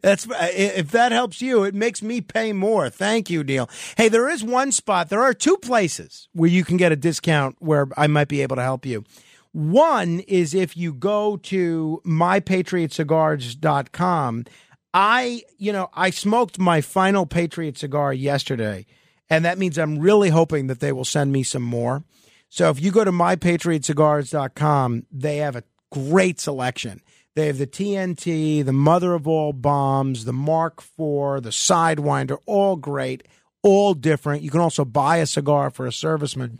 [0.02, 2.90] That's uh, if that helps you, it makes me pay more.
[2.90, 3.70] Thank you, Neil.
[3.96, 5.10] Hey, there is one spot.
[5.10, 8.56] There are two places where you can get a discount where I might be able
[8.56, 9.04] to help you.
[9.52, 14.46] One is if you go to mypatriotcigars.com.
[14.94, 18.88] I, you know, I smoked my final Patriot cigar yesterday,
[19.30, 22.04] and that means I'm really hoping that they will send me some more.
[22.50, 27.02] So if you go to mypatriotcigars.com, they have a great selection.
[27.36, 32.76] They have the TNT, the mother of all bombs, the Mark IV, the Sidewinder, all
[32.78, 33.28] great,
[33.62, 34.42] all different.
[34.42, 36.58] You can also buy a cigar for a serviceman.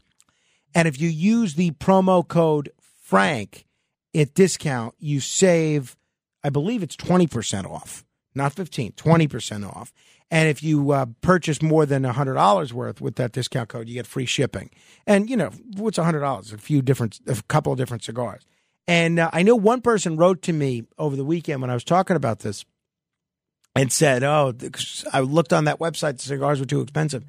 [0.76, 3.66] And if you use the promo code Frank
[4.14, 5.96] at discount, you save,
[6.44, 9.92] I believe it's 20% off, not 15, 20% off.
[10.30, 14.06] And if you uh, purchase more than $100 worth with that discount code, you get
[14.08, 14.70] free shipping.
[15.06, 16.54] And, you know, what's $100?
[16.54, 18.44] A few different, a couple of different cigars.
[18.88, 21.84] And uh, I know one person wrote to me over the weekend when I was
[21.84, 22.66] talking about this
[23.76, 24.54] and said, Oh,
[25.14, 27.24] I looked on that website, the cigars were too expensive.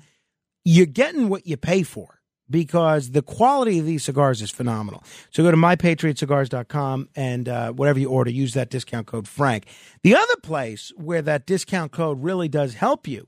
[0.64, 2.17] You're getting what you pay for
[2.50, 5.02] because the quality of these cigars is phenomenal.
[5.30, 9.66] So go to mypatriotcigars.com and uh, whatever you order, use that discount code Frank.
[10.02, 13.26] The other place where that discount code really does help you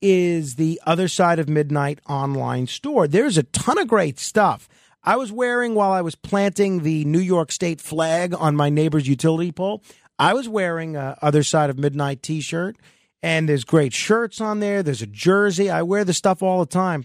[0.00, 3.08] is the Other Side of Midnight online store.
[3.08, 4.68] There's a ton of great stuff.
[5.02, 9.08] I was wearing while I was planting the New York State flag on my neighbor's
[9.08, 9.82] utility pole.
[10.18, 12.76] I was wearing a Other Side of Midnight t shirt,
[13.22, 14.82] and there's great shirts on there.
[14.82, 15.70] There's a jersey.
[15.70, 17.04] I wear the stuff all the time.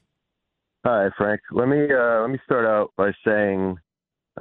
[0.85, 1.41] Hi, Frank.
[1.53, 3.77] Let me uh, let me start out by saying,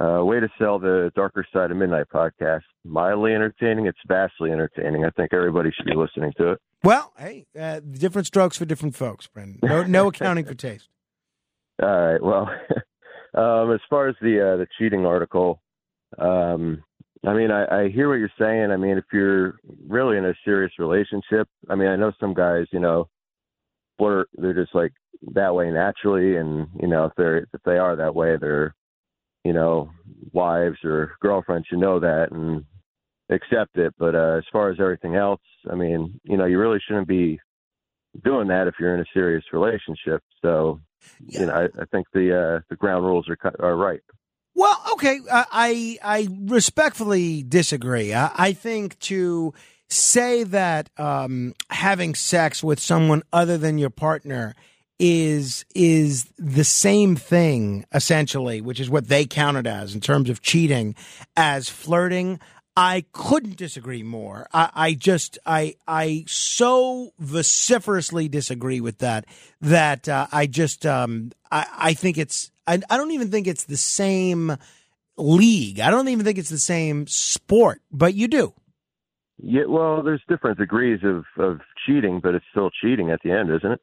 [0.00, 2.62] uh, way to sell the Darker Side of Midnight podcast.
[2.84, 3.86] Mildly entertaining.
[3.86, 5.04] It's vastly entertaining.
[5.04, 6.60] I think everybody should be listening to it.
[6.82, 9.60] Well, hey, uh, different strokes for different folks, Brandon.
[9.62, 10.88] No, no accounting for taste.
[11.80, 12.20] All right.
[12.20, 12.50] Well,
[13.40, 15.62] um, as far as the uh, the cheating article,
[16.18, 16.82] um,
[17.24, 18.72] I mean, I, I hear what you're saying.
[18.72, 22.66] I mean, if you're really in a serious relationship, I mean, I know some guys,
[22.72, 23.08] you know,
[23.96, 24.28] flirt.
[24.36, 24.92] They're just like
[25.34, 28.74] that way naturally, and you know, if they're if they are that way, they're,
[29.44, 29.90] you know,
[30.32, 31.66] wives or girlfriends.
[31.68, 32.64] should know that and
[33.30, 33.94] accept it.
[33.98, 37.40] But uh, as far as everything else, I mean, you know, you really shouldn't be
[38.24, 40.22] doing that if you're in a serious relationship.
[40.42, 40.80] So,
[41.26, 44.00] you know, I, I think the uh, the ground rules are cut- are right.
[44.54, 48.12] Well, okay, I I respectfully disagree.
[48.12, 49.54] I, I think to
[49.88, 54.54] say that um, having sex with someone other than your partner
[55.04, 60.30] is is the same thing essentially, which is what they count it as in terms
[60.30, 60.94] of cheating,
[61.36, 62.38] as flirting.
[62.76, 64.46] I couldn't disagree more.
[64.54, 69.26] I, I just I I so vociferously disagree with that
[69.60, 73.64] that uh, I just um, I I think it's I, I don't even think it's
[73.64, 74.56] the same
[75.16, 75.80] league.
[75.80, 78.54] I don't even think it's the same sport, but you do.
[79.38, 83.50] Yeah, well, there's different degrees of of cheating, but it's still cheating at the end,
[83.50, 83.80] isn't it?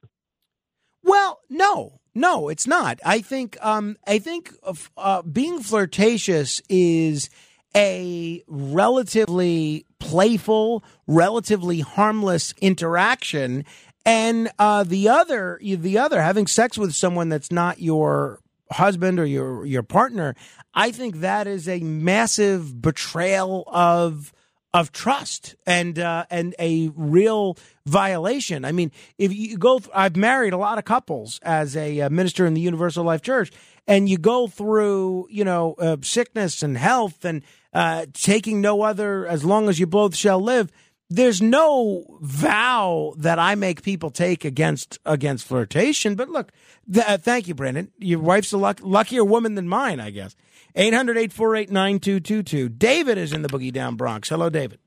[1.10, 3.00] Well, no, no, it's not.
[3.04, 4.54] I think um, I think
[4.96, 7.32] uh, being flirtatious is
[7.76, 13.66] a relatively playful, relatively harmless interaction,
[14.06, 18.40] and uh, the other, the other, having sex with someone that's not your
[18.72, 20.36] husband or your your partner,
[20.76, 24.32] I think that is a massive betrayal of
[24.74, 28.66] of trust and uh, and a real violation.
[28.66, 32.10] I mean, if you go, th- I've married a lot of couples as a uh,
[32.10, 33.52] minister in the Universal Life Church,
[33.88, 39.26] and you go through, you know, uh, sickness and health and uh, taking no other
[39.26, 40.72] as long as you both shall live.
[41.12, 46.14] There's no vow that I make people take against against flirtation.
[46.14, 46.52] But look,
[46.92, 47.92] th- uh, thank you, Brandon.
[47.98, 50.36] Your wife's a luck- luckier woman than mine, I guess.
[50.76, 52.70] 800 848 9222.
[52.70, 54.30] David is in the Boogie Down Bronx.
[54.30, 54.80] Hello, David.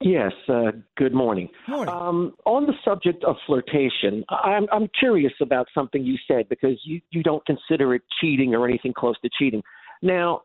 [0.00, 1.48] Yes, uh, good morning.
[1.88, 7.00] Um, on the subject of flirtation, I'm, I'm curious about something you said because you,
[7.10, 9.62] you don't consider it cheating or anything close to cheating.
[10.02, 10.42] Now,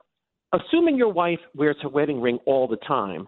[0.53, 3.27] assuming your wife wears her wedding ring all the time,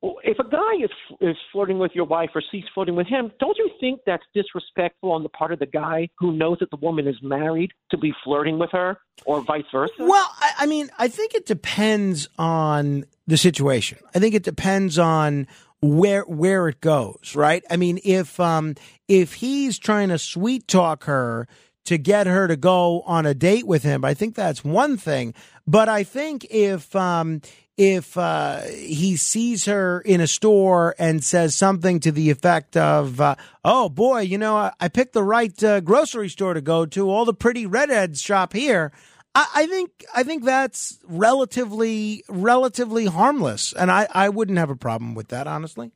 [0.00, 3.56] if a guy is is flirting with your wife or she's flirting with him, don't
[3.58, 7.08] you think that's disrespectful on the part of the guy who knows that the woman
[7.08, 9.92] is married to be flirting with her, or vice versa?
[9.98, 13.98] Well, I, I mean, I think it depends on the situation.
[14.14, 15.48] I think it depends on
[15.80, 17.64] where where it goes, right?
[17.70, 18.74] I mean, if um
[19.08, 21.48] if he's trying to sweet talk her
[21.86, 25.34] to get her to go on a date with him, I think that's one thing.
[25.66, 27.40] But I think if um
[27.78, 33.20] if uh, he sees her in a store and says something to the effect of,
[33.20, 36.84] uh, "Oh boy, you know, I, I picked the right uh, grocery store to go
[36.86, 37.08] to.
[37.08, 38.92] All the pretty redheads shop here."
[39.34, 44.76] I, I think I think that's relatively relatively harmless, and I, I wouldn't have a
[44.76, 45.92] problem with that, honestly.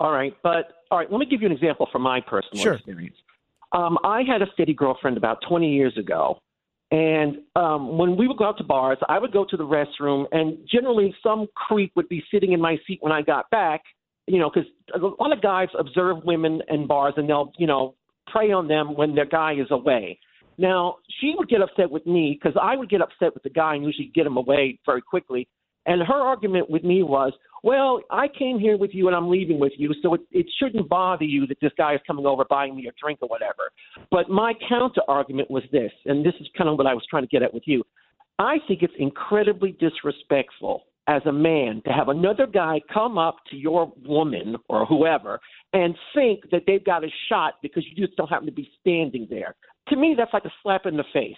[0.00, 2.74] All right, but all right, let me give you an example from my personal Sure.
[2.74, 3.16] experience.
[3.72, 6.40] Um, I had a steady girlfriend about 20 years ago,
[6.90, 10.24] and um, when we would go out to bars, I would go to the restroom,
[10.32, 13.82] and generally some creep would be sitting in my seat when I got back.
[14.26, 17.94] You know, because a lot of guys observe women in bars, and they'll, you know,
[18.26, 20.18] prey on them when their guy is away.
[20.58, 23.74] Now, she would get upset with me because I would get upset with the guy
[23.74, 25.48] and usually get him away very quickly.
[25.88, 27.32] And her argument with me was,
[27.64, 30.86] well, I came here with you and I'm leaving with you, so it, it shouldn't
[30.86, 33.72] bother you that this guy is coming over buying me a drink or whatever.
[34.10, 37.22] But my counter argument was this, and this is kind of what I was trying
[37.22, 37.82] to get at with you.
[38.38, 43.56] I think it's incredibly disrespectful as a man to have another guy come up to
[43.56, 45.40] your woman or whoever
[45.72, 49.26] and think that they've got a shot because you just don't happen to be standing
[49.30, 49.54] there.
[49.88, 51.34] To me, that's like a slap in the face.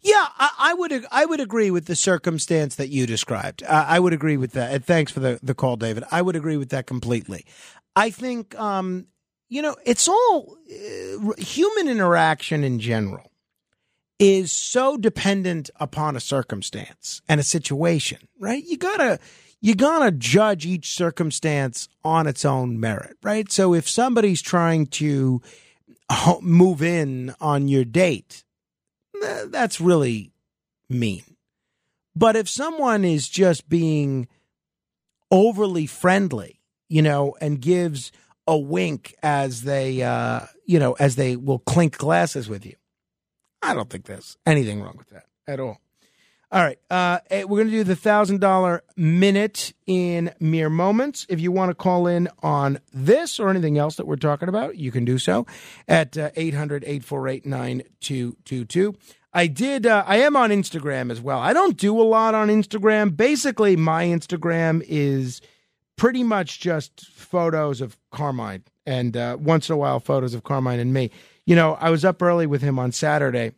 [0.00, 3.62] Yeah, I, I would I would agree with the circumstance that you described.
[3.62, 4.72] Uh, I would agree with that.
[4.72, 6.04] And thanks for the, the call, David.
[6.10, 7.44] I would agree with that completely.
[7.96, 9.06] I think um,
[9.48, 13.32] you know it's all uh, human interaction in general
[14.18, 18.64] is so dependent upon a circumstance and a situation, right?
[18.64, 19.18] You gotta
[19.60, 23.50] you gotta judge each circumstance on its own merit, right?
[23.50, 25.42] So if somebody's trying to
[26.40, 28.44] move in on your date,
[29.46, 30.32] that's really
[30.88, 31.22] mean.
[32.14, 34.28] But if someone is just being
[35.30, 38.10] overly friendly, you know, and gives
[38.46, 42.74] a wink as they, uh, you know, as they will clink glasses with you,
[43.62, 45.80] I don't think there's anything wrong with that at all.
[46.50, 51.26] All right, uh, eh, we're going to do the thousand dollar minute in mere moments.
[51.28, 54.78] If you want to call in on this or anything else that we're talking about,
[54.78, 55.46] you can do so
[55.86, 58.94] at uh, 800 848 9222.
[59.30, 61.38] I did, uh, I am on Instagram as well.
[61.38, 63.14] I don't do a lot on Instagram.
[63.14, 65.42] Basically, my Instagram is
[65.96, 70.80] pretty much just photos of Carmine and uh, once in a while photos of Carmine
[70.80, 71.10] and me.
[71.44, 73.52] You know, I was up early with him on Saturday,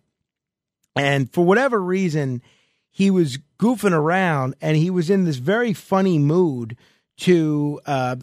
[0.96, 2.42] and for whatever reason,
[2.90, 6.76] he was goofing around and he was in this very funny mood
[7.18, 8.16] to uh,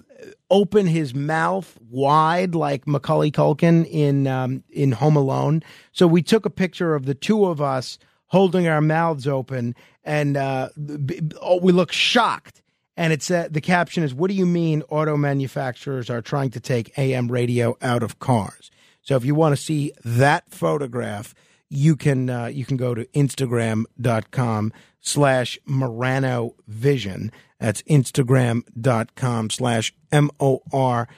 [0.49, 5.63] open his mouth wide like Macaulay Culkin in um, in Home Alone.
[5.91, 10.35] So we took a picture of the two of us holding our mouths open, and
[10.35, 10.69] uh,
[11.41, 12.61] oh, we look shocked.
[12.99, 16.59] And it's uh, the caption is, "What do you mean auto manufacturers are trying to
[16.59, 18.71] take AM radio out of cars?"
[19.03, 21.35] So if you want to see that photograph,
[21.69, 31.13] you can uh, you can go to instagram.com slash morano vision that's instagram.com slash m-o-r-a-n-o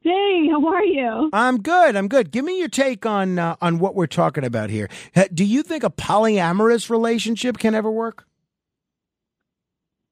[0.02, 1.28] Hey, how are you?
[1.34, 1.94] I'm good.
[1.94, 2.30] I'm good.
[2.30, 4.88] Give me your take on uh, on what we're talking about here.
[5.34, 8.24] Do you think a polyamorous relationship can ever work?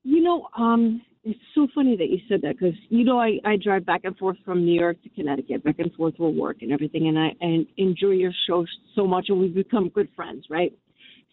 [0.03, 3.57] You know, um, it's so funny that you said that because you know I I
[3.57, 6.73] drive back and forth from New York to Connecticut, back and forth for work and
[6.73, 8.65] everything, and I and enjoy your show
[8.95, 10.73] so much, and we've become good friends, right?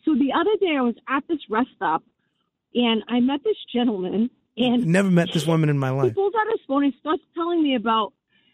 [0.04, 2.04] So the other day I was at this rest stop,
[2.74, 6.08] and I met this gentleman And Never met this woman in my life.
[6.10, 8.14] he pulls out his phone and starts telling me about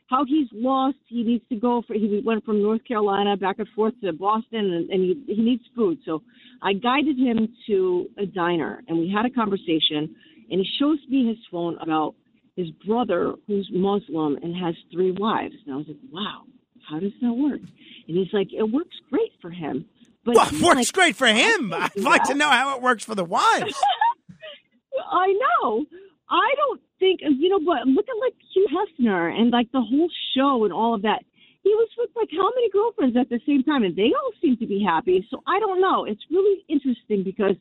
[0.09, 0.97] how he's lost.
[1.07, 1.93] He needs to go for.
[1.93, 5.63] He went from North Carolina back and forth to Boston, and, and he he needs
[5.75, 5.99] food.
[6.05, 6.21] So
[6.61, 10.15] I guided him to a diner, and we had a conversation.
[10.51, 12.15] And he shows me his phone about
[12.55, 15.55] his brother, who's Muslim and has three wives.
[15.65, 16.41] And I was like, wow,
[16.87, 17.61] how does that work?
[17.61, 19.85] And he's like, it works great for him.
[20.25, 21.73] But Well, works like, great for him.
[21.73, 23.73] I'd like to know how it works for the wives.
[25.11, 25.85] I know.
[26.29, 30.09] I don't think you know, but look at like Hugh Hefner and like the whole
[30.35, 31.23] show and all of that.
[31.63, 34.57] He was with like how many girlfriends at the same time, and they all seem
[34.57, 35.25] to be happy.
[35.29, 36.05] So I don't know.
[36.05, 37.55] It's really interesting because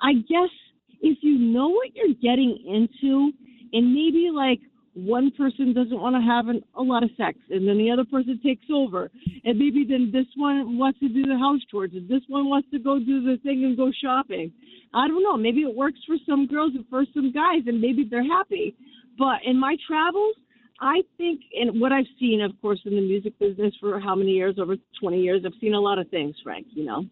[0.00, 0.50] I guess
[1.00, 3.32] if you know what you're getting into,
[3.72, 4.60] and maybe like
[4.94, 8.04] one person doesn't want to have an, a lot of sex, and then the other
[8.04, 9.10] person takes over,
[9.44, 12.68] and maybe then this one wants to do the house chores, and this one wants
[12.70, 14.52] to go do the thing and go shopping.
[14.94, 15.36] I don't know.
[15.36, 18.74] Maybe it works for some girls and for some guys, and maybe they're happy.
[19.18, 20.36] But in my travels,
[20.80, 24.30] I think, and what I've seen, of course, in the music business for how many
[24.30, 24.56] years?
[24.58, 25.42] Over 20 years.
[25.44, 27.04] I've seen a lot of things, Frank, you know.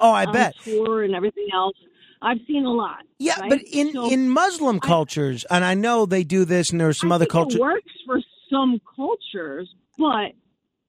[0.00, 0.54] Oh, I On bet.
[0.64, 1.76] Tour and everything else.
[2.22, 2.98] I've seen a lot.
[3.18, 3.50] Yeah, right?
[3.50, 6.92] but in So in Muslim cultures, and I know they do this, and there are
[6.92, 7.60] some I other cultures.
[7.60, 8.20] Works for
[8.50, 9.68] some cultures,
[9.98, 10.32] but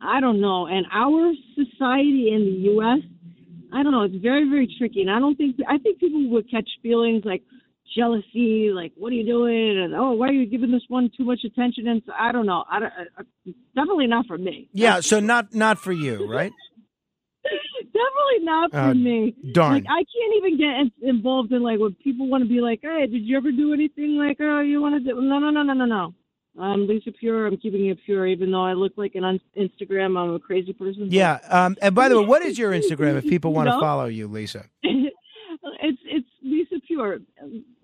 [0.02, 0.68] I don't know.
[0.68, 3.00] And our society in the U.S.,
[3.74, 4.04] I don't know.
[4.04, 5.02] It's very, very tricky.
[5.02, 7.42] And I don't think I think people would catch feelings like
[7.96, 11.24] jealousy, like what are you doing, and oh, why are you giving this one too
[11.26, 11.88] much attention?
[11.88, 12.64] And so, I don't know.
[12.70, 13.24] I, don't, I
[13.76, 14.70] definitely not for me.
[14.74, 16.52] Yeah, so not not for you, right?
[17.94, 19.36] Definitely not for Uh, me.
[19.54, 19.74] darn.
[19.76, 23.06] Like I can't even get involved in like when people want to be like, "Hey,
[23.08, 25.74] did you ever do anything like, oh, you want to do?" No, no, no, no,
[25.74, 26.14] no, no.
[26.60, 27.48] I'm Lisa Pure.
[27.48, 30.18] I'm keeping it pure, even though I look like an on Instagram.
[30.18, 31.08] I'm a crazy person.
[31.10, 31.40] Yeah.
[31.50, 34.28] Um, and by the way, what is your Instagram if people want to follow you,
[34.28, 34.66] Lisa?
[34.84, 37.20] it's it's Lisa Pure.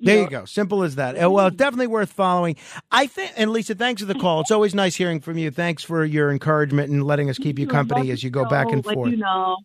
[0.01, 0.21] There know.
[0.21, 0.45] you go.
[0.45, 1.15] Simple as that.
[1.31, 2.55] Well, definitely worth following.
[2.91, 4.41] I think, and Lisa, thanks for the call.
[4.41, 5.49] It's always nice hearing from you.
[5.51, 8.83] Thanks for your encouragement and letting us keep you company as you go back and
[8.83, 9.11] forth.
[9.11, 9.57] You know.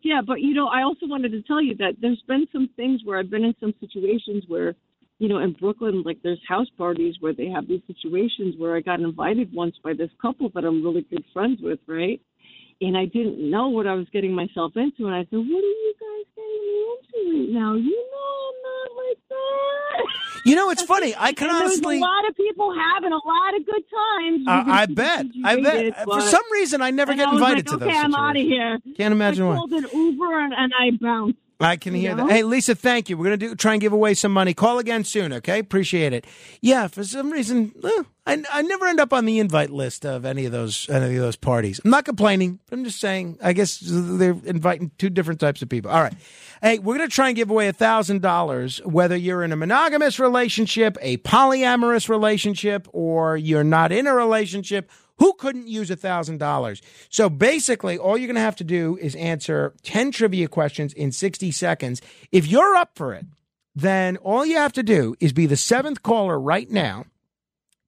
[0.00, 3.02] Yeah, but you know, I also wanted to tell you that there's been some things
[3.04, 4.74] where I've been in some situations where,
[5.18, 8.80] you know, in Brooklyn, like there's house parties where they have these situations where I
[8.80, 12.20] got invited once by this couple that I'm really good friends with, right?
[12.82, 15.76] And I didn't know what I was getting myself into, and I said, "What are
[15.84, 17.74] you guys getting me into right now?
[17.74, 20.06] You know, I'm not like that."
[20.44, 21.14] You know, it's funny.
[21.16, 21.98] I can honestly.
[21.98, 24.48] a lot of people having a lot of good times.
[24.48, 25.26] Uh, I bet.
[25.44, 26.04] I bet.
[26.04, 28.36] For some reason, I never and get I invited like, to okay, those I'm out
[28.36, 28.78] of here.
[28.96, 29.54] Can't imagine I why.
[29.56, 31.38] called an Uber and, and I bounced.
[31.62, 32.30] I can hear You that.
[32.30, 33.16] Hey, Lisa, thank you.
[33.16, 34.54] We're going to do try and give away some money.
[34.54, 35.58] Call again soon, okay?
[35.58, 36.26] Appreciate it.
[36.60, 40.24] Yeah, for some reason, eh, I, I never end up on the invite list of
[40.24, 41.80] any of those any of those parties.
[41.84, 42.60] I'm not complaining.
[42.68, 43.38] But I'm just saying.
[43.42, 45.90] I guess they're inviting two different types of people.
[45.90, 46.14] All right.
[46.60, 49.56] Hey, we're going to try and give away a thousand dollars, whether you're in a
[49.56, 54.90] monogamous relationship, a polyamorous relationship, or you're not in a relationship.
[55.22, 56.82] Who couldn't use a thousand dollars?
[57.08, 61.12] So basically, all you're going to have to do is answer 10 trivia questions in
[61.12, 62.02] 60 seconds.
[62.32, 63.26] If you're up for it,
[63.72, 67.04] then all you have to do is be the seventh caller right now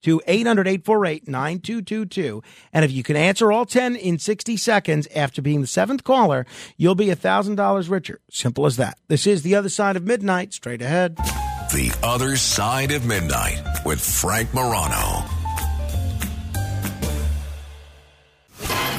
[0.03, 2.41] to 800 848 9222.
[2.73, 6.47] And if you can answer all 10 in 60 seconds after being the seventh caller,
[6.77, 8.21] you'll be $1,000 richer.
[8.31, 8.97] Simple as that.
[9.09, 10.53] This is The Other Side of Midnight.
[10.55, 11.17] Straight ahead.
[11.17, 15.25] The Other Side of Midnight with Frank Morano.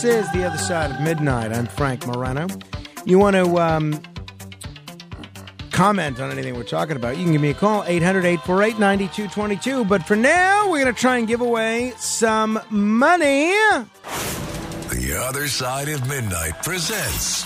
[0.00, 1.52] This is The Other Side of Midnight.
[1.52, 2.46] I'm Frank Morano.
[3.04, 4.00] You want to um,
[5.72, 9.84] comment on anything we're talking about, you can give me a call, 800 848 9222.
[9.84, 13.50] But for now, we're going to try and give away some money.
[14.88, 17.44] The Other Side of Midnight presents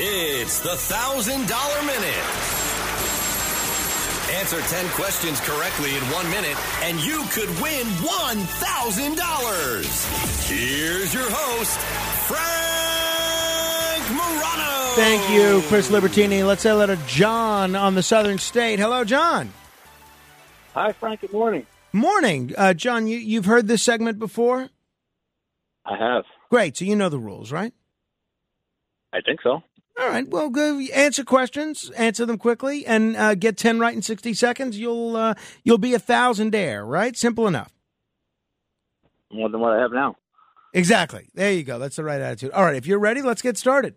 [0.00, 2.57] It's the $1,000 Minute.
[4.30, 10.46] Answer 10 questions correctly in one minute, and you could win $1,000.
[10.46, 11.78] Here's your host,
[12.28, 12.42] Frank
[14.12, 14.94] Morano.
[14.96, 16.46] Thank you, Chris Libertini.
[16.46, 18.78] Let's say hello to John on the Southern State.
[18.78, 19.50] Hello, John.
[20.74, 21.22] Hi, Frank.
[21.22, 21.66] Good morning.
[21.94, 22.52] Morning.
[22.56, 24.68] Uh, John, you, you've heard this segment before?
[25.86, 26.24] I have.
[26.50, 26.76] Great.
[26.76, 27.72] So you know the rules, right?
[29.12, 29.62] I think so.
[29.98, 30.28] All right.
[30.28, 34.78] Well, go answer questions, answer them quickly, and uh, get ten right in sixty seconds.
[34.78, 37.16] You'll uh, you'll be a thousandaire, right?
[37.16, 37.72] Simple enough.
[39.32, 40.16] More than what I have now.
[40.72, 41.28] Exactly.
[41.34, 41.78] There you go.
[41.78, 42.52] That's the right attitude.
[42.52, 42.76] All right.
[42.76, 43.94] If you're ready, let's get started.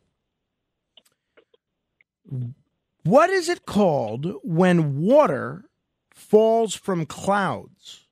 [3.04, 5.66] What is it called when water
[6.14, 8.08] falls from clouds?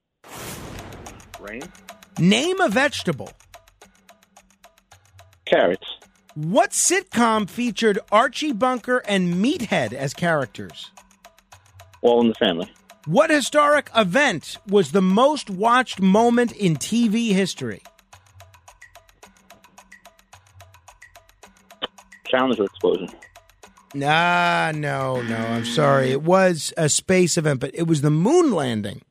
[1.40, 1.64] Rain.
[2.20, 3.32] Name a vegetable.
[5.46, 5.99] Carrots.
[6.36, 10.92] What sitcom featured Archie Bunker and Meathead as characters?
[12.02, 12.72] All in the family.
[13.06, 17.82] What historic event was the most watched moment in TV history?
[22.28, 23.10] Challenger explosion.
[23.96, 25.36] Nah, no, no.
[25.36, 26.12] I'm sorry.
[26.12, 29.02] It was a space event, but it was the moon landing.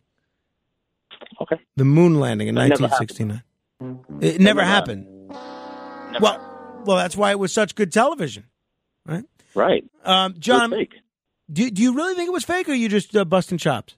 [1.40, 1.56] Okay.
[1.76, 3.42] The moon landing in never 1969.
[4.20, 5.06] It never never happened.
[6.20, 6.47] Well,
[6.84, 8.44] well, that's why it was such good television,
[9.06, 9.24] right?
[9.54, 9.84] Right.
[10.04, 10.94] Um, John, fake.
[11.52, 13.96] do do you really think it was fake, or are you just uh, busting chops?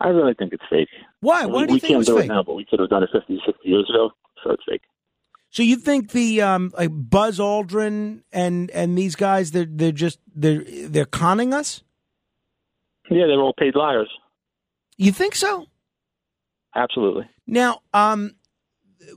[0.00, 0.88] I really think it's fake.
[1.20, 1.42] Why?
[1.42, 2.88] I Why do you we think it can't do it now, but we could have
[2.88, 4.10] done it 50, 60 years ago,
[4.44, 4.82] so it's fake.
[5.50, 10.18] So you think the um, like Buzz Aldrin and and these guys they're they're just
[10.34, 11.82] they're they're conning us?
[13.10, 14.10] Yeah, they're all paid liars.
[14.98, 15.66] You think so?
[16.74, 17.28] Absolutely.
[17.46, 18.34] Now, um,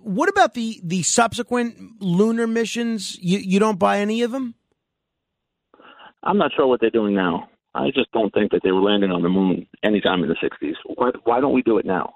[0.01, 3.17] what about the the subsequent lunar missions?
[3.19, 4.55] You you don't buy any of them?
[6.23, 7.49] I'm not sure what they're doing now.
[7.73, 10.73] I just don't think that they were landing on the moon anytime in the 60s.
[10.95, 12.15] Why, why don't we do it now?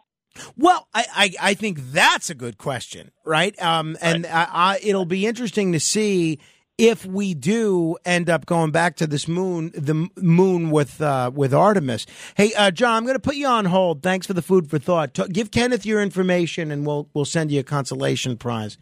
[0.58, 3.60] Well, I, I, I think that's a good question, right?
[3.62, 6.40] Um, and I, I, it'll be interesting to see
[6.78, 11.54] if we do end up going back to this moon, the moon with uh, with
[11.54, 12.06] Artemis.
[12.36, 14.04] Hey, uh, John, I'm going to put you on hold.
[14.04, 15.14] Thanks for the food for thought.
[15.14, 18.78] T- give Kenneth your information, and we'll we'll send you a consolation prize.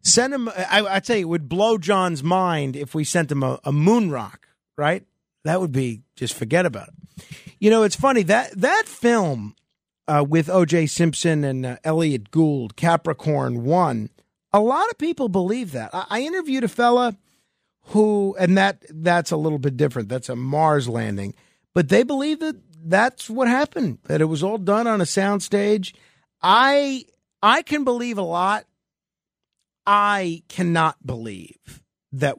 [0.00, 0.48] Send him.
[0.48, 3.72] I, I tell you, it would blow John's mind if we sent him a, a
[3.72, 4.48] moon rock.
[4.76, 5.04] Right?
[5.44, 7.24] That would be just forget about it.
[7.60, 9.54] You know, it's funny that that film
[10.08, 10.86] uh, with O.J.
[10.86, 14.10] Simpson and uh, Elliott Gould, Capricorn One.
[14.52, 15.90] A lot of people believe that.
[15.94, 17.16] I, I interviewed a fella
[17.86, 20.08] who, and that that's a little bit different.
[20.08, 21.34] That's a Mars landing,
[21.74, 23.98] but they believe that that's what happened.
[24.04, 25.92] That it was all done on a soundstage.
[26.42, 27.04] I
[27.42, 28.66] I can believe a lot.
[29.86, 31.82] I cannot believe
[32.12, 32.38] that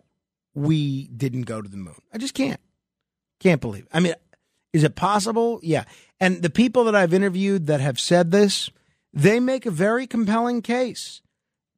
[0.53, 2.01] we didn't go to the moon.
[2.13, 2.61] I just can't.
[3.39, 3.83] Can't believe.
[3.83, 3.89] It.
[3.93, 4.13] I mean,
[4.71, 5.59] is it possible?
[5.61, 5.83] Yeah.
[6.19, 8.69] And the people that I've interviewed that have said this,
[9.13, 11.21] they make a very compelling case.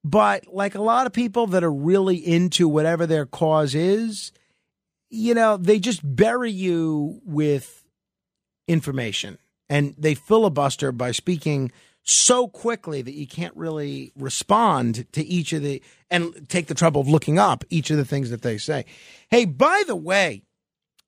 [0.05, 4.31] But like a lot of people that are really into whatever their cause is,
[5.09, 7.83] you know, they just bury you with
[8.67, 11.71] information and they filibuster by speaking
[12.03, 17.01] so quickly that you can't really respond to each of the and take the trouble
[17.01, 18.85] of looking up each of the things that they say.
[19.31, 20.43] Hey, by the way,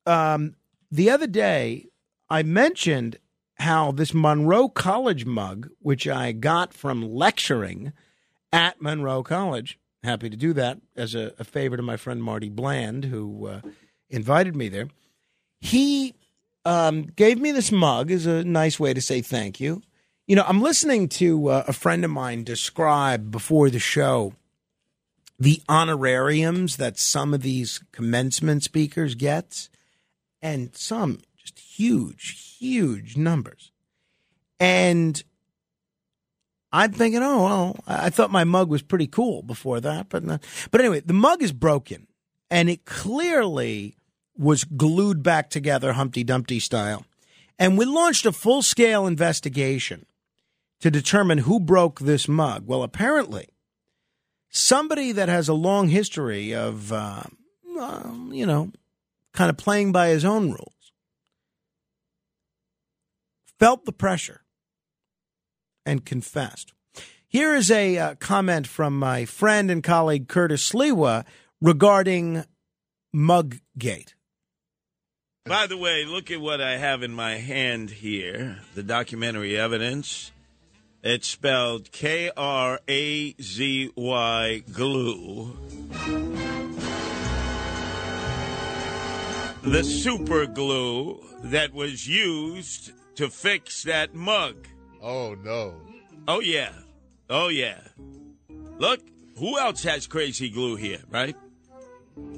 [0.07, 0.55] um,
[0.89, 1.85] the other day
[2.31, 3.19] I mentioned
[3.59, 7.93] how this Monroe College mug, which I got from lecturing
[8.51, 12.49] at Monroe College, happy to do that as a, a favor to my friend Marty
[12.49, 13.61] Bland, who uh,
[14.09, 14.87] invited me there.
[15.59, 16.13] He
[16.65, 19.81] um, gave me this mug as a nice way to say thank you.
[20.27, 24.33] You know, I'm listening to uh, a friend of mine describe before the show
[25.39, 29.69] the honorariums that some of these commencement speakers get,
[30.41, 33.71] and some just huge, huge numbers.
[34.59, 35.23] And
[36.71, 40.43] I'm thinking, oh well, I thought my mug was pretty cool before that, but not.
[40.71, 42.07] but anyway, the mug is broken,
[42.51, 43.95] and it clearly
[44.37, 47.05] was glued back together, Humpty Dumpty style.
[47.57, 50.05] And we launched a full scale investigation
[50.81, 52.67] to determine who broke this mug.
[52.67, 53.49] Well, apparently,
[54.49, 57.23] somebody that has a long history of, uh,
[57.79, 58.71] uh, you know,
[59.33, 60.91] kind of playing by his own rules
[63.59, 64.41] felt the pressure
[65.87, 66.73] and confessed.
[67.27, 71.25] Here is a uh, comment from my friend and colleague Curtis Sliwa
[71.61, 72.43] regarding
[73.15, 74.13] Muggate.
[75.45, 80.31] By the way, look at what I have in my hand here the documentary evidence.
[81.03, 85.57] It's spelled K R A Z Y glue.
[89.63, 94.67] The super glue that was used to fix that mug.
[95.01, 95.75] Oh, no.
[96.27, 96.71] Oh, yeah.
[97.29, 97.79] Oh, yeah.
[98.77, 99.01] Look,
[99.37, 101.35] who else has crazy glue here, right?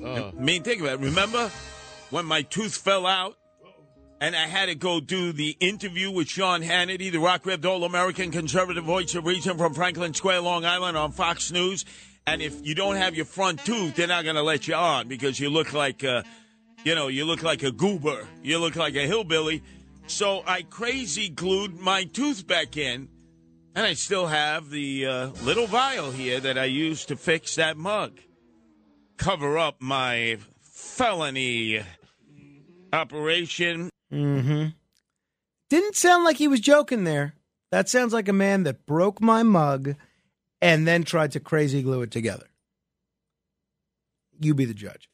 [0.04, 0.30] Uh.
[0.30, 1.00] I mean, think about it.
[1.00, 1.52] Remember
[2.10, 3.38] when my tooth fell out
[4.22, 7.84] and I had to go do the interview with Sean Hannity, the rock ribbed all
[7.86, 11.86] American conservative voice of reason from Franklin Square, Long Island on Fox News?
[12.28, 15.08] And if you don't have your front tooth, they're not going to let you on
[15.08, 16.24] because you look like, uh,
[16.84, 18.28] you know, you look like a goober.
[18.44, 19.64] You look like a hillbilly.
[20.10, 23.08] So I crazy glued my tooth back in.
[23.76, 27.78] And I still have the uh, little vial here that I used to fix that
[27.78, 28.20] mug.
[29.18, 31.82] Cover up my felony
[32.92, 33.92] operation.
[34.12, 34.70] Mm-hmm.
[35.70, 37.36] Didn't sound like he was joking there.
[37.72, 39.96] That sounds like a man that broke my mug
[40.60, 42.48] and then tried to crazy glue it together.
[44.42, 45.08] You be the judge.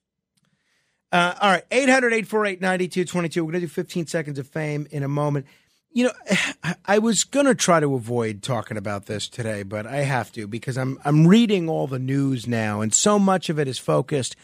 [1.11, 3.45] Uh, all right, 800 848 9222.
[3.45, 5.45] We're going to do 15 seconds of fame in a moment.
[5.91, 6.13] You know,
[6.85, 10.47] I was going to try to avoid talking about this today, but I have to
[10.47, 14.35] because I'm I'm reading all the news now, and so much of it is focused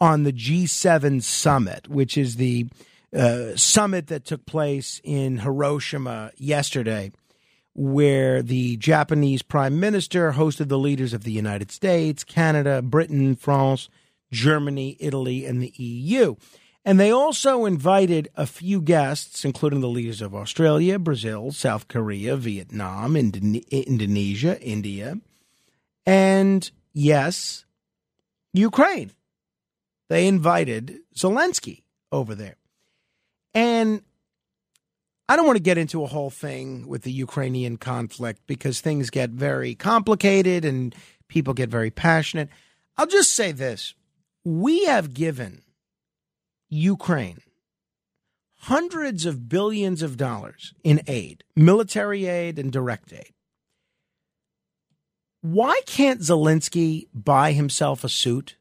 [0.00, 2.68] on the G7 summit, which is the
[3.16, 7.10] uh, summit that took place in Hiroshima yesterday,
[7.74, 13.88] where the Japanese prime minister hosted the leaders of the United States, Canada, Britain, France,
[14.30, 16.36] Germany, Italy, and the EU.
[16.84, 22.36] And they also invited a few guests, including the leaders of Australia, Brazil, South Korea,
[22.36, 25.18] Vietnam, Indone- Indonesia, India,
[26.06, 27.66] and yes,
[28.54, 29.12] Ukraine.
[30.08, 32.56] They invited Zelensky over there.
[33.52, 34.02] And
[35.28, 39.10] I don't want to get into a whole thing with the Ukrainian conflict because things
[39.10, 40.94] get very complicated and
[41.28, 42.48] people get very passionate.
[42.96, 43.94] I'll just say this
[44.44, 45.62] we have given
[46.68, 47.40] Ukraine
[48.62, 53.32] hundreds of billions of dollars in aid, military aid, and direct aid.
[55.40, 58.56] Why can't Zelensky buy himself a suit?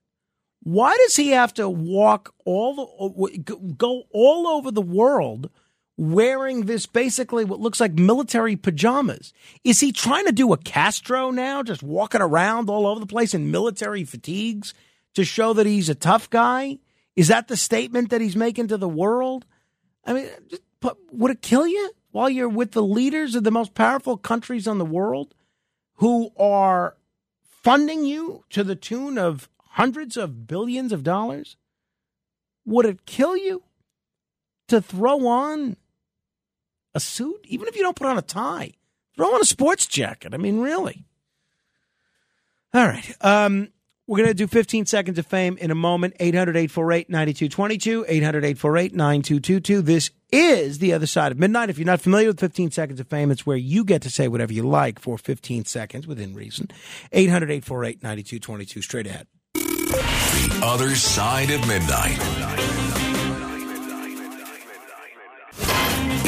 [0.62, 3.38] Why does he have to walk all the
[3.78, 5.50] go all over the world
[5.98, 9.34] wearing this basically what looks like military pajamas?
[9.64, 13.34] Is he trying to do a Castro now, just walking around all over the place
[13.34, 14.74] in military fatigues
[15.18, 16.78] to show that he's a tough guy?
[17.16, 19.48] Is that the statement that he's making to the world?
[20.06, 20.30] I mean,
[20.80, 24.68] put, would it kill you while you're with the leaders of the most powerful countries
[24.68, 25.34] on the world
[25.96, 26.98] who are
[27.64, 31.58] funding you to the tune of hundreds of billions of dollars?
[32.68, 33.64] Would it kill you
[34.68, 35.78] to throw on
[36.94, 38.74] a suit, even if you don't put on a tie?
[39.16, 40.36] Throw on a sports jacket.
[40.36, 41.06] I mean, really.
[42.72, 43.16] All right.
[43.22, 43.70] Um,
[44.08, 46.16] we're going to do 15 seconds of fame in a moment.
[46.20, 48.06] 800 848 9222.
[48.08, 49.82] 800 848 9222.
[49.82, 51.70] This is The Other Side of Midnight.
[51.70, 54.30] If you're not familiar with 15 seconds of fame, it's where you get to say
[54.30, 56.70] whatever you like for 15 seconds within reason.
[57.12, 58.82] 800 848 9222.
[58.82, 59.28] Straight ahead.
[59.54, 62.18] The Other Side of Midnight.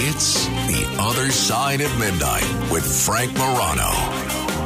[0.02, 4.59] It's The Other Side of Midnight with Frank Morano.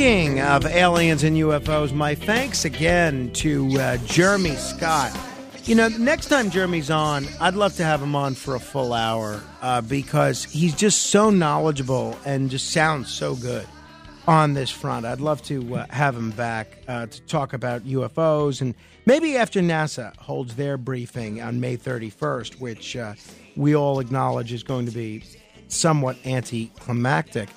[0.00, 5.14] Speaking of aliens and UFOs, my thanks again to uh, Jeremy Scott.
[5.64, 8.94] You know, next time Jeremy's on, I'd love to have him on for a full
[8.94, 13.66] hour uh, because he's just so knowledgeable and just sounds so good
[14.26, 15.04] on this front.
[15.04, 19.60] I'd love to uh, have him back uh, to talk about UFOs and maybe after
[19.60, 23.12] NASA holds their briefing on May 31st, which uh,
[23.54, 25.22] we all acknowledge is going to be
[25.68, 27.50] somewhat anticlimactic.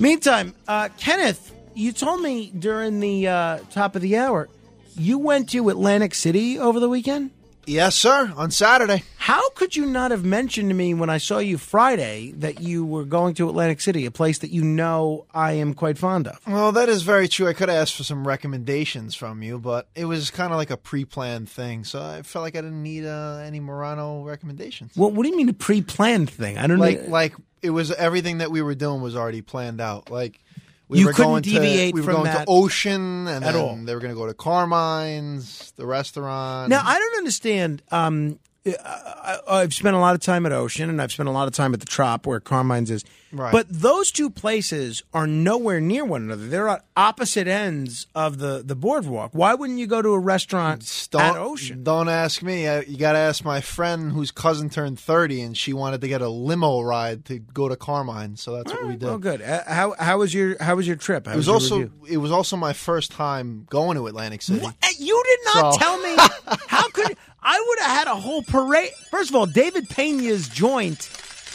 [0.00, 4.48] Meantime, uh, Kenneth, you told me during the uh, top of the hour
[4.96, 7.30] you went to Atlantic City over the weekend.
[7.64, 8.32] Yes, sir.
[8.36, 9.04] On Saturday.
[9.18, 12.84] How could you not have mentioned to me when I saw you Friday that you
[12.84, 16.40] were going to Atlantic City, a place that you know I am quite fond of?
[16.44, 17.46] Well, that is very true.
[17.46, 20.70] I could have asked for some recommendations from you, but it was kind of like
[20.70, 24.96] a pre-planned thing, so I felt like I didn't need uh, any Morano recommendations.
[24.96, 26.58] Well, what do you mean a pre-planned thing?
[26.58, 27.10] I don't like know.
[27.10, 30.10] like it was everything that we were doing was already planned out.
[30.10, 30.40] Like
[30.92, 33.56] we You couldn't deviate to we were from going that to Ocean, and at then
[33.56, 33.76] all.
[33.76, 36.68] they were going to go to Carmine's, the restaurant.
[36.68, 37.82] Now I don't understand.
[37.90, 41.48] Um, I, I've spent a lot of time at Ocean, and I've spent a lot
[41.48, 43.04] of time at the Trop, where Carmine's is.
[43.32, 43.50] Right.
[43.50, 46.46] But those two places are nowhere near one another.
[46.48, 49.30] They're at opposite ends of the the boardwalk.
[49.32, 51.82] Why wouldn't you go to a restaurant at Ocean?
[51.82, 52.64] Don't ask me.
[52.64, 56.20] You got to ask my friend whose cousin turned 30 and she wanted to get
[56.20, 58.36] a limo ride to go to Carmine.
[58.36, 59.08] So that's what we did.
[59.08, 59.40] Oh, good.
[59.40, 61.26] Uh, how how was your how was your trip?
[61.26, 62.06] How It was your also review?
[62.10, 64.64] it was also my first time going to Atlantic City.
[64.66, 66.16] Uh, You did not So- tell me.
[66.68, 68.90] How could I would have had a whole parade?
[69.10, 71.10] First of all, David Pena's joint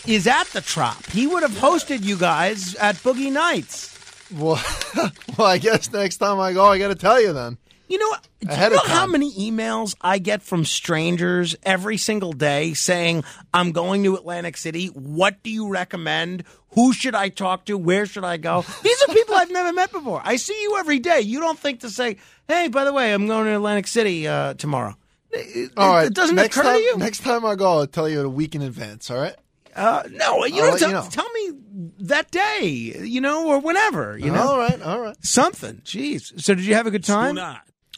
[0.06, 1.06] is at the Trop.
[1.08, 3.94] He would have hosted you guys at Boogie Nights.
[4.32, 4.62] Well,
[5.38, 7.58] well, I guess next time I go, I got to tell you then.
[7.88, 8.16] You know?
[8.42, 13.24] Do Ahead you know how many emails I get from strangers every single day saying,
[13.54, 14.88] I'm going to Atlantic City.
[14.88, 16.44] What do you recommend?
[16.72, 17.78] Who should I talk to?
[17.78, 18.66] Where should I go?
[18.84, 20.22] These are people I've never met before.
[20.24, 21.22] I see you every day.
[21.22, 22.18] You don't think to say,
[22.48, 24.96] hey, by the way, I'm going to Atlantic City uh, tomorrow.
[25.32, 26.98] It, All right, it doesn't next occur time, to you?
[26.98, 29.12] Next time I go, I'll tell you a week in advance.
[29.12, 29.36] All right.
[29.76, 31.08] Uh, no, you I'll don't tell, you know.
[31.12, 31.52] tell me
[32.00, 34.42] that day, you know, or whenever, you know.
[34.54, 35.16] All right, all right.
[35.24, 35.82] Something.
[35.86, 36.40] Jeez.
[36.42, 37.38] So did you have a good time?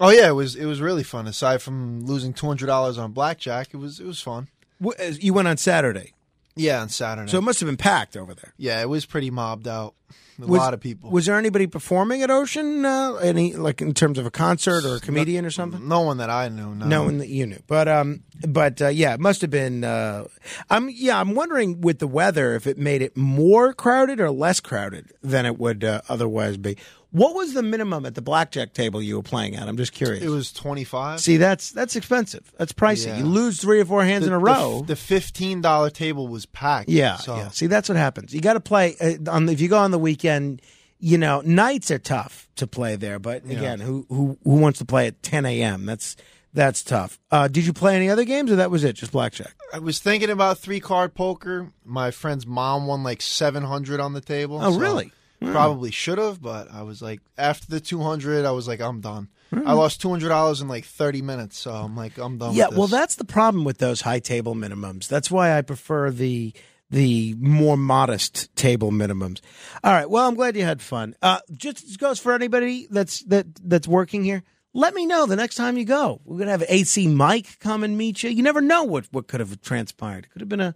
[0.02, 1.28] Oh yeah, it was it was really fun.
[1.28, 4.48] Aside from losing two hundred dollars on blackjack, it was it was fun.
[4.84, 6.14] Uh, You went on Saturday.
[6.56, 7.32] Yeah, on Saturday.
[7.32, 8.54] So it must have been packed over there.
[8.58, 9.94] yeah, it was pretty mobbed out.
[10.42, 11.10] A Was- lot of people.
[11.12, 12.86] Was there anybody performing at Ocean?
[12.86, 15.88] Uh, any like in terms of a concert or a comedian or something?
[15.88, 16.74] No one that I knew.
[16.76, 17.60] No, No one that you knew.
[17.68, 19.84] But um, but uh, yeah, it must have been.
[19.84, 20.26] Uh,
[20.70, 24.60] I'm yeah, I'm wondering with the weather if it made it more crowded or less
[24.60, 26.78] crowded than it would uh, otherwise be.
[27.12, 29.68] What was the minimum at the blackjack table you were playing at?
[29.68, 30.24] I'm just curious.
[30.24, 31.20] It was twenty five.
[31.20, 32.52] See, that's that's expensive.
[32.58, 33.08] That's pricey.
[33.08, 33.18] Yeah.
[33.20, 34.84] You lose three or four hands in a row.
[34.86, 36.90] The, fifteen dollar table was packed.
[36.90, 37.36] Yeah, so.
[37.38, 37.50] yeah.
[37.50, 38.34] See, that's what happens.
[38.34, 39.50] You got to play uh, on.
[39.50, 40.62] If you go on the weekend,
[41.00, 43.18] you know nights are tough to play there.
[43.18, 43.58] But Yeah.
[43.58, 45.88] again, who who who wants to play at 10 a.m.?
[45.88, 46.16] That's
[46.54, 47.20] that's tough.
[47.32, 48.94] Uh, did you play any other games, or that was it?
[48.94, 49.56] Just blackjack.
[49.74, 51.72] I was thinking about three card poker.
[51.84, 54.60] My friend's mom won like seven hundred on the table.
[54.62, 55.12] Oh, so really?
[55.42, 59.00] Probably should have, but I was like, after the two hundred, I was like, I'm
[59.02, 59.30] done.
[59.66, 62.54] I lost two hundred dollars in like thirty minutes, so I'm like, I'm done.
[62.54, 65.08] Yeah, well, that's the problem with those high table minimums.
[65.08, 66.54] That's why I prefer the
[66.90, 69.42] the more modest table minimums.
[69.84, 70.10] All right.
[70.10, 71.16] Well, I'm glad you had fun.
[71.22, 74.44] Uh, just goes for anybody that's that that's working here.
[74.74, 76.22] Let me know the next time you go.
[76.26, 78.30] We're gonna have AC Mike come and meet you.
[78.30, 80.30] You never know what what could have transpired.
[80.32, 80.76] Could have been a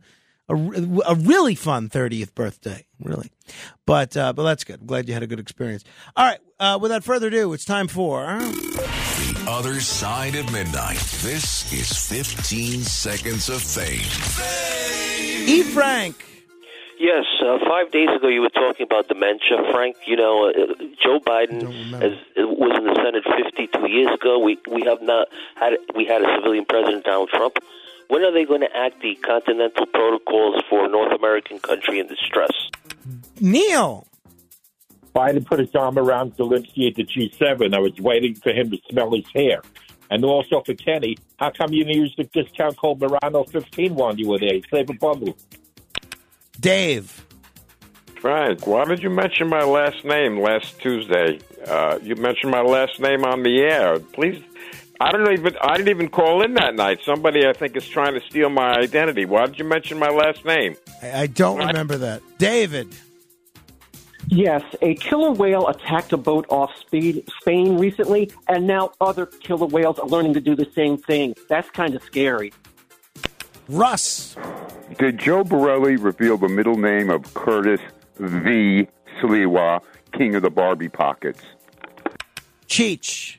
[0.49, 3.31] a, a really fun 30th birthday, really.
[3.85, 4.81] But uh, but that's good.
[4.81, 5.83] I'm glad you had a good experience.
[6.15, 6.39] All right.
[6.59, 8.25] Uh, without further ado, it's time for.
[8.39, 10.99] The other side of midnight.
[11.21, 13.99] This is 15 seconds of fame.
[15.47, 15.63] E.
[15.63, 16.23] Frank.
[16.99, 19.97] Yes, uh, five days ago you were talking about dementia, Frank.
[20.05, 20.53] You know, uh,
[21.03, 21.63] Joe Biden
[21.99, 24.39] has, was in the Senate 52 years ago.
[24.39, 27.57] We we have not had we had a civilian president, Donald Trump.
[28.13, 32.51] When are they going to act the Continental Protocols for North American country in distress?
[33.39, 34.05] Neil.
[35.15, 37.73] Biden put his arm around Zelensky at the G7.
[37.73, 39.63] I was waiting for him to smell his hair.
[40.11, 44.15] And also for Kenny, how come you didn't use the discount code Morano 15 while
[44.15, 44.59] you were there?
[44.71, 45.35] Save a bundle.
[46.59, 47.25] Dave.
[48.21, 51.39] Frank, why did you mention my last name last Tuesday?
[51.65, 53.97] Uh, you mentioned my last name on the air.
[53.97, 54.39] Please,
[54.99, 55.57] I don't even.
[55.61, 56.99] I didn't even call in that night.
[57.03, 59.25] Somebody, I think, is trying to steal my identity.
[59.25, 60.75] Why did you mention my last name?
[61.01, 62.21] I, I don't remember that.
[62.37, 62.95] David.
[64.27, 69.67] Yes, a killer whale attacked a boat off speed, Spain recently, and now other killer
[69.67, 71.35] whales are learning to do the same thing.
[71.49, 72.53] That's kind of scary.
[73.67, 74.35] Russ.
[74.97, 77.81] Did Joe Borelli reveal the middle name of Curtis
[78.17, 78.87] V.
[79.21, 79.81] Sliwa,
[80.13, 81.41] king of the Barbie pockets?
[82.67, 83.37] Cheech.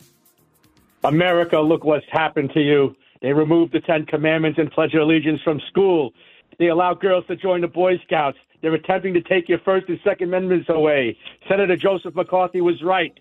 [1.04, 2.96] America, look what's happened to you.
[3.20, 6.12] They removed the Ten Commandments and Pledge of Allegiance from school.
[6.58, 8.38] They allow girls to join the Boy Scouts.
[8.62, 11.18] They're attempting to take your First and Second Amendments away.
[11.48, 13.12] Senator Joseph McCarthy was right.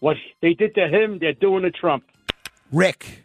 [0.00, 2.04] What they did to him, they're doing to Trump.
[2.70, 3.24] Rick.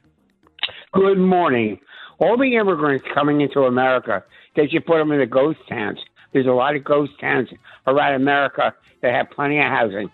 [0.94, 1.80] Good morning.
[2.20, 4.24] All the immigrants coming into America,
[4.56, 6.00] they should put them in the ghost towns.
[6.34, 7.50] There's a lot of ghost towns
[7.86, 10.12] around America that have plenty of housing.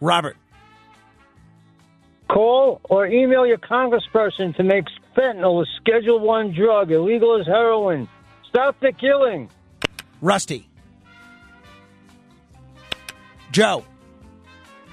[0.00, 0.36] Robert.
[2.28, 8.08] Call or email your congressperson to make fentanyl a Schedule One drug, illegal as heroin.
[8.48, 9.48] Stop the killing.
[10.20, 10.68] Rusty.
[13.52, 13.84] Joe.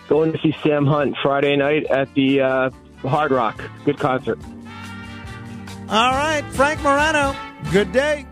[0.08, 2.70] Going to see Sam Hunt Friday night at the uh,
[3.02, 3.62] Hard Rock.
[3.86, 4.40] Good concert.
[5.90, 7.36] All right, Frank Morano.
[7.72, 8.26] Good day.